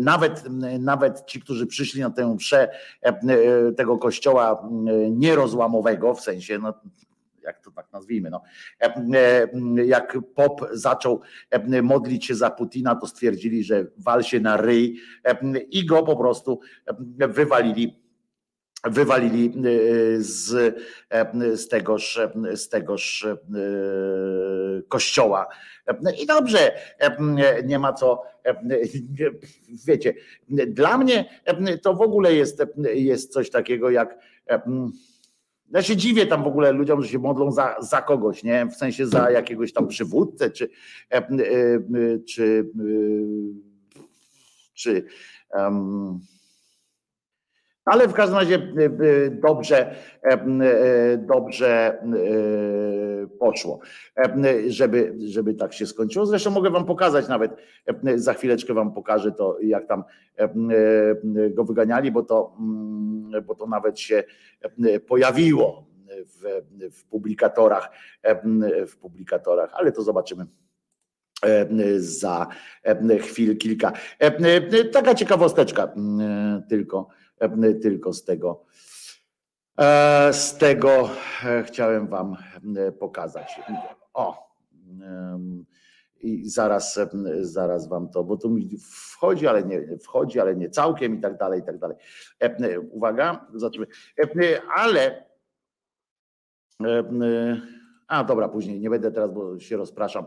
nawet, 0.00 0.44
nawet 0.78 1.26
ci, 1.26 1.40
którzy 1.40 1.66
przyszli 1.66 2.00
na 2.00 2.10
tę 2.10 2.34
mszę 2.34 2.68
tego 3.76 3.98
kościoła 3.98 4.68
nierozłamowego, 5.10 6.14
w 6.14 6.20
sensie 6.20 6.58
no, 6.58 6.74
jak 7.42 7.60
to 7.60 7.70
tak 7.70 7.92
nazwijmy. 7.92 8.30
No. 8.30 8.42
Jak 9.84 10.18
Pop 10.34 10.60
zaczął 10.72 11.20
modlić 11.82 12.26
się 12.26 12.34
za 12.34 12.50
Putina, 12.50 12.94
to 12.94 13.06
stwierdzili, 13.06 13.64
że 13.64 13.86
wal 13.96 14.22
się 14.22 14.40
na 14.40 14.56
ryj 14.56 15.00
i 15.70 15.86
go 15.86 16.02
po 16.02 16.16
prostu 16.16 16.60
wywalili 17.28 18.07
wywalili 18.90 19.52
z, 20.18 20.74
z 21.54 21.68
tegoż, 21.68 22.20
z 22.54 22.68
tegoż 22.68 23.26
kościoła. 24.88 25.46
I 26.18 26.26
dobrze, 26.26 26.72
nie 27.64 27.78
ma 27.78 27.92
co, 27.92 28.22
wiecie, 29.86 30.14
dla 30.66 30.98
mnie 30.98 31.28
to 31.82 31.94
w 31.94 32.00
ogóle 32.00 32.34
jest, 32.34 32.62
jest 32.94 33.32
coś 33.32 33.50
takiego 33.50 33.90
jak 33.90 34.18
ja 35.70 35.82
się 35.82 35.96
dziwię 35.96 36.26
tam 36.26 36.44
w 36.44 36.46
ogóle 36.46 36.72
ludziom, 36.72 37.02
że 37.02 37.08
się 37.08 37.18
modlą 37.18 37.52
za, 37.52 37.76
za 37.80 38.02
kogoś, 38.02 38.42
nie? 38.42 38.66
W 38.66 38.74
sensie 38.74 39.06
za 39.06 39.30
jakiegoś 39.30 39.72
tam 39.72 39.88
przywódcę, 39.88 40.50
czy, 40.50 40.68
e, 41.10 41.16
e, 41.16 41.28
czy, 42.28 42.70
e, 42.78 43.22
czy 44.74 45.04
um, 45.54 46.20
ale 47.90 48.08
w 48.08 48.12
każdym 48.12 48.38
razie 48.38 48.72
dobrze, 49.30 49.94
dobrze 51.18 52.02
poszło, 53.38 53.80
żeby, 54.66 55.14
żeby 55.26 55.54
tak 55.54 55.72
się 55.72 55.86
skończyło. 55.86 56.26
Zresztą 56.26 56.50
mogę 56.50 56.70
wam 56.70 56.84
pokazać 56.84 57.28
nawet, 57.28 57.50
za 58.14 58.34
chwileczkę 58.34 58.74
wam 58.74 58.92
pokażę 58.92 59.32
to, 59.32 59.58
jak 59.62 59.86
tam 59.86 60.04
go 61.50 61.64
wyganiali, 61.64 62.12
bo 62.12 62.22
to, 62.22 62.56
mm, 62.60 63.44
bo 63.44 63.54
to 63.54 63.66
nawet 63.66 64.00
się 64.00 64.24
pojawiło 65.06 65.86
w, 66.08 66.62
w 66.92 67.04
publikatorach, 67.04 67.90
w 68.88 68.96
publikatorach, 68.96 69.70
ale 69.74 69.92
to 69.92 70.02
zobaczymy 70.02 70.46
za 71.96 72.46
chwil 73.20 73.58
kilka. 73.58 73.92
Taka 74.92 75.14
ciekawosteczka 75.14 75.94
tylko, 76.68 77.08
tylko 77.82 78.12
z 78.12 78.24
tego. 78.24 78.64
Z 80.32 80.58
tego 80.58 81.10
chciałem 81.64 82.06
Wam 82.06 82.36
pokazać. 82.98 83.60
O, 84.14 84.48
i 86.20 86.48
zaraz, 86.48 87.00
zaraz 87.40 87.88
wam 87.88 88.08
to, 88.08 88.24
bo 88.24 88.36
tu 88.36 88.50
mi 88.50 88.78
wchodzi, 88.90 89.46
ale 89.46 89.62
nie 89.62 89.98
wchodzi, 89.98 90.40
ale 90.40 90.56
nie 90.56 90.70
całkiem 90.70 91.18
i 91.18 91.20
tak 91.20 91.38
dalej, 91.38 91.60
i 91.60 91.62
tak 91.62 91.78
dalej. 91.78 91.96
Uwaga, 92.90 93.46
zobaczymy. 93.54 93.86
Ale 94.76 95.28
a 98.08 98.24
dobra, 98.24 98.48
później 98.48 98.80
nie 98.80 98.90
będę 98.90 99.12
teraz, 99.12 99.30
bo 99.32 99.58
się 99.58 99.76
rozpraszam. 99.76 100.26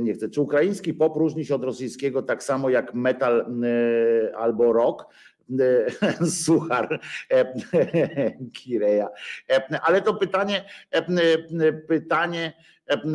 Nie 0.00 0.14
chcę. 0.14 0.28
Czy 0.28 0.40
ukraiński 0.40 0.94
pop 0.94 1.16
różni 1.16 1.44
się 1.44 1.54
od 1.54 1.64
rosyjskiego 1.64 2.22
tak 2.22 2.42
samo 2.42 2.70
jak 2.70 2.94
metal 2.94 3.46
albo 4.36 4.72
rock? 4.72 5.06
Suchar 6.44 7.00
Kireja. 8.54 9.08
Ale 9.82 10.02
to 10.02 10.14
pytanie, 10.14 10.64
pytanie 11.88 12.52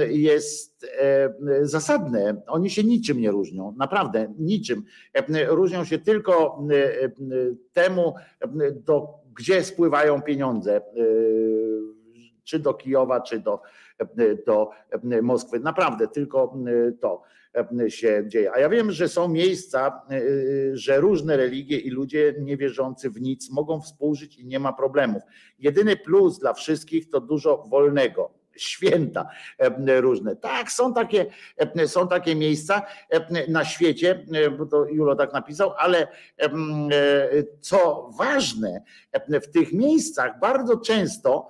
jest 0.10 0.88
zasadne. 1.61 2.41
Oni 2.47 2.69
się 2.69 2.84
niczym 2.84 3.22
nie 3.22 3.31
różnią, 3.31 3.76
naprawdę 3.77 4.34
niczym. 4.39 4.84
Różnią 5.47 5.85
się 5.85 5.99
tylko 5.99 6.64
temu, 7.73 8.15
do, 8.85 9.19
gdzie 9.35 9.64
spływają 9.64 10.22
pieniądze, 10.22 10.81
czy 12.43 12.59
do 12.59 12.73
Kijowa, 12.73 13.21
czy 13.21 13.39
do, 13.39 13.61
do 14.45 14.69
Moskwy. 15.21 15.59
Naprawdę 15.59 16.07
tylko 16.07 16.53
to 17.01 17.21
się 17.87 18.23
dzieje. 18.27 18.51
A 18.53 18.59
ja 18.59 18.69
wiem, 18.69 18.91
że 18.91 19.09
są 19.09 19.27
miejsca, 19.27 20.01
że 20.73 20.99
różne 20.99 21.37
religie 21.37 21.77
i 21.77 21.89
ludzie 21.89 22.35
niewierzący 22.39 23.09
w 23.09 23.21
nic 23.21 23.51
mogą 23.51 23.81
współżyć 23.81 24.37
i 24.37 24.45
nie 24.45 24.59
ma 24.59 24.73
problemów. 24.73 25.23
Jedyny 25.59 25.95
plus 25.95 26.39
dla 26.39 26.53
wszystkich 26.53 27.09
to 27.09 27.21
dużo 27.21 27.57
wolnego 27.57 28.31
święta 28.55 29.29
różne. 29.87 30.35
Tak, 30.35 30.71
są 30.71 30.93
takie, 30.93 31.25
są 31.85 32.07
takie 32.07 32.35
miejsca 32.35 32.81
na 33.47 33.65
świecie, 33.65 34.25
bo 34.57 34.65
to 34.65 34.85
Julo 34.85 35.15
tak 35.15 35.33
napisał, 35.33 35.73
ale 35.77 36.07
co 37.61 38.09
ważne, 38.17 38.83
w 39.29 39.47
tych 39.47 39.73
miejscach 39.73 40.39
bardzo 40.39 40.77
często 40.77 41.47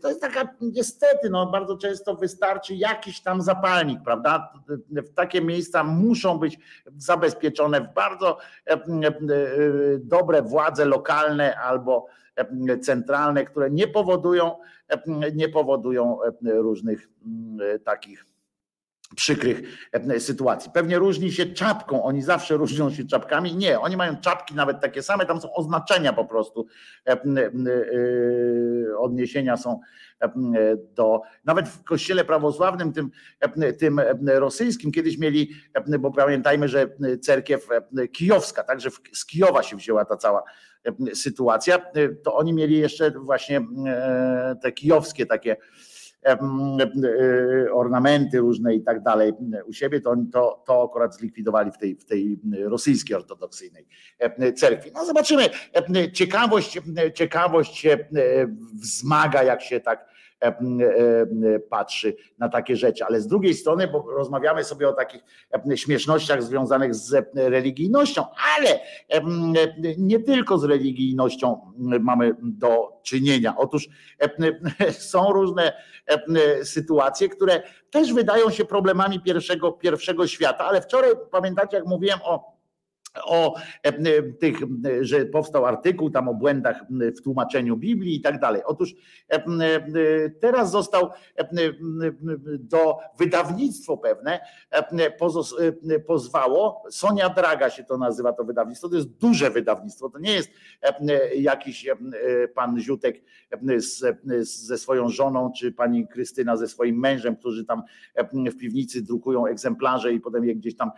to 0.00 0.08
jest 0.08 0.20
taka, 0.20 0.54
niestety, 0.60 1.30
no 1.30 1.46
bardzo 1.46 1.76
często 1.76 2.14
wystarczy 2.14 2.74
jakiś 2.74 3.20
tam 3.20 3.42
zapalnik, 3.42 4.02
prawda? 4.04 4.52
Takie 5.14 5.40
miejsca 5.40 5.84
muszą 5.84 6.38
być 6.38 6.58
zabezpieczone 6.96 7.80
w 7.80 7.94
bardzo 7.94 8.38
dobre 9.98 10.42
władze 10.42 10.84
lokalne 10.84 11.56
albo 11.56 12.06
centralne, 12.82 13.44
które 13.44 13.70
nie 13.70 13.88
powodują, 13.88 14.56
nie 15.34 15.48
powodują 15.48 16.18
różnych 16.42 17.08
takich 17.84 18.24
przykrych 19.16 19.88
sytuacji. 20.18 20.70
Pewnie 20.74 20.98
różni 20.98 21.32
się 21.32 21.46
czapką, 21.46 22.02
oni 22.02 22.22
zawsze 22.22 22.56
różnią 22.56 22.90
się 22.90 23.04
czapkami. 23.04 23.56
Nie, 23.56 23.80
oni 23.80 23.96
mają 23.96 24.16
czapki 24.16 24.54
nawet 24.54 24.80
takie 24.80 25.02
same, 25.02 25.26
tam 25.26 25.40
są 25.40 25.52
oznaczenia 25.52 26.12
po 26.12 26.24
prostu. 26.24 26.66
Odniesienia 28.98 29.56
są 29.56 29.80
do, 30.94 31.20
nawet 31.44 31.68
w 31.68 31.84
kościele 31.84 32.24
prawosławnym, 32.24 32.92
tym, 32.92 33.10
tym 33.78 34.00
rosyjskim, 34.26 34.92
kiedyś 34.92 35.18
mieli, 35.18 35.50
bo 36.00 36.10
pamiętajmy, 36.10 36.68
że 36.68 36.86
cerkiew 37.22 37.68
kijowska, 38.12 38.62
także 38.62 38.90
z 39.12 39.26
Kijowa 39.26 39.62
się 39.62 39.76
wzięła 39.76 40.04
ta 40.04 40.16
cała 40.16 40.42
sytuacja, 41.14 41.78
to 42.24 42.34
oni 42.34 42.52
mieli 42.52 42.78
jeszcze 42.78 43.10
właśnie 43.10 43.60
te 44.62 44.72
kijowskie 44.72 45.26
takie 45.26 45.56
ornamenty 47.72 48.38
różne 48.38 48.74
i 48.74 48.82
tak 48.82 49.02
dalej 49.02 49.32
u 49.66 49.72
siebie, 49.72 50.00
to, 50.00 50.16
to, 50.32 50.62
to 50.66 50.82
akurat 50.84 51.16
zlikwidowali 51.16 51.72
w 51.72 51.78
tej, 51.78 51.96
w 51.96 52.04
tej 52.04 52.40
rosyjskiej 52.64 53.16
ortodoksyjnej 53.16 53.86
cerkwi. 54.56 54.90
No 54.94 55.04
zobaczymy. 55.04 55.42
Ciekawość, 56.12 56.80
ciekawość 57.14 57.76
się 57.76 57.98
wzmaga, 58.74 59.42
jak 59.42 59.62
się 59.62 59.80
tak 59.80 60.17
patrzy 61.70 62.16
na 62.38 62.48
takie 62.48 62.76
rzeczy. 62.76 63.04
Ale 63.04 63.20
z 63.20 63.26
drugiej 63.26 63.54
strony, 63.54 63.88
bo 63.88 64.04
rozmawiamy 64.16 64.64
sobie 64.64 64.88
o 64.88 64.92
takich 64.92 65.22
śmiesznościach 65.74 66.42
związanych 66.42 66.94
z 66.94 67.26
religijnością, 67.34 68.24
ale 68.56 68.80
nie 69.98 70.20
tylko 70.20 70.58
z 70.58 70.64
religijnością 70.64 71.72
mamy 72.00 72.36
do 72.42 73.00
czynienia. 73.02 73.54
Otóż 73.56 73.88
są 75.10 75.32
różne 75.32 75.72
sytuacje, 76.62 77.28
które 77.28 77.62
też 77.90 78.12
wydają 78.12 78.50
się 78.50 78.64
problemami 78.64 79.20
pierwszego, 79.20 79.72
pierwszego 79.72 80.26
świata, 80.26 80.64
ale 80.64 80.82
wczoraj 80.82 81.10
pamiętacie, 81.30 81.76
jak 81.76 81.86
mówiłem 81.86 82.18
o 82.24 82.57
o 83.24 83.54
e, 83.82 84.22
tych, 84.22 84.56
że 85.00 85.26
powstał 85.26 85.66
artykuł 85.66 86.10
tam 86.10 86.28
o 86.28 86.34
błędach 86.34 86.84
w 86.90 87.22
tłumaczeniu 87.22 87.76
Biblii 87.76 88.16
i 88.16 88.20
tak 88.20 88.40
dalej. 88.40 88.62
Otóż 88.64 88.94
e, 89.28 89.40
teraz 90.30 90.70
został 90.70 91.10
do 92.58 92.96
wydawnictwo 93.18 93.96
pewne 93.96 94.40
pozwało, 96.06 96.82
Sonia 96.90 97.28
Draga 97.28 97.70
się 97.70 97.84
to 97.84 97.98
nazywa 97.98 98.32
to 98.32 98.44
wydawnictwo, 98.44 98.88
to 98.88 98.96
jest 98.96 99.08
duże 99.08 99.50
wydawnictwo, 99.50 100.10
to 100.10 100.18
nie 100.18 100.32
jest 100.32 100.50
jakiś 101.36 101.86
pan 102.54 102.80
Ziutek 102.80 103.22
ze 104.40 104.78
swoją 104.78 105.08
żoną, 105.08 105.52
czy 105.56 105.72
pani 105.72 106.08
Krystyna 106.08 106.56
ze 106.56 106.68
swoim 106.68 106.98
mężem, 106.98 107.36
którzy 107.36 107.64
tam 107.64 107.82
w 108.32 108.56
piwnicy 108.56 109.02
drukują 109.02 109.46
egzemplarze 109.46 110.12
i 110.12 110.20
potem 110.20 110.44
je 110.44 110.54
gdzieś 110.54 110.76
tam 110.76 110.90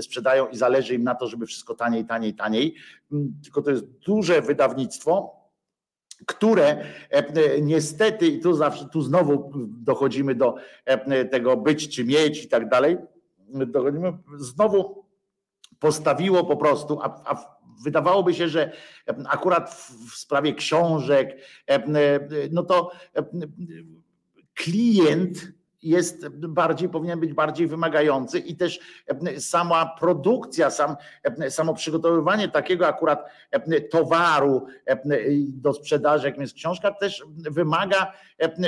sprzedają 0.00 0.48
i 0.48 0.56
zależy 0.56 0.94
im 0.94 1.04
na 1.04 1.14
to, 1.14 1.26
żeby 1.26 1.46
wszystko 1.46 1.63
taniej, 1.72 2.04
taniej, 2.04 2.34
taniej, 2.34 2.74
mm, 3.12 3.40
tylko 3.42 3.62
to 3.62 3.70
jest 3.70 3.84
duże 3.84 4.42
wydawnictwo, 4.42 5.44
które 6.26 6.84
e, 7.10 7.60
niestety, 7.60 8.26
i 8.26 8.40
tu 8.40 8.54
zawsze, 8.54 8.88
tu 8.88 9.02
znowu 9.02 9.52
dochodzimy 9.66 10.34
do 10.34 10.54
e, 10.84 11.24
tego 11.24 11.56
być 11.56 11.96
czy 11.96 12.04
mieć 12.04 12.44
i 12.44 12.48
tak 12.48 12.68
dalej, 12.68 12.96
dochodzimy, 13.48 14.12
znowu 14.36 15.04
postawiło 15.78 16.44
po 16.44 16.56
prostu, 16.56 17.00
a, 17.02 17.22
a 17.24 17.56
wydawałoby 17.84 18.34
się, 18.34 18.48
że 18.48 18.72
akurat 19.28 19.70
w 20.10 20.14
sprawie 20.14 20.54
książek, 20.54 21.36
e, 21.66 22.28
no 22.50 22.62
to 22.62 22.90
klient 24.54 25.52
jest 25.84 26.28
bardziej, 26.28 26.88
powinien 26.88 27.20
być 27.20 27.32
bardziej 27.32 27.66
wymagający 27.66 28.38
i 28.38 28.56
też 28.56 28.80
sama 29.38 29.96
produkcja, 30.00 30.70
sam, 30.70 30.96
samo 31.48 31.74
przygotowywanie 31.74 32.48
takiego 32.48 32.86
akurat 32.86 33.30
towaru 33.90 34.66
do 35.48 35.72
sprzedaży, 35.72 36.26
jakim 36.26 36.42
jest 36.42 36.54
książka, 36.54 36.90
też 36.90 37.24
wymaga 37.36 38.12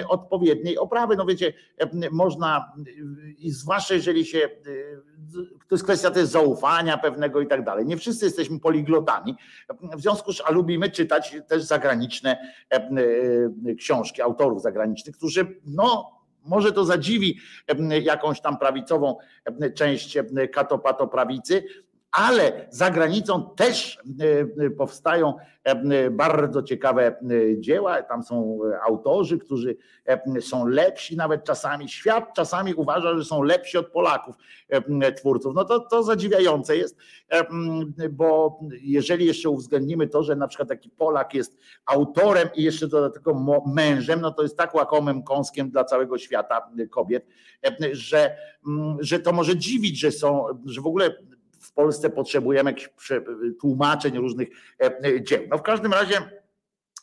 odpowiedniej 0.09 0.78
oprawy. 0.78 1.16
No 1.16 1.26
wiecie, 1.26 1.52
można 2.10 2.72
i 3.38 3.51
zwłaszcza 3.51 3.94
jeżeli 3.94 4.24
się 4.24 4.48
to 5.68 5.74
jest 5.74 5.84
kwestia 5.84 6.10
też 6.10 6.28
zaufania 6.28 6.98
pewnego 6.98 7.40
i 7.40 7.47
tak 7.47 7.64
dalej. 7.64 7.86
Nie 7.86 7.97
wszyscy 7.97 8.24
jesteśmy 8.24 8.60
poliglotami, 8.60 9.36
w 9.97 10.01
związku 10.01 10.32
z 10.32 10.43
a 10.47 10.51
lubimy 10.51 10.90
czytać 10.90 11.36
też 11.48 11.62
zagraniczne 11.62 12.55
książki 13.78 14.22
autorów 14.22 14.62
zagranicznych, 14.62 15.16
którzy 15.16 15.60
no 15.64 16.15
może 16.47 16.73
to 16.73 16.85
zadziwi 16.85 17.39
jakąś 18.02 18.40
tam 18.40 18.59
prawicową 18.59 19.16
część 19.74 20.18
katopato 20.52 21.09
prawicy, 21.09 21.64
ale 22.16 22.66
za 22.70 22.90
granicą 22.90 23.51
też 23.56 23.98
e, 24.60 24.70
powstają 24.70 25.34
e, 25.64 26.10
bardzo 26.10 26.62
ciekawe 26.62 27.06
e, 27.06 27.60
dzieła. 27.60 28.02
Tam 28.02 28.22
są 28.22 28.60
autorzy, 28.88 29.38
którzy 29.38 29.76
są 30.40 30.66
lepsi, 30.66 31.16
nawet 31.16 31.44
czasami 31.44 31.88
świat 31.88 32.34
czasami 32.34 32.74
uważa, 32.74 33.18
że 33.18 33.24
są 33.24 33.43
lepsi 33.43 33.78
od 33.78 33.86
Polaków, 33.86 34.36
twórców. 35.16 35.55
No 35.55 35.64
to, 35.64 35.80
to 35.80 36.02
zadziwiające 36.02 36.76
jest, 36.76 36.97
bo 38.10 38.60
jeżeli 38.82 39.26
jeszcze 39.26 39.51
uwzględnimy 39.51 40.09
to, 40.09 40.22
że 40.22 40.36
na 40.36 40.48
przykład 40.48 40.68
taki 40.68 40.90
Polak 40.90 41.34
jest 41.34 41.59
autorem 41.86 42.48
i 42.55 42.62
jeszcze 42.62 42.88
dodatkowo 42.88 43.64
mężem, 43.66 44.20
no 44.20 44.30
to 44.30 44.43
jest 44.43 44.56
tak 44.56 44.74
łakomym 44.74 45.22
kąskiem 45.22 45.70
dla 45.70 45.84
całego 45.84 46.18
świata 46.18 46.70
kobiet, 46.90 47.26
że, 47.93 48.36
że 49.01 49.18
to 49.18 49.32
może 49.32 49.56
dziwić, 49.56 50.01
że 50.01 50.12
są, 50.12 50.44
że 50.64 50.80
w 50.80 50.86
ogóle 50.86 51.14
w 51.61 51.73
Polsce 51.73 52.11
potrzebujemy 52.11 52.70
jakichś 52.70 52.91
tłumaczeń 53.61 54.19
różnych 54.19 54.49
e, 54.81 54.85
e, 54.85 55.23
dzieł. 55.23 55.43
No 55.51 55.59
w 55.59 55.62
każdym 55.62 55.93
razie 55.93 56.16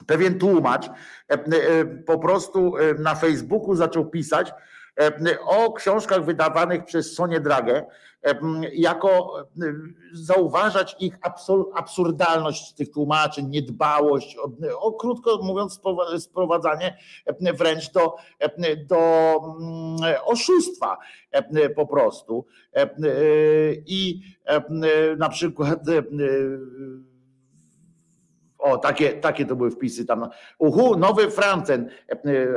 pewien 0.08 0.40
tłumacz 0.40 0.90
e, 1.28 1.86
po 1.86 2.20
prostu 2.20 2.74
na 3.00 3.16
Facebooku 3.16 3.76
zaczął 3.76 4.10
pisać 4.10 4.52
o 5.46 5.74
książkach 5.74 6.26
wydawanych 6.26 6.86
przez 6.86 7.16
Sonię 7.16 7.40
Dragę, 7.40 7.86
jako 8.74 9.36
zauważać 10.14 10.96
ich 11.00 11.18
absurdalność 11.76 12.74
tych 12.74 12.92
tłumaczeń, 12.92 13.50
niedbałość, 13.50 14.38
o, 14.78 14.92
krótko 14.92 15.40
mówiąc 15.44 15.82
sprowadzanie 16.20 16.98
wręcz 17.58 17.92
do, 17.92 18.16
do 18.90 19.00
mm, 19.60 20.16
oszustwa 20.26 20.98
po 21.76 21.88
prostu. 21.88 22.46
I 23.86 24.22
na 25.18 25.30
przykład 25.30 25.80
o, 28.64 28.78
takie, 28.78 29.14
takie 29.14 29.46
to 29.46 29.56
były 29.56 29.72
wpisy 29.72 30.06
tam. 30.06 30.30
Uhu, 30.58 30.98
nowy 30.98 31.32
Francen, 31.32 31.90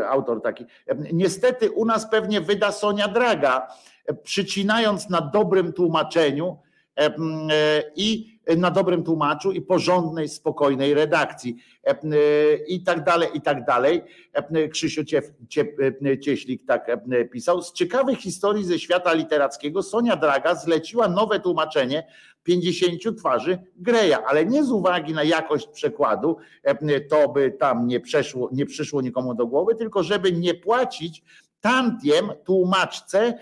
autor 0.09 0.43
taki. 0.43 0.65
Niestety 1.13 1.71
u 1.71 1.85
nas 1.85 2.11
pewnie 2.11 2.41
wyda 2.41 2.73
Sonia 2.73 3.09
Draga, 3.09 3.69
przycinając 4.23 5.11
na 5.11 5.21
dobrym 5.21 5.73
tłumaczeniu 5.73 6.57
i 7.97 8.37
na 8.57 8.71
dobrym 8.71 9.05
tłumaczu 9.05 9.53
i 9.53 9.63
porządnej, 9.63 10.29
spokojnej 10.29 10.95
redakcji 10.95 11.57
i 12.69 12.83
tak 12.83 13.05
dalej, 13.05 13.29
i 13.35 13.41
tak 13.41 13.65
dalej. 13.65 14.03
Krzysiu 14.71 15.03
Cieślik 16.21 16.67
tak 16.67 16.91
pisał. 17.33 17.63
Z 17.63 17.73
ciekawych 17.73 18.19
historii 18.19 18.65
ze 18.65 18.79
świata 18.79 19.13
literackiego 19.13 19.83
Sonia 19.83 20.17
Draga 20.17 20.55
zleciła 20.55 21.09
nowe 21.09 21.41
tłumaczenie 21.41 22.07
50 22.43 23.19
twarzy 23.19 23.59
Greja, 23.77 24.25
ale 24.25 24.47
nie 24.47 24.65
z 24.65 24.71
uwagi 24.71 25.15
na 25.15 25.25
jakość 25.25 25.69
przekładu, 25.69 26.37
to 27.11 27.29
by 27.29 27.51
tam 27.51 27.87
nie, 27.87 28.01
przeszło, 28.01 28.49
nie 28.53 28.67
przyszło 28.67 29.03
nikomu 29.03 29.35
do 29.35 29.47
głowy, 29.47 29.75
tylko 29.75 30.03
żeby 30.03 30.33
nie 30.33 30.55
płacić 30.55 31.23
tantiem 31.61 32.31
tłumaczce, 32.45 33.39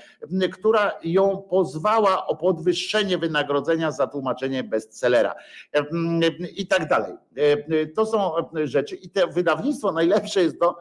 która 0.53 0.93
ją 1.03 1.37
pozwała 1.51 2.27
o 2.27 2.37
podwyższenie 2.37 3.19
wynagrodzenia 3.19 3.91
za 3.91 4.07
tłumaczenie 4.07 4.65
bestsellera. 4.65 5.35
I 6.57 6.67
tak 6.67 6.89
dalej. 6.89 7.15
To 7.95 8.07
są 8.07 8.33
rzeczy. 8.65 8.97
I 8.97 9.11
te 9.11 9.27
wydawnictwo, 9.27 9.93
najlepsze 9.93 10.43
jest 10.43 10.61
to, 10.61 10.79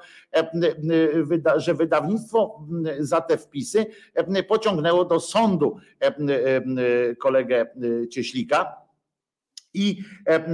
że 1.56 1.74
wydawnictwo 1.74 2.66
za 3.00 3.22
te 3.22 3.38
wpisy 3.38 3.86
pociągnęło 4.48 5.06
do 5.06 5.20
sądu 5.20 5.78
kolegę 7.20 7.66
Cieślika, 8.12 8.83
i, 9.74 10.04
e, 10.28 10.36
e, 10.36 10.52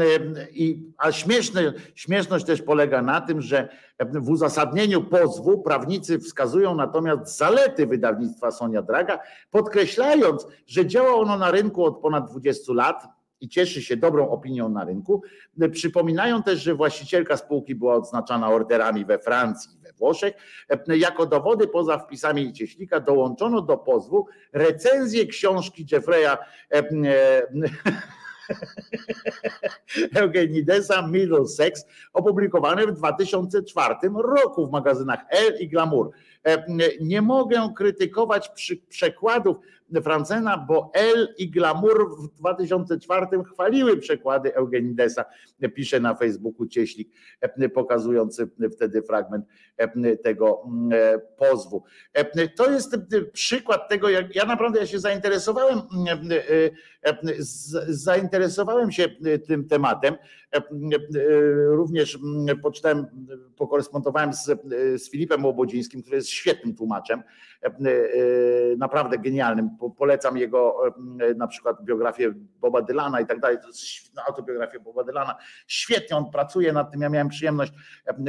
i, 0.52 0.94
a 0.98 1.12
śmieszne, 1.12 1.74
śmieszność 1.96 2.46
też 2.46 2.62
polega 2.62 3.02
na 3.02 3.22
tym, 3.22 3.42
że 3.42 3.70
w 4.00 4.30
uzasadnieniu 4.30 5.04
pozwu 5.04 5.62
prawnicy 5.62 6.20
wskazują 6.20 6.76
natomiast 6.76 7.38
zalety 7.38 7.86
wydawnictwa 7.86 8.52
Sonia 8.52 8.82
Draga, 8.82 9.20
podkreślając, 9.52 10.48
że 10.68 10.86
działa 10.86 11.16
ono 11.16 11.38
na 11.38 11.52
rynku 11.52 11.86
od 11.86 12.02
ponad 12.02 12.32
20 12.32 12.74
lat 12.74 13.08
i 13.42 13.50
cieszy 13.50 13.82
się 13.82 13.98
dobrą 13.98 14.30
opinią 14.30 14.70
na 14.70 14.86
rynku. 14.86 15.24
Przypominają 15.72 16.44
też, 16.44 16.60
że 16.60 16.76
właścicielka 16.76 17.38
spółki 17.38 17.76
była 17.76 17.96
odznaczana 17.96 18.50
orderami 18.50 19.06
we 19.06 19.20
Francji 19.20 19.72
i 19.76 19.80
we 19.80 19.94
Włoszech. 19.94 20.34
Jako 20.88 21.26
dowody 21.26 21.68
poza 21.68 21.98
wpisami 21.98 22.54
Cieślika 22.54 23.00
dołączono 23.00 23.62
do 23.62 23.78
pozwu 23.78 24.28
recenzję 24.54 25.26
książki 25.26 25.86
Jeffreya 25.92 26.38
Eugenidesa 30.22 31.08
Middlesex, 31.08 31.86
opublikowane 32.14 32.88
w 32.88 32.92
2004 32.92 33.98
roku 34.16 34.68
w 34.68 34.72
magazynach 34.72 35.26
Elle 35.30 35.58
i 35.60 35.70
Glamour. 35.70 36.10
E, 36.48 36.64
nie 37.02 37.22
mogę 37.22 37.74
krytykować 37.78 38.52
przekładów 38.90 39.58
Francena, 40.04 40.58
bo 40.58 40.92
Elle 40.94 41.28
i 41.38 41.52
Glamour 41.52 42.18
w 42.20 42.40
2004 42.40 43.26
chwaliły 43.54 43.98
przekłady 43.98 44.56
Eugenidesa, 44.56 45.26
pisze 45.76 46.00
na 46.00 46.16
Facebooku 46.16 46.68
Cieślik, 46.68 47.10
e, 47.42 47.70
pokazujący 47.70 48.50
wtedy 48.72 49.02
fragment 49.02 49.46
e, 49.78 50.18
tego 50.18 50.64
pozwu. 51.38 51.84
To 52.56 52.72
jest 52.72 52.98
przykład 53.34 53.90
tego, 53.90 54.10
jak 54.10 54.36
ja 54.36 54.46
naprawdę 54.46 54.80
ja 54.80 54.88
się 54.88 55.00
zainteresowałem, 55.00 55.82
zainteresowałem 57.88 58.92
się 58.92 59.08
tym 59.48 59.68
tematem. 59.68 60.16
Również 61.70 62.20
poczytałem, 62.64 63.06
pokorespondowałem 63.58 64.34
z, 64.34 64.46
z 65.04 65.12
Filipem 65.12 65.46
Łobodzińskim, 65.46 66.02
który 66.02 66.18
jest 66.18 66.30
świetnym 66.30 66.76
tłumaczem, 66.76 67.24
naprawdę 68.78 69.18
genialnym 69.18 69.70
polecam 69.98 70.38
jego 70.38 70.76
na 71.38 71.48
przykład 71.48 71.84
biografię 71.84 72.34
Boba 72.62 72.82
Dylana 72.82 73.22
i 73.22 73.26
tak 73.26 73.40
dalej, 73.40 73.58
to 73.62 73.68
jest 73.68 74.12
autobiografię 74.28 74.80
Boba 74.80 75.04
Dylana. 75.04 75.36
Świetnie 75.68 76.18
on 76.18 76.32
pracuje 76.32 76.74
nad 76.74 76.92
tym. 76.92 77.02
Ja 77.02 77.10
miałem 77.10 77.30
przyjemność 77.30 77.74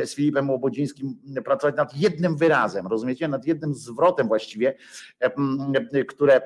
z 0.05 0.15
Filipem 0.15 0.51
Łobodzińskim 0.51 1.17
pracować 1.45 1.77
nad 1.77 1.97
jednym 1.97 2.37
wyrazem, 2.37 2.87
rozumiecie, 2.87 3.29
nad 3.29 3.47
jednym 3.47 3.75
zwrotem 3.75 4.29
właściwie, 4.29 4.75
które 6.09 6.41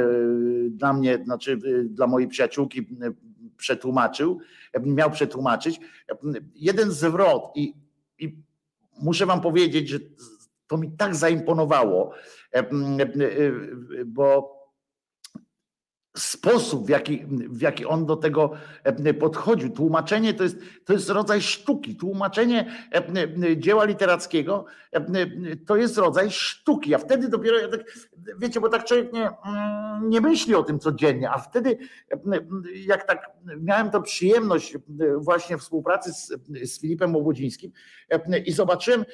dla 0.70 0.92
mnie, 0.92 1.18
znaczy 1.24 1.58
dla 1.84 2.06
mojej 2.06 2.28
przyjaciółki 2.28 2.86
przetłumaczył, 3.62 4.38
miał 4.80 5.10
przetłumaczyć. 5.10 5.80
Jeden 6.54 6.90
zwrot 6.90 7.52
i, 7.54 7.74
i 8.18 8.36
muszę 8.98 9.26
wam 9.26 9.40
powiedzieć, 9.40 9.88
że 9.88 9.98
to 10.66 10.76
mi 10.76 10.92
tak 10.96 11.14
zaimponowało, 11.14 12.12
bo 14.06 14.56
sposób, 16.16 16.86
w 16.86 16.88
jaki, 16.88 17.24
w 17.28 17.60
jaki 17.60 17.86
on 17.86 18.06
do 18.06 18.16
tego 18.16 18.52
podchodził. 19.20 19.70
Tłumaczenie 19.70 20.34
to 20.34 20.42
jest, 20.42 20.56
to 20.84 20.92
jest 20.92 21.10
rodzaj 21.10 21.42
sztuki. 21.42 21.96
Tłumaczenie 21.96 22.72
dzieła 23.56 23.84
literackiego 23.84 24.64
to 25.66 25.76
jest 25.76 25.98
rodzaj 25.98 26.30
sztuki. 26.30 26.94
A 26.94 26.98
wtedy 26.98 27.28
dopiero, 27.28 27.58
ja 27.58 27.68
tak, 27.68 27.80
wiecie, 28.38 28.60
bo 28.60 28.68
tak 28.68 28.84
człowiek 28.84 29.12
nie, 29.12 29.30
mm, 29.46 30.10
nie 30.10 30.20
myśli 30.20 30.54
o 30.54 30.62
tym 30.62 30.78
codziennie, 30.78 31.30
a 31.30 31.38
wtedy 31.38 31.78
jak 32.86 33.04
tak 33.06 33.30
miałem 33.60 33.90
to 33.90 34.02
przyjemność 34.02 34.76
właśnie 35.16 35.58
współpracy 35.58 36.12
z, 36.12 36.32
z 36.62 36.80
Filipem 36.80 37.16
Łobudzińskim 37.16 37.72
i 38.46 38.52
zobaczyłem, 38.52 39.04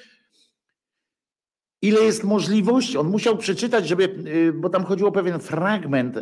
ile 1.82 2.00
jest 2.00 2.24
możliwości. 2.24 2.98
On 2.98 3.08
musiał 3.08 3.36
przeczytać, 3.36 3.88
żeby, 3.88 4.04
y, 4.04 4.52
bo 4.52 4.68
tam 4.68 4.84
chodziło 4.84 5.08
o 5.08 5.12
pewien 5.12 5.40
fragment, 5.40 6.16
y, 6.16 6.20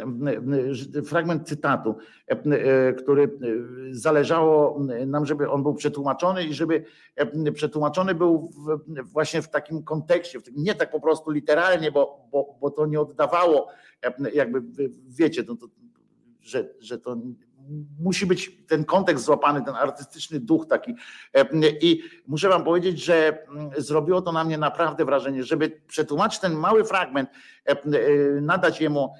y, 0.98 1.02
fragment 1.02 1.48
cytatu, 1.48 1.94
który 2.98 3.38
zależało 3.90 4.80
nam, 5.06 5.26
żeby 5.26 5.50
on 5.50 5.62
był 5.62 5.74
przetłumaczony 5.74 6.44
i 6.44 6.54
żeby 6.54 6.84
przetłumaczony 7.54 8.14
był 8.14 8.50
właśnie 9.04 9.42
w 9.42 9.48
takim 9.48 9.82
kontekście, 9.82 10.38
nie 10.56 10.74
tak 10.74 10.90
po 10.90 11.00
prostu 11.00 11.30
literalnie, 11.30 11.92
bo, 11.92 12.28
bo, 12.32 12.58
bo 12.60 12.70
to 12.70 12.86
nie 12.86 13.00
oddawało, 13.00 13.68
jakby 14.34 14.62
wiecie, 15.08 15.44
to, 15.44 15.56
to, 15.56 15.66
że, 16.40 16.68
że 16.80 16.98
to 16.98 17.16
musi 18.00 18.26
być 18.26 18.66
ten 18.68 18.84
kontekst 18.84 19.24
złapany, 19.24 19.62
ten 19.62 19.74
artystyczny 19.74 20.40
duch 20.40 20.66
taki. 20.66 20.94
E, 21.34 21.46
I 21.80 22.02
muszę 22.26 22.48
Wam 22.48 22.64
powiedzieć, 22.64 23.04
że 23.04 23.46
mm, 23.48 23.70
zrobiło 23.76 24.22
to 24.22 24.32
na 24.32 24.44
mnie 24.44 24.58
naprawdę 24.58 25.04
wrażenie, 25.04 25.44
żeby 25.44 25.80
przetłumaczyć 25.86 26.40
ten 26.40 26.54
mały 26.54 26.84
fragment, 26.84 27.30
e, 27.68 27.70
e, 27.70 27.76
nadać 28.40 28.80
jemu 28.80 29.12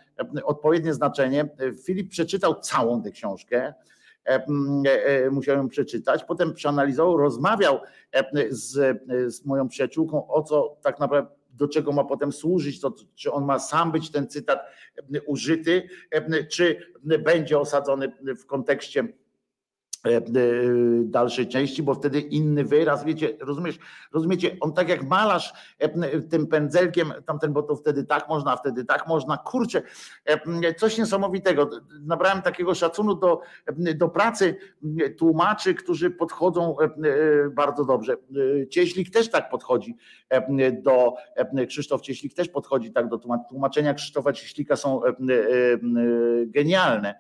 odpowiednie 0.44 0.94
znaczenie. 0.94 1.48
Filip 1.84 2.10
przeczytał 2.10 2.60
całą 2.60 3.02
tę 3.02 3.10
książkę 3.10 3.74
musiałem 5.30 5.60
ją 5.60 5.68
przeczytać. 5.68 6.24
Potem 6.24 6.54
przeanalizował, 6.54 7.16
rozmawiał 7.16 7.80
z, 8.50 8.98
z 9.34 9.44
moją 9.44 9.68
przyjaciółką, 9.68 10.28
o 10.28 10.42
co 10.42 10.76
tak 10.82 11.00
naprawdę 11.00 11.35
do 11.56 11.68
czego 11.68 11.92
ma 11.92 12.04
potem 12.04 12.32
służyć, 12.32 12.80
to, 12.80 12.94
czy 13.14 13.32
on 13.32 13.44
ma 13.44 13.58
sam 13.58 13.92
być 13.92 14.10
ten 14.10 14.28
cytat 14.28 14.60
użyty, 15.26 15.88
czy 16.50 16.92
będzie 17.18 17.58
osadzony 17.58 18.12
w 18.36 18.46
kontekście 18.46 19.04
E, 19.04 19.08
e, 19.08 19.25
dalszej 21.04 21.48
części, 21.48 21.82
bo 21.82 21.94
wtedy 21.94 22.20
inny 22.20 22.64
wyraz, 22.64 23.04
wiecie, 23.04 23.36
rozumiesz, 23.40 23.78
rozumiecie, 24.12 24.56
on 24.60 24.72
tak 24.72 24.88
jak 24.88 25.02
malarz 25.02 25.52
e, 25.78 26.20
tym 26.20 26.46
pędzelkiem, 26.46 27.12
tamten, 27.26 27.52
bo 27.52 27.62
to 27.62 27.76
wtedy 27.76 28.04
tak 28.04 28.28
można, 28.28 28.56
wtedy 28.56 28.84
tak 28.84 29.08
można, 29.08 29.36
kurczę, 29.36 29.82
coś 30.76 30.98
niesamowitego. 30.98 31.70
Nabrałem 32.00 32.42
takiego 32.42 32.74
szacunku 32.74 33.14
do, 33.14 33.40
do 33.94 34.08
pracy 34.08 34.56
tłumaczy, 35.18 35.74
którzy 35.74 36.10
podchodzą 36.10 36.76
bardzo 37.50 37.84
dobrze. 37.84 38.16
Cieślik 38.70 39.10
też 39.10 39.30
tak 39.30 39.50
podchodzi 39.50 39.96
do, 40.82 41.14
Krzysztof 41.68 42.00
Cieślik 42.00 42.34
też 42.34 42.48
podchodzi 42.48 42.92
tak 42.92 43.08
do 43.08 43.18
tłumaczenia 43.48 43.94
Krzysztofa 43.94 44.32
Cieślika 44.32 44.76
są 44.76 45.00
genialne 46.46 47.14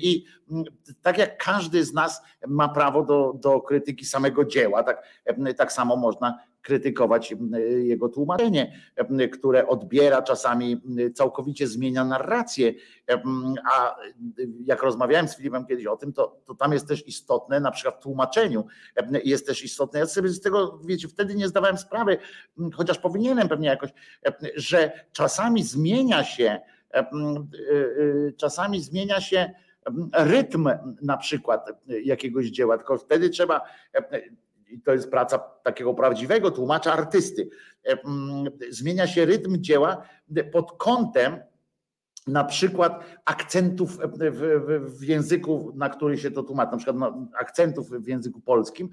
i 0.00 0.24
mm, 0.50 0.64
tak 1.02 1.18
jak 1.18 1.44
każdy 1.44 1.84
z 1.84 1.92
nas 1.92 2.22
ma 2.46 2.68
prawo 2.68 3.02
do, 3.02 3.34
do 3.40 3.60
krytyki 3.60 4.04
samego 4.04 4.44
dzieła, 4.44 4.82
tak, 4.82 5.02
tak 5.56 5.72
samo 5.72 5.96
można 5.96 6.38
krytykować 6.62 7.34
jego 7.82 8.08
tłumaczenie, 8.08 8.72
które 9.32 9.66
odbiera 9.66 10.22
czasami, 10.22 10.80
całkowicie 11.14 11.66
zmienia 11.66 12.04
narrację. 12.04 12.74
A 13.72 13.96
jak 14.64 14.82
rozmawiałem 14.82 15.28
z 15.28 15.36
Filipem 15.36 15.66
kiedyś 15.66 15.86
o 15.86 15.96
tym, 15.96 16.12
to, 16.12 16.40
to 16.44 16.54
tam 16.54 16.72
jest 16.72 16.88
też 16.88 17.08
istotne, 17.08 17.60
na 17.60 17.70
przykład 17.70 17.96
w 17.96 18.02
tłumaczeniu 18.02 18.64
jest 19.24 19.46
też 19.46 19.64
istotne. 19.64 20.00
Ja 20.00 20.06
sobie 20.06 20.28
z 20.28 20.40
tego, 20.40 20.78
wiecie, 20.84 21.08
wtedy 21.08 21.34
nie 21.34 21.48
zdawałem 21.48 21.78
sprawy, 21.78 22.18
chociaż 22.74 22.98
powinienem 22.98 23.48
pewnie 23.48 23.68
jakoś, 23.68 23.90
że 24.56 24.92
czasami 25.12 25.62
zmienia 25.62 26.24
się 26.24 26.44
E, 26.44 26.50
e, 26.50 26.77
czasami 28.36 28.80
zmienia 28.80 29.20
się 29.20 29.50
rytm 30.12 30.68
na 31.02 31.16
przykład 31.16 31.70
jakiegoś 32.04 32.46
dzieła, 32.46 32.76
tylko 32.76 32.98
wtedy 32.98 33.30
trzeba, 33.30 33.60
i 34.68 34.80
to 34.80 34.92
jest 34.92 35.10
praca 35.10 35.38
takiego 35.38 35.94
prawdziwego 35.94 36.50
tłumacza, 36.50 36.92
artysty, 36.92 37.48
zmienia 38.70 39.06
się 39.06 39.24
rytm 39.24 39.60
dzieła 39.60 40.02
pod 40.52 40.72
kątem 40.72 41.36
na 42.26 42.44
przykład 42.44 43.04
akcentów 43.24 43.98
w, 44.80 45.04
języku, 45.04 45.72
na 45.76 45.88
który 45.88 46.18
się 46.18 46.30
to 46.30 46.42
tłumaczy, 46.42 46.70
na 46.72 46.76
przykład 46.76 46.96
no, 46.96 47.28
akcentów 47.38 47.90
w 47.90 48.08
języku 48.08 48.40
polskim, 48.40 48.88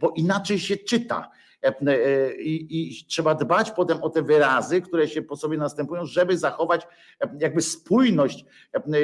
bo 0.00 0.10
inaczej 0.16 0.58
się 0.58 0.76
czyta. 0.76 1.30
E, 1.64 2.34
I, 2.34 2.66
I, 2.70 3.04
trzeba 3.06 3.34
dbać 3.34 3.70
potem 3.70 4.02
o 4.02 4.10
te 4.10 4.22
wyrazy, 4.22 4.80
które 4.80 5.08
się 5.08 5.22
po 5.22 5.36
sobie 5.36 5.58
następują, 5.58 6.06
żeby 6.06 6.38
zachować 6.38 6.86
jakby 7.40 7.62
spójność 7.62 8.44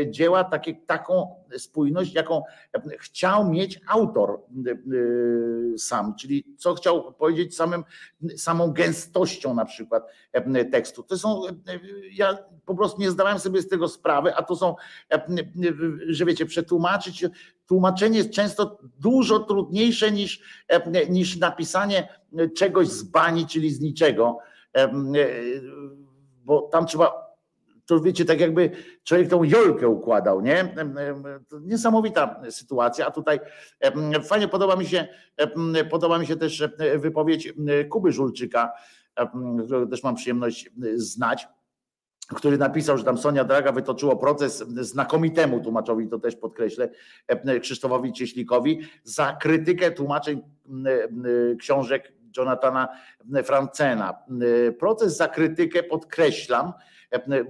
dzieła, 0.07 0.45
takie, 0.45 0.75
taką 0.75 1.40
spójność, 1.59 2.15
jaką 2.15 2.43
chciał 2.99 3.51
mieć 3.51 3.81
autor 3.89 4.41
sam, 5.79 6.15
czyli 6.15 6.45
co 6.59 6.75
chciał 6.75 7.13
powiedzieć 7.13 7.57
samym, 7.57 7.85
samą 8.37 8.73
gęstością 8.73 9.55
na 9.55 9.65
przykład 9.65 10.07
tekstu. 10.73 11.03
To 11.03 11.19
są, 11.19 11.43
ja 12.13 12.39
po 12.65 12.75
prostu 12.75 13.01
nie 13.01 13.11
zdawałem 13.11 13.39
sobie 13.39 13.63
z 13.63 13.69
tego 13.69 13.89
sprawy, 13.89 14.35
a 14.35 14.43
to 14.43 14.57
są, 14.57 14.75
że 16.09 16.25
wiecie, 16.25 16.47
przetłumaczyć 16.47 17.27
tłumaczenie 17.67 18.19
jest 18.19 18.31
często 18.31 18.79
dużo 18.99 19.39
trudniejsze 19.39 20.13
niż, 20.13 20.43
niż 21.09 21.39
napisanie 21.39 22.09
czegoś 22.57 22.89
z 22.89 23.03
bani, 23.03 23.47
czyli 23.47 23.71
z 23.71 23.81
niczego, 23.81 24.39
bo 26.45 26.61
tam 26.61 26.87
trzeba 26.87 27.30
to 27.91 28.01
wiecie, 28.01 28.25
tak 28.25 28.41
jakby 28.41 28.71
człowiek 29.05 29.29
tą 29.29 29.45
jolkę 29.45 29.89
układał, 29.89 30.41
nie? 30.41 30.75
Niesamowita 31.61 32.43
sytuacja, 32.51 33.07
a 33.07 33.11
tutaj 33.11 33.41
fajnie 34.25 34.49
podoba 34.49 34.77
mi 34.77 34.87
się, 34.87 35.09
podoba 35.91 36.19
mi 36.19 36.27
się 36.27 36.37
też 36.37 36.65
wypowiedź 36.97 37.53
Kuby 37.91 38.13
Żulczyka, 38.13 38.73
którego 39.65 39.87
też 39.87 40.03
mam 40.03 40.15
przyjemność 40.15 40.71
znać, 40.95 41.49
który 42.35 42.59
napisał, 42.59 42.99
że 42.99 43.05
tam 43.05 43.19
Sonia 43.19 43.45
Draga 43.45 43.73
wytoczyło 43.73 44.17
proces 44.17 44.59
znakomitemu 44.69 45.61
tłumaczowi, 45.61 46.09
to 46.09 46.19
też 46.19 46.37
podkreślę, 46.37 46.89
Krzysztofowi 47.61 48.13
Cieślikowi, 48.13 48.81
za 49.05 49.37
krytykę 49.41 49.91
tłumaczeń 49.91 50.43
książek 51.59 52.13
Jonathana 52.37 52.89
Francena. 53.45 54.19
Proces 54.79 55.17
za 55.17 55.29
krytykę, 55.29 55.83
podkreślam, 55.83 56.73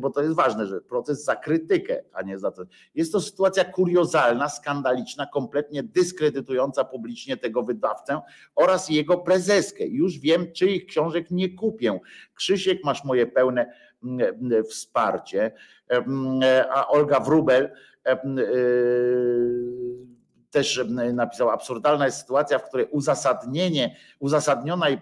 bo 0.00 0.10
to 0.10 0.22
jest 0.22 0.34
ważne, 0.34 0.66
że 0.66 0.80
proces 0.80 1.24
za 1.24 1.36
krytykę, 1.36 2.02
a 2.12 2.22
nie 2.22 2.38
za 2.38 2.50
to. 2.50 2.62
Jest 2.94 3.12
to 3.12 3.20
sytuacja 3.20 3.64
kuriozalna, 3.64 4.48
skandaliczna, 4.48 5.26
kompletnie 5.26 5.82
dyskredytująca 5.82 6.84
publicznie 6.84 7.36
tego 7.36 7.62
wydawcę 7.62 8.20
oraz 8.54 8.90
jego 8.90 9.18
prezeskę. 9.18 9.86
Już 9.86 10.18
wiem, 10.18 10.52
czyich 10.52 10.86
książek 10.86 11.30
nie 11.30 11.54
kupię. 11.54 12.00
Krzysiek, 12.34 12.84
masz 12.84 13.04
moje 13.04 13.26
pełne 13.26 13.72
wsparcie. 14.68 15.52
A 16.70 16.88
Olga 16.88 17.20
Wrubel 17.20 17.70
też 20.50 20.84
napisał, 21.12 21.50
absurdalna 21.50 22.06
jest 22.06 22.18
sytuacja, 22.18 22.58
w 22.58 22.68
której 22.68 22.86
uzasadnienie, 22.90 23.96
uzasadniona 24.18 24.90
i 24.90 24.94
e, 24.94 25.00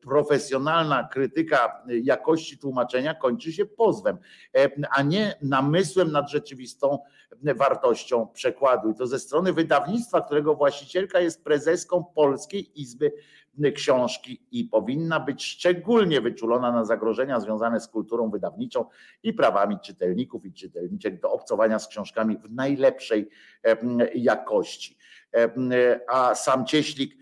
profesjonalna 0.00 1.08
krytyka 1.12 1.82
jakości 2.02 2.58
tłumaczenia 2.58 3.14
kończy 3.14 3.52
się 3.52 3.66
pozwem, 3.66 4.18
e, 4.56 4.70
a 4.90 5.02
nie 5.02 5.34
namysłem 5.42 6.12
nad 6.12 6.30
rzeczywistą 6.30 6.98
wartością 7.42 8.28
przekładu. 8.32 8.90
I 8.90 8.94
to 8.94 9.06
ze 9.06 9.18
strony 9.18 9.52
wydawnictwa, 9.52 10.20
którego 10.20 10.54
właścicielka 10.54 11.20
jest 11.20 11.44
prezeską 11.44 12.04
Polskiej 12.14 12.80
Izby 12.80 13.12
książki 13.74 14.46
i 14.50 14.64
powinna 14.64 15.20
być 15.20 15.44
szczególnie 15.44 16.20
wyczulona 16.20 16.72
na 16.72 16.84
zagrożenia 16.84 17.40
związane 17.40 17.80
z 17.80 17.88
kulturą 17.88 18.30
wydawniczą 18.30 18.84
i 19.22 19.32
prawami 19.32 19.78
czytelników 19.80 20.44
i 20.44 20.52
czytelniczek 20.52 21.20
do 21.20 21.32
obcowania 21.32 21.78
z 21.78 21.88
książkami 21.88 22.38
w 22.38 22.50
najlepszej 22.50 23.28
jakości. 24.14 24.98
A 26.08 26.34
sam 26.34 26.66
Cieślik 26.66 27.18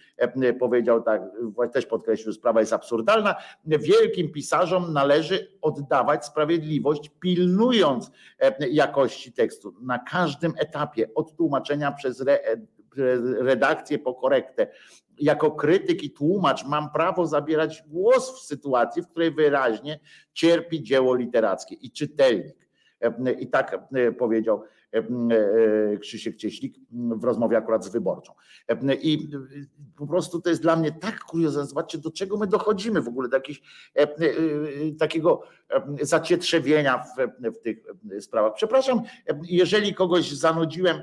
powiedział 0.58 1.02
tak, 1.02 1.22
też 1.72 1.86
podkreślił, 1.86 2.32
sprawa 2.32 2.60
jest 2.60 2.72
absurdalna. 2.72 3.34
Wielkim 3.64 4.32
pisarzom 4.32 4.92
należy 4.92 5.58
oddawać 5.62 6.26
sprawiedliwość, 6.26 7.10
pilnując 7.20 8.10
jakości 8.70 9.32
tekstu 9.32 9.74
na 9.80 9.98
każdym 9.98 10.52
etapie, 10.58 11.14
od 11.14 11.36
tłumaczenia 11.36 11.92
przez 11.92 12.24
redakcję 13.38 13.98
po 13.98 14.14
korektę, 14.14 14.66
jako 15.18 15.50
krytyk 15.50 16.02
i 16.02 16.10
tłumacz 16.10 16.66
mam 16.66 16.90
prawo 16.90 17.26
zabierać 17.26 17.84
głos 17.86 18.40
w 18.40 18.46
sytuacji, 18.46 19.02
w 19.02 19.08
której 19.08 19.30
wyraźnie 19.30 20.00
cierpi 20.32 20.82
dzieło 20.82 21.14
literackie 21.14 21.74
i 21.74 21.90
czytelnik. 21.90 22.68
I 23.38 23.46
tak 23.46 23.78
powiedział 24.18 24.62
Krzysiek 26.00 26.36
Cieślik 26.36 26.76
w 26.92 27.24
rozmowie 27.24 27.56
akurat 27.56 27.84
z 27.84 27.88
wyborczą. 27.88 28.32
I 29.02 29.28
po 29.96 30.06
prostu 30.06 30.40
to 30.40 30.50
jest 30.50 30.62
dla 30.62 30.76
mnie 30.76 30.92
tak 30.92 31.20
kuriozalne. 31.20 31.68
Zobaczcie, 31.68 31.98
do 31.98 32.10
czego 32.10 32.36
my 32.36 32.46
dochodzimy 32.46 33.02
w 33.02 33.08
ogóle, 33.08 33.28
do 33.28 33.36
jakiegoś 33.36 33.62
takiego 34.98 35.42
zacietrzewienia 36.00 36.98
w, 36.98 37.16
w 37.50 37.58
tych 37.58 37.86
sprawach. 38.20 38.54
Przepraszam, 38.54 39.02
jeżeli 39.42 39.94
kogoś 39.94 40.32
zanudziłem 40.32 41.02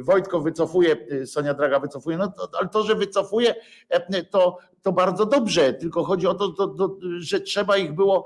Wojtko 0.00 0.40
wycofuje, 0.40 0.96
Sonia 1.26 1.54
Draga 1.54 1.80
wycofuje, 1.80 2.16
no 2.16 2.28
to, 2.28 2.48
ale 2.60 2.68
to, 2.68 2.82
że 2.82 2.94
wycofuje, 2.94 3.54
to, 4.30 4.58
to 4.82 4.92
bardzo 4.92 5.26
dobrze, 5.26 5.72
tylko 5.72 6.04
chodzi 6.04 6.26
o 6.26 6.34
to, 6.34 6.48
to, 6.48 6.68
to, 6.68 6.96
że 7.18 7.40
trzeba 7.40 7.76
ich 7.76 7.92
było 7.92 8.24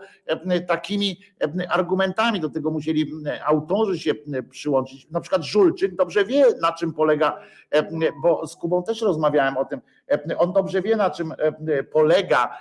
takimi 0.69 1.21
argumentami, 1.69 2.41
do 2.41 2.51
tego 2.51 2.71
musieli 2.71 3.13
autorzy 3.45 3.99
się 3.99 4.15
przyłączyć. 4.51 5.11
Na 5.11 5.21
przykład 5.21 5.43
Żulczyk 5.43 5.95
dobrze 5.95 6.25
wie, 6.25 6.45
na 6.63 6.73
czym 6.73 6.93
polega, 6.93 7.39
bo 8.23 8.47
z 8.47 8.57
Kubą 8.57 8.83
też 8.83 9.03
rozmawiałem 9.03 9.57
o 9.57 9.65
tym, 9.65 9.81
on 10.39 10.53
dobrze 10.53 10.83
wie, 10.83 10.97
na 10.97 11.11
czym 11.11 11.35
polega 11.93 12.59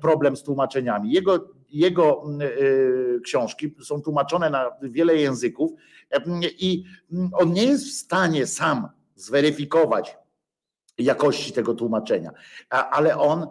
problem 0.00 0.36
z 0.36 0.42
tłumaczeniami. 0.42 1.12
Jego, 1.12 1.48
jego 1.72 2.24
książki 3.24 3.74
są 3.82 4.02
tłumaczone 4.02 4.50
na 4.50 4.70
wiele 4.82 5.16
języków 5.16 5.70
i 6.42 6.84
on 7.32 7.52
nie 7.52 7.64
jest 7.64 7.86
w 7.86 7.92
stanie 7.92 8.46
sam 8.46 8.88
zweryfikować, 9.14 10.18
jakości 10.98 11.52
tego 11.52 11.74
tłumaczenia, 11.74 12.30
ale 12.68 13.18
on 13.18 13.46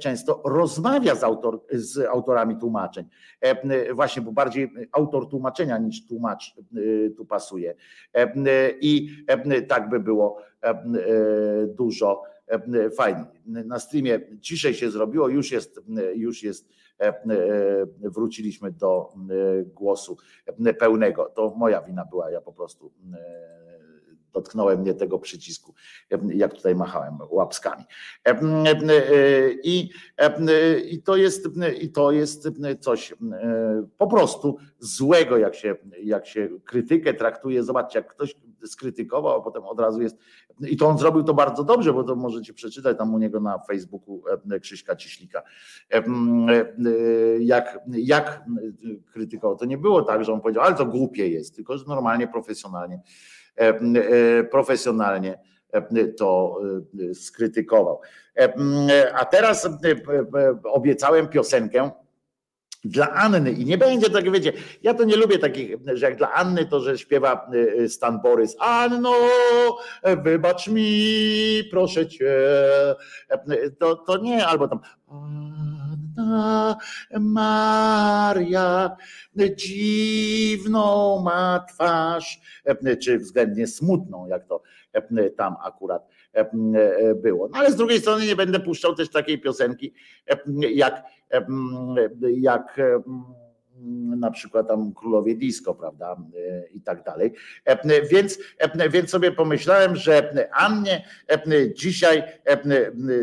często 0.00 0.42
rozmawia 0.44 1.14
z, 1.14 1.24
autor, 1.24 1.60
z 1.72 1.98
autorami 1.98 2.56
tłumaczeń. 2.56 3.04
Właśnie, 3.94 4.22
bo 4.22 4.32
bardziej 4.32 4.72
autor 4.92 5.28
tłumaczenia 5.28 5.78
niż 5.78 6.06
tłumacz 6.06 6.54
tu 7.16 7.24
pasuje. 7.26 7.74
I 8.80 9.24
tak 9.68 9.88
by 9.88 10.00
było 10.00 10.42
dużo 11.66 12.22
fajnie. 12.96 13.24
Na 13.46 13.78
streamie 13.78 14.20
ciszej 14.40 14.74
się 14.74 14.90
zrobiło, 14.90 15.28
już 15.28 15.52
jest, 15.52 15.80
już 16.14 16.42
jest 16.42 16.68
wróciliśmy 18.00 18.72
do 18.72 19.12
głosu 19.64 20.16
pełnego. 20.78 21.32
To 21.34 21.54
moja 21.56 21.82
wina 21.82 22.04
była, 22.04 22.30
ja 22.30 22.40
po 22.40 22.52
prostu 22.52 22.92
dotknąłem 24.32 24.80
mnie 24.80 24.94
tego 24.94 25.18
przycisku, 25.18 25.74
jak 26.34 26.54
tutaj 26.54 26.74
machałem 26.74 27.18
łapskami. 27.30 27.84
I, 29.62 29.90
i, 30.84 31.02
to, 31.02 31.16
jest, 31.16 31.48
i 31.80 31.92
to 31.92 32.10
jest 32.12 32.48
coś 32.80 33.14
po 33.98 34.06
prostu 34.06 34.56
złego, 34.78 35.38
jak 35.38 35.54
się, 35.54 35.76
jak 36.02 36.26
się 36.26 36.48
krytykę 36.64 37.14
traktuje. 37.14 37.62
Zobaczcie, 37.62 37.98
jak 37.98 38.08
ktoś 38.08 38.36
skrytykował, 38.66 39.38
a 39.38 39.42
potem 39.42 39.64
od 39.64 39.80
razu 39.80 40.02
jest. 40.02 40.18
I 40.60 40.76
to 40.76 40.86
on 40.86 40.98
zrobił 40.98 41.22
to 41.22 41.34
bardzo 41.34 41.64
dobrze, 41.64 41.92
bo 41.92 42.04
to 42.04 42.16
możecie 42.16 42.52
przeczytać 42.54 42.98
tam 42.98 43.14
u 43.14 43.18
niego 43.18 43.40
na 43.40 43.58
Facebooku 43.58 44.22
Krzyśka 44.60 44.96
Ciślika. 44.96 45.42
Jak, 47.40 47.78
jak 47.88 48.44
krytykował. 49.12 49.56
To 49.56 49.64
nie 49.64 49.78
było 49.78 50.02
tak, 50.02 50.24
że 50.24 50.32
on 50.32 50.40
powiedział, 50.40 50.64
ale 50.64 50.74
to 50.74 50.86
głupie 50.86 51.28
jest, 51.28 51.56
tylko 51.56 51.78
że 51.78 51.84
normalnie, 51.88 52.28
profesjonalnie 52.28 53.00
E, 53.60 53.68
e, 53.68 54.44
profesjonalnie 54.44 55.38
e, 55.72 56.06
to 56.08 56.60
skrytykował. 57.14 58.00
A 59.14 59.24
teraz 59.24 59.68
obiecałem 60.64 61.28
piosenkę 61.28 61.90
dla 62.84 63.10
Anny. 63.10 63.52
I 63.52 63.64
nie 63.64 63.78
będzie 63.78 64.10
tak, 64.10 64.32
wiecie, 64.32 64.52
ja 64.82 64.94
to 64.94 65.04
nie 65.04 65.16
lubię 65.16 65.38
takich, 65.38 65.76
że 65.94 66.06
jak 66.06 66.16
dla 66.16 66.32
Anny 66.32 66.66
to, 66.66 66.80
że 66.80 66.98
śpiewa 66.98 67.50
Stan 67.88 68.20
Borys, 68.20 68.56
Anno, 68.58 69.12
wybacz 70.22 70.68
mi, 70.68 71.62
proszę 71.70 72.06
cię, 72.08 72.34
to, 73.78 73.96
to 73.96 74.16
nie, 74.16 74.46
albo 74.46 74.68
tam 74.68 74.80
Panna 76.16 76.76
Maria, 77.20 78.96
dziwną 79.56 81.20
ma 81.22 81.64
twarz, 81.68 82.40
czy 83.02 83.18
względnie 83.18 83.66
smutną, 83.66 84.26
jak 84.26 84.46
to 84.46 84.62
tam 85.36 85.56
akurat 85.64 86.08
było. 87.16 87.48
No 87.48 87.58
ale 87.58 87.72
z 87.72 87.76
drugiej 87.76 88.00
strony 88.00 88.26
nie 88.26 88.36
będę 88.36 88.60
puszczał 88.60 88.94
też 88.94 89.10
takiej 89.10 89.40
piosenki, 89.40 89.94
jak, 90.74 91.02
jak 92.36 92.80
na 94.16 94.30
przykład 94.30 94.68
tam 94.68 94.94
królowie 94.94 95.34
disco, 95.34 95.74
prawda, 95.74 96.16
i 96.72 96.80
tak 96.80 97.02
dalej. 97.02 97.32
Więc, 98.10 98.38
więc 98.90 99.10
sobie 99.10 99.32
pomyślałem, 99.32 99.96
że 99.96 100.48
Annie 100.52 101.04
dzisiaj 101.74 102.22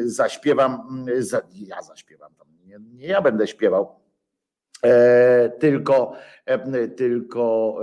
zaśpiewam, 0.05 1.05
ja 1.53 1.81
zaśpiewam 1.81 2.31
nie 2.97 3.07
ja 3.07 3.21
będę 3.21 3.47
śpiewał, 3.47 3.95
e, 4.83 5.49
tylko, 5.49 6.13
tylko 6.95 7.75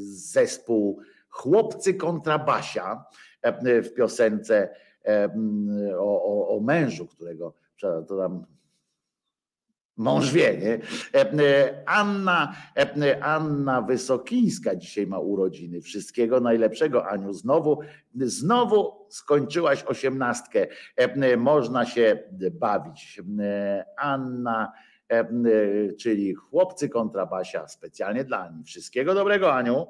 zespół 0.00 1.00
Chłopcy 1.28 1.94
kontra 1.94 2.38
Basia 2.38 3.04
w 3.64 3.94
piosence 3.94 4.68
o, 5.98 6.24
o, 6.24 6.56
o 6.56 6.60
mężu, 6.60 7.06
którego 7.06 7.54
to 7.80 8.16
tam 8.16 8.44
Mąż 9.98 10.32
wie, 10.32 10.56
nie? 10.56 10.78
Anna, 11.86 12.54
Anna 13.20 13.82
Wysokińska 13.82 14.76
dzisiaj 14.76 15.06
ma 15.06 15.18
urodziny. 15.18 15.80
Wszystkiego 15.80 16.40
najlepszego, 16.40 17.06
Aniu. 17.06 17.32
Znowu, 17.32 17.80
znowu 18.14 19.06
skończyłaś 19.08 19.84
osiemnastkę. 19.84 20.66
Można 21.36 21.86
się 21.86 22.18
bawić. 22.52 23.22
Anna, 23.96 24.72
czyli 26.00 26.34
chłopcy 26.34 26.88
kontra 26.88 27.26
Basia, 27.26 27.68
specjalnie 27.68 28.24
dla 28.24 28.38
Ani. 28.38 28.64
Wszystkiego 28.64 29.14
dobrego, 29.14 29.54
Aniu. 29.54 29.86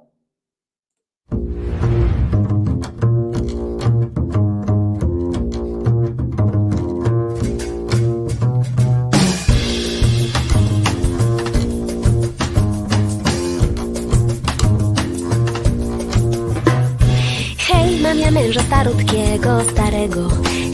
Starutkiego, 18.69 19.61
starego. 19.73 20.29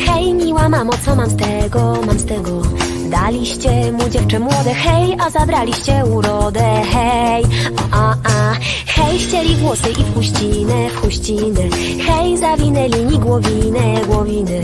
Hej, 0.06 0.34
miła 0.34 0.68
mamo, 0.68 0.92
co 1.04 1.16
mam 1.16 1.30
z 1.30 1.36
tego, 1.36 1.98
mam 2.06 2.18
z 2.18 2.24
tego? 2.24 2.62
Daliście 3.10 3.92
mu 3.92 4.08
dziewczę 4.08 4.38
młode, 4.38 4.74
hej, 4.74 5.16
a 5.26 5.30
zabraliście 5.30 6.04
urodę, 6.04 6.82
hej. 6.92 7.44
A, 7.92 8.10
a, 8.10 8.54
hej, 8.86 9.18
ścieli 9.18 9.56
włosy 9.56 9.90
i 9.90 10.04
w 10.04 10.14
huścinę, 10.14 10.88
huścinę 10.90 11.60
Hej, 12.06 12.38
zawinęli 12.38 13.04
mi 13.04 13.18
głowinę, 13.18 14.00
głowiny. 14.06 14.60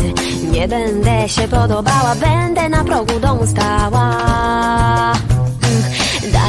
Nie 0.52 0.69
będę 0.69 1.28
się 1.28 1.48
podobała, 1.48 2.15
będę 2.20 2.69
na 2.69 2.85
progu 2.85 3.20
domu 3.20 3.47
stała 3.47 4.16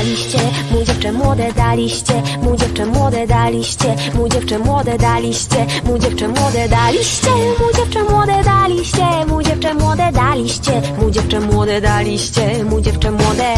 daliście, 0.02 0.40
mu 0.72 0.84
dziewczę 0.86 1.11
młode 1.11 1.53
daliście, 1.53 2.22
mu 2.41 2.56
dziewczę 2.56 2.86
młode 2.86 3.28
daliście, 3.28 3.95
mu 4.15 4.30
dziewczę 4.30 4.60
młode 4.60 4.98
daliście, 4.98 5.65
mu 5.84 5.98
dziewczę 5.99 6.28
młode 6.28 6.69
daliście, 6.69 7.30
mu 7.60 7.73
dziewczę 7.78 8.03
młode 8.03 8.44
daliście, 8.44 9.26
mu 9.28 9.41
dziewczę 9.44 9.73
młode 9.73 10.11
daliście, 10.11 10.82
mu 10.99 11.11
dziewczę 11.11 11.40
młode 11.40 11.82
daliście, 11.82 12.64
mu 12.64 12.82
dziewczę 12.82 13.11
młode. 13.11 13.56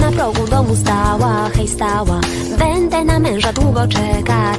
na 0.00 0.10
progu 0.12 0.46
domu 0.46 0.76
stała, 0.76 1.50
hej 1.54 1.68
stała. 1.68 2.20
Będę 2.58 3.04
na 3.04 3.18
męża 3.18 3.52
długo 3.52 3.88
czeka, 3.88 4.56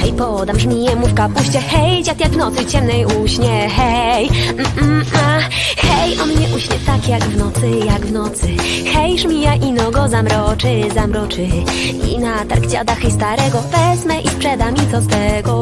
Hej, 0.00 0.12
podam 0.12 0.60
żmiję 0.60 0.96
mu 0.96 1.06
w 1.06 1.14
kapuście. 1.14 1.60
Hej, 1.60 2.02
dziad 2.02 2.20
jak 2.20 2.36
nocy 2.36 2.66
ciemnej 2.66 3.06
uśnie. 3.06 3.68
Hej, 3.68 4.28
mm, 4.28 4.66
mm, 4.82 5.04
a. 5.14 5.40
hej, 5.86 6.20
on 6.20 6.28
mnie 6.28 6.48
uśnie 6.56 6.76
tak 6.86 7.08
jak 7.08 7.24
w 7.24 7.36
nocy, 7.36 7.70
jak 7.86 8.06
w 8.06 8.12
nocy. 8.12 8.46
Hej, 8.92 9.18
żmija 9.18 9.54
i 9.54 9.72
nogo 9.72 10.08
zamroczy, 10.08 10.68
zamroczy. 10.94 11.48
I 12.10 12.18
na 12.18 12.44
targ 12.44 12.66
dziada 12.66 12.94
hej 12.94 13.10
starego. 13.10 13.58
Wezmę 13.60 14.20
i 14.20 14.28
sprzedam 14.28 14.74
i 14.74 14.90
co 14.90 15.00
z 15.00 15.06
tego 15.06 15.60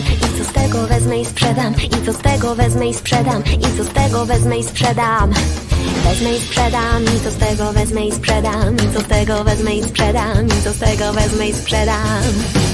i 0.00 0.38
co 0.38 0.44
z 0.44 0.52
tego 0.52 0.86
wezmę 0.86 1.18
i 1.18 1.24
sprzedam. 1.24 1.74
I 1.74 2.06
co 2.06 2.12
z 2.12 2.18
tego 2.18 2.54
wezmę 2.54 2.86
i 2.86 2.94
sprzedam. 2.94 3.44
I 3.44 3.76
co 3.76 3.84
z 3.84 3.88
tego 3.88 4.26
wezmę 4.26 4.58
i 4.58 4.64
sprzedam. 4.64 5.30
Wezmę 6.04 6.32
i 6.32 6.40
sprzedam. 6.40 7.04
I 7.04 7.20
co 7.24 7.30
z 7.30 7.36
tego 7.36 7.72
wezmę 7.72 8.00
i 8.06 8.12
sprzedam. 8.12 8.74
I 8.74 8.94
co 8.94 9.00
z 9.00 9.06
tego 9.06 9.44
wezmę 9.44 9.74
i 9.74 9.82
sprzedam. 9.82 10.46
I 10.46 10.62
co 10.64 10.72
z 10.72 10.78
tego 10.78 11.12
wezmę 11.12 11.48
i 11.48 11.54
sprzedam 11.54 12.69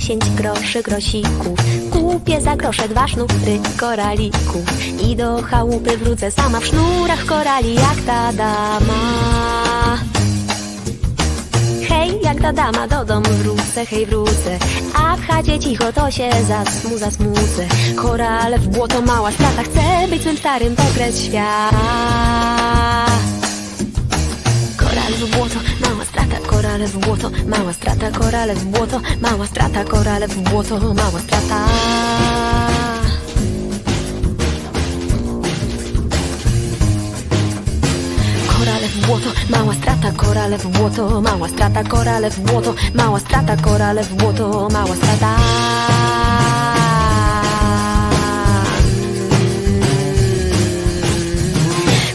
dziesięć 0.00 0.30
groszy 0.30 0.82
grosików. 0.82 1.58
Kupię 1.90 2.40
za 2.40 2.56
grosze 2.56 2.88
dwa 2.88 3.08
sznury 3.08 3.58
koralików 3.76 4.64
i 5.02 5.16
do 5.16 5.42
chałupy 5.42 5.96
wrócę 5.96 6.30
sama 6.30 6.60
w 6.60 6.66
sznurach 6.66 7.24
korali 7.24 7.74
jak 7.74 8.00
ta 8.06 8.32
dama. 8.32 9.98
Hej, 11.88 12.20
jak 12.22 12.40
ta 12.40 12.52
dama 12.52 12.88
do 12.88 13.04
domu 13.04 13.28
wrócę, 13.28 13.86
hej 13.86 14.06
wrócę 14.06 14.58
A 14.94 15.16
w 15.16 15.26
chacie 15.26 15.58
cicho 15.58 15.92
to 15.92 16.10
się 16.10 16.30
zasmu, 16.48 16.98
zasmucę 16.98 17.66
Korale 17.96 18.58
w 18.58 18.68
błoto, 18.68 19.02
mała 19.02 19.32
strata 19.32 19.62
Chcę 19.62 20.08
być 20.10 20.20
swym 20.20 20.36
starym 20.36 20.76
pokres 20.76 21.20
świata 21.20 21.76
Korale 24.76 25.16
w 25.16 25.36
błoto, 25.36 25.87
Korale 26.68 26.88
w 26.88 26.98
błoto, 26.98 27.30
mała 27.46 27.72
strata 27.72 28.10
Korale 28.10 28.54
w 28.54 28.64
błoto, 28.64 29.00
mała 29.20 29.46
strata 29.46 29.84
Korale 29.84 30.28
w 30.28 30.38
błoto, 30.38 30.78
mała 30.94 31.20
strata 31.20 31.64
Korale 38.48 38.88
w 38.88 39.06
błoto, 39.06 39.30
mała 39.50 39.74
strata, 39.74 40.12
korale 40.12 40.58
w 40.58 40.66
błoto, 40.66 41.20
mała 41.20 41.48
strata, 41.48 41.84
korale 41.84 42.30
w 42.30 42.40
błoto, 42.40 42.74
mała 42.94 43.20
strata, 43.20 43.56
korale 43.56 44.04
w 44.04 44.14
błoto, 44.14 44.68
mała 44.72 44.96
strata. 44.96 45.36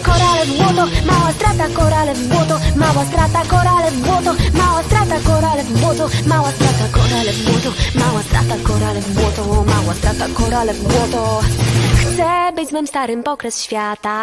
Korale 0.04 0.46
w 0.46 0.58
błoto, 0.58 0.88
mała 1.06 1.33
strata, 1.54 1.74
korale 1.74 2.14
w 2.14 2.28
błoto, 2.28 2.60
mała 2.76 3.06
strata, 3.06 3.42
korale 3.48 3.92
w 3.92 4.02
błoto, 4.02 4.34
mała 4.54 4.84
strata, 4.84 5.16
korale 5.26 5.64
w 5.64 5.80
błoto, 5.80 6.10
mała 6.28 6.52
strata, 6.52 6.88
korale 6.92 7.34
w 7.34 7.44
błoto, 7.46 7.72
mała 8.00 8.24
strata, 8.24 8.56
korale 8.64 9.02
w 9.02 9.14
błoto, 9.14 9.64
mała 9.64 9.94
strata, 9.94 10.28
korale 10.34 10.74
w 10.74 10.84
błoto. 10.84 11.42
Chcę 11.96 12.54
być 12.56 12.68
swym 12.68 12.88
starym 12.88 13.24
pokres 13.24 13.62
świata. 13.62 14.14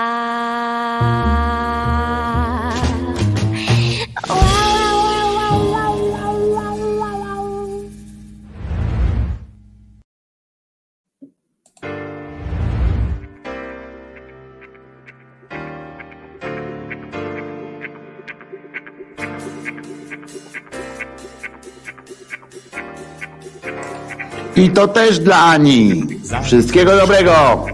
I 24.61 24.71
to 24.71 24.89
też 24.89 25.19
dla 25.19 25.37
Ani. 25.37 26.05
Wszystkiego 26.43 26.97
dobrego. 26.97 27.67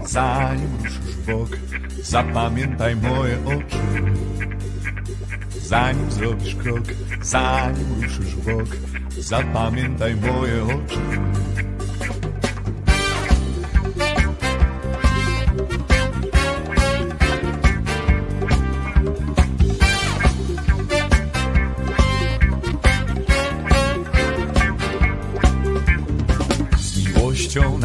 W 1.03 1.31
bok, 1.31 1.49
zapamiętaj 2.03 2.95
moje 2.95 3.37
oczy. 3.45 3.77
Zanim 5.61 6.11
zrobisz 6.11 6.55
krok, 6.55 6.83
zanim 7.21 7.85
ruszysz 8.01 8.35
w 8.35 8.45
bok, 8.45 8.67
zapamiętaj 9.17 10.15
moje 10.15 10.63
oczy. 10.63 10.99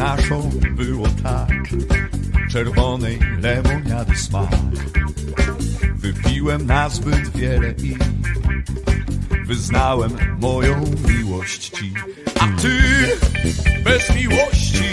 Naszą 0.03 0.49
było 0.71 1.07
tak, 1.23 1.49
czerwonej 2.51 3.19
lemoniady 3.41 4.15
smak. 4.15 4.49
Wypiłem 5.95 6.65
nazbyt 6.65 7.37
wiele 7.37 7.71
i 7.71 7.95
wyznałem 9.45 10.11
moją 10.39 10.85
miłość 11.07 11.69
ci. 11.69 11.93
A 12.39 12.61
ty 12.61 12.79
bez 13.83 14.15
miłości, 14.15 14.83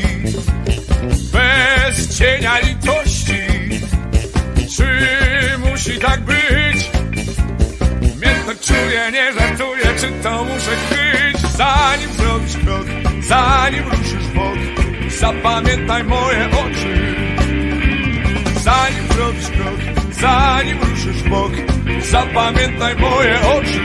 bez 1.32 2.18
cienia 2.18 2.58
litości, 2.58 3.42
czy 4.76 4.88
musi 5.58 5.98
tak 5.98 6.20
być? 6.20 6.90
Mnie 8.16 8.34
to 8.46 8.64
czuje, 8.66 9.10
nie 9.12 9.32
żartuję, 9.32 9.86
czy 10.00 10.22
to 10.22 10.44
muszę 10.44 10.76
kryć 10.88 11.40
Zanim 11.56 12.12
zrobisz 12.12 12.56
krok, 12.64 12.86
zanim 13.22 13.84
ruszysz 13.88 14.24
w 14.24 14.34
bok 14.34 14.79
Zapamiętaj 15.20 16.04
moje 16.04 16.48
oczy. 16.50 17.14
Zanim 18.62 19.08
zrobisz 19.14 19.50
krok, 19.50 19.80
zanim 20.20 20.78
ruszysz 20.80 21.22
bok 21.22 21.52
Zapamiętaj 22.10 22.96
moje 22.96 23.40
oczy. 23.40 23.80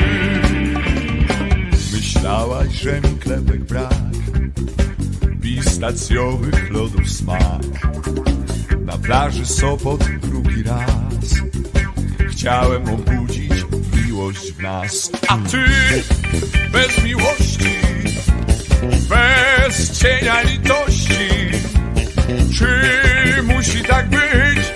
Myślałaś, 1.93 2.73
że 2.73 3.01
mi 3.01 3.19
klepek 3.19 3.63
brak 3.63 3.93
Pistacjowych 5.41 6.71
lodów 6.71 7.09
smak. 7.09 7.63
Na 8.85 8.97
plaży 8.97 9.45
Sopot 9.45 10.03
drugi 10.03 10.63
raz 10.63 11.41
Chciałem 12.29 12.89
obudzić 12.89 13.53
miłość 13.95 14.51
w 14.51 14.61
nas. 14.61 15.11
A 15.27 15.37
ty 15.37 15.65
bez 16.71 17.03
miłości 17.03 17.94
Bez 19.09 19.99
cienia 19.99 20.41
litości 20.41 21.29
Czy 22.57 23.43
musi 23.43 23.83
tak 23.83 24.09
być? 24.09 24.73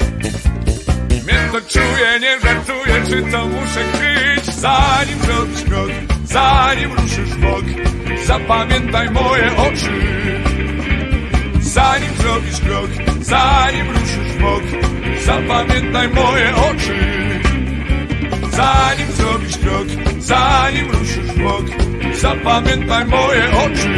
Mnie 1.09 1.49
to 1.51 1.61
czuje, 1.61 2.19
nie 2.21 2.39
żartuję 2.39 3.01
Czy 3.09 3.31
to 3.31 3.47
muszę 3.47 3.83
kryć? 3.93 4.55
Zanim 4.55 5.19
zrobisz 5.19 5.63
krok 5.63 5.89
Zanim 6.25 6.93
ruszysz 6.93 7.29
w 7.29 7.37
bok 7.37 7.63
Zapamiętaj 8.25 9.09
moje 9.09 9.57
oczy 9.57 9.91
Zanim 11.61 12.09
zrobisz 12.17 12.59
krok 12.59 12.89
Zanim 13.21 13.89
ruszysz 13.89 14.33
w 14.33 14.41
bok 14.41 14.63
Zapamiętaj 15.25 16.09
moje 16.09 16.55
oczy 16.55 17.18
Zanim 18.59 19.11
zrobisz 19.11 19.57
krok, 19.57 19.87
zanim 20.19 20.91
ruszysz 20.91 21.17
w 21.17 21.43
bok 21.43 21.65
Zapamiętaj 22.21 23.05
moje 23.05 23.43
oczy 23.65 23.89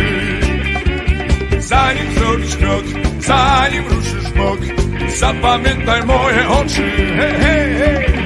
Zanim 1.60 2.14
zrobisz 2.14 2.56
krok, 2.56 2.84
zanim 3.20 3.88
ruszysz 3.88 4.24
w 4.24 4.34
bok 4.38 4.60
Zapamiętaj 5.18 6.04
moje 6.04 6.50
oczy 6.50 6.92
hej, 7.18 7.34
hej, 7.42 7.76
hej. 7.76 8.21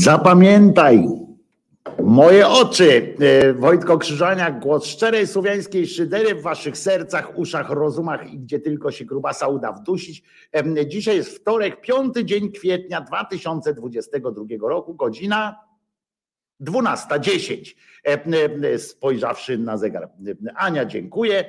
Zapamiętaj. 0.00 1.08
Moje 2.02 2.48
oczy, 2.48 3.16
e, 3.20 3.52
Wojtko 3.52 3.98
Krzyżaniak, 3.98 4.60
głos 4.60 4.86
szczerej 4.86 5.26
słowiańskiej 5.26 5.86
szydery 5.86 6.34
w 6.34 6.42
waszych 6.42 6.78
sercach, 6.78 7.38
uszach, 7.38 7.70
rozumach 7.70 8.32
i 8.32 8.38
gdzie 8.38 8.60
tylko 8.60 8.90
się 8.90 9.04
grubasa 9.04 9.48
uda 9.48 9.72
wdusić. 9.72 10.22
Dzisiaj 10.86 11.16
jest 11.16 11.38
wtorek, 11.38 11.80
piąty 11.80 12.24
dzień 12.24 12.52
kwietnia 12.52 13.00
2022 13.00 14.68
roku, 14.68 14.94
godzina 14.94 15.56
12.10. 16.60 17.76
Em, 18.04 18.20
em, 18.34 18.78
Spojrzawszy 18.78 19.58
na 19.58 19.76
zegar. 19.76 20.08
Ania, 20.54 20.84
dziękuję. 20.84 21.44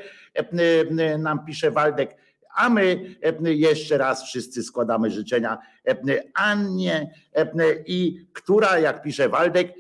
Nam 1.20 1.46
pisze 1.46 1.72
Waldek. 1.72 2.18
A 2.56 2.70
my 2.70 3.16
em, 3.22 3.36
jeszcze 3.46 3.98
raz 3.98 4.24
wszyscy 4.24 4.64
składamy 4.64 5.12
życzenia 5.12 5.58
em, 5.84 5.98
Annie 6.34 7.12
em, 7.34 7.50
i 7.86 8.26
która, 8.34 8.80
jak 8.80 9.02
pisze 9.02 9.30
Waldek, 9.30 9.74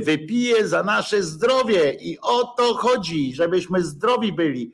wypije 0.00 0.68
za 0.68 0.82
nasze 0.82 1.22
zdrowie 1.22 1.92
i 1.92 2.18
o 2.18 2.44
to 2.44 2.74
chodzi, 2.74 3.34
żebyśmy 3.34 3.82
zdrowi 3.82 4.32
byli. 4.32 4.72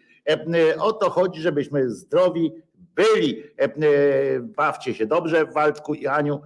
O 0.79 0.93
to 0.93 1.11
chodzi, 1.11 1.41
żebyśmy 1.41 1.91
zdrowi 1.91 2.53
byli. 2.77 3.43
Bawcie 4.41 4.95
się 4.95 5.07
dobrze, 5.07 5.47
Waldku 5.47 5.95
i 5.95 6.07
Aniu. 6.07 6.41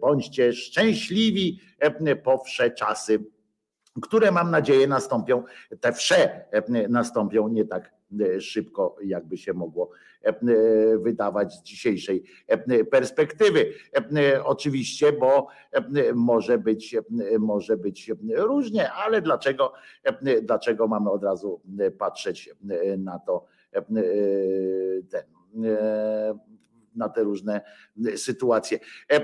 Bądźcie 0.00 0.52
szczęśliwi 0.52 1.60
po 2.24 2.38
wsze 2.38 2.70
czasy, 2.70 3.24
które 4.02 4.30
mam 4.30 4.50
nadzieję 4.50 4.86
nastąpią, 4.86 5.44
te 5.80 5.92
wsze 5.92 6.44
nastąpią 6.88 7.48
nie 7.48 7.64
tak 7.64 7.84
e, 7.84 7.97
szybko, 8.40 8.96
jakby 9.04 9.36
się 9.36 9.52
mogło 9.52 9.90
em, 10.22 10.34
e, 10.34 10.98
wydawać 10.98 11.54
z 11.54 11.62
dzisiejszej 11.62 12.24
perspektywy. 12.90 13.72
Oczywiście, 14.44 15.12
bo 15.12 15.46
może 16.14 16.58
być, 16.58 16.96
może 17.38 17.76
być 17.76 18.12
różnie, 18.36 18.92
ale 18.92 19.22
dlaczego, 19.22 19.72
dlaczego 20.42 20.88
mamy 20.88 21.10
od 21.10 21.24
razu 21.24 21.60
patrzeć 21.98 22.50
na 22.98 23.18
to 23.18 23.44
ten, 25.10 25.24
e, 25.64 26.38
na 26.98 27.08
te 27.08 27.22
różne 27.22 27.60
sytuacje. 28.16 28.78
E, 29.12 29.16
e, 29.16 29.22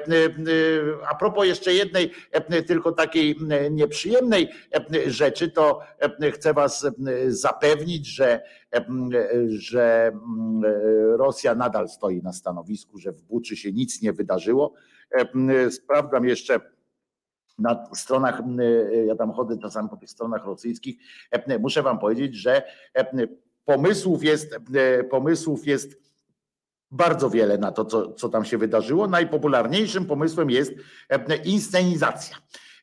A 1.10 1.14
propos 1.14 1.46
jeszcze 1.46 1.72
jednej, 1.74 2.10
e, 2.32 2.62
tylko 2.62 2.92
takiej 2.92 3.36
e, 3.50 3.70
nieprzyjemnej 3.70 4.48
e, 4.74 5.10
rzeczy, 5.10 5.50
to 5.50 5.80
e, 6.20 6.30
chcę 6.30 6.54
Was 6.54 6.84
e, 6.84 6.90
zapewnić, 7.28 8.06
że, 8.06 8.42
e, 8.74 8.84
że 9.48 10.12
e, 10.12 11.16
Rosja 11.16 11.54
nadal 11.54 11.88
stoi 11.88 12.22
na 12.22 12.32
stanowisku, 12.32 12.98
że 12.98 13.12
w 13.12 13.22
Buczy 13.22 13.56
się 13.56 13.72
nic 13.72 14.02
nie 14.02 14.12
wydarzyło. 14.12 14.74
E, 15.10 15.70
Sprawdzam 15.70 16.24
jeszcze 16.24 16.60
na 17.58 17.86
stronach, 17.94 18.42
ja 19.06 19.16
tam 19.16 19.32
chodzę 19.32 19.58
czasami 19.58 19.88
po 19.88 19.96
tych 19.96 20.10
stronach 20.10 20.44
rosyjskich, 20.44 20.96
e, 21.30 21.58
muszę 21.58 21.82
Wam 21.82 21.98
powiedzieć, 21.98 22.34
że 22.34 22.62
e, 22.94 23.26
pomysłów 23.64 24.24
jest, 24.24 24.58
e, 24.74 25.04
pomysłów 25.04 25.66
jest 25.66 26.03
bardzo 26.90 27.30
wiele 27.30 27.58
na 27.58 27.72
to, 27.72 27.84
co, 27.84 28.12
co 28.12 28.28
tam 28.28 28.44
się 28.44 28.58
wydarzyło. 28.58 29.06
Najpopularniejszym 29.06 30.06
pomysłem 30.06 30.50
jest 30.50 30.72
e, 31.10 31.36
inscenizacja. 31.36 32.36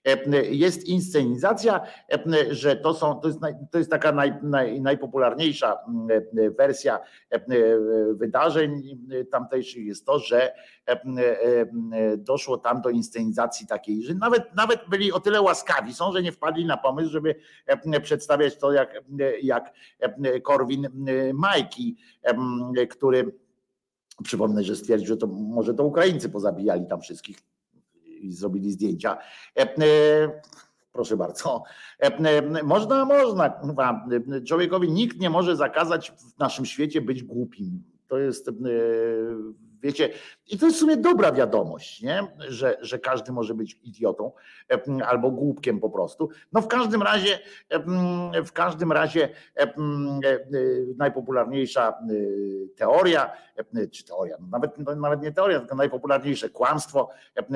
E, 0.06 0.46
Jest 0.46 0.88
inscenizacja, 0.88 1.82
e, 2.12 2.56
że 2.56 2.76
to 2.76 2.94
są, 2.94 3.20
to 3.20 3.28
jest, 3.28 3.40
to 3.72 3.78
jest 3.78 3.92
taka 3.92 4.12
naj, 4.12 4.34
naj, 4.44 4.82
najpopularniejsza 4.82 5.78
mm, 5.88 6.56
wersja 6.58 7.00
wydarzeń 8.14 9.00
tamtejszych 9.32 9.86
jest 9.86 10.06
to, 10.06 10.20
że 10.20 10.54
doszło 12.18 12.58
tam 12.58 12.82
do 12.82 12.90
inscenizacji 12.90 13.68
takiej, 13.68 14.04
że 14.04 14.14
nawet, 14.14 14.56
nawet 14.56 14.80
byli 14.90 15.12
o 15.12 15.20
tyle 15.20 15.42
łaskawi 15.42 15.94
są, 15.94 16.14
że 16.14 16.22
nie 16.22 16.32
wpadli 16.32 16.66
na 16.66 16.78
pomysł, 16.78 17.10
żeby 17.10 17.36
przedstawiać 18.02 18.58
to 18.58 18.72
jak, 18.72 19.04
jak 19.42 19.74
Korwin 20.44 20.88
Majki, 21.34 21.98
który 22.90 23.32
Przypomnę, 24.24 24.64
że 24.64 24.76
stwierdził, 24.76 25.08
że 25.08 25.18
to 25.18 25.28
może 25.28 25.74
to 25.74 25.84
Ukraińcy 25.84 26.30
pozabijali 26.30 26.86
tam 26.88 27.02
wszystkich 27.02 27.38
i 28.06 28.32
zrobili 28.32 28.72
zdjęcia. 28.72 29.18
E, 29.60 29.62
e, 29.62 30.42
Proszę 30.92 31.18
bardzo. 31.18 31.64
E, 32.00 32.64
Można, 32.64 33.06
można. 33.06 34.08
Człowiekowi 34.48 34.92
nikt 34.92 35.20
nie 35.20 35.30
może 35.30 35.56
zakazać 35.56 36.12
w 36.12 36.40
naszym 36.40 36.66
świecie 36.66 37.02
być 37.02 37.24
głupim. 37.24 37.84
To 38.08 38.18
jest, 38.18 38.50
wiecie, 39.82 40.10
i 40.48 40.58
to 40.58 40.66
jest 40.66 40.78
w 40.78 40.80
sumie 40.80 40.98
dobra 40.98 41.32
wiadomość, 41.32 42.02
nie? 42.02 42.28
Że, 42.48 42.78
że 42.82 43.00
każdy 43.00 43.32
może 43.32 43.54
być 43.54 43.80
idiotą 43.84 44.32
albo 45.06 45.32
głupkiem 45.32 45.80
po 45.80 45.90
prostu. 45.90 46.30
No 46.52 46.62
w 46.62 46.68
każdym 46.68 47.02
razie, 47.02 47.40
w 48.46 48.52
każdym 48.52 48.92
razie 48.92 49.30
e, 49.58 49.62
e, 49.62 49.70
najpopularniejsza 50.98 51.90
e, 51.90 51.94
teoria, 52.76 53.32
czy 53.92 54.06
teoria, 54.06 54.38
no 54.40 54.48
nawet, 54.48 54.78
no 54.78 54.96
nawet 54.96 55.22
nie 55.22 55.32
teoria, 55.32 55.60
tylko 55.60 55.76
najpopularniejsze 55.76 56.50
kłamstwo 56.50 57.10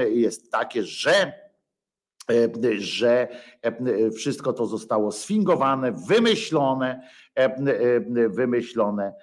jest 0.10 0.52
takie, 0.52 0.84
że 0.84 1.46
że 2.78 3.28
wszystko 4.16 4.54
to 4.54 4.66
zostało 4.66 5.12
sfingowane, 5.12 5.92
wymyślone, 5.92 7.02
wymyślone 8.30 9.14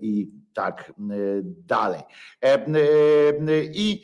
i 0.00 0.30
tak 0.54 0.90
e, 0.90 1.14
dalej. 1.42 2.00
E, 2.44 2.54
e, 2.54 2.64
I 3.72 4.02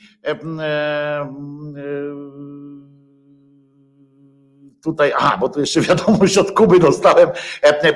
tutaj, 4.82 5.12
a, 5.18 5.36
bo 5.36 5.48
tu 5.48 5.60
jeszcze 5.60 5.81
wiadomość 5.89 6.39
od 6.39 6.52
Kuby 6.52 6.78
dostałem, 6.78 7.28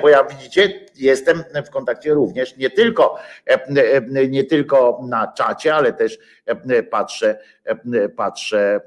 bo 0.01 0.09
ja 0.09 0.23
widzicie, 0.23 0.85
jestem 0.95 1.43
w 1.65 1.69
kontakcie 1.69 2.13
również 2.13 2.57
nie 2.57 2.69
tylko, 2.69 3.15
nie 4.29 4.43
tylko 4.43 4.99
na 5.07 5.33
czacie, 5.33 5.75
ale 5.75 5.93
też 5.93 6.19
patrzę, 6.91 7.39
patrzę 8.15 8.81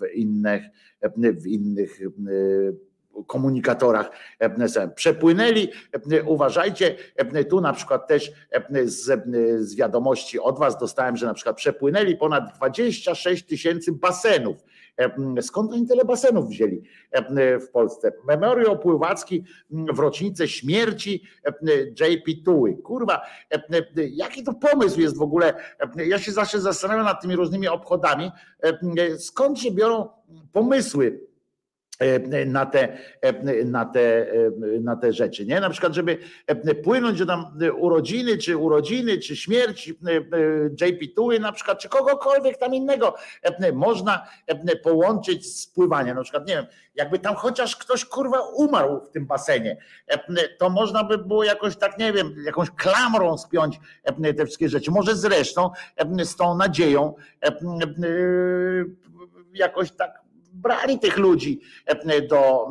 w 0.00 0.14
innych, 0.14 0.62
w 1.40 1.46
innych 1.46 1.98
komunikatorach 3.26 4.10
e, 4.38 4.88
przepłynęli. 4.88 5.68
E, 6.12 6.22
Uważajcie, 6.22 6.96
e, 7.16 7.44
tu 7.44 7.60
na 7.60 7.72
przykład 7.72 8.08
też 8.08 8.32
z, 8.84 9.24
z 9.60 9.74
wiadomości 9.74 10.40
od 10.40 10.58
Was 10.58 10.78
dostałem, 10.78 11.16
że 11.16 11.26
na 11.26 11.34
przykład 11.34 11.56
przepłynęli 11.56 12.16
ponad 12.16 12.44
26 12.56 13.46
tysięcy 13.46 13.92
basenów. 13.92 14.56
Skąd 15.40 15.72
oni 15.72 15.86
tyle 15.86 16.04
basenów 16.04 16.48
wzięli 16.48 16.82
w 17.60 17.68
Polsce? 17.72 18.12
Memoriał 18.26 18.78
Pływacki 18.78 19.44
w 19.70 19.98
rocznicę 19.98 20.48
śmierci 20.48 21.22
JP 22.00 22.44
Tuły. 22.44 22.76
Kurwa, 22.76 23.22
jaki 23.94 24.42
to 24.42 24.54
pomysł 24.54 25.00
jest 25.00 25.18
w 25.18 25.22
ogóle? 25.22 25.54
Ja 25.96 26.18
się 26.18 26.32
zawsze 26.32 26.60
zastanawiam 26.60 27.04
nad 27.04 27.22
tymi 27.22 27.36
różnymi 27.36 27.68
obchodami. 27.68 28.30
Skąd 29.18 29.58
się 29.58 29.70
biorą 29.70 30.08
pomysły? 30.52 31.20
E, 32.04 32.46
na 32.46 32.66
te, 32.66 32.98
e, 33.20 33.64
na, 33.64 33.84
te, 33.84 34.32
e, 34.32 34.50
na 34.80 34.96
te 34.96 35.12
rzeczy. 35.12 35.46
Nie? 35.46 35.60
Na 35.60 35.70
przykład, 35.70 35.94
żeby 35.94 36.18
płynąć, 36.84 37.18
że 37.18 37.26
tam 37.26 37.58
urodziny, 37.78 38.38
czy 38.38 38.56
urodziny, 38.56 39.18
czy 39.18 39.36
śmierć 39.36 39.88
JP 40.80 41.14
Tuły 41.16 41.40
na 41.40 41.52
przykład, 41.52 41.78
czy 41.78 41.88
kogokolwiek 41.88 42.58
tam 42.58 42.74
innego 42.74 43.14
można 43.72 44.26
połączyć 44.82 45.60
z 45.60 45.66
pływaniem. 45.66 46.16
Na 46.16 46.22
przykład, 46.22 46.48
nie 46.48 46.54
wiem, 46.54 46.66
jakby 46.94 47.18
tam 47.18 47.34
chociaż 47.34 47.76
ktoś 47.76 48.04
kurwa 48.04 48.40
umarł 48.40 49.00
w 49.00 49.10
tym 49.10 49.26
basenie, 49.26 49.76
to 50.58 50.70
można 50.70 51.04
by 51.04 51.18
było 51.18 51.44
jakoś 51.44 51.76
tak, 51.76 51.98
nie 51.98 52.12
wiem, 52.12 52.34
jakąś 52.44 52.70
klamrą 52.70 53.38
spiąć 53.38 53.80
te 54.36 54.46
wszystkie 54.46 54.68
rzeczy. 54.68 54.90
Może 54.90 55.16
zresztą 55.16 55.70
z 56.24 56.36
tą 56.36 56.56
nadzieją 56.56 57.14
jakoś 59.54 59.92
tak 59.92 60.23
brali 60.54 60.98
tych 60.98 61.18
ludzi 61.18 61.60
e, 61.86 62.22
do, 62.22 62.68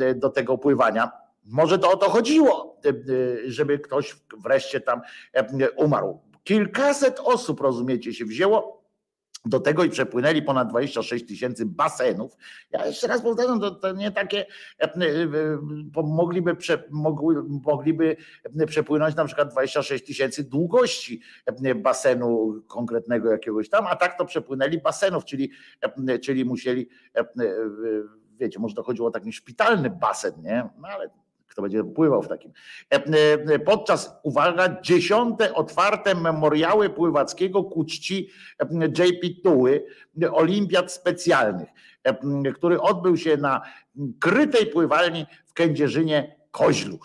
e, 0.00 0.14
do 0.14 0.30
tego 0.30 0.58
pływania. 0.58 1.10
Może 1.44 1.78
to 1.78 1.90
o 1.90 1.96
to 1.96 2.10
chodziło, 2.10 2.80
e, 2.86 2.92
żeby 3.50 3.78
ktoś 3.78 4.16
wreszcie 4.38 4.80
tam 4.80 5.00
umarł. 5.76 6.20
Kilkaset 6.44 7.20
osób, 7.20 7.60
rozumiecie, 7.60 8.14
się 8.14 8.24
wzięło 8.24 8.77
do 9.44 9.60
tego 9.60 9.84
i 9.84 9.90
przepłynęli 9.90 10.42
ponad 10.42 10.70
26 10.70 11.26
tysięcy 11.26 11.66
basenów. 11.66 12.36
Ja 12.70 12.86
jeszcze 12.86 13.06
raz 13.06 13.22
powtarzam, 13.22 13.60
to, 13.60 13.70
to 13.70 13.92
nie 13.92 14.10
takie, 14.10 14.46
mogliby, 16.04 16.56
prze, 16.56 16.82
mogliby 17.64 18.16
przepłynąć 18.66 19.16
na 19.16 19.24
przykład 19.24 19.52
26 19.52 20.04
tysięcy 20.04 20.44
długości 20.44 21.20
basenu 21.76 22.62
konkretnego 22.66 23.32
jakiegoś 23.32 23.68
tam, 23.68 23.86
a 23.86 23.96
tak 23.96 24.18
to 24.18 24.24
przepłynęli 24.24 24.78
basenów, 24.78 25.24
czyli, 25.24 25.50
czyli 26.22 26.44
musieli, 26.44 26.88
wiecie, 28.38 28.58
może 28.58 28.74
to 28.74 28.82
chodziło 28.82 29.08
o 29.08 29.10
taki 29.10 29.32
szpitalny 29.32 29.90
basen, 29.90 30.32
nie? 30.42 30.68
No 30.78 30.88
ale 30.88 31.10
kto 31.48 31.62
będzie 31.62 31.84
pływał 31.84 32.22
w 32.22 32.28
takim. 32.28 32.52
Podczas, 33.64 34.12
uwaga, 34.22 34.80
dziesiąte 34.82 35.54
otwarte 35.54 36.14
memoriały 36.14 36.90
pływackiego 36.90 37.64
ku 37.64 37.84
czci 37.84 38.30
JP 38.98 39.42
Tuły, 39.42 39.84
olimpiad 40.32 40.92
specjalnych. 40.92 41.68
który 42.54 42.80
odbył 42.80 43.16
się 43.16 43.36
na 43.36 43.62
krytej 44.20 44.66
pływalni 44.66 45.26
w 45.46 45.52
Kędzierzynie 45.52 46.38
Koźlu. 46.50 46.98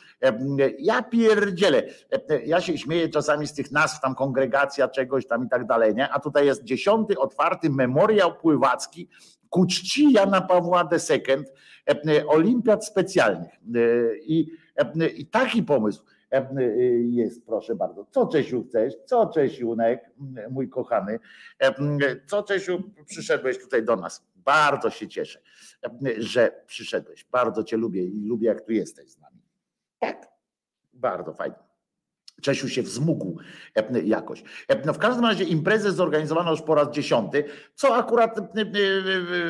Ja 0.79 1.03
pierdzielę. 1.03 1.83
Ja 2.45 2.61
się 2.61 2.77
śmieję 2.77 3.09
czasami 3.09 3.47
z 3.47 3.53
tych 3.53 3.71
nazw, 3.71 4.01
tam 4.01 4.15
kongregacja 4.15 4.87
czegoś 4.87 5.27
tam 5.27 5.45
i 5.45 5.49
tak 5.49 5.65
dalej, 5.65 5.95
nie? 5.95 6.09
A 6.09 6.19
tutaj 6.19 6.45
jest 6.45 6.63
dziesiąty 6.63 7.17
otwarty 7.17 7.69
memoriał 7.69 8.37
pływacki 8.37 9.09
ku 9.49 9.65
czci 9.65 10.11
Jana 10.11 10.41
Pawła 10.41 10.89
II, 10.91 11.21
olimpiad 12.27 12.85
specjalnych. 12.85 13.51
I, 14.23 14.51
i 15.17 15.25
taki 15.25 15.63
pomysł 15.63 16.05
jest, 17.03 17.45
proszę 17.45 17.75
bardzo. 17.75 18.05
Co 18.11 18.27
Czesiu 18.27 18.63
chcesz? 18.63 18.93
Co 19.05 19.25
Czesiunek, 19.25 20.11
mój 20.49 20.69
kochany? 20.69 21.19
Co 22.25 22.43
Czesiu, 22.43 22.83
przyszedłeś 23.05 23.59
tutaj 23.59 23.83
do 23.83 23.95
nas. 23.95 24.25
Bardzo 24.35 24.89
się 24.89 25.07
cieszę, 25.07 25.41
że 26.17 26.63
przyszedłeś. 26.67 27.25
Bardzo 27.31 27.63
cię 27.63 27.77
lubię 27.77 28.03
i 28.03 28.25
lubię, 28.25 28.47
jak 28.47 28.61
tu 28.61 28.71
jesteś 28.71 29.11
z 29.11 29.19
nami. 29.19 29.41
Tak, 29.99 30.27
bardzo 30.93 31.33
fajnie. 31.33 31.55
Czesiu 32.41 32.69
się 32.69 32.81
wzmógł 32.81 33.39
e, 33.75 34.01
jakoś. 34.01 34.43
E, 34.67 34.85
no 34.85 34.93
w 34.93 34.97
każdym 34.97 35.25
razie 35.25 35.43
imprezę 35.43 35.91
zorganizowano 35.91 36.51
już 36.51 36.61
po 36.61 36.75
raz 36.75 36.89
dziesiąty, 36.89 37.43
co 37.75 37.95
akurat 37.95 38.37
e, 38.37 38.43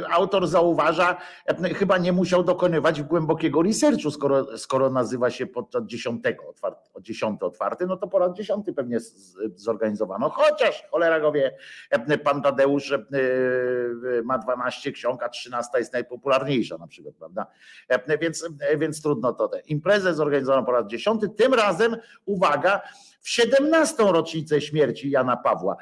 autor 0.09 0.47
zauważa, 0.47 1.17
chyba 1.75 1.97
nie 1.97 2.13
musiał 2.13 2.43
dokonywać 2.43 3.01
głębokiego 3.03 3.61
researchu, 3.61 4.11
skoro, 4.11 4.57
skoro 4.57 4.89
nazywa 4.89 5.29
się 5.29 5.47
podczas 5.47 5.83
dziesiątego, 5.83 6.49
otwarty, 6.49 6.89
dziesiąty 7.01 7.45
otwarty, 7.45 7.85
no 7.85 7.97
to 7.97 8.07
po 8.07 8.19
raz 8.19 8.37
dziesiąty 8.37 8.73
pewnie 8.73 8.97
zorganizowano. 9.55 10.29
Chociaż 10.29 10.83
cholera 10.91 11.19
go 11.19 11.31
wie, 11.31 11.57
pan 12.23 12.41
Tadeusz 12.41 12.93
ma 14.23 14.37
12 14.37 14.91
ksiąg, 14.91 15.23
a 15.23 15.29
13 15.29 15.69
jest 15.77 15.93
najpopularniejsza 15.93 16.77
na 16.77 16.87
przykład, 16.87 17.15
prawda? 17.15 17.47
Więc, 18.21 18.49
więc 18.77 19.01
trudno 19.01 19.33
to. 19.33 19.51
Imprezę 19.65 20.13
zorganizowano 20.13 20.65
po 20.65 20.71
raz 20.71 20.87
dziesiąty, 20.87 21.29
tym 21.29 21.53
razem 21.53 21.97
uwaga, 22.25 22.72
w 23.21 23.29
17. 23.29 24.03
rocznicę 24.03 24.61
śmierci 24.61 25.09
Jana 25.09 25.37
Pawła. 25.37 25.75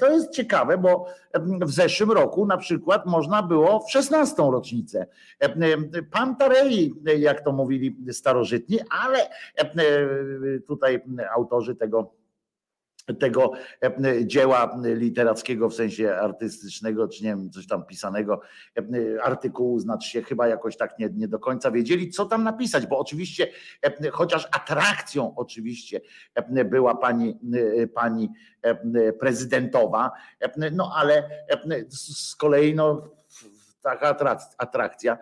To 0.00 0.12
jest 0.12 0.30
ciekawe, 0.30 0.78
bo 0.78 1.06
w 1.40 1.70
zeszłym 1.70 2.10
roku 2.10 2.46
na 2.46 2.56
przykład 2.56 3.06
można 3.06 3.42
było 3.42 3.80
w 3.80 3.90
16. 3.90 4.42
rocznicę. 4.42 5.06
Pantarei, 6.10 6.94
jak 7.18 7.44
to 7.44 7.52
mówili 7.52 7.96
starożytni, 8.12 8.78
ale 8.90 9.18
tutaj 10.66 11.04
autorzy 11.34 11.76
tego 11.76 12.21
tego 13.14 13.52
e, 13.84 14.26
dzieła 14.26 14.78
literackiego 14.82 15.68
w 15.68 15.74
sensie 15.74 16.14
artystycznego, 16.14 17.08
czy 17.08 17.24
nie 17.24 17.30
wiem, 17.30 17.50
coś 17.50 17.66
tam 17.66 17.86
pisanego, 17.86 18.40
e, 18.76 19.22
artykułu, 19.22 19.78
znaczy 19.78 20.10
się 20.10 20.22
chyba 20.22 20.48
jakoś 20.48 20.76
tak 20.76 20.98
nie, 20.98 21.08
nie 21.14 21.28
do 21.28 21.38
końca 21.38 21.70
wiedzieli, 21.70 22.10
co 22.10 22.26
tam 22.26 22.44
napisać, 22.44 22.86
bo 22.86 22.98
oczywiście, 22.98 23.48
e, 23.82 24.10
chociaż 24.10 24.48
atrakcją 24.52 25.34
oczywiście 25.36 26.00
była 26.64 26.94
pani, 26.94 27.38
pani 27.94 28.28
prezydentowa, 29.20 30.10
no 30.72 30.92
ale 30.96 31.28
z 31.88 32.36
kolei 32.36 32.74
no, 32.74 33.10
taka 33.82 34.16
atrakcja 34.58 35.18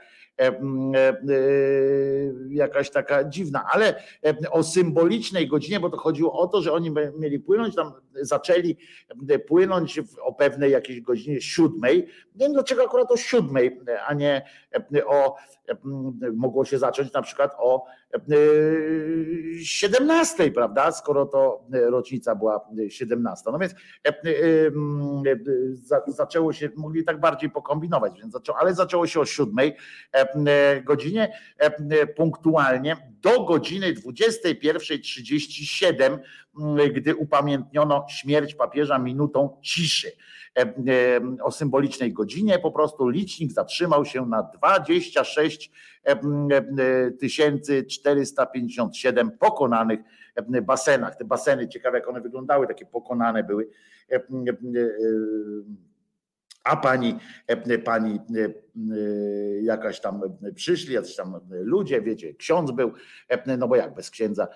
jakaś 2.50 2.90
taka 2.90 3.24
dziwna, 3.24 3.64
ale 3.72 4.02
o 4.50 4.62
symbolicznej 4.62 5.48
godzinie, 5.48 5.80
bo 5.80 5.90
to 5.90 5.96
chodziło 5.96 6.32
o 6.32 6.46
to, 6.46 6.62
że 6.62 6.72
oni 6.72 6.90
mieli 7.18 7.38
płynąć, 7.38 7.74
tam 7.74 7.92
zaczęli 8.14 8.76
płynąć 9.48 10.00
o 10.22 10.32
pewnej 10.32 10.72
jakiejś 10.72 11.00
godzinie 11.00 11.40
siódmej. 11.40 12.06
Nie 12.34 12.46
wiem 12.46 12.52
dlaczego 12.52 12.84
akurat 12.84 13.10
o 13.10 13.16
siódmej, 13.16 13.80
a 14.06 14.14
nie 14.14 14.42
o, 15.06 15.36
mogło 16.34 16.64
się 16.64 16.78
zacząć 16.78 17.12
na 17.12 17.22
przykład 17.22 17.52
o 17.58 17.84
17, 19.62 20.50
prawda? 20.50 20.92
Skoro 20.92 21.26
to 21.26 21.64
rocznica 21.72 22.34
była 22.34 22.68
17. 22.88 23.50
No 23.52 23.58
więc 23.58 23.74
zaczęło 26.06 26.52
się, 26.52 26.70
mogli 26.76 27.04
tak 27.04 27.20
bardziej 27.20 27.50
pokombinować, 27.50 28.20
więc 28.20 28.32
zaczęło, 28.32 28.58
ale 28.58 28.74
zaczęło 28.74 29.06
się 29.06 29.20
o 29.20 29.24
7 29.24 29.56
godzinie 30.84 31.38
punktualnie 32.16 32.96
do 33.22 33.44
godziny 33.44 33.94
21.37, 33.94 36.18
gdy 36.94 37.16
upamiętniono 37.16 38.06
śmierć 38.08 38.54
papieża 38.54 38.98
minutą 38.98 39.58
ciszy. 39.62 40.12
O 41.42 41.50
symbolicznej 41.50 42.12
godzinie 42.12 42.58
po 42.58 42.72
prostu 42.72 43.08
licznik 43.08 43.52
zatrzymał 43.52 44.04
się 44.04 44.26
na 44.26 44.42
26 44.42 45.70
457 47.88 49.30
pokonanych 49.30 50.00
basenach. 50.62 51.16
Te 51.16 51.24
baseny, 51.24 51.68
ciekawe 51.68 51.98
jak 51.98 52.08
one 52.08 52.20
wyglądały, 52.20 52.66
takie 52.66 52.86
pokonane 52.86 53.44
były 53.44 53.68
a 56.64 56.76
pani, 56.76 57.18
pani 57.84 58.20
jakaś 59.62 60.00
tam 60.00 60.22
przyszli, 60.54 60.94
jacyś 60.94 61.16
tam 61.16 61.40
ludzie, 61.50 62.02
wiecie, 62.02 62.34
ksiądz 62.34 62.70
był, 62.70 62.92
no 63.58 63.68
bo 63.68 63.76
jak 63.76 63.94
bez 63.94 64.10
księdza 64.10 64.48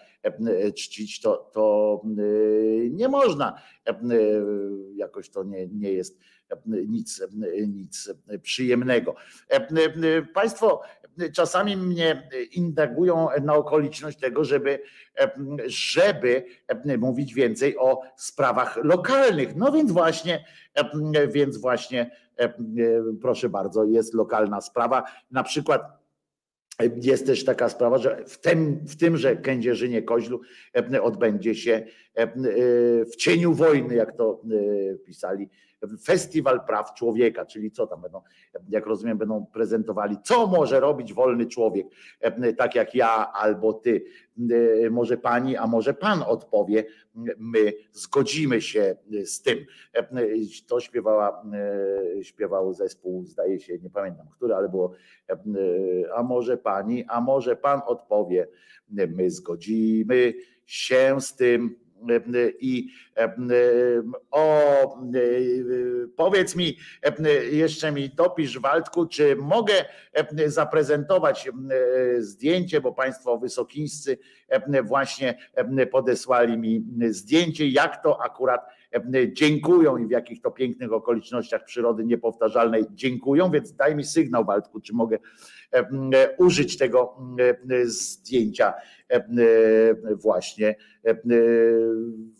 czcić, 0.77 1.21
to, 1.21 1.51
to 1.53 2.01
nie 2.91 3.09
można, 3.09 3.63
jakoś 4.95 5.31
to 5.31 5.45
nie, 5.45 5.67
nie 5.67 5.93
jest 5.93 6.19
nic, 6.67 7.23
nic 7.69 8.13
przyjemnego. 8.43 9.15
Państwo 10.35 10.83
czasami 11.35 11.77
mnie 11.77 12.29
indagują 12.53 13.29
na 13.43 13.55
okoliczność 13.55 14.19
tego, 14.19 14.45
żeby, 14.45 14.79
żeby 15.67 16.45
mówić 16.99 17.35
więcej 17.35 17.79
o 17.79 18.01
sprawach 18.17 18.77
lokalnych. 18.85 19.57
No 19.57 19.73
więc 19.73 19.93
właśnie, 19.93 20.45
więc 21.33 21.57
właśnie, 21.57 22.11
proszę 23.21 23.49
bardzo, 23.49 23.85
jest 23.85 24.15
lokalna 24.15 24.61
sprawa. 24.61 25.05
Na 25.31 25.43
przykład 25.43 26.05
jest 27.03 27.27
też 27.27 27.45
taka 27.45 27.69
sprawa, 27.69 27.99
że 27.99 28.25
w 28.27 28.39
tym, 28.39 28.87
w 28.87 28.97
tymże 28.97 29.37
Kędzierzynie 29.37 30.03
Koźlu 30.03 30.41
odbędzie 31.03 31.55
się 31.55 31.87
w 33.13 33.17
cieniu 33.17 33.55
wojny, 33.55 33.95
jak 33.95 34.17
to 34.17 34.43
pisali, 35.07 35.49
Festiwal 36.05 36.67
Praw 36.67 36.95
Człowieka, 36.95 37.47
czyli 37.47 37.71
co 37.71 37.87
tam 37.87 38.03
będą, 38.03 38.21
jak 38.69 38.87
rozumiem, 38.87 39.19
będą 39.19 39.47
prezentowali, 39.47 40.17
co 40.23 40.47
może 40.47 40.81
robić 40.81 41.13
wolny 41.13 41.47
człowiek, 41.47 41.87
tak 42.59 42.75
jak 42.75 42.95
ja 42.95 43.33
albo 43.33 43.73
ty, 43.73 44.05
może 44.91 45.17
pani, 45.17 45.57
a 45.57 45.67
może 45.67 45.95
pan 45.95 46.23
odpowie, 46.23 46.85
my 47.39 47.73
zgodzimy 47.93 48.61
się 48.61 48.97
z 49.25 49.43
tym. 49.43 49.59
To 50.67 50.81
śpiewała, 50.81 51.43
śpiewał 52.23 52.73
zespół, 52.73 53.25
zdaje 53.25 53.61
się, 53.61 53.79
nie 53.79 53.91
pamiętam 53.91 54.27
który, 54.37 54.55
ale 54.55 54.69
było, 54.69 54.93
a 56.15 56.23
może 56.23 56.57
pani, 56.57 57.05
a 57.09 57.21
może 57.21 57.57
pan 57.57 57.81
odpowie, 57.87 58.49
my 58.89 59.31
zgodzimy 59.31 60.35
się 60.67 61.17
z 61.21 61.37
tym 61.37 61.84
i 62.61 62.89
o, 64.31 64.99
powiedz 66.17 66.57
mi, 66.57 66.77
jeszcze 67.53 67.93
mi 67.93 68.11
dopisz 68.11 68.59
Waldku, 68.59 69.07
czy 69.07 69.37
mogę 69.37 69.75
zaprezentować 70.47 71.51
zdjęcie, 72.19 72.81
bo 72.81 72.93
Państwo 72.93 73.39
wysokińscy 73.39 74.19
właśnie 74.83 75.39
podesłali 75.91 76.59
mi 76.59 76.85
zdjęcie, 77.09 77.69
jak 77.69 78.03
to 78.03 78.23
akurat 78.23 78.61
dziękują 79.33 79.97
i 79.97 80.07
w 80.07 80.11
jakich 80.11 80.41
to 80.41 80.51
pięknych 80.51 80.93
okolicznościach 80.93 81.65
przyrody 81.65 82.05
niepowtarzalnej 82.05 82.85
dziękują, 82.91 83.51
więc 83.51 83.73
daj 83.73 83.97
mi 83.97 84.05
sygnał 84.05 84.45
Waldku, 84.45 84.81
czy 84.81 84.95
mogę 84.95 85.19
użyć 86.39 86.79
tego 86.79 87.17
zdjęcia 87.85 88.75
właśnie, 90.15 90.77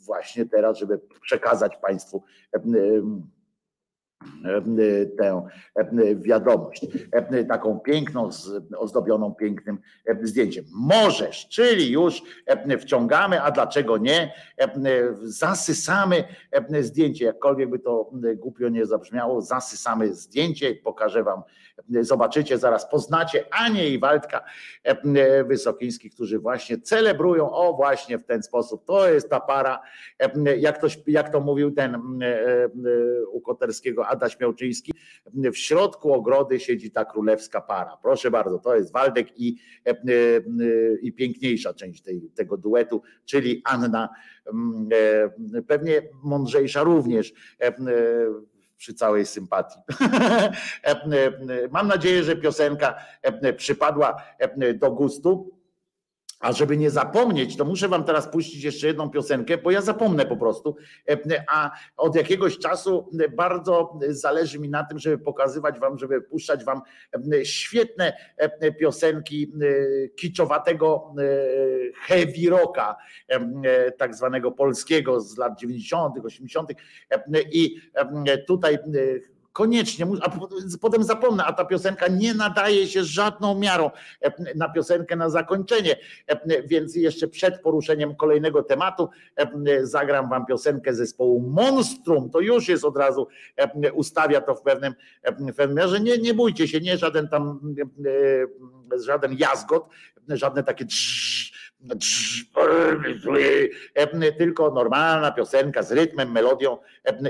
właśnie 0.07 0.47
teraz, 0.47 0.79
żeby 0.79 1.01
przekazać 1.23 1.77
Państwu 1.77 2.23
tę 5.19 5.49
wiadomość, 6.15 6.87
taką 7.49 7.81
piękną, 7.81 8.29
ozdobioną 8.77 9.35
pięknym 9.35 9.79
zdjęciem. 10.23 10.65
Możesz, 10.73 11.49
czyli 11.49 11.91
już 11.91 12.23
wciągamy, 12.81 13.43
a 13.43 13.51
dlaczego 13.51 13.99
nie? 13.99 14.35
Zasysamy 15.23 16.25
zdjęcie, 16.81 17.25
jakkolwiek 17.25 17.71
by 17.71 17.79
to 17.79 18.11
głupio 18.37 18.69
nie 18.69 18.87
zabrzmiało, 18.87 19.43
zasysamy 19.43 20.15
zdjęcie, 20.15 20.75
pokażę 20.75 21.25
wam 21.25 21.43
Zobaczycie, 22.01 22.59
zaraz 22.59 22.91
poznacie 22.91 23.45
Anię 23.51 23.89
i 23.89 23.99
Waldka 23.99 24.45
e, 24.83 25.45
Wysokińskich, 25.45 26.15
którzy 26.15 26.39
właśnie 26.39 26.79
celebrują, 26.79 27.51
o 27.51 27.73
właśnie 27.73 28.19
w 28.19 28.25
ten 28.25 28.43
sposób. 28.43 28.85
To 28.85 29.09
jest 29.09 29.31
ta 29.31 29.41
para, 29.41 29.83
jak 30.59 30.81
to, 30.81 30.87
jak 31.07 31.33
to 31.33 31.41
mówił 31.41 31.71
ten 31.71 32.01
u 33.33 33.41
Koterskiego 33.41 34.07
Adaś 34.07 34.41
Miałczyński, 34.41 34.93
w 35.35 35.57
środku 35.57 36.13
ogrody 36.13 36.61
siedzi 36.61 36.91
ta 36.91 37.05
królewska 37.05 37.61
para. 37.61 37.97
Proszę 38.03 38.31
bardzo, 38.31 38.59
to 38.59 38.77
jest 38.77 38.93
Waldek 38.93 39.41
i, 39.41 39.57
i 41.03 41.13
piękniejsza 41.13 41.75
część 41.75 42.03
tej, 42.03 42.31
tego 42.35 42.57
duetu, 42.57 43.03
czyli 43.25 43.63
Anna, 43.65 44.09
pewnie 45.67 46.03
mądrzejsza 46.23 46.83
również 46.83 47.33
przy 48.85 48.95
całej 48.95 49.27
sympatii. 49.27 49.79
Mam 51.71 51.89
nadzieję, 51.89 52.25
że 52.25 52.37
piosenka 52.37 52.95
przypadła 53.57 54.23
do 54.75 54.91
gustu. 54.91 55.54
A 56.41 56.53
żeby 56.53 56.77
nie 56.77 56.91
zapomnieć, 56.91 57.57
to 57.57 57.65
muszę 57.65 57.89
wam 57.89 58.05
teraz 58.05 58.29
puścić 58.29 58.65
jeszcze 58.65 58.87
jedną 58.87 59.11
piosenkę, 59.11 59.59
bo 59.59 59.71
ja 59.71 59.81
zapomnę 59.81 60.27
po 60.27 60.37
prostu. 60.37 60.77
A 61.49 61.71
od 61.97 62.17
jakiegoś 62.17 62.59
czasu 62.59 63.11
bardzo 63.37 63.99
zależy 64.09 64.59
mi 64.59 64.69
na 64.69 64.85
tym, 64.85 64.99
żeby 64.99 65.19
pokazywać 65.19 65.79
wam, 65.79 65.99
żeby 65.99 66.23
puszczać 66.23 66.65
wam 66.65 66.81
świetne 67.45 68.13
piosenki 68.81 69.53
kiczowatego 70.17 71.15
heavy 72.07 72.51
rocka, 72.51 72.97
tak 73.99 74.15
zwanego 74.15 74.53
polskiego 74.53 75.21
z 75.21 75.39
lat 75.39 75.59
90., 75.61 76.25
80. 76.25 76.71
I 77.53 77.81
tutaj 78.47 78.79
Koniecznie, 79.55 80.07
a 80.21 80.31
potem 80.81 81.05
zapomnę, 81.05 81.45
a 81.45 81.53
ta 81.53 81.65
piosenka 81.65 82.09
nie 82.09 82.35
nadaje 82.35 82.87
się 82.87 83.05
żadną 83.05 83.59
miarą 83.59 83.91
e, 84.21 84.55
na 84.55 84.69
piosenkę 84.69 85.17
na 85.17 85.31
zakończenie, 85.31 85.97
e, 86.27 86.63
więc 86.63 86.97
jeszcze 86.97 87.29
przed 87.29 87.61
poruszeniem 87.63 88.17
kolejnego 88.17 88.63
tematu 88.63 89.09
e, 89.37 89.87
zagram 89.87 90.29
wam 90.29 90.47
piosenkę 90.47 90.95
zespołu 90.95 91.41
Monstrum, 91.41 92.31
to 92.31 92.41
już 92.41 92.69
jest 92.69 92.85
od 92.85 92.97
razu, 92.97 93.29
ustawia 93.93 94.41
to 94.41 94.55
w 94.55 94.63
pewnym, 94.63 94.95
w 95.25 95.55
pewnym 95.55 95.89
że 95.89 96.01
nie, 96.01 96.19
nie 96.19 96.35
bójcie 96.35 96.69
się, 96.69 96.81
nie 96.81 96.99
żaden 96.99 97.29
tam, 97.29 97.75
żaden 98.97 99.37
jazgot, 99.39 99.89
żadne 100.29 100.63
takie 100.63 100.85
tylko 104.39 104.71
normalna 104.71 105.33
piosenka 105.33 105.83
z 105.83 105.93
rytmem, 105.93 106.33
melodią 106.33 106.79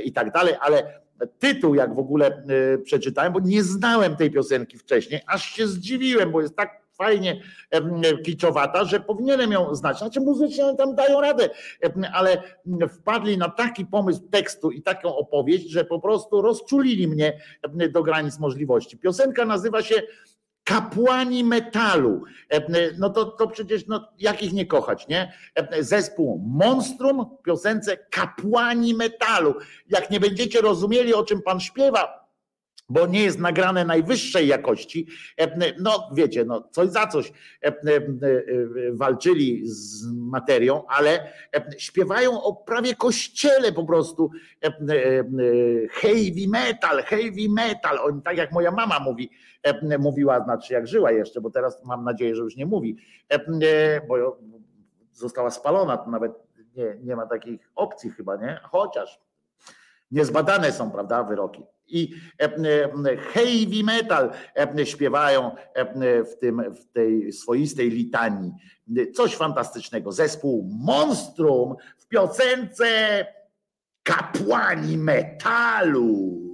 i 0.04 0.12
tak 0.12 0.32
dalej, 0.32 0.54
ale 0.60 1.03
tytuł, 1.38 1.74
jak 1.74 1.94
w 1.94 1.98
ogóle 1.98 2.26
e, 2.26 2.78
przeczytałem, 2.78 3.32
bo 3.32 3.40
nie 3.40 3.62
znałem 3.62 4.16
tej 4.16 4.30
piosenki 4.30 4.78
wcześniej, 4.78 5.20
aż 5.26 5.44
się 5.44 5.66
zdziwiłem, 5.66 6.32
bo 6.32 6.40
jest 6.40 6.56
tak 6.56 6.84
fajnie 6.98 7.40
kiczowata, 8.24 8.84
że 8.84 9.00
powinienem 9.00 9.52
ją 9.52 9.74
znać. 9.74 9.98
Znaczy 9.98 10.20
muzycznie 10.20 10.76
tam 10.76 10.94
dają 10.94 11.20
radę, 11.20 11.50
ale 12.12 12.42
wpadli 12.88 13.38
na 13.38 13.48
taki 13.48 13.86
pomysł 13.86 14.20
tekstu 14.30 14.70
i 14.70 14.82
taką 14.82 15.16
opowieść, 15.16 15.70
że 15.70 15.84
po 15.84 16.00
prostu 16.00 16.42
rozczulili 16.42 17.08
mnie 17.08 17.40
do 17.92 18.02
granic 18.02 18.38
możliwości. 18.38 18.98
Piosenka 18.98 19.44
nazywa 19.44 19.82
się 19.82 20.02
kapłani 20.64 21.44
metalu. 21.44 22.22
E, 22.50 22.62
no 22.98 23.10
to, 23.10 23.24
to 23.24 23.48
przecież, 23.48 23.86
no, 23.86 24.08
jak 24.18 24.42
ich 24.42 24.52
nie 24.52 24.66
kochać, 24.66 25.08
nie? 25.08 25.32
E, 25.54 25.82
zespół 25.82 26.42
Monstrum 26.46 27.26
w 27.40 27.42
piosence 27.42 27.96
kapłani 27.96 28.94
metalu. 28.94 29.54
Jak 29.88 30.10
nie 30.10 30.20
będziecie 30.20 30.60
rozumieli, 30.60 31.14
o 31.14 31.24
czym 31.24 31.42
pan 31.42 31.60
śpiewa, 31.60 32.24
bo 32.88 33.06
nie 33.06 33.22
jest 33.22 33.38
nagrane 33.38 33.84
najwyższej 33.84 34.48
jakości. 34.48 35.06
E, 35.40 35.72
no 35.80 36.10
wiecie, 36.14 36.44
no 36.44 36.68
coś 36.72 36.88
za 36.88 37.06
coś 37.06 37.32
walczyli 38.92 39.62
z 39.64 40.06
materią, 40.06 40.86
ale 40.88 41.32
śpiewają 41.78 42.42
o 42.42 42.54
prawie 42.54 42.94
kościele 42.94 43.72
po 43.72 43.84
prostu 43.84 44.30
heavy 45.92 46.48
metal, 46.48 47.02
heavy 47.02 47.48
metal. 47.48 47.98
Oni 47.98 48.22
tak 48.22 48.36
jak 48.36 48.52
moja 48.52 48.70
mama 48.70 49.00
mówi, 49.00 49.30
mówiła, 49.98 50.44
znaczy 50.44 50.74
jak 50.74 50.86
żyła 50.86 51.12
jeszcze, 51.12 51.40
bo 51.40 51.50
teraz 51.50 51.84
mam 51.84 52.04
nadzieję, 52.04 52.36
że 52.36 52.42
już 52.42 52.56
nie 52.56 52.66
mówi, 52.66 52.96
bo 54.08 54.38
została 55.12 55.50
spalona, 55.50 55.96
to 55.96 56.10
nawet 56.10 56.32
nie, 56.76 56.96
nie 57.02 57.16
ma 57.16 57.26
takich 57.26 57.70
opcji 57.74 58.10
chyba, 58.10 58.36
nie? 58.36 58.60
Chociaż 58.62 59.20
niezbadane 60.10 60.72
są, 60.72 60.90
prawda, 60.90 61.24
wyroki. 61.24 61.62
I 61.86 62.14
heavy 63.32 63.84
metal 63.84 64.30
śpiewają 64.84 65.50
w, 66.26 66.36
tym, 66.40 66.74
w 66.74 66.92
tej 66.92 67.32
swoistej 67.32 67.90
litanii. 67.90 68.52
Coś 69.14 69.36
fantastycznego. 69.36 70.12
Zespół 70.12 70.70
Monstrum 70.72 71.74
w 71.98 72.08
piosence 72.08 72.86
Kapłani 74.02 74.98
Metalu. 74.98 76.44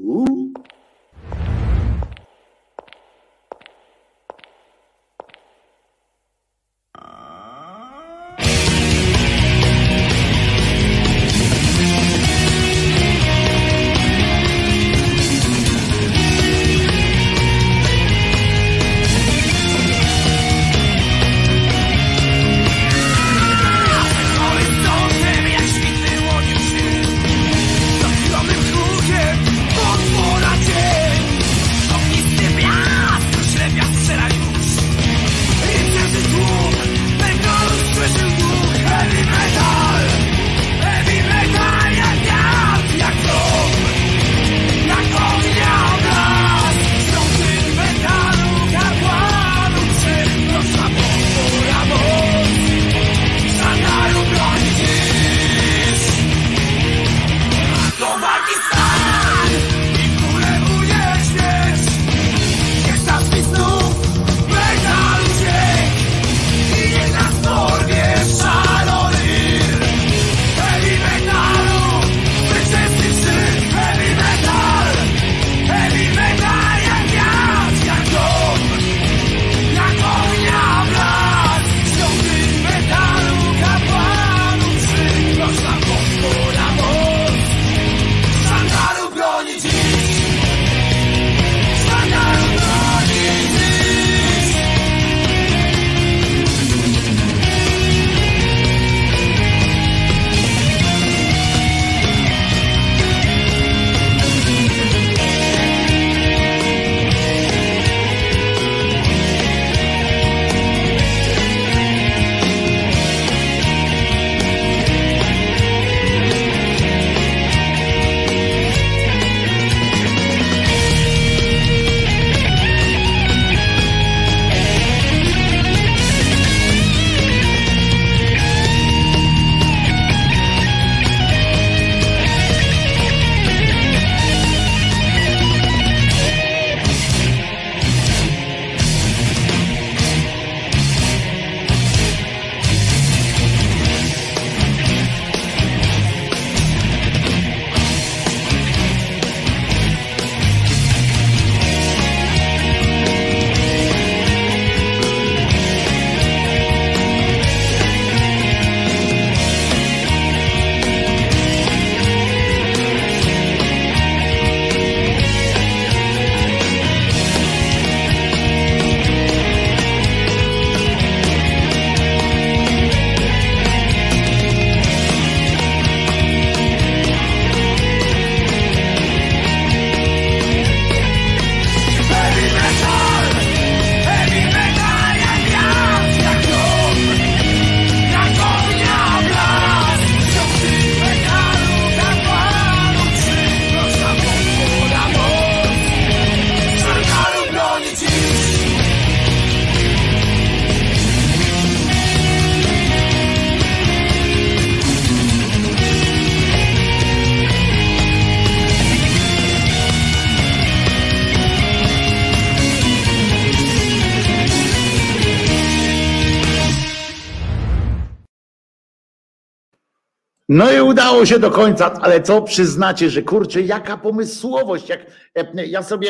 Udało 221.20 221.26
się 221.26 221.38
do 221.38 221.50
końca, 221.50 221.92
ale 221.92 222.22
co 222.22 222.42
przyznacie, 222.42 223.10
że 223.10 223.22
kurczę, 223.22 223.62
jaka 223.62 223.96
pomysłowość, 223.96 224.88
jak 224.88 225.06
e, 225.34 225.66
ja 225.66 225.82
sobie 225.82 226.08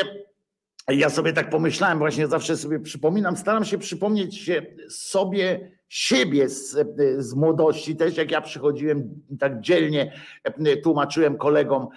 ja 0.88 1.10
sobie 1.10 1.32
tak 1.32 1.50
pomyślałem, 1.50 1.98
właśnie 1.98 2.26
zawsze 2.26 2.56
sobie 2.56 2.80
przypominam, 2.80 3.36
staram 3.36 3.64
się 3.64 3.78
przypomnieć 3.78 4.38
się 4.38 4.66
sobie 4.88 5.70
siebie 5.88 6.48
z, 6.48 6.76
z 7.18 7.34
młodości, 7.34 7.96
też 7.96 8.16
jak 8.16 8.30
ja 8.30 8.40
przychodziłem 8.40 9.22
tak 9.38 9.60
dzielnie, 9.60 10.12
tłumaczyłem 10.82 11.36
kolegom, 11.36 11.88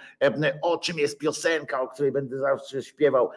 o 0.62 0.78
czym 0.78 0.98
jest 0.98 1.18
piosenka, 1.18 1.80
o 1.80 1.88
której 1.88 2.12
będę 2.12 2.38
zawsze 2.38 2.82
śpiewał, 2.82 3.30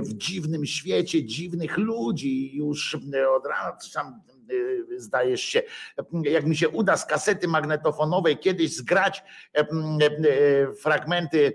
w 0.00 0.14
dziwnym 0.14 0.66
świecie 0.66 1.24
dziwnych 1.24 1.78
ludzi, 1.78 2.56
już 2.56 2.96
od 3.36 3.46
rana 3.46 3.76
tam 3.94 4.20
zdajesz 4.96 5.40
się, 5.40 5.62
jak 6.22 6.46
mi 6.46 6.56
się 6.56 6.68
uda 6.68 6.96
z 6.96 7.06
kasety 7.06 7.48
magnetofonowej 7.48 8.38
kiedyś 8.38 8.76
zgrać 8.76 9.22
fragmenty 10.82 11.54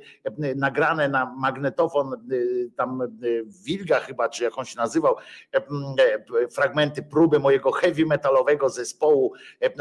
nagrane 0.55 1.09
na 1.09 1.25
magnetofon, 1.25 2.13
y, 2.31 2.72
tam 2.75 3.01
y, 3.01 3.43
Wilga 3.65 3.99
chyba, 3.99 4.30
czy 4.30 4.43
jak 4.43 4.57
on 4.57 4.65
się 4.65 4.77
nazywał, 4.77 5.15
fragmenty 6.51 7.03
próby 7.03 7.39
mojego 7.39 7.72
heavy 7.72 8.05
metalowego 8.05 8.69
zespołu. 8.69 9.33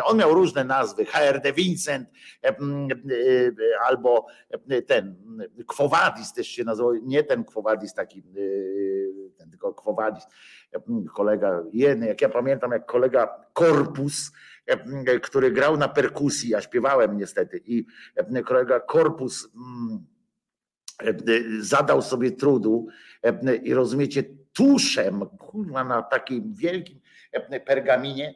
On 0.05 0.19
miał 0.19 0.35
różne 0.35 0.65
nazwy, 0.65 1.05
HRD 1.05 1.53
Vincent 1.53 2.09
albo 3.87 4.27
ten 4.87 5.17
Kwowadis 5.67 6.33
też 6.33 6.47
się 6.49 6.65
nazywał, 6.65 6.95
nie 6.95 7.25
ten 7.25 7.45
Kwowadis 7.45 7.95
taki, 7.95 8.23
ten 9.39 9.51
tylko 9.51 9.75
Kwowadis 9.75 10.25
kolega 11.15 11.63
jeden, 11.73 12.09
jak 12.09 12.21
ja 12.21 12.29
pamiętam, 12.29 12.73
jak 12.73 12.87
kolega 12.87 13.47
Korpus, 13.53 14.33
który 15.23 15.51
grał 15.51 15.77
na 15.77 15.89
perkusji, 15.89 16.51
ja 16.51 16.61
śpiewałem 16.61 17.17
niestety 17.17 17.61
i 17.65 17.87
kolega 18.45 18.81
Korpus 18.81 19.49
mm, 19.57 20.07
zadał 21.61 22.03
sobie 22.03 22.31
trudu 22.31 22.87
i 23.63 23.75
rozumiecie, 23.75 24.25
tuszem, 24.53 25.27
kurwa, 25.27 25.85
na 25.85 26.03
takim 26.03 26.55
wielkim 26.55 27.01
pergaminie 27.67 28.35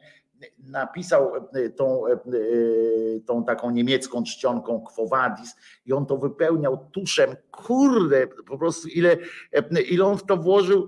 napisał 0.59 1.35
e, 1.35 1.69
tą, 1.69 2.07
e, 2.07 2.11
e, 2.11 2.17
tą 3.25 3.43
taką 3.43 3.71
niemiecką 3.71 4.23
czcionką 4.23 4.81
Quo 4.81 5.07
Vadis 5.07 5.55
i 5.85 5.93
on 5.93 6.05
to 6.05 6.17
wypełniał 6.17 6.89
tuszem, 6.91 7.35
kurde, 7.51 8.27
po 8.27 8.57
prostu 8.57 8.87
ile, 8.87 9.17
ile 9.89 10.05
on 10.05 10.17
w 10.17 10.25
to 10.25 10.37
włożył 10.37 10.87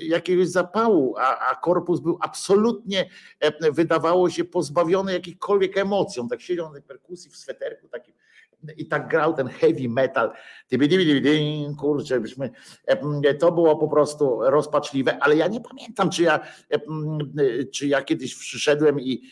jakiegoś 0.00 0.48
zapału, 0.48 1.14
a, 1.18 1.50
a 1.50 1.54
korpus 1.54 2.00
był 2.00 2.18
absolutnie, 2.20 3.10
wydawało 3.72 4.30
się 4.30 4.44
pozbawiony 4.44 5.12
jakichkolwiek 5.12 5.78
emocji, 5.78 6.20
on 6.20 6.28
tak 6.28 6.40
siedział 6.40 6.72
na 6.72 6.80
perkusji 6.80 7.30
w 7.30 7.36
sweterku 7.36 7.88
takim 7.88 8.14
i 8.76 8.86
tak 8.86 9.08
grał 9.08 9.34
ten 9.34 9.48
heavy 9.48 9.88
metal. 9.88 10.30
Kurczę, 11.78 12.20
byśmy, 12.20 12.50
to 13.38 13.52
było 13.52 13.76
po 13.76 13.88
prostu 13.88 14.38
rozpaczliwe, 14.42 15.18
ale 15.18 15.36
ja 15.36 15.46
nie 15.46 15.60
pamiętam, 15.60 16.10
czy 16.10 16.22
ja, 16.22 16.40
czy 17.72 17.86
ja 17.86 18.02
kiedyś 18.02 18.34
przyszedłem 18.34 19.00
i 19.00 19.22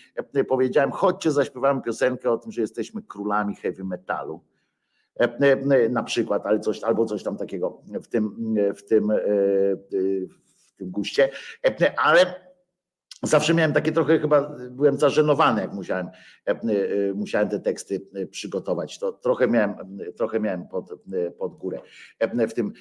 powiedziałem, 0.48 0.90
chodźcie, 0.90 1.30
zaśpiewamy 1.30 1.82
piosenkę 1.82 2.30
o 2.30 2.38
tym, 2.38 2.52
że 2.52 2.60
jesteśmy 2.60 3.02
królami 3.02 3.56
heavy 3.56 3.84
metalu. 3.84 4.40
Na 5.90 6.02
przykład, 6.02 6.46
ale 6.46 6.60
coś, 6.60 6.82
albo 6.82 7.04
coś 7.04 7.22
tam 7.22 7.36
takiego 7.36 7.82
w 8.02 8.08
tym, 8.08 8.54
w 8.76 8.82
tym, 8.82 9.12
w 10.68 10.72
tym 10.76 10.90
guście, 10.90 11.30
ale 11.96 12.51
Zawsze 13.24 13.54
miałem 13.54 13.72
takie 13.72 13.92
trochę, 13.92 14.18
chyba 14.18 14.56
byłem 14.70 14.98
zażenowany, 14.98 15.60
jak 15.60 15.72
musiałem, 15.72 16.06
e, 16.06 16.50
e, 16.50 16.56
musiałem 17.14 17.48
te 17.48 17.60
teksty 17.60 18.06
e, 18.14 18.26
przygotować. 18.26 18.98
To 18.98 19.12
trochę 19.12 19.48
miałem, 19.48 19.74
trochę 20.16 20.40
miałem 20.40 20.68
pod, 20.68 20.90
pod 21.38 21.56
górę. 21.56 21.80
W 22.48 22.52
tym 22.52 22.72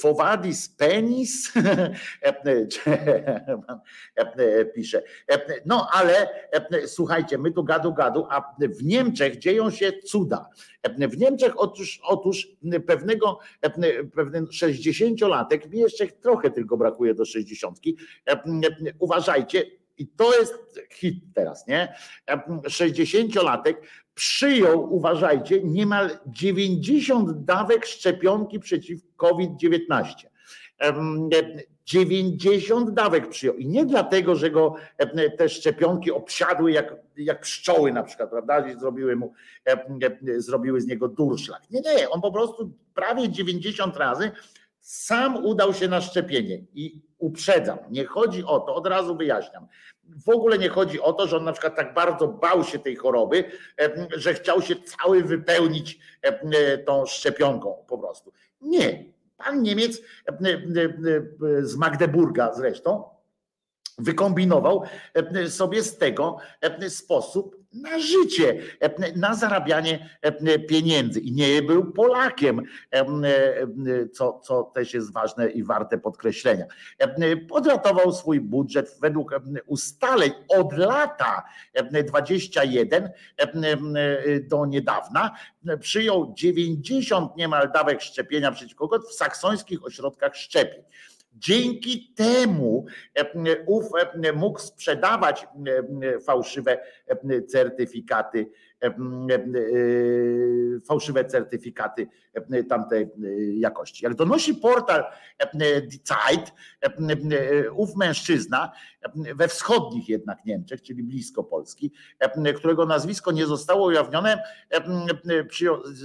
Quo 0.00 0.14
vadis 0.14 0.68
penis 0.68 1.52
pisze. 4.74 5.02
No 5.66 5.88
ale 5.92 6.28
słuchajcie, 6.86 7.38
my 7.38 7.52
tu 7.52 7.64
gadu 7.64 7.94
gadu, 7.94 8.26
a 8.30 8.54
w 8.60 8.84
Niemczech 8.84 9.38
dzieją 9.38 9.70
się 9.70 9.92
cuda. 9.92 10.50
W 11.10 11.18
Niemczech 11.18 11.60
otóż, 11.60 12.00
otóż 12.04 12.48
pewnego, 12.86 13.38
pewien 14.14 14.44
60-latek, 14.44 15.70
mi 15.70 15.78
jeszcze 15.78 16.06
trochę 16.06 16.50
tylko 16.50 16.76
brakuje 16.76 17.14
do 17.14 17.24
60, 17.24 17.78
uważajcie, 18.98 19.75
i 19.98 20.06
to 20.06 20.38
jest 20.38 20.80
hit 20.92 21.24
teraz, 21.34 21.66
nie? 21.66 21.94
60-latek 22.62 23.74
przyjął, 24.14 24.94
uważajcie, 24.94 25.62
niemal 25.62 26.18
90 26.26 27.44
dawek 27.44 27.86
szczepionki 27.86 28.60
przeciw 28.60 29.00
COVID-19. 29.16 30.26
90 31.84 32.90
dawek 32.90 33.28
przyjął. 33.28 33.56
I 33.56 33.66
nie 33.66 33.86
dlatego, 33.86 34.36
że 34.36 34.50
go 34.50 34.74
te 35.38 35.48
szczepionki 35.48 36.12
obsiadły 36.12 36.72
jak, 36.72 36.94
jak 37.16 37.40
pszczoły 37.40 37.92
na 37.92 38.02
przykład, 38.02 38.30
prawda? 38.30 38.78
Zrobiły 38.78 39.16
mu, 39.16 39.32
zrobiły 40.36 40.80
z 40.80 40.86
niego 40.86 41.08
durszlak. 41.08 41.62
Nie, 41.70 41.80
nie, 41.80 42.10
on 42.10 42.20
po 42.20 42.32
prostu 42.32 42.72
prawie 42.94 43.28
90 43.28 43.96
razy 43.96 44.30
sam 44.86 45.44
udał 45.44 45.74
się 45.74 45.88
na 45.88 46.00
szczepienie 46.00 46.58
i 46.74 47.02
uprzedzam, 47.18 47.78
nie 47.90 48.04
chodzi 48.04 48.44
o 48.44 48.60
to, 48.60 48.74
od 48.74 48.86
razu 48.86 49.16
wyjaśniam. 49.16 49.66
W 50.26 50.28
ogóle 50.28 50.58
nie 50.58 50.68
chodzi 50.68 51.00
o 51.00 51.12
to, 51.12 51.26
że 51.26 51.36
on 51.36 51.44
na 51.44 51.52
przykład 51.52 51.76
tak 51.76 51.94
bardzo 51.94 52.28
bał 52.28 52.64
się 52.64 52.78
tej 52.78 52.96
choroby, 52.96 53.44
że 54.16 54.34
chciał 54.34 54.62
się 54.62 54.74
cały 54.76 55.24
wypełnić 55.24 55.98
tą 56.86 57.06
szczepionką 57.06 57.84
po 57.88 57.98
prostu. 57.98 58.32
Nie. 58.60 59.04
Pan 59.36 59.62
Niemiec 59.62 60.00
z 61.60 61.76
Magdeburga 61.76 62.54
zresztą 62.54 63.15
wykombinował 63.98 64.82
sobie 65.48 65.82
z 65.82 65.98
tego 65.98 66.36
sposób 66.88 67.56
na 67.72 67.98
życie, 67.98 68.62
na 69.16 69.34
zarabianie 69.34 70.18
pieniędzy. 70.68 71.20
I 71.20 71.32
nie 71.32 71.62
był 71.62 71.92
Polakiem, 71.92 72.62
co, 74.12 74.40
co 74.44 74.62
też 74.62 74.94
jest 74.94 75.12
ważne 75.12 75.50
i 75.50 75.62
warte 75.62 75.98
podkreślenia. 75.98 76.64
Podratował 77.48 78.12
swój 78.12 78.40
budżet 78.40 78.96
według 79.00 79.40
ustaleń 79.66 80.32
od 80.48 80.72
lata 80.72 81.42
21 82.06 83.10
do 84.42 84.66
niedawna. 84.66 85.30
Przyjął 85.80 86.34
90 86.36 87.36
niemal 87.36 87.72
dawek 87.72 88.02
szczepienia 88.02 88.52
przeciwko 88.52 88.98
w 89.10 89.12
saksońskich 89.12 89.84
ośrodkach 89.84 90.36
szczepień. 90.36 90.82
Dzięki 91.38 92.12
temu 92.16 92.86
e, 93.18 93.64
ów 93.66 93.84
e, 94.24 94.32
mógł 94.32 94.58
sprzedawać 94.58 95.46
e, 96.02 96.20
fałszywe 96.20 96.78
certyfikaty 97.48 98.38
E, 98.38 98.46
e, 98.75 98.75
fałszywe 100.86 101.24
certyfikaty 101.24 102.08
e, 102.34 102.64
tamtej 102.64 103.10
jakości. 103.54 104.04
Jak 104.04 104.14
donosi 104.14 104.54
portal 104.54 105.04
Zeit, 106.04 106.52
ów 107.76 107.96
mężczyzna 107.96 108.72
we 109.34 109.48
wschodnich 109.48 110.08
jednak 110.08 110.44
Niemczech, 110.44 110.82
czyli 110.82 111.02
blisko 111.02 111.44
Polski, 111.44 111.92
którego 112.56 112.86
nazwisko 112.86 113.32
nie 113.32 113.46
zostało 113.46 113.86
ujawnione, 113.86 114.42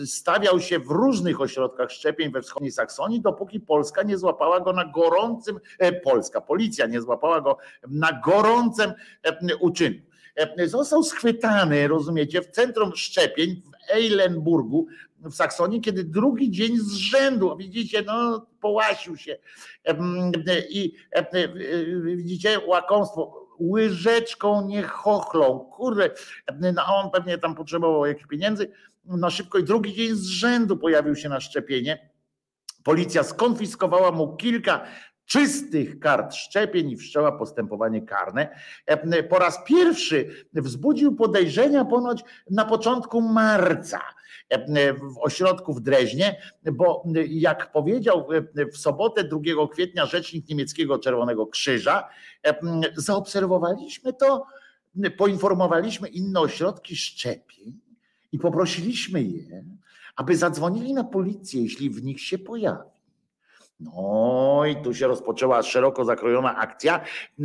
stawiał 0.05 0.59
się 0.59 0.79
w 0.79 0.87
różnych 0.87 1.41
ośrodkach 1.41 1.91
szczepień 1.91 2.31
we 2.31 2.41
wschodniej 2.41 2.71
Saksonii, 2.71 3.21
dopóki 3.21 3.59
Polska 3.59 4.03
nie 4.03 4.17
złapała 4.17 4.59
go 4.59 4.73
na 4.73 4.85
gorącym, 4.85 5.59
Polska, 6.03 6.41
policja 6.41 6.85
nie 6.85 7.01
złapała 7.01 7.41
go 7.41 7.57
na 7.87 8.21
gorącym 8.25 8.93
uczynku. 9.59 10.10
E, 10.41 10.67
został 10.67 11.03
schwytany, 11.03 11.87
rozumiecie, 11.87 12.41
w 12.41 12.51
centrum 12.51 12.95
szczepień 12.95 13.61
w 13.61 13.93
Eilenburgu 13.93 14.87
w 15.19 15.33
Saksonii, 15.33 15.81
kiedy 15.81 16.03
drugi 16.03 16.51
dzień 16.51 16.77
z 16.77 16.93
rzędu, 16.93 17.57
widzicie, 17.57 18.01
no 18.01 18.47
połasił 18.61 19.17
się. 19.17 19.37
I 20.69 20.93
e, 21.11 21.47
widzicie, 22.15 22.59
łakomstwo, 22.67 23.47
łyżeczką 23.59 24.67
nie 24.67 24.83
chochlą, 24.83 25.59
kurde, 25.59 26.09
no 26.75 26.85
on 26.85 27.11
pewnie 27.11 27.37
tam 27.37 27.55
potrzebował 27.55 28.05
jakichś 28.05 28.27
pieniędzy, 28.27 28.71
no 29.05 29.29
szybko 29.29 29.57
i 29.57 29.63
drugi 29.63 29.93
dzień 29.93 30.15
z 30.15 30.25
rzędu 30.25 30.77
pojawił 30.77 31.15
się 31.15 31.29
na 31.29 31.39
szczepienie. 31.39 32.09
Policja 32.83 33.23
skonfiskowała 33.23 34.11
mu 34.11 34.35
kilka 34.37 34.85
czystych 35.25 35.99
kart 35.99 36.33
szczepień 36.33 36.91
i 36.91 36.97
wszczęła 36.97 37.31
postępowanie 37.31 38.01
karne. 38.01 38.49
E, 38.85 39.23
po 39.23 39.39
raz 39.39 39.63
pierwszy 39.65 40.45
wzbudził 40.53 41.15
podejrzenia 41.15 41.85
ponoć 41.85 42.23
na 42.49 42.65
początku 42.65 43.21
marca 43.21 44.01
e, 44.49 44.93
w 44.93 45.17
ośrodku 45.21 45.73
w 45.73 45.81
Dreźnie, 45.81 46.41
bo 46.73 47.03
jak 47.27 47.71
powiedział 47.71 48.27
w 48.73 48.77
sobotę 48.77 49.23
2 49.23 49.39
kwietnia 49.71 50.05
rzecznik 50.05 50.49
niemieckiego 50.49 50.99
Czerwonego 50.99 51.47
Krzyża, 51.47 52.09
e, 52.47 52.55
zaobserwowaliśmy 52.95 54.13
to 54.13 54.45
poinformowaliśmy 55.17 56.07
inne 56.07 56.39
ośrodki 56.39 56.95
szczepień 56.95 57.79
i 58.31 58.39
poprosiliśmy 58.39 59.23
je, 59.23 59.63
aby 60.15 60.37
zadzwonili 60.37 60.93
na 60.93 61.03
policję, 61.03 61.61
jeśli 61.61 61.89
w 61.89 62.03
nich 62.03 62.21
się 62.21 62.37
pojawi. 62.37 63.00
No 63.81 64.63
i 64.65 64.75
tu 64.75 64.93
się 64.93 65.07
rozpoczęła 65.07 65.63
szeroko 65.63 66.05
zakrojona 66.05 66.55
akcja, 66.55 67.01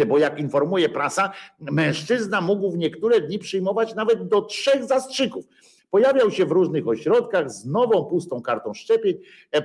bo 0.07 0.19
jak 0.19 0.39
informuje 0.39 0.89
prasa, 0.89 1.33
mężczyzna 1.61 2.41
mógł 2.41 2.71
w 2.71 2.79
niektóre 2.79 3.21
dni 3.21 3.39
przyjmować 3.39 3.95
nawet 3.95 4.29
do 4.29 4.43
trzech 4.43 4.85
zastrzyków. 4.85 5.45
Pojawiał 5.91 6.31
się 6.31 6.47
w 6.47 6.51
różnych 6.51 6.89
ośrodkach 6.89 7.51
z 7.51 7.67
nową 7.67 8.05
pustą 8.05 8.43
kartą 8.43 8.75
szczepień 8.75 9.15
e, 9.55 9.59
e, 9.59 9.63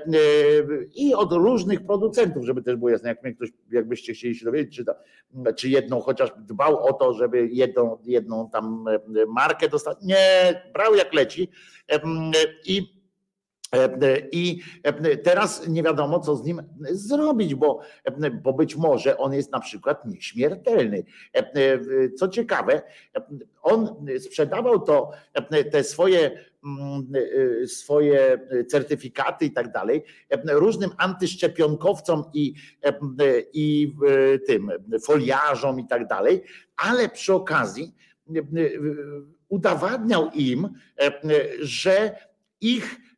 i 0.95 1.14
od 1.14 1.32
różnych 1.32 1.85
producentów, 1.85 2.45
żeby 2.45 2.61
też 2.61 2.75
było 2.75 2.90
jasne, 2.90 3.09
jak 3.09 3.24
mnie 3.24 3.33
ktoś, 3.33 3.50
jakbyście 3.72 4.14
chcieli 4.14 4.35
się 4.35 4.45
dowiedzieć, 4.45 4.75
czy, 4.75 4.85
to, 4.85 4.93
czy 5.53 5.69
jedną 5.69 6.01
chociaż 6.01 6.32
dbał 6.38 6.85
o 6.85 6.93
to, 6.93 7.14
żeby 7.14 7.48
jedną, 7.48 7.98
jedną 8.03 8.50
tam 8.50 8.85
e, 8.88 9.25
markę 9.25 9.69
dostać. 9.69 9.98
Nie, 10.01 10.64
brał 10.74 10.95
jak 10.95 11.14
leci 11.14 11.50
i 12.66 13.01
i 14.32 14.61
teraz 15.24 15.67
nie 15.67 15.83
wiadomo, 15.83 16.19
co 16.19 16.35
z 16.35 16.45
nim 16.45 16.64
zrobić, 16.91 17.56
bo, 17.56 17.80
bo 18.43 18.53
być 18.53 18.75
może 18.75 19.17
on 19.17 19.33
jest 19.33 19.51
na 19.51 19.59
przykład 19.59 20.06
nieśmiertelny. 20.06 21.03
Co 22.17 22.27
ciekawe, 22.27 22.82
on 23.61 24.06
sprzedawał 24.19 24.80
to, 24.80 25.11
te 25.72 25.83
swoje, 25.83 26.45
swoje 27.67 28.48
certyfikaty 28.69 29.45
i 29.45 29.51
tak 29.51 29.72
dalej 29.72 30.03
różnym 30.48 30.90
antyszczepionkowcom 30.98 32.24
i, 32.33 32.53
i 33.53 33.95
tym 34.48 34.72
foliarzom 35.03 35.80
i 35.80 35.88
tak 35.88 36.08
dalej, 36.08 36.43
ale 36.77 37.09
przy 37.09 37.33
okazji 37.33 37.95
udowadniał 39.50 40.30
im, 40.33 40.69
że 41.61 42.16
ich 42.61 42.98
E, 42.98 43.03
e, 43.03 43.10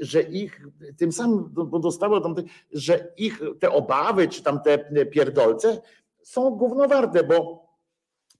że 0.00 0.22
ich 0.22 0.66
tym 0.96 1.12
samym, 1.12 1.48
bo 1.50 1.78
dostało 1.78 2.20
tam, 2.20 2.34
że 2.72 3.12
ich 3.16 3.40
te 3.60 3.70
obawy, 3.70 4.28
czy 4.28 4.42
tam 4.42 4.60
te 4.62 4.78
pierdolce 5.06 5.82
są 6.22 6.50
gównowarte, 6.50 7.24
bo 7.24 7.68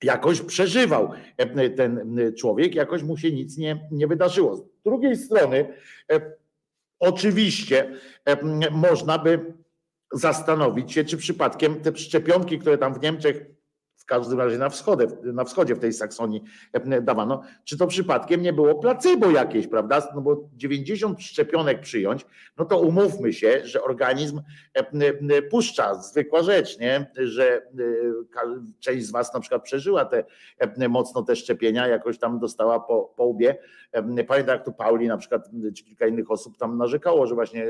jakoś 0.02 0.41
przeżywał 0.41 1.12
e, 1.36 1.70
ten 1.70 2.20
człowiek, 2.39 2.75
jakoś 2.75 3.02
mu 3.02 3.17
się 3.17 3.33
nic 3.33 3.59
nie, 3.59 3.89
nie 3.91 4.07
wydarzyło. 4.07 4.57
Z 4.57 4.62
drugiej 4.85 5.17
strony, 5.17 5.75
oczywiście 6.99 7.93
można 8.70 9.19
by 9.19 9.55
zastanowić 10.12 10.93
się, 10.93 11.05
czy 11.05 11.17
przypadkiem 11.17 11.81
te 11.81 11.97
szczepionki, 11.97 12.59
które 12.59 12.78
tam 12.78 12.94
w 12.94 13.02
Niemczech 13.02 13.52
w 14.03 14.05
każdym 14.05 14.39
razie 14.39 14.59
na 14.59 14.69
wschodzie, 14.69 15.07
na 15.23 15.45
wschodzie 15.45 15.75
w 15.75 15.79
tej 15.79 15.93
Saksonii 15.93 16.43
e, 16.73 17.01
dawano, 17.01 17.43
czy 17.65 17.79
to 17.79 17.87
przypadkiem 17.87 18.43
nie 18.43 18.53
było 18.53 18.75
placebo 18.75 19.31
jakieś, 19.31 19.67
prawda? 19.67 20.09
No 20.15 20.21
bo 20.21 20.49
90 20.57 21.23
szczepionek 21.23 21.81
przyjąć, 21.81 22.27
no 22.59 22.65
to 22.65 22.81
umówmy 22.81 23.33
się, 23.33 23.61
że 23.65 23.83
organizm 23.83 24.41
e, 24.75 25.43
puszcza, 25.43 25.95
zwykła 25.95 26.43
rzecz, 26.43 26.79
nie? 26.79 27.11
Że 27.17 27.57
e, 27.57 27.63
część 28.81 29.07
z 29.07 29.11
was 29.11 29.35
na 29.35 29.41
przykład 29.41 29.63
przeżyła 29.63 30.05
te 30.05 30.25
mocno 30.89 31.23
te 31.23 31.37
szczepienia, 31.37 31.89
jakoś 31.89 32.19
tam 32.19 32.39
dostała 32.39 32.81
po, 32.81 33.15
po 33.17 33.25
łbie. 33.25 33.57
Pamiętam 34.29 34.49
jak 34.49 34.65
tu 34.65 34.73
Pauli 34.73 35.09
na 35.09 35.17
przykład, 35.17 35.51
czy 35.77 35.85
kilka 35.85 36.07
innych 36.07 36.31
osób 36.31 36.57
tam 36.57 36.79
narzekało, 36.79 37.27
że 37.27 37.35
właśnie, 37.35 37.67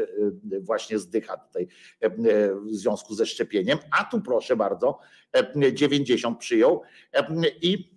właśnie 0.61 0.99
zdycha 0.99 1.37
tutaj 1.37 1.69
w 2.01 2.75
związku 2.75 3.15
ze 3.15 3.27
szczepieniem, 3.27 3.79
a 4.01 4.05
tu 4.05 4.21
proszę 4.21 4.57
bardzo, 4.57 4.99
90 5.73 6.39
przyjął 6.39 6.83
i 7.63 7.93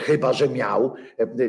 Chyba, 0.00 0.32
że 0.32 0.48
miał 0.48 0.94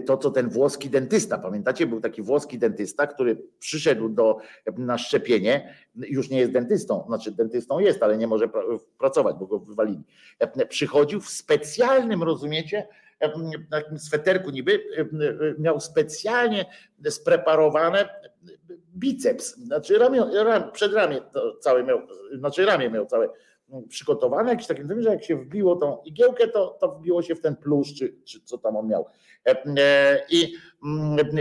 to, 0.06 0.18
co 0.18 0.32
ten 0.32 0.50
włoski 0.50 0.90
dentysta. 0.90 1.38
Pamiętacie, 1.38 1.88
był 1.88 2.02
taki 2.02 2.22
włoski 2.22 2.60
dentysta, 2.60 3.08
który 3.08 3.44
przyszedł 3.60 4.10
do, 4.10 4.38
na 4.78 4.98
szczepienie, 4.98 5.76
już 5.96 6.30
nie 6.30 6.40
jest 6.40 6.52
dentystą, 6.52 7.04
znaczy 7.08 7.32
dentystą 7.32 7.80
jest, 7.80 8.04
ale 8.04 8.18
nie 8.18 8.28
może 8.28 8.50
pracować, 8.98 9.36
bo 9.40 9.48
go 9.48 9.60
wywalili. 9.60 10.04
Przychodził 10.70 11.22
w 11.22 11.30
specjalnym, 11.30 12.24
rozumiecie, 12.24 12.88
takim 13.72 14.00
sweterku 14.00 14.50
niby, 14.50 14.84
miał 15.60 15.80
specjalnie 15.80 16.66
spreparowane 17.10 18.10
biceps, 18.96 19.58
znaczy 19.58 19.98
ramię, 19.98 20.24
przedramię 20.74 21.22
całe 21.60 21.84
miał, 21.84 22.00
znaczy 22.34 22.66
ramię 22.66 22.90
miał 22.90 23.06
całe 23.06 23.30
przygotowane, 23.90 24.51
jakieś 24.51 24.67
takie, 24.67 24.85
że 25.00 25.09
jak 25.09 25.24
się 25.24 25.35
wbiło 25.35 25.75
tą 25.75 25.98
igiełkę, 26.06 26.48
to, 26.48 26.77
to 26.80 26.91
wbiło 26.91 27.22
się 27.22 27.35
w 27.35 27.41
ten 27.41 27.56
plusz, 27.56 27.93
czy, 27.93 28.16
czy 28.24 28.41
co 28.41 28.58
tam 28.58 28.75
on 28.75 28.88
miał. 28.88 29.06
E, 29.48 29.64
e, 29.77 30.25
I, 30.30 30.53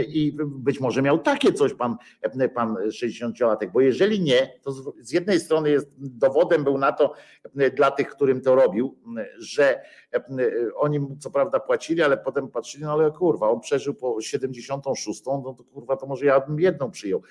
I 0.07 0.37
być 0.45 0.79
może 0.79 1.01
miał 1.01 1.19
takie 1.19 1.53
coś 1.53 1.73
pan, 1.73 1.97
pan 2.55 2.75
60-latek, 2.75 3.71
bo 3.73 3.81
jeżeli 3.81 4.21
nie, 4.21 4.59
to 4.63 4.71
z 5.01 5.11
jednej 5.11 5.39
strony 5.39 5.69
jest 5.69 5.91
dowodem 5.97 6.63
był 6.63 6.77
na 6.77 6.91
to 6.91 7.13
dla 7.75 7.91
tych, 7.91 8.09
którym 8.09 8.41
to 8.41 8.55
robił, 8.55 8.97
że 9.37 9.81
oni 10.75 10.99
mu 10.99 11.15
co 11.15 11.31
prawda 11.31 11.59
płacili, 11.59 12.01
ale 12.01 12.17
potem 12.17 12.47
patrzyli, 12.47 12.83
no 12.83 12.91
ale 12.91 13.11
kurwa, 13.11 13.49
on 13.49 13.59
przeżył 13.59 13.93
po 13.93 14.21
76, 14.21 15.21
no 15.25 15.55
to 15.57 15.63
kurwa, 15.63 15.95
to 15.95 16.05
może 16.05 16.25
ja 16.25 16.39
bym 16.39 16.59
jedną 16.59 16.91
przyjął. 16.91 17.21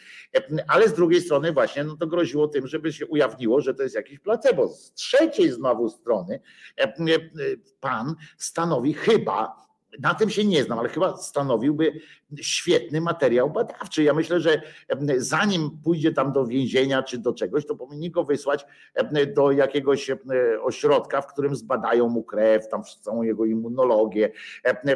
Ale 0.68 0.88
z 0.88 0.94
drugiej 0.94 1.20
strony 1.20 1.52
właśnie, 1.52 1.84
no 1.84 1.96
to 1.96 2.06
groziło 2.06 2.48
tym, 2.48 2.66
żeby 2.66 2.92
się 2.92 3.06
ujawniło, 3.06 3.60
że 3.60 3.74
to 3.74 3.82
jest 3.82 3.94
jakiś 3.94 4.18
placebo. 4.18 4.68
Z 4.68 4.92
trzeciej 4.92 5.50
znowu 5.50 5.88
strony 5.88 6.40
pan 7.80 8.14
stanowi 8.38 8.92
chyba 8.94 9.69
na 9.98 10.14
tym 10.14 10.30
się 10.30 10.44
nie 10.44 10.64
znam, 10.64 10.78
ale 10.78 10.88
chyba 10.88 11.16
stanowiłby 11.16 12.00
świetny 12.40 13.00
materiał 13.00 13.50
badawczy. 13.50 14.02
Ja 14.02 14.14
myślę, 14.14 14.40
że 14.40 14.62
zanim 15.16 15.70
pójdzie 15.84 16.12
tam 16.12 16.32
do 16.32 16.46
więzienia 16.46 17.02
czy 17.02 17.18
do 17.18 17.32
czegoś, 17.32 17.66
to 17.66 17.74
powinni 17.74 18.10
go 18.10 18.24
wysłać 18.24 18.66
do 19.34 19.52
jakiegoś 19.52 20.10
ośrodka, 20.62 21.22
w 21.22 21.26
którym 21.26 21.56
zbadają 21.56 22.08
mu 22.08 22.22
krew, 22.22 22.68
tam 22.68 22.82
całą 23.00 23.22
jego 23.22 23.44
immunologię, 23.44 24.32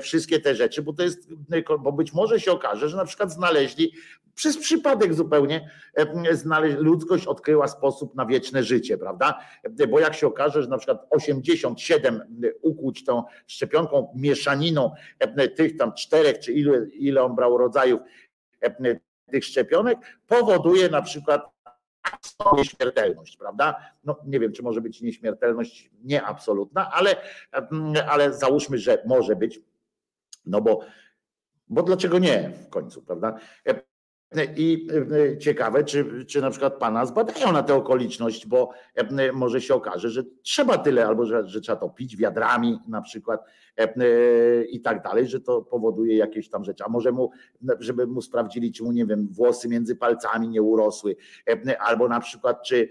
wszystkie 0.01 0.41
te 0.41 0.55
rzeczy, 0.55 0.83
bo 0.83 0.93
to 0.93 1.03
jest, 1.03 1.29
bo 1.81 1.93
być 1.93 2.13
może 2.13 2.41
się 2.41 2.53
okaże, 2.53 2.89
że 2.89 2.97
na 2.97 3.05
przykład 3.05 3.33
znaleźli 3.33 3.93
przez 4.35 4.59
przypadek 4.59 5.15
zupełnie 5.15 5.71
ludzkość 6.79 7.27
odkryła 7.27 7.69
sposób 7.69 8.15
na 8.15 8.27
wieczne 8.27 8.63
życie, 8.63 8.99
prawda? 8.99 9.41
Bo 9.89 10.01
jak 10.01 10.15
się 10.15 10.27
okaże, 10.27 10.63
że 10.63 10.69
na 10.69 10.79
przykład 10.79 11.07
87 11.11 12.21
ukłuć 12.63 13.05
tą 13.05 13.25
szczepionką, 13.47 14.13
mieszaniną 14.17 14.84
tych 15.57 15.77
tam 15.77 15.95
czterech, 15.95 16.39
czy 16.39 16.53
ile, 16.53 16.87
ile 16.87 17.23
on 17.23 17.35
brał 17.35 17.59
rodzajów 17.59 18.01
tych 19.31 19.45
szczepionek, 19.45 19.99
powoduje 20.27 20.89
na 20.89 21.03
przykład 21.03 21.55
nieśmiertelność, 22.57 23.37
prawda? 23.37 23.91
No 24.05 24.17
nie 24.27 24.41
wiem, 24.41 24.53
czy 24.53 24.63
może 24.63 24.81
być 24.81 25.01
nieśmiertelność 25.01 25.91
nieabsolutna, 26.05 26.91
ale, 26.93 27.17
ale 28.09 28.35
załóżmy, 28.35 28.79
że 28.79 29.03
może 29.07 29.37
być, 29.37 29.61
no 30.47 30.61
bo, 30.61 30.81
bo 31.69 31.83
dlaczego 31.83 32.19
nie 32.19 32.51
w 32.67 32.69
końcu, 32.69 33.03
prawda? 33.03 33.39
I 34.57 34.89
e, 35.33 35.39
ciekawe, 35.39 35.85
czy, 35.85 36.25
czy 36.25 36.41
na 36.41 36.51
przykład 36.51 36.79
pana 36.79 37.07
zbadają 37.07 37.53
na 37.53 37.63
tę 37.63 37.75
okoliczność, 37.75 38.47
bo 38.47 38.71
e, 38.95 39.33
może 39.33 39.61
się 39.61 39.75
okaże, 39.75 40.11
że 40.11 40.23
trzeba 40.43 40.79
tyle, 40.79 41.07
albo 41.07 41.27
że, 41.27 41.49
że 41.49 41.61
trzeba 41.61 41.77
to 41.77 41.91
pić 41.91 42.17
wiadrami 42.17 42.79
na 42.89 43.03
przykład 43.03 43.45
e, 43.77 44.65
i 44.65 44.81
tak 44.81 45.03
dalej, 45.03 45.27
że 45.27 45.41
to 45.41 45.63
powoduje 45.63 46.17
jakieś 46.17 46.49
tam 46.49 46.65
rzeczy. 46.65 46.85
A 46.85 46.89
może 46.89 47.13
mu, 47.13 47.31
żeby 47.79 48.07
mu 48.07 48.23
sprawdzili, 48.23 48.73
czy 48.73 48.83
mu, 48.83 48.93
nie 48.93 49.07
wiem, 49.07 49.29
włosy 49.31 49.69
między 49.69 49.97
palcami 49.97 50.49
nie 50.49 50.63
urosły, 50.63 51.17
albo 51.79 52.09
na 52.09 52.21
przykład, 52.21 52.63
czy 52.63 52.89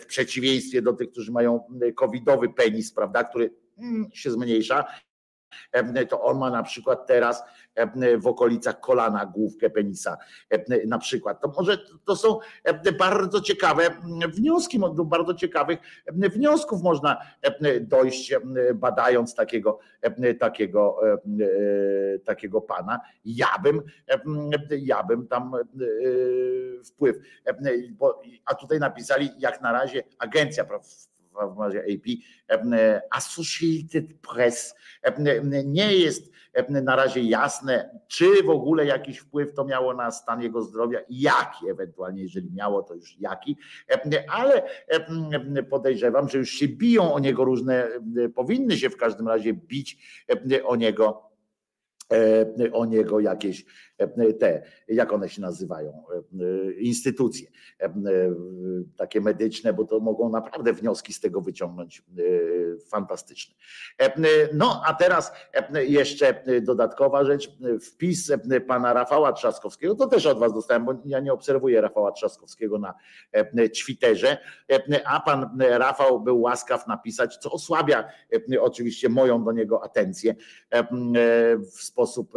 w 0.00 0.06
przeciwieństwie 0.06 0.82
do 0.82 0.92
tych, 0.92 1.10
którzy 1.10 1.32
mają 1.32 1.60
covidowy 1.94 2.48
penis, 2.48 2.92
prawda, 2.92 3.24
który 3.24 3.54
mm, 3.78 4.08
się 4.12 4.30
zmniejsza, 4.30 4.84
to 6.08 6.22
on 6.22 6.38
ma 6.38 6.50
na 6.50 6.62
przykład 6.62 7.06
teraz 7.06 7.42
w 8.18 8.26
okolicach 8.26 8.80
kolana 8.80 9.26
główkę 9.26 9.70
penisa 9.70 10.16
na 10.86 10.98
przykład. 10.98 11.40
To 11.40 11.52
może 11.56 11.78
to 12.04 12.16
są 12.16 12.38
bardzo 12.98 13.40
ciekawe 13.40 13.82
wnioski, 14.28 14.80
do 14.94 15.04
bardzo 15.04 15.34
ciekawych 15.34 15.78
wniosków 16.12 16.82
można 16.82 17.20
dojść 17.80 18.34
badając 18.74 19.34
takiego, 19.34 19.78
takiego, 20.38 21.00
takiego 22.24 22.60
pana. 22.60 23.00
Ja 23.24 23.58
bym, 23.62 23.82
ja 24.70 25.02
bym 25.02 25.26
tam 25.26 25.52
wpływ. 26.84 27.16
A 28.44 28.54
tutaj 28.54 28.78
napisali, 28.78 29.30
jak 29.38 29.60
na 29.60 29.72
razie 29.72 30.02
agencja 30.18 30.64
w 31.32 31.60
razie 31.60 31.80
AP, 31.80 32.06
Associated 33.10 34.04
Press, 34.14 34.74
nie 35.64 35.96
jest 35.96 36.30
na 36.68 36.96
razie 36.96 37.20
jasne, 37.20 38.00
czy 38.08 38.42
w 38.42 38.50
ogóle 38.50 38.86
jakiś 38.86 39.18
wpływ 39.18 39.54
to 39.54 39.64
miało 39.64 39.94
na 39.94 40.10
stan 40.10 40.42
jego 40.42 40.62
zdrowia 40.62 41.00
i 41.08 41.20
jaki, 41.20 41.68
ewentualnie 41.70 42.22
jeżeli 42.22 42.52
miało, 42.52 42.82
to 42.82 42.94
już 42.94 43.16
jaki, 43.20 43.56
ale 44.28 44.62
podejrzewam, 45.70 46.28
że 46.28 46.38
już 46.38 46.50
się 46.50 46.68
biją 46.68 47.14
o 47.14 47.18
niego 47.18 47.44
różne, 47.44 47.88
powinny 48.34 48.76
się 48.76 48.90
w 48.90 48.96
każdym 48.96 49.28
razie 49.28 49.52
bić 49.54 49.98
o 50.64 50.76
niego 50.76 51.30
o 52.72 52.86
niego 52.86 53.20
jakieś 53.20 53.64
te, 54.38 54.62
jak 54.88 55.12
one 55.12 55.28
się 55.28 55.42
nazywają, 55.42 56.02
instytucje 56.78 57.48
takie 58.96 59.20
medyczne, 59.20 59.72
bo 59.72 59.84
to 59.84 60.00
mogą 60.00 60.28
naprawdę 60.28 60.72
wnioski 60.72 61.12
z 61.12 61.20
tego 61.20 61.40
wyciągnąć 61.40 62.04
fantastyczne. 62.90 63.54
No 64.54 64.82
a 64.86 64.94
teraz 64.94 65.32
jeszcze 65.88 66.44
dodatkowa 66.62 67.24
rzecz, 67.24 67.58
wpis 67.82 68.32
pana 68.68 68.92
Rafała 68.92 69.32
Trzaskowskiego, 69.32 69.94
to 69.94 70.06
też 70.06 70.26
od 70.26 70.38
was 70.38 70.52
dostałem, 70.52 70.84
bo 70.84 70.94
ja 71.04 71.20
nie 71.20 71.32
obserwuję 71.32 71.80
Rafała 71.80 72.12
Trzaskowskiego 72.12 72.78
na 72.78 72.94
Twitterze, 73.84 74.38
a 75.04 75.20
pan 75.20 75.58
Rafał 75.58 76.20
był 76.20 76.40
łaskaw 76.40 76.86
napisać, 76.86 77.36
co 77.36 77.50
osłabia 77.50 78.08
oczywiście 78.60 79.08
moją 79.08 79.44
do 79.44 79.52
niego 79.52 79.84
atencję 79.84 80.34
w 81.76 81.82
sposób 81.82 82.32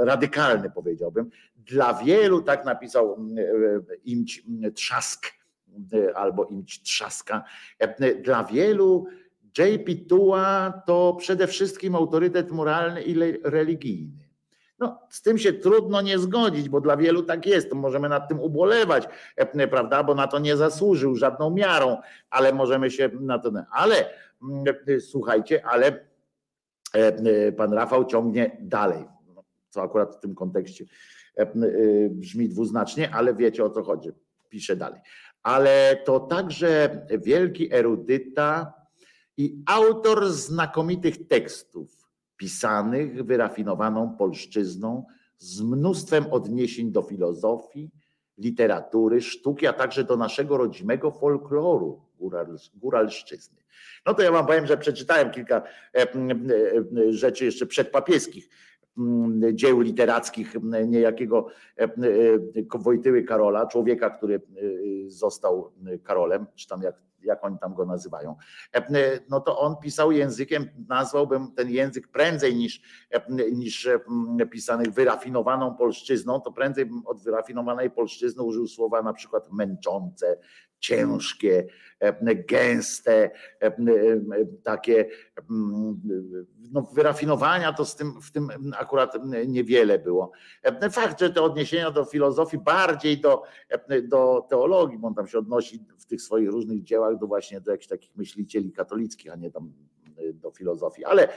radykalny 0.00 0.70
powiedział 0.70 1.07
powiedziałbym. 1.10 1.30
Dla 1.56 1.94
wielu, 1.94 2.42
tak 2.42 2.64
napisał 2.64 3.14
mm, 3.14 3.38
e, 3.38 3.42
Imć 4.04 4.42
Trzask 4.74 5.26
albo 6.14 6.44
Imć 6.44 6.82
Trzaska, 6.82 7.44
e, 7.78 8.14
dla 8.14 8.44
wielu 8.44 9.06
JP 9.58 10.08
Tua 10.08 10.72
to 10.86 11.16
przede 11.18 11.46
wszystkim 11.46 11.94
autorytet 11.94 12.50
moralny 12.50 13.02
i 13.02 13.14
religijny. 13.42 14.28
No, 14.78 15.00
z 15.10 15.22
tym 15.22 15.38
się 15.38 15.52
trudno 15.52 16.00
nie 16.00 16.18
zgodzić, 16.18 16.68
bo 16.68 16.80
dla 16.80 16.96
wielu 16.96 17.22
tak 17.22 17.46
jest. 17.46 17.72
Możemy 17.72 18.08
nad 18.08 18.28
tym 18.28 18.40
ubolewać, 18.40 19.08
e, 19.36 19.68
prawda? 19.68 20.04
Bo 20.04 20.14
na 20.14 20.26
to 20.26 20.38
nie 20.38 20.56
zasłużył 20.56 21.16
żadną 21.16 21.50
miarą, 21.50 21.96
ale 22.30 22.52
możemy 22.52 22.90
się 22.90 23.10
na 23.20 23.38
to. 23.38 23.52
Ale 23.70 24.10
mm, 24.42 24.64
słuchajcie, 25.00 25.66
ale 25.66 26.08
pan 27.56 27.72
Rafał 27.72 28.04
ciągnie 28.04 28.56
dalej 28.60 29.17
co 29.70 29.82
akurat 29.82 30.16
w 30.16 30.20
tym 30.20 30.34
kontekście 30.34 30.84
e, 31.36 31.42
e, 31.42 31.48
brzmi 32.10 32.48
dwuznacznie, 32.48 33.14
ale 33.14 33.34
wiecie 33.34 33.64
o 33.64 33.70
co 33.70 33.82
chodzi. 33.82 34.10
Piszę 34.48 34.76
dalej. 34.76 35.00
Ale 35.42 36.02
to 36.04 36.20
także 36.20 37.02
wielki 37.18 37.74
erudyta 37.74 38.72
i 39.36 39.62
autor 39.66 40.32
znakomitych 40.32 41.28
tekstów, 41.28 42.08
pisanych 42.36 43.24
wyrafinowaną 43.24 44.16
polszczyzną, 44.16 45.04
z 45.38 45.60
mnóstwem 45.60 46.26
odniesień 46.30 46.92
do 46.92 47.02
filozofii, 47.02 47.90
literatury, 48.38 49.20
sztuki, 49.22 49.66
a 49.66 49.72
także 49.72 50.04
do 50.04 50.16
naszego 50.16 50.56
rodzimego 50.56 51.10
folkloru 51.10 52.02
góralszczyzny. 52.74 53.58
No 54.06 54.14
to 54.14 54.22
ja 54.22 54.32
wam 54.32 54.46
powiem, 54.46 54.66
że 54.66 54.76
przeczytałem 54.76 55.30
kilka 55.30 55.62
e, 55.94 56.06
rzeczy 57.10 57.44
jeszcze 57.44 57.66
przedpapieskich 57.66 58.48
dzieł 59.52 59.80
literackich 59.80 60.56
mm, 60.56 60.90
niejakiego 60.90 61.46
e, 61.78 61.82
e, 61.82 62.78
Wojtyły 62.78 63.22
Karola, 63.22 63.66
człowieka, 63.66 64.10
który 64.10 64.34
e, 64.34 64.40
został 65.10 65.72
Karolem, 66.04 66.46
czy 66.54 66.68
tam 66.68 66.82
jak, 66.82 66.94
jak 67.22 67.44
oni 67.44 67.58
tam 67.58 67.74
go 67.74 67.86
nazywają, 67.86 68.36
no 69.30 69.40
to 69.40 69.58
on 69.58 69.76
pisał 69.76 70.12
językiem, 70.12 70.68
nazwałbym 70.88 71.52
ten 71.52 71.70
język 71.70 72.08
prędzej 72.08 72.56
niż, 72.56 72.82
niż 73.52 73.88
pisanych 74.50 74.92
wyrafinowaną 74.92 75.74
polszczyzną, 75.74 76.40
to 76.40 76.52
prędzej 76.52 76.86
bym 76.86 77.06
od 77.06 77.22
wyrafinowanej 77.22 77.90
polszczyzny 77.90 78.42
użył 78.42 78.66
słowa 78.66 79.02
na 79.02 79.12
przykład 79.12 79.52
męczące, 79.52 80.38
ciężkie, 80.78 81.66
gęste, 82.48 83.30
takie 84.62 85.08
no, 86.72 86.82
wyrafinowania 86.82 87.72
to 87.72 87.84
z 87.84 87.96
tym, 87.96 88.20
w 88.22 88.32
tym 88.32 88.48
akurat 88.76 89.14
niewiele 89.46 89.98
było. 89.98 90.30
Fakt, 90.90 91.20
że 91.20 91.30
te 91.30 91.42
odniesienia 91.42 91.90
do 91.90 92.04
filozofii 92.04 92.58
bardziej 92.58 93.20
do, 93.20 93.42
do 94.02 94.46
teologii, 94.50 94.98
bo 94.98 95.08
on 95.08 95.14
tam 95.14 95.26
się 95.26 95.38
odnosi 95.38 95.84
w 95.98 96.06
tych 96.06 96.22
swoich 96.22 96.50
różnych 96.50 96.82
dziełach 96.82 97.18
do 97.18 97.26
właśnie 97.26 97.60
do 97.60 97.70
jakichś 97.70 97.88
takich 97.88 98.16
myślicieli 98.16 98.72
katolickich, 98.72 99.32
a 99.32 99.36
nie 99.36 99.50
tam 99.50 99.72
do 100.34 100.50
filozofii, 100.50 101.04
ale 101.04 101.28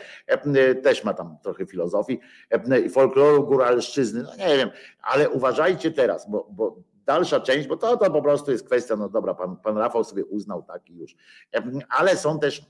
też 0.84 1.04
ma 1.04 1.14
tam 1.14 1.38
trochę 1.44 1.66
filozofii 1.66 2.20
folkloru 2.92 3.44
góralszczyzny, 3.44 4.24
no 4.24 4.36
nie 4.36 4.58
wiem, 4.58 4.70
ale 5.02 5.30
uważajcie 5.30 5.92
teraz, 5.92 6.30
bo, 6.30 6.48
bo 6.52 6.84
dalsza 7.12 7.40
część, 7.40 7.68
bo 7.68 7.78
to, 7.78 7.98
to 7.98 8.12
po 8.12 8.22
prostu 8.22 8.52
jest 8.52 8.66
kwestia, 8.66 8.96
no 8.96 9.10
dobra, 9.10 9.34
pan, 9.34 9.58
pan 9.58 9.78
Rafał 9.78 10.04
sobie 10.04 10.26
uznał 10.26 10.64
tak 10.64 10.90
i 10.90 10.96
już. 10.96 11.16
Ale 11.90 12.18
są 12.18 12.40
też 12.40 12.62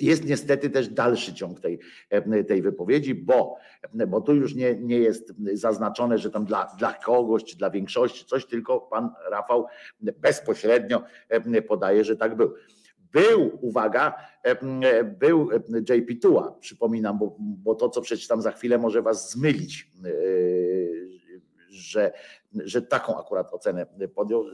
jest 0.00 0.24
niestety 0.24 0.70
też 0.70 0.88
dalszy 0.88 1.34
ciąg 1.34 1.60
tej, 1.60 1.78
tej 2.48 2.62
wypowiedzi, 2.62 3.14
bo, 3.14 3.56
bo 4.08 4.20
tu 4.20 4.34
już 4.34 4.54
nie, 4.54 4.74
nie 4.74 4.98
jest 4.98 5.34
zaznaczone, 5.52 6.18
że 6.18 6.30
tam 6.30 6.44
dla, 6.44 6.74
dla 6.78 6.92
kogoś 6.92 7.44
czy 7.44 7.56
dla 7.56 7.70
większości 7.70 8.26
coś, 8.26 8.46
tylko 8.46 8.80
pan 8.80 9.10
Rafał 9.30 9.66
bezpośrednio 10.00 11.02
podaje, 11.68 12.04
że 12.04 12.16
tak 12.16 12.36
był. 12.36 12.54
Był, 13.12 13.58
uwaga, 13.60 14.14
był 15.18 15.48
JP 15.88 16.20
Tua, 16.22 16.56
przypominam, 16.60 17.18
bo, 17.18 17.36
bo 17.38 17.74
to, 17.74 17.88
co 17.88 18.00
przeczytam 18.00 18.42
za 18.42 18.52
chwilę, 18.52 18.78
może 18.78 19.02
was 19.02 19.30
zmylić 19.30 19.90
że, 21.76 22.12
że 22.52 22.82
taką 22.82 23.18
akurat 23.18 23.52
ocenę 23.52 23.86
podjął. 24.14 24.44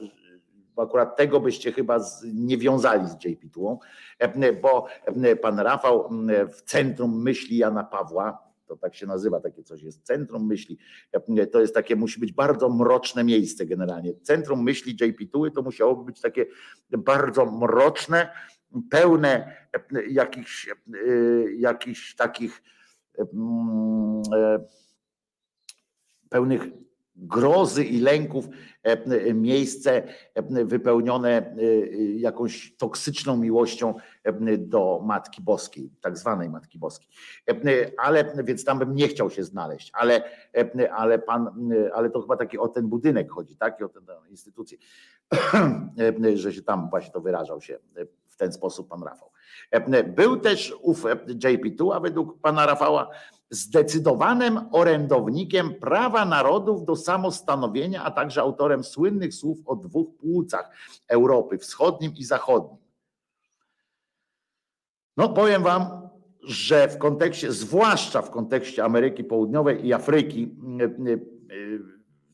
Akurat 0.76 1.16
tego 1.16 1.40
byście 1.40 1.72
chyba 1.72 2.00
nie 2.34 2.58
wiązali 2.58 3.08
z 3.08 3.24
JP 3.24 3.48
Tułą, 3.52 3.78
bo 4.62 4.86
pan 5.42 5.58
Rafał 5.58 6.10
w 6.52 6.62
centrum 6.62 7.22
myśli 7.22 7.56
Jana 7.56 7.84
Pawła, 7.84 8.52
to 8.66 8.76
tak 8.76 8.94
się 8.94 9.06
nazywa, 9.06 9.40
takie 9.40 9.62
coś 9.62 9.82
jest, 9.82 10.02
centrum 10.02 10.46
myśli, 10.46 10.78
to 11.52 11.60
jest 11.60 11.74
takie, 11.74 11.96
musi 11.96 12.20
być 12.20 12.32
bardzo 12.32 12.68
mroczne 12.68 13.24
miejsce 13.24 13.66
generalnie. 13.66 14.14
Centrum 14.22 14.62
myśli 14.62 14.96
JP 15.00 15.32
Tuły 15.32 15.50
to 15.50 15.62
musiałoby 15.62 16.04
być 16.04 16.20
takie 16.20 16.46
bardzo 16.90 17.46
mroczne, 17.46 18.28
pełne 18.90 19.56
jakichś, 20.08 20.74
jakichś 21.58 22.14
takich 22.14 22.62
pełnych 26.28 26.62
grozy 27.16 27.84
i 27.84 28.00
lęków 28.00 28.48
e, 28.48 28.90
e, 28.90 29.34
miejsce 29.34 30.02
e, 30.34 30.64
wypełnione 30.64 31.56
jakąś 32.16 32.76
toksyczną 32.76 33.36
miłością 33.36 33.94
do 34.58 35.00
Matki 35.04 35.42
Boskiej, 35.42 35.90
tak 36.00 36.18
zwanej 36.18 36.50
Matki 36.50 36.78
Boskiej. 36.78 37.08
Ale 37.98 38.34
więc 38.44 38.64
tam 38.64 38.78
bym 38.78 38.94
nie 38.94 39.08
chciał 39.08 39.30
się 39.30 39.44
znaleźć, 39.44 39.90
ale, 39.94 40.22
ale 40.96 41.18
pan, 41.18 41.70
ale 41.94 42.10
to 42.10 42.20
chyba 42.20 42.36
taki 42.36 42.58
o 42.58 42.68
ten 42.68 42.88
budynek 42.88 43.30
chodzi, 43.30 43.56
tak? 43.56 43.80
I 43.80 43.84
o 43.84 43.88
tę 43.88 44.00
instytucję, 44.30 44.78
że 46.34 46.52
się 46.52 46.62
tam 46.62 46.90
właśnie 46.90 47.12
to 47.12 47.20
wyrażał 47.20 47.60
się 47.60 47.78
w 48.26 48.36
ten 48.36 48.52
sposób 48.52 48.88
pan 48.88 49.02
Rafał. 49.02 49.31
Był 50.06 50.36
też 50.36 50.74
ów 50.82 51.04
JP2, 51.26 51.94
a 51.94 52.00
według 52.00 52.40
pana 52.40 52.66
Rafała 52.66 53.10
zdecydowanym 53.50 54.60
orędownikiem 54.72 55.74
prawa 55.74 56.24
narodów 56.24 56.84
do 56.84 56.96
samostanowienia, 56.96 58.04
a 58.04 58.10
także 58.10 58.40
autorem 58.40 58.84
słynnych 58.84 59.34
słów 59.34 59.58
o 59.66 59.76
dwóch 59.76 60.16
płucach 60.16 60.70
Europy 61.08 61.58
Wschodnim 61.58 62.12
i 62.16 62.24
Zachodnim. 62.24 62.82
No 65.16 65.28
powiem 65.28 65.62
wam, 65.62 66.08
że 66.42 66.88
w 66.88 66.98
kontekście, 66.98 67.52
zwłaszcza 67.52 68.22
w 68.22 68.30
kontekście 68.30 68.84
Ameryki 68.84 69.24
Południowej 69.24 69.86
i 69.86 69.92
Afryki, 69.92 70.56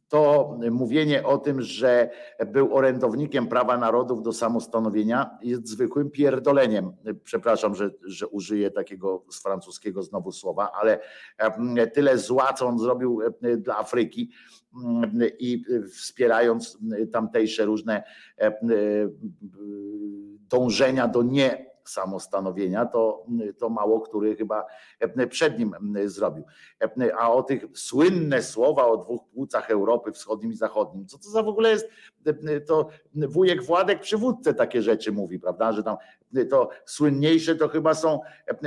to 0.09 0.57
mówienie 0.71 1.27
o 1.27 1.39
tym, 1.39 1.63
że 1.63 2.11
był 2.47 2.77
orędownikiem 2.77 3.47
prawa 3.47 3.79
narodów 3.79 4.23
do 4.23 4.33
samostanowienia 4.33 5.39
jest 5.43 5.69
zwykłym 5.69 6.11
pierdoleniem. 6.11 6.93
Przepraszam, 7.25 7.75
że, 7.75 7.91
że 8.05 8.27
użyję 8.27 8.71
takiego 8.71 9.25
z 9.31 9.43
francuskiego 9.43 10.03
znowu 10.03 10.33
słowa, 10.33 10.73
ale 10.81 11.01
tyle 11.95 12.19
zła, 12.19 12.53
co 12.53 12.67
on 12.67 12.79
zrobił 12.79 13.21
dla 13.57 13.79
Afryki 13.79 14.31
i 15.39 15.65
wspierając 15.93 16.79
tamtejsze 17.13 17.65
różne 17.65 18.03
dążenia 20.49 21.09
do 21.09 21.23
nie 21.23 21.69
samostanowienia, 21.91 22.87
to, 22.87 23.27
to 23.59 23.69
mało 23.69 24.01
który 24.01 24.37
chyba 24.37 24.67
przed 25.31 25.59
nim 25.59 25.75
zrobił. 26.05 26.45
A 27.19 27.33
o 27.33 27.43
tych 27.43 27.65
słynne 27.75 28.43
słowa 28.43 28.87
o 28.87 28.97
dwóch 28.97 29.29
płucach 29.29 29.71
Europy 29.71 30.13
Wschodnim 30.13 30.53
i 30.53 30.57
Zachodnim, 30.57 31.07
co 31.07 31.19
to 31.19 31.31
za 31.31 31.43
w 31.43 31.49
ogóle 31.49 31.71
jest, 31.71 31.89
to 32.67 32.89
wujek 33.15 33.63
Władek 33.63 34.01
przywódcę 34.01 34.55
takie 34.55 34.83
rzeczy 34.83 35.13
mówi, 35.13 35.41
prawda, 35.41 35.73
że 35.73 35.83
tam 35.83 35.97
to 36.51 36.71
słynniejsze 36.85 37.57
to 37.57 37.69
chyba 37.69 37.95
są 37.95 38.21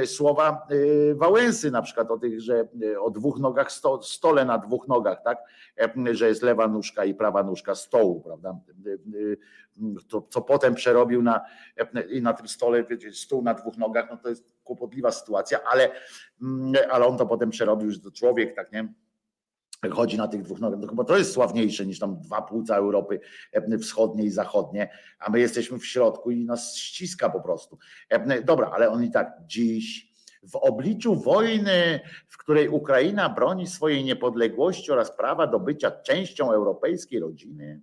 słowa 0.06 0.68
Wałęsy 1.16 1.72
na 1.72 1.82
przykład 1.82 2.12
o 2.12 2.18
tych, 2.18 2.42
że 2.42 2.68
o 3.00 3.10
dwóch 3.10 3.40
nogach, 3.40 3.72
sto, 3.72 4.04
stole 4.04 4.46
na 4.46 4.58
dwóch 4.58 4.88
nogach, 4.88 5.24
tak, 5.24 5.38
że 6.12 6.28
jest 6.28 6.44
lewa 6.44 6.68
nóżka 6.68 7.06
i 7.06 7.14
prawa 7.14 7.44
nóżka 7.44 7.76
stołu, 7.76 8.22
prawda, 8.22 8.60
to, 10.08 10.28
co 10.30 10.42
potem 10.42 10.76
przerobił 10.76 11.22
na, 11.22 11.42
i 12.10 12.22
na 12.22 12.34
tym 12.34 12.48
stole, 12.48 12.84
wiecie, 12.84 13.14
stół 13.14 13.42
na 13.42 13.54
dwóch 13.54 13.78
nogach, 13.78 14.08
no 14.12 14.18
to 14.18 14.30
jest 14.30 14.54
kłopotliwa 14.64 15.12
sytuacja, 15.12 15.60
ale, 15.64 15.92
ale 16.92 17.06
on 17.06 17.18
to 17.18 17.26
potem 17.26 17.50
przerobił, 17.50 17.92
że 17.92 18.00
to 18.00 18.12
człowiek, 18.12 18.56
tak 18.56 18.72
nie, 18.72 18.94
chodzi 19.90 20.18
na 20.18 20.28
tych 20.28 20.42
dwóch 20.42 20.60
nogach, 20.60 20.80
no 20.82 20.94
bo 20.94 21.04
to 21.04 21.18
jest 21.18 21.34
sławniejsze 21.34 21.86
niż 21.86 22.00
tam 22.00 22.20
dwa 22.20 22.42
płuca 22.42 22.76
Europy 22.76 23.20
wschodniej 23.80 24.28
i 24.28 24.32
zachodnie, 24.32 24.90
a 25.20 25.30
my 25.30 25.40
jesteśmy 25.40 25.80
w 25.80 25.86
środku 25.86 26.32
i 26.32 26.46
nas 26.46 26.76
ściska 26.76 27.30
po 27.30 27.42
prostu. 27.42 27.78
Dobra, 28.46 28.72
ale 28.74 28.90
on 28.90 29.04
i 29.04 29.12
tak 29.12 29.34
dziś 29.46 30.12
w 30.44 30.56
obliczu 30.56 31.16
wojny, 31.16 32.00
w 32.28 32.38
której 32.38 32.70
Ukraina 32.70 33.30
broni 33.30 33.68
swojej 33.68 34.04
niepodległości 34.04 34.92
oraz 34.92 35.18
prawa 35.18 35.48
do 35.48 35.60
bycia 35.60 35.92
częścią 35.92 36.52
europejskiej 36.52 37.20
rodziny, 37.20 37.82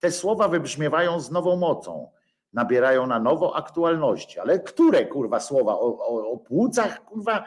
te 0.00 0.10
słowa 0.10 0.48
wybrzmiewają 0.48 1.20
z 1.20 1.30
nową 1.30 1.56
mocą 1.56 2.10
nabierają 2.54 3.06
na 3.06 3.20
nowo 3.20 3.56
aktualności. 3.56 4.40
Ale 4.40 4.60
które 4.60 5.06
kurwa 5.06 5.40
słowa 5.40 5.72
o, 5.72 5.98
o, 5.98 6.30
o 6.30 6.36
płucach, 6.36 7.04
kurwa, 7.04 7.44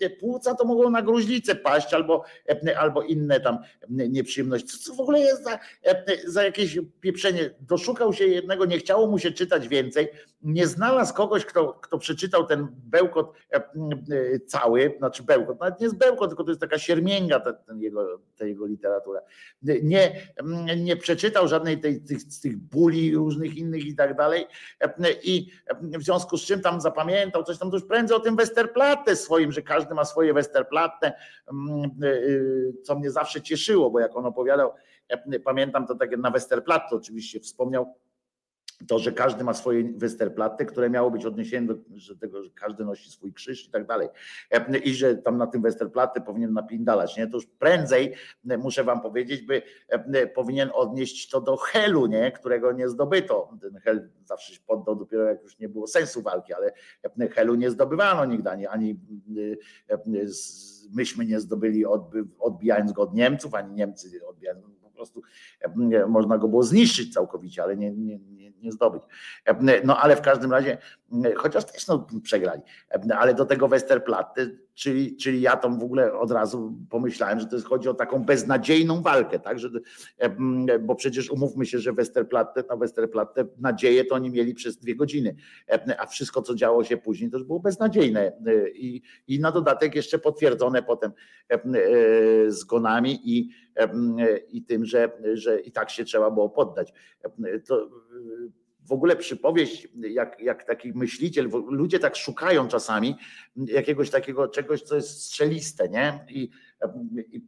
e, 0.00 0.10
płuca 0.10 0.54
to 0.54 0.64
mogą 0.64 0.90
na 0.90 1.02
gruźlicę 1.02 1.54
paść 1.54 1.94
albo, 1.94 2.24
e, 2.48 2.78
albo 2.78 3.02
inne 3.02 3.40
tam 3.40 3.58
nieprzyjemności. 3.88 4.68
Co, 4.68 4.78
co 4.78 4.94
w 4.94 5.00
ogóle 5.00 5.20
jest 5.20 5.44
za, 5.44 5.58
e, 5.84 6.04
za 6.26 6.44
jakieś 6.44 6.78
pieprzenie? 7.00 7.50
Doszukał 7.60 8.12
się 8.12 8.26
jednego, 8.26 8.64
nie 8.64 8.78
chciało 8.78 9.06
mu 9.06 9.18
się 9.18 9.32
czytać 9.32 9.68
więcej, 9.68 10.08
nie 10.42 10.66
znalazł 10.66 11.14
kogoś, 11.14 11.44
kto, 11.44 11.72
kto 11.72 11.98
przeczytał 11.98 12.46
ten 12.46 12.68
bełkot 12.72 13.32
cały, 14.46 14.94
znaczy 14.98 15.22
bełkot, 15.22 15.60
nawet 15.60 15.80
nie 15.80 15.84
jest 15.84 15.98
bełkot, 15.98 16.30
tylko 16.30 16.44
to 16.44 16.50
jest 16.50 16.60
taka 16.60 16.78
siermięga 16.78 17.40
ta, 17.40 17.52
ten 17.52 17.80
jego, 17.80 18.20
ta 18.38 18.46
jego 18.46 18.66
literatura. 18.66 19.20
Nie, 19.62 20.12
nie 20.76 20.96
przeczytał 20.96 21.48
żadnej 21.48 21.80
tej, 21.80 22.00
tych, 22.00 22.18
tych 22.42 22.56
buli 22.56 23.14
różnych 23.14 23.56
innych 23.56 23.86
i 23.86 23.94
tak 23.94 24.16
dalej, 24.16 24.37
i 25.22 25.50
w 25.80 26.02
związku 26.02 26.36
z 26.36 26.44
czym 26.44 26.62
tam 26.62 26.80
zapamiętał 26.80 27.44
coś 27.44 27.58
tam, 27.58 27.70
to 27.70 27.76
już 27.76 27.86
prędzej 27.86 28.16
o 28.16 28.20
tym 28.20 28.36
Westerplatte 28.36 29.16
swoim, 29.16 29.52
że 29.52 29.62
każdy 29.62 29.94
ma 29.94 30.04
swoje 30.04 30.34
Westerplatte, 30.34 31.12
co 32.84 32.94
mnie 32.98 33.10
zawsze 33.10 33.42
cieszyło, 33.42 33.90
bo 33.90 34.00
jak 34.00 34.16
on 34.16 34.26
opowiadał, 34.26 34.72
pamiętam 35.44 35.86
to 35.86 35.94
tak 35.94 36.18
na 36.18 36.30
Westerplatte 36.30 36.96
oczywiście 36.96 37.40
wspomniał, 37.40 37.94
to, 38.86 38.98
że 38.98 39.12
każdy 39.12 39.44
ma 39.44 39.54
swoje 39.54 39.84
Westerplatte, 39.84 40.64
które 40.64 40.90
miało 40.90 41.10
być 41.10 41.26
odniesione 41.26 41.66
do 41.66 41.74
że 41.96 42.16
tego, 42.16 42.42
że 42.42 42.50
każdy 42.50 42.84
nosi 42.84 43.10
swój 43.10 43.32
krzyż 43.32 43.66
i 43.66 43.70
tak 43.70 43.86
dalej. 43.86 44.08
I 44.84 44.94
że 44.94 45.16
tam 45.16 45.36
na 45.36 45.46
tym 45.46 45.62
Westerplatte 45.62 46.20
powinien 46.20 46.52
napindalać, 46.52 47.16
nie? 47.16 47.26
To 47.26 47.36
już 47.36 47.46
prędzej, 47.46 48.14
muszę 48.44 48.84
wam 48.84 49.00
powiedzieć, 49.00 49.42
by 49.42 49.62
powinien 50.34 50.70
odnieść 50.74 51.30
to 51.30 51.40
do 51.40 51.56
Helu, 51.56 52.06
nie? 52.06 52.32
Którego 52.32 52.72
nie 52.72 52.88
zdobyto. 52.88 53.50
Ten 53.60 53.76
Hel 53.76 54.08
zawsze 54.24 54.54
się 54.54 54.60
poddał 54.66 54.96
dopiero 54.96 55.24
jak 55.24 55.42
już 55.42 55.58
nie 55.58 55.68
było 55.68 55.86
sensu 55.86 56.22
walki, 56.22 56.52
ale 56.52 56.72
Helu 57.30 57.54
nie 57.54 57.70
zdobywano 57.70 58.24
nigdy, 58.24 58.50
ani, 58.50 58.66
ani 58.66 59.00
myśmy 60.90 61.26
nie 61.26 61.40
zdobyli 61.40 61.84
odbijając 62.38 62.92
go 62.92 63.02
od 63.02 63.14
Niemców, 63.14 63.54
ani 63.54 63.74
Niemcy 63.74 64.26
odbijając 64.26 64.64
prostu 64.98 65.22
można 66.08 66.38
go 66.38 66.48
było 66.48 66.62
zniszczyć 66.62 67.14
całkowicie, 67.14 67.62
ale 67.62 67.76
nie, 67.76 67.92
nie, 67.92 68.18
nie, 68.18 68.50
nie 68.50 68.72
zdobyć. 68.72 69.02
No 69.84 69.98
ale 69.98 70.16
w 70.16 70.20
każdym 70.20 70.52
razie, 70.52 70.78
chociaż 71.36 71.64
też 71.64 71.86
no, 71.86 72.06
przegrali, 72.22 72.62
ale 73.18 73.34
do 73.34 73.44
tego 73.44 73.68
Westerplatte, 73.68 74.46
czyli, 74.78 75.16
czyli 75.16 75.40
ja 75.40 75.56
tam 75.56 75.78
w 75.78 75.82
ogóle 75.82 76.12
od 76.12 76.30
razu 76.30 76.78
pomyślałem, 76.90 77.40
że 77.40 77.46
to 77.46 77.56
jest, 77.56 77.66
chodzi 77.66 77.88
o 77.88 77.94
taką 77.94 78.24
beznadziejną 78.24 79.02
walkę, 79.02 79.38
tak, 79.38 79.58
że, 79.58 79.68
bo 80.80 80.94
przecież 80.94 81.30
umówmy 81.30 81.66
się, 81.66 81.78
że 81.78 81.92
Westerplatte, 81.92 82.64
na 82.70 82.76
Westerplatte 82.76 83.46
nadzieję 83.58 84.04
to 84.04 84.14
oni 84.14 84.30
mieli 84.30 84.54
przez 84.54 84.78
dwie 84.78 84.96
godziny, 84.96 85.36
a 85.98 86.06
wszystko 86.06 86.42
co 86.42 86.54
działo 86.54 86.84
się 86.84 86.96
później 86.96 87.30
to 87.30 87.38
już 87.38 87.46
było 87.46 87.60
beznadziejne. 87.60 88.32
I, 88.74 89.02
i 89.28 89.40
na 89.40 89.52
dodatek 89.52 89.94
jeszcze 89.94 90.18
potwierdzone 90.18 90.82
potem 90.82 91.12
zgonami 92.48 93.20
i, 93.24 93.48
i 94.50 94.62
tym, 94.62 94.84
że, 94.84 95.12
że 95.34 95.60
i 95.60 95.72
tak 95.72 95.90
się 95.90 96.04
trzeba 96.04 96.30
było 96.30 96.50
poddać. 96.50 96.92
To, 97.66 97.88
w 98.88 98.92
ogóle 98.92 99.16
przypowieść, 99.16 99.88
jak, 99.94 100.40
jak 100.40 100.64
taki 100.64 100.92
myśliciel, 100.92 101.50
ludzie 101.68 101.98
tak 101.98 102.16
szukają 102.16 102.68
czasami 102.68 103.16
jakiegoś 103.56 104.10
takiego 104.10 104.48
czegoś, 104.48 104.82
co 104.82 104.96
jest 104.96 105.22
strzeliste, 105.22 105.88
nie? 105.88 106.24
I, 106.28 106.50
i 107.32 107.44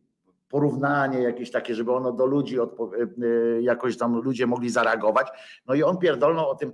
porównanie 0.48 1.22
jakieś 1.22 1.50
takie, 1.50 1.74
żeby 1.74 1.92
ono 1.92 2.12
do 2.12 2.26
ludzi 2.26 2.56
jakoś 3.60 3.96
tam 3.96 4.22
ludzie 4.22 4.46
mogli 4.46 4.70
zareagować. 4.70 5.28
No 5.66 5.74
i 5.74 5.82
on 5.82 5.98
pierdolnął 5.98 6.50
o 6.50 6.54
tym 6.54 6.72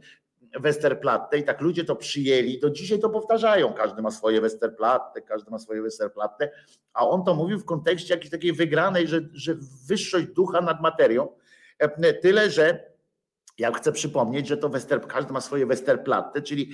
Westerplatte 0.60 1.38
i 1.38 1.44
tak 1.44 1.60
ludzie 1.60 1.84
to 1.84 1.96
przyjęli, 1.96 2.60
do 2.60 2.70
dzisiaj 2.70 2.98
to 2.98 3.10
powtarzają, 3.10 3.72
każdy 3.72 4.02
ma 4.02 4.10
swoje 4.10 4.40
Westerplatte, 4.40 5.22
każdy 5.22 5.50
ma 5.50 5.58
swoje 5.58 5.82
Westerplatte, 5.82 6.50
a 6.92 7.08
on 7.08 7.24
to 7.24 7.34
mówił 7.34 7.58
w 7.58 7.64
kontekście 7.64 8.14
jakiejś 8.14 8.30
takiej 8.30 8.52
wygranej, 8.52 9.08
że, 9.08 9.20
że 9.32 9.54
wyższość 9.88 10.26
ducha 10.26 10.60
nad 10.60 10.82
materią, 10.82 11.28
tyle, 12.22 12.50
że 12.50 12.95
ja 13.59 13.73
chcę 13.73 13.93
przypomnieć, 13.93 14.49
że 14.49 14.57
to 14.57 14.68
Wester, 14.68 15.07
każdy 15.07 15.33
ma 15.33 15.41
swoje 15.41 15.67
Westerplatte, 15.67 16.43
czyli 16.43 16.70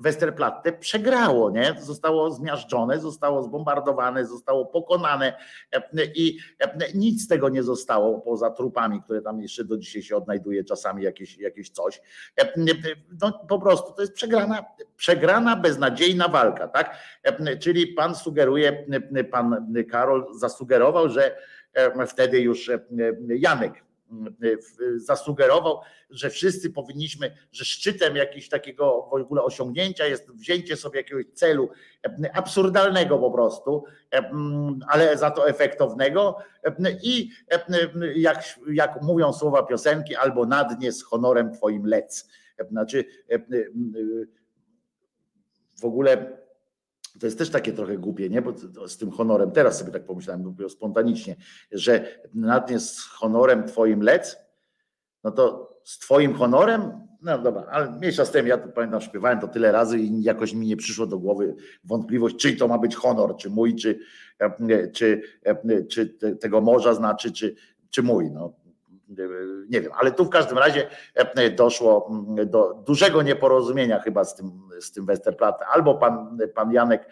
Westerplatte 0.00 0.72
przegrało, 0.72 1.50
nie? 1.50 1.74
Zostało 1.80 2.30
zmiażdżone, 2.30 3.00
zostało 3.00 3.42
zbombardowane, 3.42 4.26
zostało 4.26 4.66
pokonane 4.66 5.32
i 6.14 6.38
nic 6.94 7.24
z 7.24 7.28
tego 7.28 7.48
nie 7.48 7.62
zostało 7.62 8.20
poza 8.20 8.50
trupami, 8.50 9.02
które 9.02 9.22
tam 9.22 9.40
jeszcze 9.40 9.64
do 9.64 9.78
dzisiaj 9.78 10.02
się 10.02 10.16
odnajduje 10.16 10.64
czasami 10.64 11.02
jakieś, 11.02 11.38
jakieś 11.38 11.70
coś. 11.70 12.00
No, 13.22 13.32
po 13.48 13.58
prostu 13.58 13.92
to 13.92 14.00
jest 14.00 14.14
przegrana, 14.14 14.64
przegrana, 14.96 15.56
beznadziejna 15.56 16.28
walka, 16.28 16.68
tak? 16.68 16.96
Czyli 17.60 17.86
pan 17.86 18.14
sugeruje, 18.14 18.86
pan 19.30 19.74
Karol 19.90 20.26
zasugerował, 20.38 21.08
że 21.08 21.36
wtedy 22.06 22.40
już 22.40 22.70
Janek 23.28 23.84
zasugerował, 24.96 25.80
że 26.10 26.30
wszyscy 26.30 26.70
powinniśmy, 26.70 27.36
że 27.52 27.64
szczytem 27.64 28.16
jakiegoś 28.16 28.48
takiego 28.48 29.08
w 29.10 29.14
ogóle 29.14 29.42
osiągnięcia 29.42 30.06
jest 30.06 30.30
wzięcie 30.30 30.76
sobie 30.76 30.98
jakiegoś 30.98 31.24
celu 31.34 31.68
absurdalnego 32.32 33.18
po 33.18 33.30
prostu, 33.30 33.84
ale 34.88 35.18
za 35.18 35.30
to 35.30 35.48
efektownego 35.48 36.36
i 37.02 37.30
jak, 38.16 38.60
jak 38.72 39.02
mówią 39.02 39.32
słowa 39.32 39.62
piosenki, 39.62 40.16
albo 40.16 40.46
na 40.46 40.64
dnie 40.64 40.92
z 40.92 41.02
honorem 41.02 41.52
twoim 41.52 41.86
lec. 41.86 42.28
Znaczy 42.70 43.04
w 45.80 45.84
ogóle 45.84 46.41
to 47.20 47.26
jest 47.26 47.38
też 47.38 47.50
takie 47.50 47.72
trochę 47.72 47.98
głupie, 47.98 48.30
nie? 48.30 48.42
Bo 48.42 48.54
z 48.88 48.96
tym 48.96 49.10
honorem, 49.10 49.50
teraz 49.50 49.78
sobie 49.78 49.92
tak 49.92 50.04
pomyślałem, 50.04 50.42
dopiero 50.42 50.68
spontanicznie, 50.68 51.36
że 51.72 52.04
nad 52.34 52.70
nie 52.70 52.80
z 52.80 53.00
honorem 53.00 53.64
twoim 53.64 54.02
lec, 54.02 54.36
no 55.24 55.30
to 55.30 55.72
z 55.84 55.98
twoim 55.98 56.34
honorem, 56.34 56.92
no 57.22 57.38
dobra, 57.38 57.66
ale 57.70 57.90
mniejsza 57.90 58.24
z 58.24 58.30
tym, 58.30 58.46
ja 58.46 58.58
to 58.58 58.68
pamiętam, 58.68 59.00
śpiewałem 59.00 59.40
to 59.40 59.48
tyle 59.48 59.72
razy 59.72 59.98
i 59.98 60.22
jakoś 60.22 60.54
mi 60.54 60.66
nie 60.66 60.76
przyszło 60.76 61.06
do 61.06 61.18
głowy 61.18 61.54
wątpliwość, 61.84 62.36
czyj 62.36 62.56
to 62.56 62.68
ma 62.68 62.78
być 62.78 62.96
honor, 62.96 63.36
czy 63.36 63.50
mój, 63.50 63.76
czy, 63.76 63.98
czy, 64.92 65.22
czy 65.90 66.18
tego 66.40 66.60
morza 66.60 66.94
znaczy, 66.94 67.32
czy, 67.32 67.54
czy 67.90 68.02
mój. 68.02 68.30
No, 68.30 68.52
nie 69.68 69.80
wiem, 69.80 69.92
ale 70.00 70.12
tu 70.12 70.24
w 70.24 70.30
każdym 70.30 70.58
razie 70.58 70.88
doszło 71.56 72.10
do 72.46 72.74
dużego 72.86 73.22
nieporozumienia 73.22 74.00
chyba 74.00 74.24
z 74.24 74.34
tym, 74.34 74.52
z 74.80 74.92
tym 74.92 75.06
Westerplatte. 75.06 75.66
Albo 75.66 75.94
pan, 75.94 76.38
pan 76.54 76.72
Janek, 76.72 77.08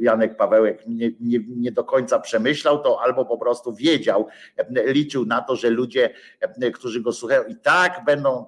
Janek 0.00 0.36
Pawełek 0.36 0.86
nie, 0.86 1.10
nie, 1.20 1.38
nie 1.48 1.72
do 1.72 1.84
końca 1.84 2.18
przemyślał 2.18 2.82
to, 2.82 3.00
albo 3.00 3.24
po 3.24 3.38
prostu 3.38 3.74
wiedział, 3.74 4.26
liczył 4.70 5.26
na 5.26 5.40
to, 5.42 5.56
że 5.56 5.70
ludzie, 5.70 6.10
którzy 6.74 7.02
go 7.02 7.12
słuchają 7.12 7.44
i 7.44 7.56
tak 7.56 8.02
będą 8.06 8.46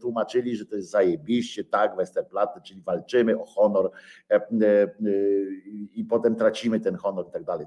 tłumaczyli, 0.00 0.56
że 0.56 0.66
to 0.66 0.76
jest 0.76 0.90
zajebiście, 0.90 1.64
tak, 1.64 1.96
Westerplatte, 1.96 2.60
czyli 2.60 2.82
walczymy 2.82 3.40
o 3.40 3.44
honor 3.44 3.90
i 5.92 6.04
potem 6.04 6.36
tracimy 6.36 6.80
ten 6.80 6.96
honor 6.96 7.28
i 7.28 7.32
tak 7.32 7.44
dalej. 7.44 7.66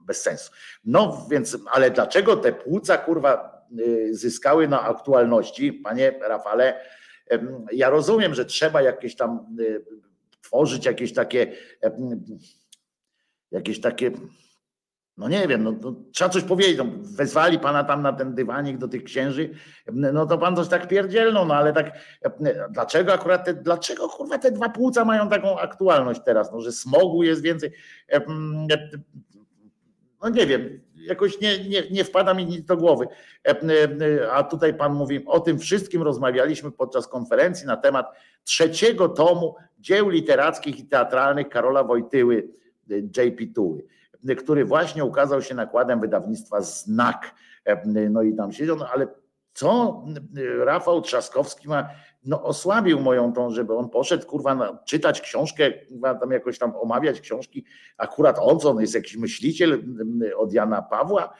Bez 0.00 0.22
sensu. 0.22 0.52
No 0.84 1.26
więc, 1.30 1.58
ale 1.72 1.90
dlaczego 1.90 2.36
te 2.36 2.52
płuca, 2.52 2.98
kurwa, 2.98 3.63
zyskały 4.10 4.68
na 4.68 4.82
aktualności, 4.82 5.72
panie 5.72 6.12
Rafale, 6.20 6.80
Ja 7.72 7.90
rozumiem, 7.90 8.34
że 8.34 8.44
trzeba 8.44 8.82
jakieś 8.82 9.16
tam 9.16 9.56
tworzyć 10.40 10.86
jakieś 10.86 11.12
takie 11.12 11.52
jakieś 13.50 13.80
takie 13.80 14.10
no 15.16 15.28
nie 15.28 15.48
wiem, 15.48 15.62
no, 15.62 15.72
no, 15.82 15.94
trzeba 16.12 16.30
coś 16.30 16.42
powiedzieć. 16.42 16.78
No, 16.78 16.86
wezwali 17.16 17.58
pana 17.58 17.84
tam 17.84 18.02
na 18.02 18.12
ten 18.12 18.34
dywanik 18.34 18.78
do 18.78 18.88
tych 18.88 19.04
księży, 19.04 19.50
no 19.92 20.26
to 20.26 20.38
pan 20.38 20.56
coś 20.56 20.68
tak 20.68 20.88
pierdzielną, 20.88 21.44
no 21.44 21.54
ale 21.54 21.72
tak 21.72 21.98
dlaczego 22.70 23.12
akurat 23.12 23.44
te, 23.44 23.54
dlaczego 23.54 24.08
kurwa 24.08 24.38
te 24.38 24.50
dwa 24.50 24.68
płuca 24.68 25.04
mają 25.04 25.28
taką 25.28 25.58
aktualność 25.58 26.20
teraz, 26.24 26.52
no 26.52 26.60
że 26.60 26.72
smogu 26.72 27.22
jest 27.22 27.42
więcej. 27.42 27.72
No 30.22 30.28
nie 30.28 30.46
wiem, 30.46 30.80
jakoś 31.06 31.40
nie, 31.40 31.68
nie, 31.68 31.82
nie 31.90 32.04
wpada 32.04 32.34
mi 32.34 32.46
nic 32.46 32.64
do 32.64 32.76
głowy. 32.76 33.06
A 34.32 34.42
tutaj 34.42 34.74
pan 34.74 34.94
mówi, 34.94 35.24
o 35.26 35.40
tym 35.40 35.58
wszystkim 35.58 36.02
rozmawialiśmy 36.02 36.70
podczas 36.72 37.08
konferencji 37.08 37.66
na 37.66 37.76
temat 37.76 38.06
trzeciego 38.44 39.08
tomu 39.08 39.54
dzieł 39.78 40.08
literackich 40.08 40.78
i 40.78 40.84
teatralnych 40.84 41.48
Karola 41.48 41.84
Wojtyły, 41.84 42.48
J.P. 42.88 43.46
Tuły 43.54 43.84
który 44.38 44.64
właśnie 44.64 45.04
ukazał 45.04 45.42
się 45.42 45.54
nakładem 45.54 46.00
wydawnictwa 46.00 46.60
Znak. 46.60 47.34
No 48.08 48.22
i 48.22 48.34
tam 48.34 48.52
siedział, 48.52 48.76
no 48.76 48.88
ale 48.88 49.06
co 49.52 50.02
Rafał 50.64 51.02
Trzaskowski 51.02 51.68
ma, 51.68 51.88
no 52.24 52.42
osłabił 52.42 53.00
moją 53.00 53.32
tą, 53.32 53.50
żeby 53.50 53.74
on 53.74 53.88
poszedł, 53.88 54.26
kurwa, 54.26 54.54
na, 54.54 54.78
czytać 54.84 55.20
książkę, 55.20 55.70
kurwa, 55.70 56.14
tam 56.14 56.30
jakoś 56.30 56.58
tam 56.58 56.76
omawiać 56.76 57.20
książki, 57.20 57.64
akurat 57.98 58.38
on, 58.40 58.60
co 58.60 58.70
on 58.70 58.80
jest 58.80 58.94
jakiś 58.94 59.16
myśliciel 59.16 59.82
od 60.36 60.52
Jana 60.52 60.82
Pawła, 60.82 61.34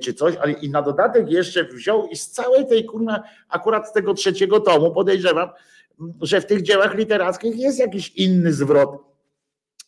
czy 0.00 0.14
coś, 0.14 0.36
ale 0.36 0.52
i 0.52 0.70
na 0.70 0.82
dodatek 0.82 1.30
jeszcze 1.30 1.64
wziął 1.64 2.06
i 2.06 2.16
z 2.16 2.30
całej 2.30 2.66
tej, 2.66 2.84
kurwa, 2.84 3.22
akurat 3.48 3.88
z 3.88 3.92
tego 3.92 4.14
trzeciego 4.14 4.60
tomu 4.60 4.92
podejrzewam, 4.92 5.48
że 6.20 6.40
w 6.40 6.46
tych 6.46 6.62
dziełach 6.62 6.94
literackich 6.94 7.56
jest 7.56 7.78
jakiś 7.78 8.10
inny 8.16 8.52
zwrot 8.52 9.10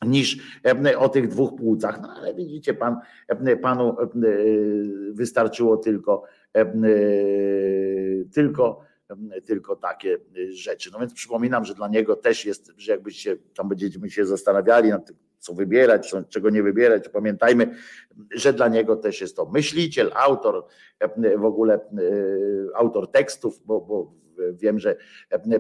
niż 0.07 0.61
o 0.99 1.09
tych 1.09 1.29
dwóch 1.29 1.55
płucach. 1.57 2.01
No 2.03 2.09
ale 2.17 2.35
widzicie, 2.35 2.75
pan, 2.75 2.97
panu 3.63 3.97
wystarczyło 5.13 5.77
tylko, 5.77 6.23
tylko, 8.35 8.81
tylko 9.45 9.77
takie 9.77 10.19
rzeczy. 10.49 10.91
No 10.93 10.99
więc 10.99 11.15
przypominam, 11.15 11.65
że 11.65 11.75
dla 11.75 11.89
niego 11.89 12.17
też 12.17 12.45
jest, 12.45 12.73
że 12.77 12.93
jakbyście 12.93 13.37
tam 13.55 13.69
będziemy 13.69 14.11
się 14.11 14.27
zastanawiali 14.27 14.91
nad 14.91 15.07
tym, 15.07 15.17
co 15.39 15.55
wybierać, 15.55 16.11
co, 16.11 16.23
czego 16.23 16.51
nie 16.51 16.63
wybierać, 16.63 17.09
pamiętajmy, 17.09 17.75
że 18.35 18.53
dla 18.53 18.69
niego 18.69 18.97
też 18.97 19.21
jest 19.21 19.37
to 19.37 19.47
myśliciel, 19.47 20.11
autor, 20.15 20.67
w 21.37 21.45
ogóle 21.45 21.81
autor 22.75 23.11
tekstów, 23.11 23.63
bo, 23.67 23.81
bo 23.81 24.22
wiem, 24.53 24.79
że 24.79 24.97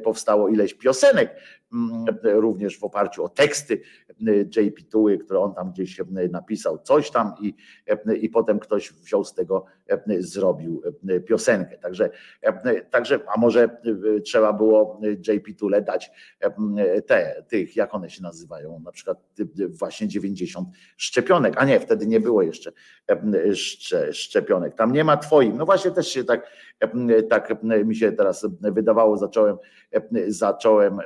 powstało 0.02 0.48
ileś 0.48 0.74
piosenek 0.74 1.36
również 2.22 2.78
w 2.78 2.84
oparciu 2.84 3.24
o 3.24 3.28
teksty 3.28 3.80
JP 4.56 4.82
Tuły, 4.90 5.18
które 5.18 5.40
on 5.40 5.54
tam 5.54 5.72
gdzieś 5.72 6.00
napisał 6.30 6.78
coś 6.78 7.10
tam 7.10 7.34
i, 7.40 7.54
i 8.20 8.28
potem 8.28 8.58
ktoś 8.58 8.92
wziął 8.92 9.24
z 9.24 9.34
tego, 9.34 9.64
zrobił 10.18 10.82
piosenkę. 11.26 11.78
Także, 11.78 12.10
także 12.90 13.20
a 13.34 13.40
może 13.40 13.80
trzeba 14.24 14.52
było 14.52 15.00
JP 15.28 15.58
Tule 15.58 15.82
dać 15.82 16.10
te, 17.06 17.44
tych, 17.48 17.76
jak 17.76 17.94
one 17.94 18.10
się 18.10 18.22
nazywają, 18.22 18.80
na 18.84 18.92
przykład 18.92 19.18
właśnie 19.68 20.08
90 20.08 20.68
szczepionek, 20.96 21.54
a 21.56 21.64
nie, 21.64 21.80
wtedy 21.80 22.06
nie 22.06 22.20
było 22.20 22.42
jeszcze 22.42 22.72
szczepionek. 24.12 24.74
Tam 24.74 24.92
nie 24.92 25.04
ma 25.04 25.16
twoim. 25.16 25.56
No 25.56 25.66
właśnie 25.66 25.90
też 25.90 26.08
się 26.08 26.24
tak, 26.24 26.50
tak 27.30 27.62
mi 27.84 27.96
się 27.96 28.12
teraz 28.12 28.46
wydawało, 28.60 29.16
zacząłem, 29.16 29.56
zacząłem 30.28 30.98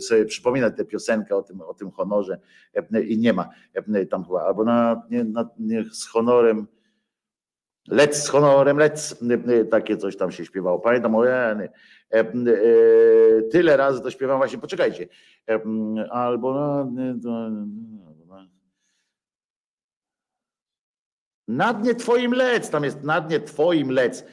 sobie 0.00 0.24
przypominać 0.24 0.76
tę 0.76 0.84
piosenkę 0.84 1.36
o 1.36 1.42
tym, 1.42 1.60
o 1.60 1.74
tym 1.74 1.90
honorze 1.90 2.40
i 3.06 3.18
nie 3.18 3.32
ma 3.32 3.48
tam 4.10 4.24
chyba, 4.24 4.42
albo 4.42 4.64
na, 4.64 5.02
na, 5.10 5.50
z 5.92 6.06
honorem, 6.06 6.66
lec 7.88 8.16
z 8.16 8.28
honorem, 8.28 8.78
lec, 8.78 9.24
takie 9.70 9.96
coś 9.96 10.16
tam 10.16 10.30
się 10.30 10.44
śpiewało. 10.44 10.78
Pamiętam, 10.78 11.14
o 11.14 11.24
tyle 13.50 13.76
razy 13.76 14.02
to 14.02 14.10
śpiewam 14.10 14.38
właśnie, 14.38 14.58
poczekajcie, 14.58 15.08
albo 16.10 16.86
na, 21.56 21.74
dnie 21.74 21.94
twoim 21.94 22.32
lec, 22.32 22.70
tam 22.70 22.84
jest 22.84 23.02
na 23.02 23.20
dnie 23.20 23.40
twoim 23.40 23.90
lec, 23.90 24.24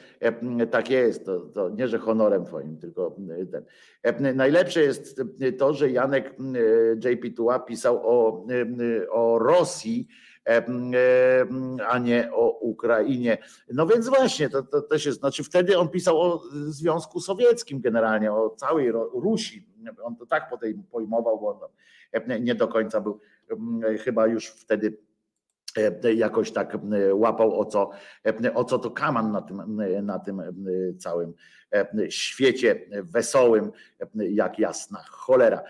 tak 0.70 0.90
jest, 0.90 1.24
to, 1.26 1.40
to 1.40 1.68
nie, 1.68 1.88
że 1.88 1.98
honorem 1.98 2.44
twoim, 2.44 2.78
tylko 2.78 3.16
ten. 3.52 4.36
Najlepsze 4.36 4.82
jest 4.82 5.20
to, 5.58 5.74
że 5.74 5.90
Janek 5.90 6.36
JP 7.04 7.36
Tua 7.36 7.58
pisał 7.58 8.00
o, 8.04 8.46
o 9.10 9.38
Rosji, 9.38 10.08
a 11.88 11.98
nie 11.98 12.30
o 12.32 12.50
Ukrainie. 12.50 13.38
No 13.72 13.86
więc 13.86 14.08
właśnie, 14.08 14.48
to, 14.48 14.62
to 14.62 14.82
też 14.82 15.06
jest, 15.06 15.18
znaczy 15.18 15.44
wtedy 15.44 15.78
on 15.78 15.88
pisał 15.88 16.20
o 16.20 16.42
Związku 16.52 17.20
Sowieckim 17.20 17.80
generalnie, 17.80 18.32
o 18.32 18.50
całej 18.50 18.92
Rusi. 19.12 19.66
On 20.02 20.16
to 20.16 20.26
tak 20.26 20.50
pojmował, 20.90 21.40
bo 21.40 21.48
on 21.48 22.44
nie 22.44 22.54
do 22.54 22.68
końca 22.68 23.00
był 23.00 23.20
chyba 24.04 24.26
już 24.26 24.46
wtedy 24.46 24.98
E, 24.98 25.07
jakoś 26.14 26.52
tak 26.52 26.74
e, 26.74 27.14
łapał 27.14 27.60
o 27.60 27.64
co, 27.64 27.90
e, 28.26 28.54
o 28.54 28.64
co 28.64 28.78
to 28.78 28.90
kaman 28.90 29.32
na 29.32 29.42
tym, 29.42 29.62
na 30.02 30.18
tym 30.18 30.42
całym 30.98 31.34
świecie 32.08 32.86
wesołym, 33.02 33.72
jak 34.14 34.58
jasna 34.58 34.98
cholera. 35.10 35.62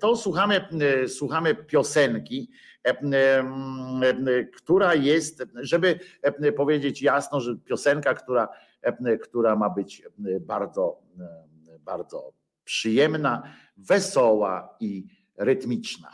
To 0.00 0.16
słuchamy, 0.16 0.68
słuchamy 1.08 1.54
piosenki, 1.54 2.50
która 4.56 4.94
jest, 4.94 5.44
żeby 5.54 6.00
powiedzieć 6.56 7.02
jasno, 7.02 7.40
że 7.40 7.56
piosenka, 7.64 8.14
która, 8.14 8.48
która 9.22 9.56
ma 9.56 9.70
być 9.70 10.02
bardzo, 10.40 11.02
bardzo 11.80 12.32
przyjemna, 12.64 13.42
wesoła 13.76 14.76
i 14.80 15.06
rytmiczna. 15.38 16.10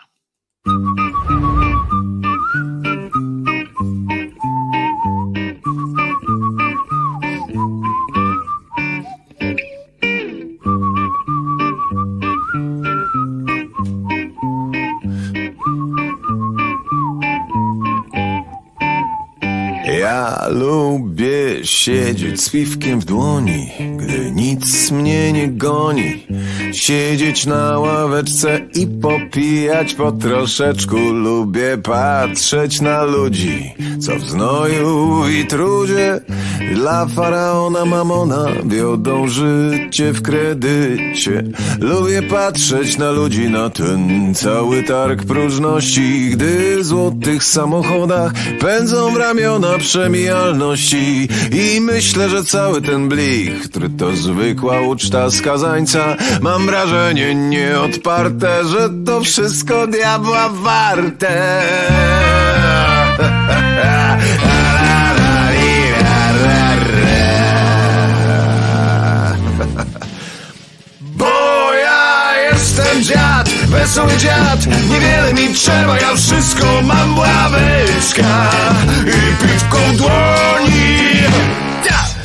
Siedzieć 21.63 22.41
z 22.41 22.51
piwkiem 22.51 23.01
w 23.01 23.05
dłoni, 23.05 23.69
gdy 23.97 24.31
nic 24.31 24.91
mnie 24.91 25.33
nie 25.33 25.49
goni. 25.49 26.27
Siedzieć 26.73 27.47
na 27.47 27.79
ławeczce 27.79 28.61
i 28.75 28.87
popijać 28.87 29.95
po 29.95 30.13
troszeczku. 30.13 30.97
Lubię 30.97 31.79
patrzeć 31.83 32.81
na 32.81 33.03
ludzi, 33.03 33.75
co 34.01 34.17
w 34.17 34.25
znoju 34.25 35.29
i 35.29 35.47
trudzie 35.47 36.21
dla 36.75 37.07
faraona 37.07 37.85
mamona 37.85 38.47
wiodą 38.65 39.29
życie 39.29 40.13
w 40.13 40.23
kredycie. 40.23 41.43
Lubię 41.81 42.23
patrzeć 42.23 42.99
na 42.99 43.11
ludzi, 43.11 43.51
na 43.51 43.71
ten 43.71 44.35
cały 44.35 44.83
targ 44.83 45.25
próżności, 45.25 46.31
gdy 46.31 46.77
w 46.79 46.85
złotych 46.85 47.45
samochodach 47.45 48.33
pędzą 48.61 49.15
w 49.15 49.17
ramiona 49.17 49.79
przemijalności 49.79 51.29
i 51.53 51.81
myślę, 51.81 52.29
że 52.29 52.45
cały 52.45 52.83
ten 52.83 53.09
blich, 53.09 53.71
który 53.71 53.89
to 53.89 54.17
zwykła 54.17 54.81
uczta 54.81 55.31
skazańca, 55.31 56.17
mam 56.41 56.67
wrażenie 56.67 57.35
nieodparte, 57.35 58.65
że 58.65 58.91
to 59.07 59.21
wszystko 59.21 59.87
diabła 59.87 60.49
warte. 60.49 61.63
wesoły 73.81 74.17
dziad 74.17 74.67
Niewiele 74.91 75.34
mi 75.34 75.55
trzeba, 75.55 76.00
ja 76.00 76.15
wszystko 76.15 76.67
mam 76.83 77.18
ławeczka 77.18 78.50
I 79.07 79.47
piwką 79.47 79.78
w 79.92 79.97
dłoni. 79.97 81.00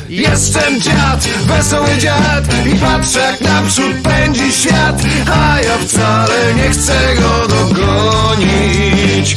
Jestem 0.08 0.80
dziad, 0.80 1.28
wesoły 1.46 1.98
dziad 1.98 2.44
I 2.66 2.76
patrzę 2.78 3.20
jak 3.20 3.40
naprzód 3.40 3.96
pędzi 4.02 4.52
świat 4.52 5.02
A 5.32 5.60
ja 5.60 5.78
wcale 5.78 6.54
nie 6.54 6.70
chcę 6.70 7.14
go 7.14 7.48
dogonić 7.48 9.36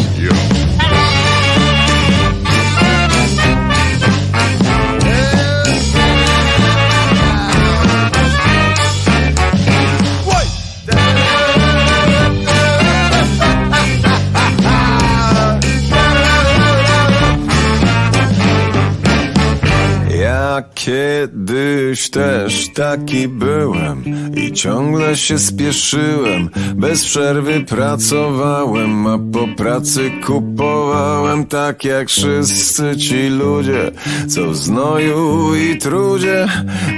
Kiedyś 20.62 22.10
też 22.10 22.70
taki 22.74 23.28
byłem 23.28 24.04
i 24.36 24.54
ciągle 24.54 25.16
się 25.16 25.40
spieszyłem. 25.40 26.50
Bez 26.76 27.06
przerwy 27.06 27.60
pracowałem, 27.60 29.08
a 29.08 29.20
po 29.34 29.48
pracy 29.58 30.12
kupowałem 30.26 31.46
tak 31.46 31.84
jak 31.84 32.08
wszyscy 32.08 32.98
ci 32.98 33.30
ludzie, 33.30 33.92
co 34.28 34.48
w 34.48 34.56
znoju 34.56 35.56
i 35.56 35.78
trudzie 35.78 36.48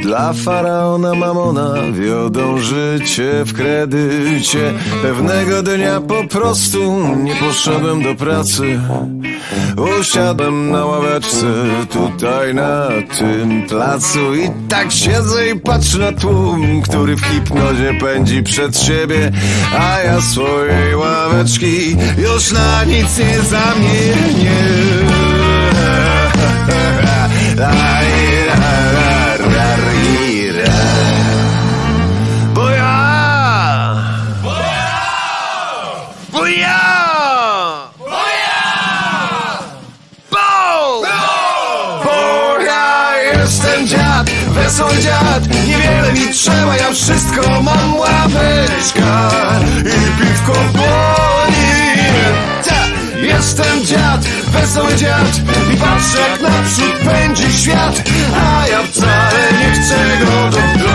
dla 0.04 0.34
faraona 0.34 1.14
mamona 1.16 1.74
wiodą 1.92 2.58
życie 2.58 3.32
w 3.46 3.54
kredycie. 3.54 4.74
Pewnego 5.02 5.64
dnia 5.64 6.02
po 6.02 6.24
prostu 6.24 7.08
nie 7.18 7.36
poszedłem 7.36 8.04
do 8.04 8.16
pracy. 8.16 8.80
Usiadłem 10.00 10.72
na 10.72 10.86
ławeczce 10.86 11.48
tutaj 11.90 12.54
na 12.54 12.88
tym 13.18 13.51
placu 13.60 14.36
i 14.36 14.50
tak 14.70 14.92
siedzę 14.92 15.50
i 15.50 15.60
patrzę 15.60 15.98
na 15.98 16.12
tłum, 16.12 16.82
który 16.82 17.16
w 17.16 17.22
hipnozie 17.22 17.94
pędzi 18.00 18.44
przed 18.44 18.80
siebie, 18.80 19.32
a 19.80 20.00
ja 20.00 20.22
swojej 20.22 20.96
ławeczki 20.96 21.98
już 22.18 22.52
na 22.52 22.84
nic 22.84 23.18
nie 23.18 23.42
zamienię. 23.42 24.56
wesoły 44.72 44.98
dziad. 44.98 45.48
Niewiele 45.68 46.14
mi 46.14 46.34
trzeba, 46.34 46.78
ja 46.78 46.92
wszystko 46.92 47.62
mam 47.62 47.96
ławeczka 47.96 49.30
I 49.80 50.22
piwko 50.22 50.54
boli. 50.74 51.92
Jestem 53.28 53.86
dziad, 53.86 54.26
wesoły 54.48 54.96
dziad 54.96 55.42
I 55.74 55.78
patrzę 55.78 56.20
jak 56.30 56.42
naprzód 56.42 56.94
pędzi 57.06 57.54
świat 57.54 58.04
A 58.36 58.68
ja 58.68 58.84
wcale 58.84 59.52
nie 59.60 59.72
chcę 59.72 60.26
go 60.26 60.50
dogonić 60.50 60.91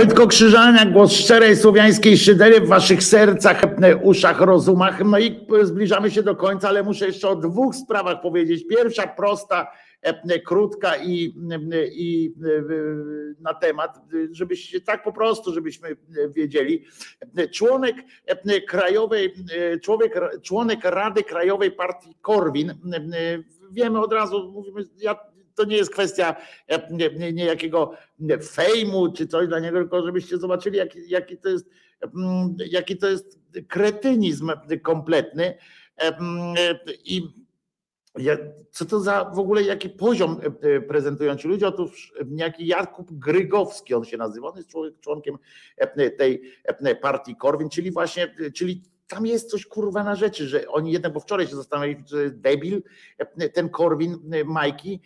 Wojtko 0.00 0.26
Krzyżaniak, 0.26 0.92
głos 0.92 1.12
szczerej 1.12 1.56
słowiańskiej 1.56 2.18
szydery 2.18 2.60
w 2.60 2.68
waszych 2.68 3.02
sercach, 3.02 3.64
e, 3.64 3.96
uszach, 3.96 4.40
rozumach. 4.40 5.04
No 5.04 5.18
i 5.18 5.46
zbliżamy 5.62 6.10
się 6.10 6.22
do 6.22 6.36
końca, 6.36 6.68
ale 6.68 6.82
muszę 6.82 7.06
jeszcze 7.06 7.28
o 7.28 7.36
dwóch 7.36 7.74
sprawach 7.74 8.20
powiedzieć. 8.22 8.66
Pierwsza 8.66 9.06
prosta, 9.06 9.72
e, 10.02 10.40
krótka 10.40 10.96
i, 10.96 11.34
e, 11.72 11.86
i 11.86 12.34
e, 12.44 12.62
na 13.40 13.54
temat, 13.54 14.00
żebyście 14.30 14.80
tak 14.80 15.02
po 15.02 15.12
prostu, 15.12 15.54
żebyśmy 15.54 15.96
wiedzieli. 16.28 16.84
Członek 17.52 17.96
e, 18.26 18.60
krajowej, 18.60 19.34
e, 19.52 19.78
człowiek, 19.78 20.20
członek 20.42 20.84
Rady 20.84 21.24
Krajowej 21.24 21.70
Partii 21.70 22.14
Korwin, 22.20 22.70
e, 22.70 22.74
wiemy 23.70 24.00
od 24.00 24.12
razu, 24.12 24.52
mówimy, 24.54 24.84
ja 24.98 25.16
to 25.54 25.64
nie 25.64 25.76
jest 25.76 25.92
kwestia 25.92 26.36
e, 26.68 26.88
nie, 26.90 27.10
nie, 27.10 27.32
nie 27.32 27.44
jakiego 27.44 27.92
fejmu 28.42 29.12
czy 29.12 29.26
coś 29.26 29.48
dla 29.48 29.58
niego, 29.58 29.78
tylko 29.78 30.06
żebyście 30.06 30.38
zobaczyli, 30.38 30.78
jaki, 30.78 30.98
jaki, 31.08 31.38
to, 31.38 31.48
jest, 31.48 31.70
mm, 32.16 32.56
jaki 32.70 32.96
to 32.96 33.08
jest 33.08 33.40
kretynizm 33.68 34.50
kompletny. 34.82 35.58
E, 35.96 36.16
mm, 36.16 36.54
e, 36.58 36.78
I 37.04 37.40
co 38.70 38.84
to 38.84 39.00
za 39.00 39.24
w 39.24 39.38
ogóle 39.38 39.62
jaki 39.62 39.90
poziom 39.90 40.40
prezentują 40.88 41.36
ci 41.36 41.48
ludzie? 41.48 41.68
Otóż 41.68 42.12
niejaki 42.26 42.66
Jakub 42.66 43.12
Grygowski, 43.12 43.94
on 43.94 44.04
się 44.04 44.16
nazywa, 44.16 44.48
on 44.48 44.56
jest 44.56 44.70
członkiem 45.00 45.38
tej 46.18 46.42
partii 47.02 47.36
Korwin, 47.36 47.68
czyli 47.68 47.90
właśnie, 47.90 48.34
czyli 48.54 48.82
tam 49.10 49.26
jest 49.26 49.50
coś 49.50 49.66
kurwa 49.66 50.04
na 50.04 50.14
rzeczy, 50.14 50.48
że 50.48 50.68
oni 50.68 50.92
jednak, 50.92 51.12
bo 51.12 51.20
wczoraj 51.20 51.46
się 51.46 51.56
zastanawiali, 51.56 52.04
czy 52.04 52.30
debil, 52.30 52.82
ten 53.54 53.68
Korwin 53.68 54.18
Majki, 54.44 55.00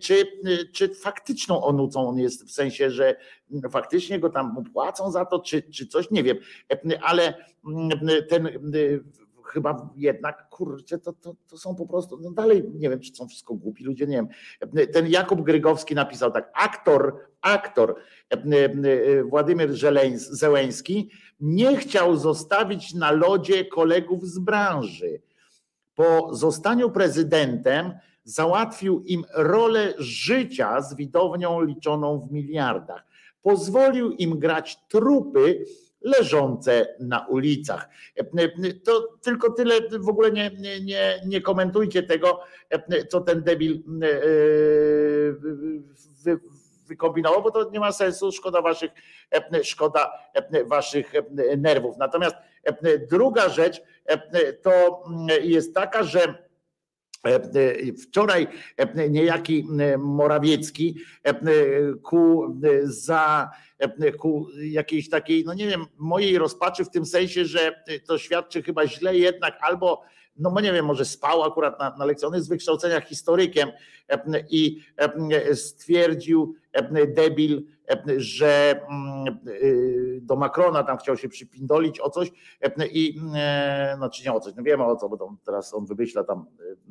czy, 0.00 0.26
czy 0.72 0.94
faktyczną 0.94 1.64
onucą 1.64 2.08
on 2.08 2.18
jest, 2.18 2.44
w 2.44 2.52
sensie, 2.52 2.90
że 2.90 3.16
faktycznie 3.70 4.20
go 4.20 4.30
tam 4.30 4.64
płacą 4.72 5.10
za 5.10 5.24
to, 5.24 5.40
czy, 5.40 5.62
czy 5.62 5.86
coś, 5.86 6.10
nie 6.10 6.22
wiem, 6.22 6.36
ale 7.02 7.34
ten 8.28 8.48
chyba 9.44 9.90
jednak, 9.96 10.48
kurczę, 10.48 10.98
to, 10.98 11.12
to, 11.12 11.34
to 11.48 11.58
są 11.58 11.74
po 11.74 11.86
prostu, 11.86 12.18
no 12.22 12.30
dalej 12.30 12.64
nie 12.74 12.90
wiem, 12.90 13.00
czy 13.00 13.14
są 13.14 13.28
wszystko 13.28 13.54
głupi 13.54 13.84
ludzie, 13.84 14.06
nie 14.06 14.16
wiem. 14.16 14.28
Ten 14.92 15.06
Jakub 15.06 15.40
Grygowski 15.40 15.94
napisał 15.94 16.30
tak, 16.30 16.50
aktor, 16.54 17.16
aktor 17.40 17.96
Władimir 19.24 19.70
Żeleńs- 19.70 20.34
nie 21.40 21.76
chciał 21.76 22.16
zostawić 22.16 22.94
na 22.94 23.10
lodzie 23.10 23.64
kolegów 23.64 24.26
z 24.26 24.38
branży. 24.38 25.22
Po 25.94 26.34
zostaniu 26.34 26.90
prezydentem 26.90 27.92
załatwił 28.24 29.02
im 29.06 29.24
rolę 29.34 29.94
życia 29.98 30.82
z 30.82 30.94
widownią 30.94 31.60
liczoną 31.60 32.20
w 32.20 32.32
miliardach. 32.32 33.06
Pozwolił 33.42 34.10
im 34.10 34.38
grać 34.38 34.78
trupy 34.88 35.64
leżące 36.00 36.94
na 37.00 37.26
ulicach. 37.26 37.88
To 38.84 39.08
tylko 39.22 39.52
tyle, 39.52 39.74
w 39.98 40.08
ogóle 40.08 40.32
nie, 40.32 40.50
nie, 40.80 41.20
nie, 41.26 41.40
komentujcie 41.40 42.02
tego, 42.02 42.40
co 43.08 43.20
ten 43.20 43.42
debil 43.42 43.82
wy, 46.24 46.40
wykombinował, 46.90 47.42
bo 47.42 47.50
to 47.50 47.70
nie 47.70 47.80
ma 47.80 47.92
sensu, 47.92 48.32
szkoda 48.32 48.62
waszych, 48.62 48.90
szkoda 49.62 50.12
waszych 50.66 51.12
nerwów. 51.56 51.96
Natomiast 51.98 52.36
druga 53.10 53.48
rzecz 53.48 53.82
to 54.62 55.04
jest 55.42 55.74
taka, 55.74 56.02
że 56.02 56.50
Wczoraj 58.02 58.46
niejaki 59.10 59.66
Morawiecki 59.98 60.96
ku 62.02 62.56
za 62.82 63.50
ku 64.18 64.46
jakiejś 64.62 65.08
takiej, 65.08 65.44
no 65.44 65.54
nie 65.54 65.66
wiem, 65.66 65.86
mojej 65.96 66.38
rozpaczy 66.38 66.84
w 66.84 66.90
tym 66.90 67.06
sensie, 67.06 67.44
że 67.44 67.84
to 68.06 68.18
świadczy 68.18 68.62
chyba 68.62 68.86
źle 68.86 69.16
jednak 69.16 69.58
albo 69.60 70.02
no 70.40 70.60
nie 70.60 70.72
wiem, 70.72 70.84
może 70.84 71.04
spał 71.04 71.42
akurat 71.42 71.78
na, 71.78 71.96
na 71.96 72.04
lekcji, 72.04 72.26
on 72.26 72.34
jest 72.34 72.46
z 72.46 72.48
wykształcenia 72.48 73.00
historykiem 73.00 73.70
i 74.50 74.80
stwierdził 75.54 76.54
debil, 77.08 77.66
e, 77.90 78.02
że 78.16 78.80
mm, 78.90 79.38
do 80.22 80.36
Macrona 80.36 80.82
tam 80.82 80.98
chciał 80.98 81.16
się 81.16 81.28
przypindolić 81.28 82.00
o 82.00 82.10
coś 82.10 82.32
e, 82.60 82.86
i 82.86 83.20
e, 83.34 83.96
no 84.00 84.10
czy 84.10 84.24
nie 84.24 84.32
o 84.32 84.40
coś, 84.40 84.54
no 84.56 84.62
wiemy 84.62 84.84
o 84.84 84.96
co, 84.96 85.08
bo 85.08 85.16
tam 85.16 85.36
teraz 85.44 85.74
on 85.74 85.86
wymyśla 85.86 86.24
tam, 86.24 86.46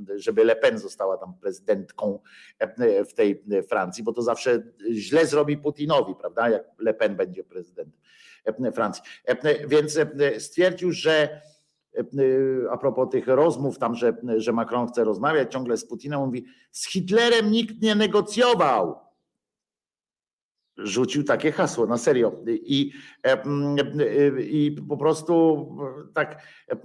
e, 0.10 0.20
żeby 0.20 0.44
Le 0.44 0.56
Pen 0.56 0.80
została 0.80 1.18
tam 1.18 1.34
prezydentką 1.42 2.20
e, 2.60 3.06
w 3.06 3.14
tej 3.14 3.44
Francji, 3.70 4.04
bo 4.04 4.14
to 4.14 4.22
zawsze 4.22 4.64
źle 4.92 5.26
zrobi 5.26 5.58
Putinowi, 5.58 6.16
prawda, 6.16 6.50
jak 6.50 6.64
Le 6.80 6.94
Pen 6.94 7.16
będzie 7.16 7.44
prezydentem 7.44 8.00
e, 8.46 8.72
Francji. 8.72 9.04
E, 9.26 9.68
Więc 9.68 9.98
e, 9.98 10.40
stwierdził, 10.40 10.92
że 10.92 11.30
e, 11.30 11.42
a 12.72 12.78
propos 12.78 13.10
tych 13.12 13.28
rozmów 13.28 13.78
tam, 13.78 13.96
że, 13.96 14.18
że 14.38 14.54
Macron 14.54 14.88
chce 14.88 15.04
rozmawiać 15.04 15.54
ciągle 15.54 15.78
z 15.78 15.86
Putinem, 15.86 16.20
mówi, 16.20 16.46
z 16.72 16.88
Hitlerem 16.88 17.52
nikt 17.52 17.82
nie 17.82 17.96
negocjował. 17.96 18.96
Rzucił 20.78 21.24
takie 21.24 21.52
hasło, 21.52 21.86
na 21.86 21.98
serio. 21.98 22.32
I, 22.48 22.92
e, 23.24 23.44
mm, 23.44 23.78
e, 24.00 24.42
i 24.42 24.72
po 24.72 24.98
prostu 24.98 25.66
tak 26.14 26.42
e, 26.72 26.76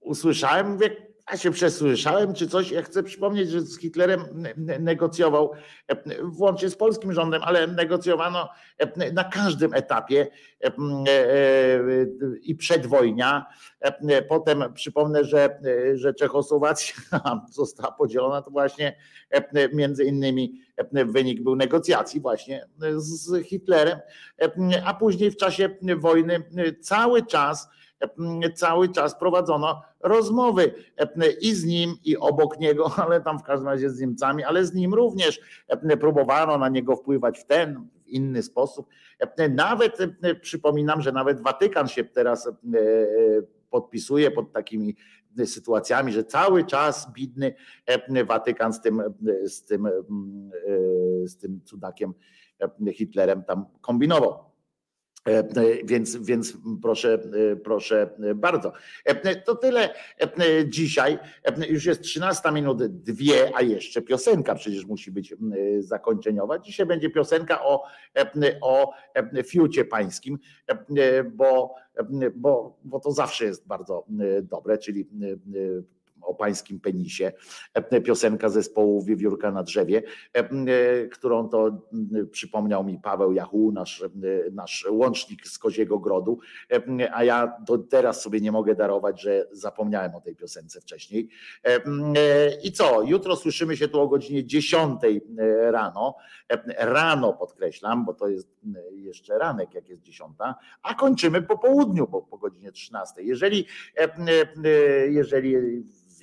usłyszałem, 0.00 0.72
mówię, 0.72 1.13
a 1.26 1.36
się 1.36 1.50
przesłyszałem, 1.50 2.34
czy 2.34 2.48
coś. 2.48 2.70
Ja 2.70 2.82
chcę 2.82 3.02
przypomnieć, 3.02 3.50
że 3.50 3.60
z 3.60 3.78
Hitlerem 3.78 4.24
ne- 4.56 4.78
negocjował, 4.78 5.52
e, 5.88 5.96
włącznie 6.22 6.70
z 6.70 6.76
polskim 6.76 7.12
rządem, 7.12 7.42
ale 7.44 7.66
negocjowano 7.66 8.48
e, 8.78 9.12
na 9.12 9.24
każdym 9.24 9.74
etapie 9.74 10.26
e, 10.64 10.72
i 12.42 12.54
przedwojnia. 12.54 13.46
Potem 14.28 14.64
przypomnę, 14.74 15.24
że, 15.24 15.60
że 15.94 16.14
Czechosłowacja 16.14 16.94
została 17.50 17.92
podzielona, 17.92 18.42
to 18.42 18.50
właśnie 18.50 18.96
między 19.72 20.04
innymi 20.04 20.60
wynik 20.92 21.42
był 21.42 21.56
negocjacji 21.56 22.20
właśnie 22.20 22.66
z 22.96 23.46
Hitlerem, 23.46 23.98
a 24.84 24.94
później 24.94 25.30
w 25.30 25.36
czasie 25.36 25.68
wojny 25.96 26.42
cały 26.80 27.26
czas 27.26 27.68
cały 28.54 28.88
czas 28.88 29.18
prowadzono 29.18 29.82
rozmowy 30.00 30.74
i 31.40 31.54
z 31.54 31.64
nim, 31.64 31.94
i 32.04 32.16
obok 32.16 32.60
niego, 32.60 32.92
ale 33.04 33.20
tam 33.20 33.38
w 33.38 33.42
każdym 33.42 33.68
razie 33.68 33.90
z 33.90 34.00
Niemcami, 34.00 34.44
ale 34.44 34.64
z 34.64 34.74
nim 34.74 34.94
również 34.94 35.40
próbowano 36.00 36.58
na 36.58 36.68
niego 36.68 36.96
wpływać 36.96 37.38
w 37.38 37.44
ten, 37.44 37.88
w 38.04 38.08
inny 38.08 38.42
sposób. 38.42 38.88
Nawet 39.50 39.98
przypominam, 40.40 41.02
że 41.02 41.12
nawet 41.12 41.40
Watykan 41.40 41.88
się 41.88 42.04
teraz 42.04 42.48
podpisuje 43.70 44.30
pod 44.30 44.52
takimi 44.52 44.96
sytuacjami, 45.44 46.12
że 46.12 46.24
cały 46.24 46.64
czas 46.64 47.12
bidny 47.12 47.54
Watykan 48.24 48.72
z 48.72 48.80
tym, 48.80 49.02
z 49.44 49.64
tym, 49.64 49.88
z 51.26 51.36
tym 51.36 51.60
cudakiem 51.64 52.14
Hitlerem 52.92 53.44
tam 53.44 53.66
kombinował. 53.80 54.53
E, 55.24 55.44
Więc, 55.84 56.16
więc 56.16 56.56
proszę, 56.82 57.18
e, 57.52 57.56
proszę 57.56 58.10
bardzo. 58.34 58.72
E, 59.04 59.36
To 59.36 59.54
tyle 59.54 59.94
dzisiaj. 60.66 61.18
Już 61.68 61.84
jest 61.84 62.02
13 62.02 62.52
minut 62.52 62.86
dwie, 62.86 63.52
a 63.54 63.62
jeszcze 63.62 64.02
piosenka 64.02 64.54
przecież 64.54 64.86
musi 64.86 65.10
być 65.10 65.34
zakończeniowa. 65.78 66.58
Dzisiaj 66.58 66.86
będzie 66.86 67.10
piosenka 67.10 67.64
o, 67.64 67.84
o 68.60 68.92
fiucie 69.46 69.84
pańskim, 69.84 70.38
bo, 71.32 71.74
bo, 72.34 72.78
bo 72.84 73.00
to 73.00 73.12
zawsze 73.12 73.44
jest 73.44 73.66
bardzo 73.66 74.06
dobre, 74.42 74.78
czyli 74.78 75.08
o 76.24 76.34
pańskim 76.34 76.80
penisie, 76.80 77.32
piosenka 78.04 78.48
zespołu 78.48 79.02
Wiewiórka 79.02 79.50
na 79.50 79.62
drzewie, 79.62 80.02
którą 81.12 81.48
to 81.48 81.88
przypomniał 82.30 82.84
mi 82.84 82.98
Paweł 82.98 83.32
Jachu, 83.32 83.72
nasz, 83.72 84.04
nasz 84.52 84.86
łącznik 84.90 85.46
z 85.46 85.58
Koziego 85.58 85.98
Grodu, 85.98 86.38
a 87.12 87.24
ja 87.24 87.56
do 87.66 87.78
teraz 87.78 88.22
sobie 88.22 88.40
nie 88.40 88.52
mogę 88.52 88.74
darować, 88.74 89.22
że 89.22 89.48
zapomniałem 89.52 90.14
o 90.14 90.20
tej 90.20 90.36
piosence 90.36 90.80
wcześniej. 90.80 91.28
I 92.64 92.72
co, 92.72 93.02
jutro 93.02 93.36
słyszymy 93.36 93.76
się 93.76 93.88
tu 93.88 94.00
o 94.00 94.08
godzinie 94.08 94.44
10 94.44 95.00
rano, 95.70 96.16
rano 96.78 97.32
podkreślam, 97.32 98.04
bo 98.04 98.14
to 98.14 98.28
jest 98.28 98.48
jeszcze 98.92 99.38
ranek, 99.38 99.74
jak 99.74 99.88
jest 99.88 100.02
10, 100.02 100.30
a 100.82 100.94
kończymy 100.94 101.42
po 101.42 101.58
południu, 101.58 102.08
bo 102.08 102.22
po 102.22 102.38
godzinie 102.38 102.72
13. 102.72 103.22
Jeżeli, 103.22 103.66
jeżeli 105.08 105.56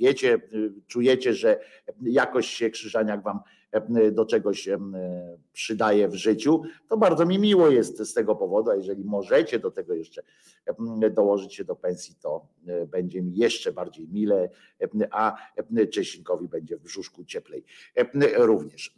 wiecie, 0.02 0.42
czujecie, 0.88 1.34
że 1.34 1.60
jakoś 2.02 2.48
się 2.48 2.70
Krzyżaniak 2.70 3.24
wam 3.24 3.40
do 4.12 4.26
czegoś 4.26 4.70
przydaje 5.54 6.08
w 6.08 6.16
życiu, 6.16 6.62
to 6.88 6.98
bardzo 6.98 7.26
mi 7.26 7.40
miło 7.40 7.70
jest 7.70 8.00
z 8.00 8.14
tego 8.14 8.36
powodu, 8.36 8.72
a 8.72 8.76
jeżeli 8.76 9.04
możecie 9.04 9.60
do 9.60 9.72
tego 9.72 9.94
jeszcze 9.94 10.24
dołożyć 11.12 11.56
się 11.56 11.64
do 11.64 11.76
pensji, 11.76 12.16
to 12.22 12.48
będzie 12.88 13.22
mi 13.22 13.36
jeszcze 13.36 13.72
bardziej 13.72 14.08
mile, 14.08 14.50
a 15.12 15.36
Czesinkowi 15.92 16.48
będzie 16.48 16.78
w 16.78 16.82
brzuszku 16.82 17.24
cieplej 17.24 17.64
również. 18.38 18.96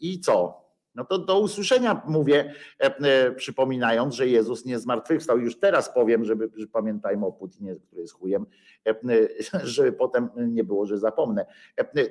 I 0.00 0.20
co? 0.20 0.67
No 0.98 1.04
to 1.04 1.18
do 1.18 1.40
usłyszenia 1.40 2.02
mówię, 2.06 2.54
e, 2.80 2.96
e, 2.96 3.32
przypominając, 3.32 4.14
że 4.14 4.28
Jezus 4.28 4.64
nie 4.64 4.78
zmartwychwstał. 4.78 5.38
Już 5.38 5.58
teraz 5.58 5.94
powiem, 5.94 6.24
żeby 6.24 6.50
że 6.56 6.66
pamiętajmy 6.66 7.26
o 7.26 7.32
Putinie, 7.32 7.76
który 7.86 8.02
jest 8.02 8.14
chujem, 8.14 8.46
e, 8.86 8.94
żeby 9.64 9.92
potem 9.92 10.28
nie 10.36 10.64
było, 10.64 10.86
że 10.86 10.98
zapomnę. 10.98 11.46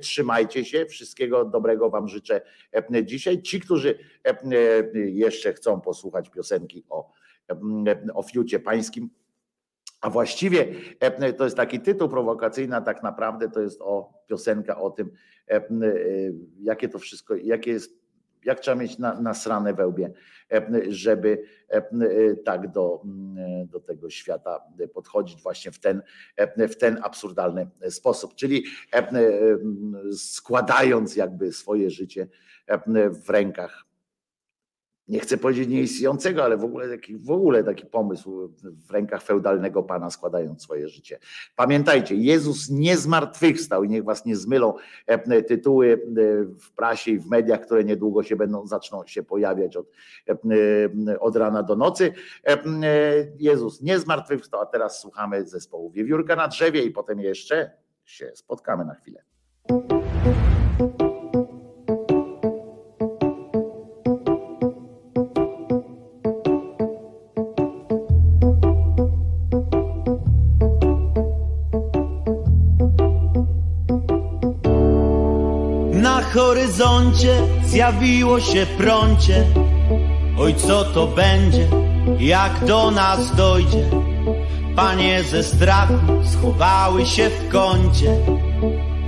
Trzymajcie 0.01 0.65
się, 0.65 0.85
wszystkiego 0.85 1.45
dobrego 1.45 1.89
Wam 1.89 2.07
życzę 2.07 2.41
dzisiaj. 3.03 3.41
Ci, 3.41 3.59
którzy 3.59 3.99
jeszcze 4.93 5.53
chcą 5.53 5.81
posłuchać 5.81 6.29
piosenki 6.29 6.83
o, 6.89 7.11
o 8.13 8.23
fiucie 8.23 8.59
pańskim, 8.59 9.09
a 10.01 10.09
właściwie 10.09 10.65
to 11.37 11.43
jest 11.43 11.57
taki 11.57 11.79
tytuł 11.79 12.09
prowokacyjny, 12.09 12.75
a 12.75 12.81
tak 12.81 13.03
naprawdę 13.03 13.49
to 13.49 13.61
jest 13.61 13.81
o 13.81 14.13
piosenka 14.27 14.81
o 14.81 14.89
tym, 14.89 15.11
jakie 16.59 16.89
to 16.89 16.99
wszystko, 16.99 17.35
jakie 17.35 17.71
jest 17.71 18.06
jak 18.47 18.59
trzeba 18.59 18.77
mieć 18.77 18.97
na, 18.97 19.21
nasrane 19.21 19.73
wełbie, 19.73 20.11
żeby 20.89 21.43
tak 22.45 22.71
do, 22.71 23.01
do 23.65 23.79
tego 23.79 24.09
świata 24.09 24.59
podchodzić 24.93 25.41
właśnie 25.41 25.71
w 25.71 25.79
ten, 25.79 26.01
w 26.57 26.75
ten 26.75 26.99
absurdalny 27.03 27.69
sposób. 27.89 28.35
Czyli 28.35 28.65
składając 30.17 31.15
jakby 31.15 31.53
swoje 31.53 31.89
życie 31.89 32.27
w 33.25 33.29
rękach 33.29 33.86
nie 35.07 35.19
chcę 35.19 35.37
powiedzieć 35.37 35.67
nieistniejącego, 35.69 36.43
ale 36.43 36.57
w 36.57 36.63
ogóle 36.63 36.89
taki, 36.89 37.17
w 37.17 37.31
ogóle 37.31 37.63
taki 37.63 37.85
pomysł 37.85 38.53
w 38.87 38.91
rękach 38.91 39.23
feudalnego 39.23 39.83
pana 39.83 40.09
składając 40.09 40.63
swoje 40.63 40.87
życie. 40.87 41.19
Pamiętajcie, 41.55 42.15
Jezus 42.15 42.69
nie 42.69 42.97
zmartwychwstał 42.97 43.83
i 43.83 43.89
niech 43.89 44.03
was 44.03 44.25
nie 44.25 44.35
zmylą 44.35 44.73
e, 45.05 45.41
tytuły 45.41 45.93
e, 45.93 45.99
w 46.43 46.71
prasie 46.75 47.11
i 47.11 47.19
w 47.19 47.29
mediach, 47.29 47.61
które 47.61 47.83
niedługo 47.83 48.23
się 48.23 48.35
będą, 48.35 48.67
zaczną 48.67 49.05
się 49.05 49.23
pojawiać 49.23 49.77
od, 49.77 49.87
e, 50.27 51.19
od 51.19 51.35
rana 51.35 51.63
do 51.63 51.75
nocy. 51.75 52.13
Jezus 53.39 53.81
nie 53.81 53.99
zmartwychwstał, 53.99 54.61
a 54.61 54.65
teraz 54.65 54.99
słuchamy 55.01 55.47
zespołu 55.47 55.91
Wiewiórka 55.91 56.35
na 56.35 56.47
drzewie 56.47 56.83
i 56.83 56.91
potem 56.91 57.19
jeszcze 57.19 57.71
się 58.05 58.31
spotkamy 58.35 58.85
na 58.85 58.95
chwilę. 58.95 59.23
Horyzoncie 76.37 77.41
zjawiło 77.65 78.39
się 78.39 78.65
prącie. 78.77 79.45
Oj, 80.39 80.55
co 80.55 80.83
to 80.83 81.07
będzie, 81.07 81.67
jak 82.19 82.65
do 82.65 82.91
nas 82.91 83.35
dojdzie? 83.35 83.89
Panie 84.75 85.23
ze 85.23 85.43
strachu 85.43 85.93
schowały 86.23 87.05
się 87.05 87.29
w 87.29 87.49
kącie. 87.51 88.17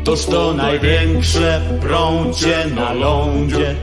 Toż 0.04 0.26
to 0.26 0.54
największe 0.54 1.62
prącie 1.82 2.66
na 2.76 2.94
lądzie. 2.94 3.76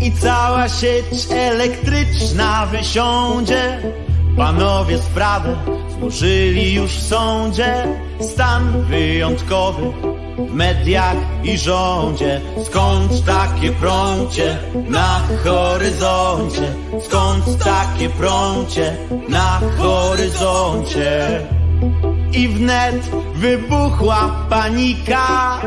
I 0.00 0.12
cała 0.12 0.68
sieć 0.68 1.26
elektryczna 1.30 2.66
wysiądzie. 2.66 3.78
Panowie 4.36 4.98
sprawę 4.98 5.56
złożyli 5.98 6.74
już 6.74 6.90
w 6.90 7.02
sądzie. 7.02 7.84
Stan 8.20 8.82
wyjątkowy 8.82 10.15
mediach 10.38 11.16
i 11.44 11.58
rządzie. 11.58 12.40
Skąd 12.64 13.24
takie 13.24 13.72
prącie 13.72 14.58
na 14.88 15.20
horyzoncie? 15.44 16.74
Skąd 17.04 17.64
takie 17.64 18.08
prącie 18.08 18.96
na 19.28 19.60
horyzoncie? 19.78 21.40
I 22.32 22.48
wnet 22.48 23.10
wybuchła 23.34 24.46
panika. 24.50 25.60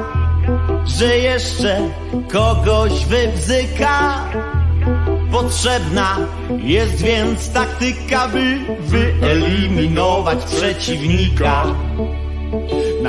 że 0.86 1.18
jeszcze 1.18 1.90
kogoś 2.32 3.06
wybzyka. 3.06 4.26
Potrzebna 5.32 6.18
jest 6.58 7.02
więc 7.02 7.52
taktyka, 7.52 8.28
by 8.28 8.60
wyeliminować 8.80 10.46
przeciwnika. 10.46 11.66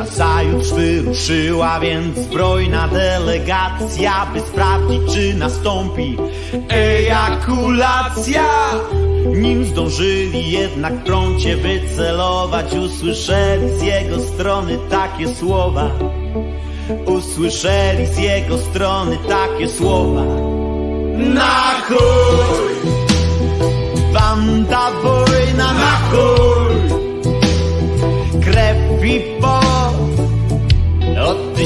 Nazajutrz 0.00 0.70
wyruszyła 0.70 1.80
więc 1.80 2.18
zbrojna 2.18 2.88
delegacja, 2.88 4.26
by 4.34 4.40
sprawdzić, 4.40 5.14
czy 5.14 5.34
nastąpi 5.34 6.16
ejakulacja. 6.68 8.44
Nim 9.26 9.64
zdążyli 9.64 10.50
jednak 10.50 11.04
prącie 11.04 11.56
wycelować, 11.56 12.74
usłyszeli 12.74 13.78
z 13.78 13.82
jego 13.82 14.20
strony 14.20 14.78
takie 14.90 15.34
słowa. 15.34 15.90
Usłyszeli 17.06 18.06
z 18.06 18.18
jego 18.18 18.58
strony 18.58 19.18
takie 19.28 19.68
słowa. 19.68 20.22
Na 21.34 21.74
chuj! 21.88 22.90
Banda 24.12 24.90
wojna 25.02 25.72
na 25.72 25.96
chuj! 26.10 27.00
Krew 28.40 29.04
i 29.04 29.40
Od 29.42 29.49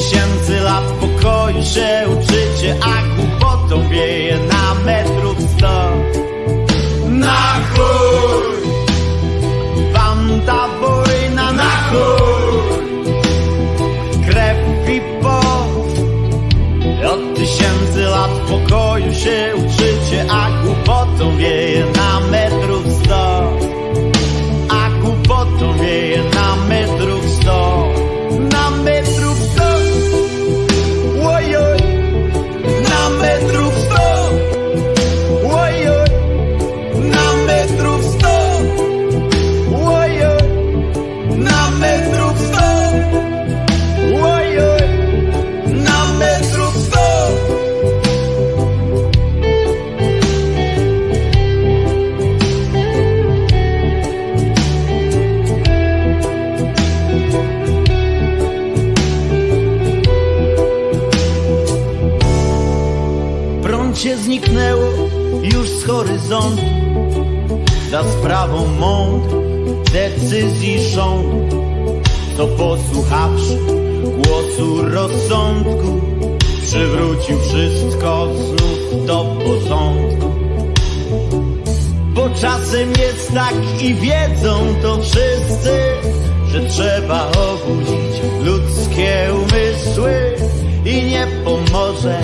tysięcy 0.05 0.60
lat 0.60 0.84
pokoju 0.84 1.62
się 1.65 2.07
uczycie 2.08 2.76
A 2.83 3.16
głupotą 3.16 3.89
wieje 3.89 4.39
na 4.39 4.74
metrów 4.84 5.36
sto 5.57 5.91
Na 7.08 7.60
chuj! 7.74 8.68
Banda 9.94 10.68
wojna 10.81 11.52
na 11.52 11.70
chuj! 11.70 12.84
Krew 14.28 14.89
i 14.89 15.00
pot 15.23 15.99
Od 17.12 17.34
tysięcy 17.36 18.02
lat 18.02 18.31
pokoju 18.31 19.15
się 19.15 19.52
uczycie 19.57 20.26
A 20.31 20.62
głupotą 20.65 21.36
wieje 21.36 21.84
na 21.97 22.20
metrów 22.20 22.43
sprawą 68.12 68.66
mądrych 68.66 69.55
decyzji 69.92 70.83
rządu 70.83 71.65
Co 72.36 72.47
posłuchawszy 72.47 73.58
głosu 74.24 74.83
rozsądku 74.83 76.00
Przywrócił 76.62 77.41
wszystko 77.41 78.28
znów 78.34 79.07
do 79.07 79.36
porządku. 79.44 80.34
Bo 82.15 82.31
czasem 82.41 82.89
jest 82.89 83.34
tak 83.34 83.55
i 83.81 83.94
wiedzą 83.94 84.74
to 84.83 85.02
wszyscy 85.02 85.78
Że 86.49 86.60
trzeba 86.60 87.31
obudzić 87.31 88.23
ludzkie 88.44 89.31
umysły 89.34 90.34
I 90.84 91.02
nie 91.02 91.26
pomoże 91.44 92.23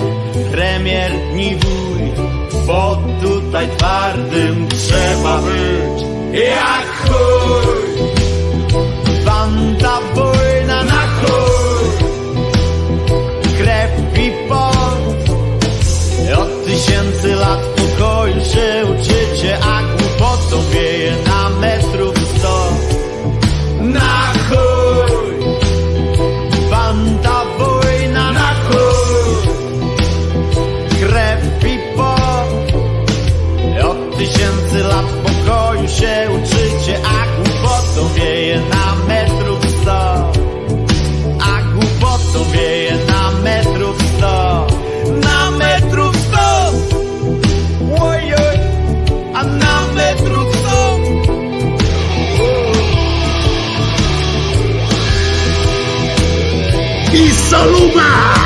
premier 0.51 1.11
ni 1.35 1.55
wuj 1.55 2.40
Bo 2.67 2.97
tutaj 3.21 3.67
twardym 3.77 4.67
trzeba 4.67 5.41
być 5.41 6.03
Jak 6.33 6.85
chuj. 7.03 7.81
Banda 9.25 9.99
wojna 10.15 10.83
na 10.83 11.01
chuj. 11.01 11.89
Krew 13.57 13.91
i 14.17 14.31
pot. 14.49 15.37
Od 16.37 16.65
tysięcy 16.65 17.35
lat 17.35 17.59
pokoju 17.59 18.41
się 18.41 18.85
uczycie 18.85 19.57
A 19.63 19.90
się 36.01 36.29
uczycie 36.31 36.99
A 37.05 37.25
głupotą 37.35 38.13
wieje 38.15 38.59
na 38.59 38.95
metrów 39.07 39.59
sto. 39.81 40.31
A 41.41 41.61
głupotą 41.73 42.51
wieje 42.51 42.97
na 43.07 43.31
metrów 43.31 43.95
sto. 44.17 44.67
Na 45.21 45.51
metrów 45.51 46.15
sto! 46.15 46.71
Ojoj 48.01 48.57
A 49.33 49.43
na 49.43 49.93
metrów 49.95 50.55
sto! 50.55 50.99
I 57.13 57.31
Soluba! 57.31 58.40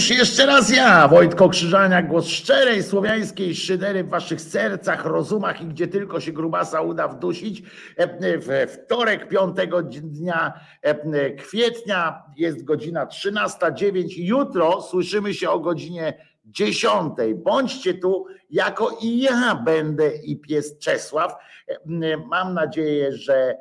Otóż 0.00 0.18
jeszcze 0.18 0.46
raz 0.46 0.70
ja, 0.70 1.08
Wojtko 1.08 1.48
Krzyżania, 1.48 2.02
głos 2.02 2.26
szczerej 2.26 2.82
słowiańskiej 2.82 3.54
szydery 3.54 4.04
w 4.04 4.08
waszych 4.08 4.40
sercach, 4.40 5.04
rozumach 5.04 5.60
i 5.62 5.66
gdzie 5.66 5.88
tylko 5.88 6.20
się 6.20 6.32
grubasa 6.32 6.80
uda 6.80 7.08
wdusić. 7.08 7.62
E, 7.96 8.38
We 8.38 8.66
wtorek, 8.66 9.28
5 9.28 9.56
dnia 10.02 10.52
e, 10.82 11.30
kwietnia, 11.30 12.22
jest 12.36 12.64
godzina 12.64 13.06
13.09. 13.06 14.04
Jutro 14.16 14.82
słyszymy 14.82 15.34
się 15.34 15.50
o 15.50 15.60
godzinie 15.60 16.26
10. 16.44 17.14
Bądźcie 17.36 17.94
tu, 17.94 18.26
jako 18.50 18.98
i 19.02 19.20
ja 19.20 19.54
będę 19.54 20.16
i 20.16 20.36
pies 20.36 20.78
Czesław. 20.78 21.34
E, 21.68 22.16
Mam 22.16 22.54
nadzieję, 22.54 23.12
że 23.12 23.56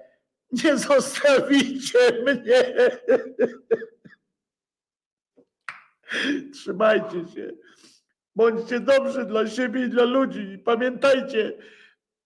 nie 0.64 0.78
zostawicie 0.88 2.00
mnie. 2.26 2.74
Trzymajcie 6.54 7.28
się. 7.36 7.52
Bądźcie 8.36 8.80
dobrzy 8.80 9.26
dla 9.26 9.48
siebie 9.48 9.86
i 9.86 9.90
dla 9.90 10.04
ludzi. 10.04 10.40
I 10.40 10.58
Pamiętajcie, 10.58 11.54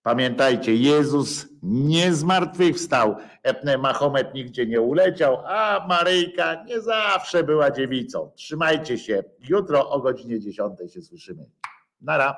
pamiętajcie, 0.03 0.75
Jezus 0.75 1.47
nie 1.63 2.13
zmartwychwstał. 2.13 3.15
E, 3.43 3.77
Mahomet 3.77 4.33
nigdzie 4.33 4.65
nie 4.65 4.81
uleciał, 4.81 5.37
a 5.45 5.85
Maryjka 5.89 6.63
nie 6.63 6.81
zawsze 6.81 7.43
była 7.43 7.71
dziewicą. 7.71 8.31
Trzymajcie 8.35 8.97
się. 8.97 9.23
Jutro 9.49 9.89
o 9.89 9.99
godzinie 9.99 10.39
10 10.39 10.79
się 10.93 11.01
słyszymy. 11.01 11.45
Nara. 12.01 12.35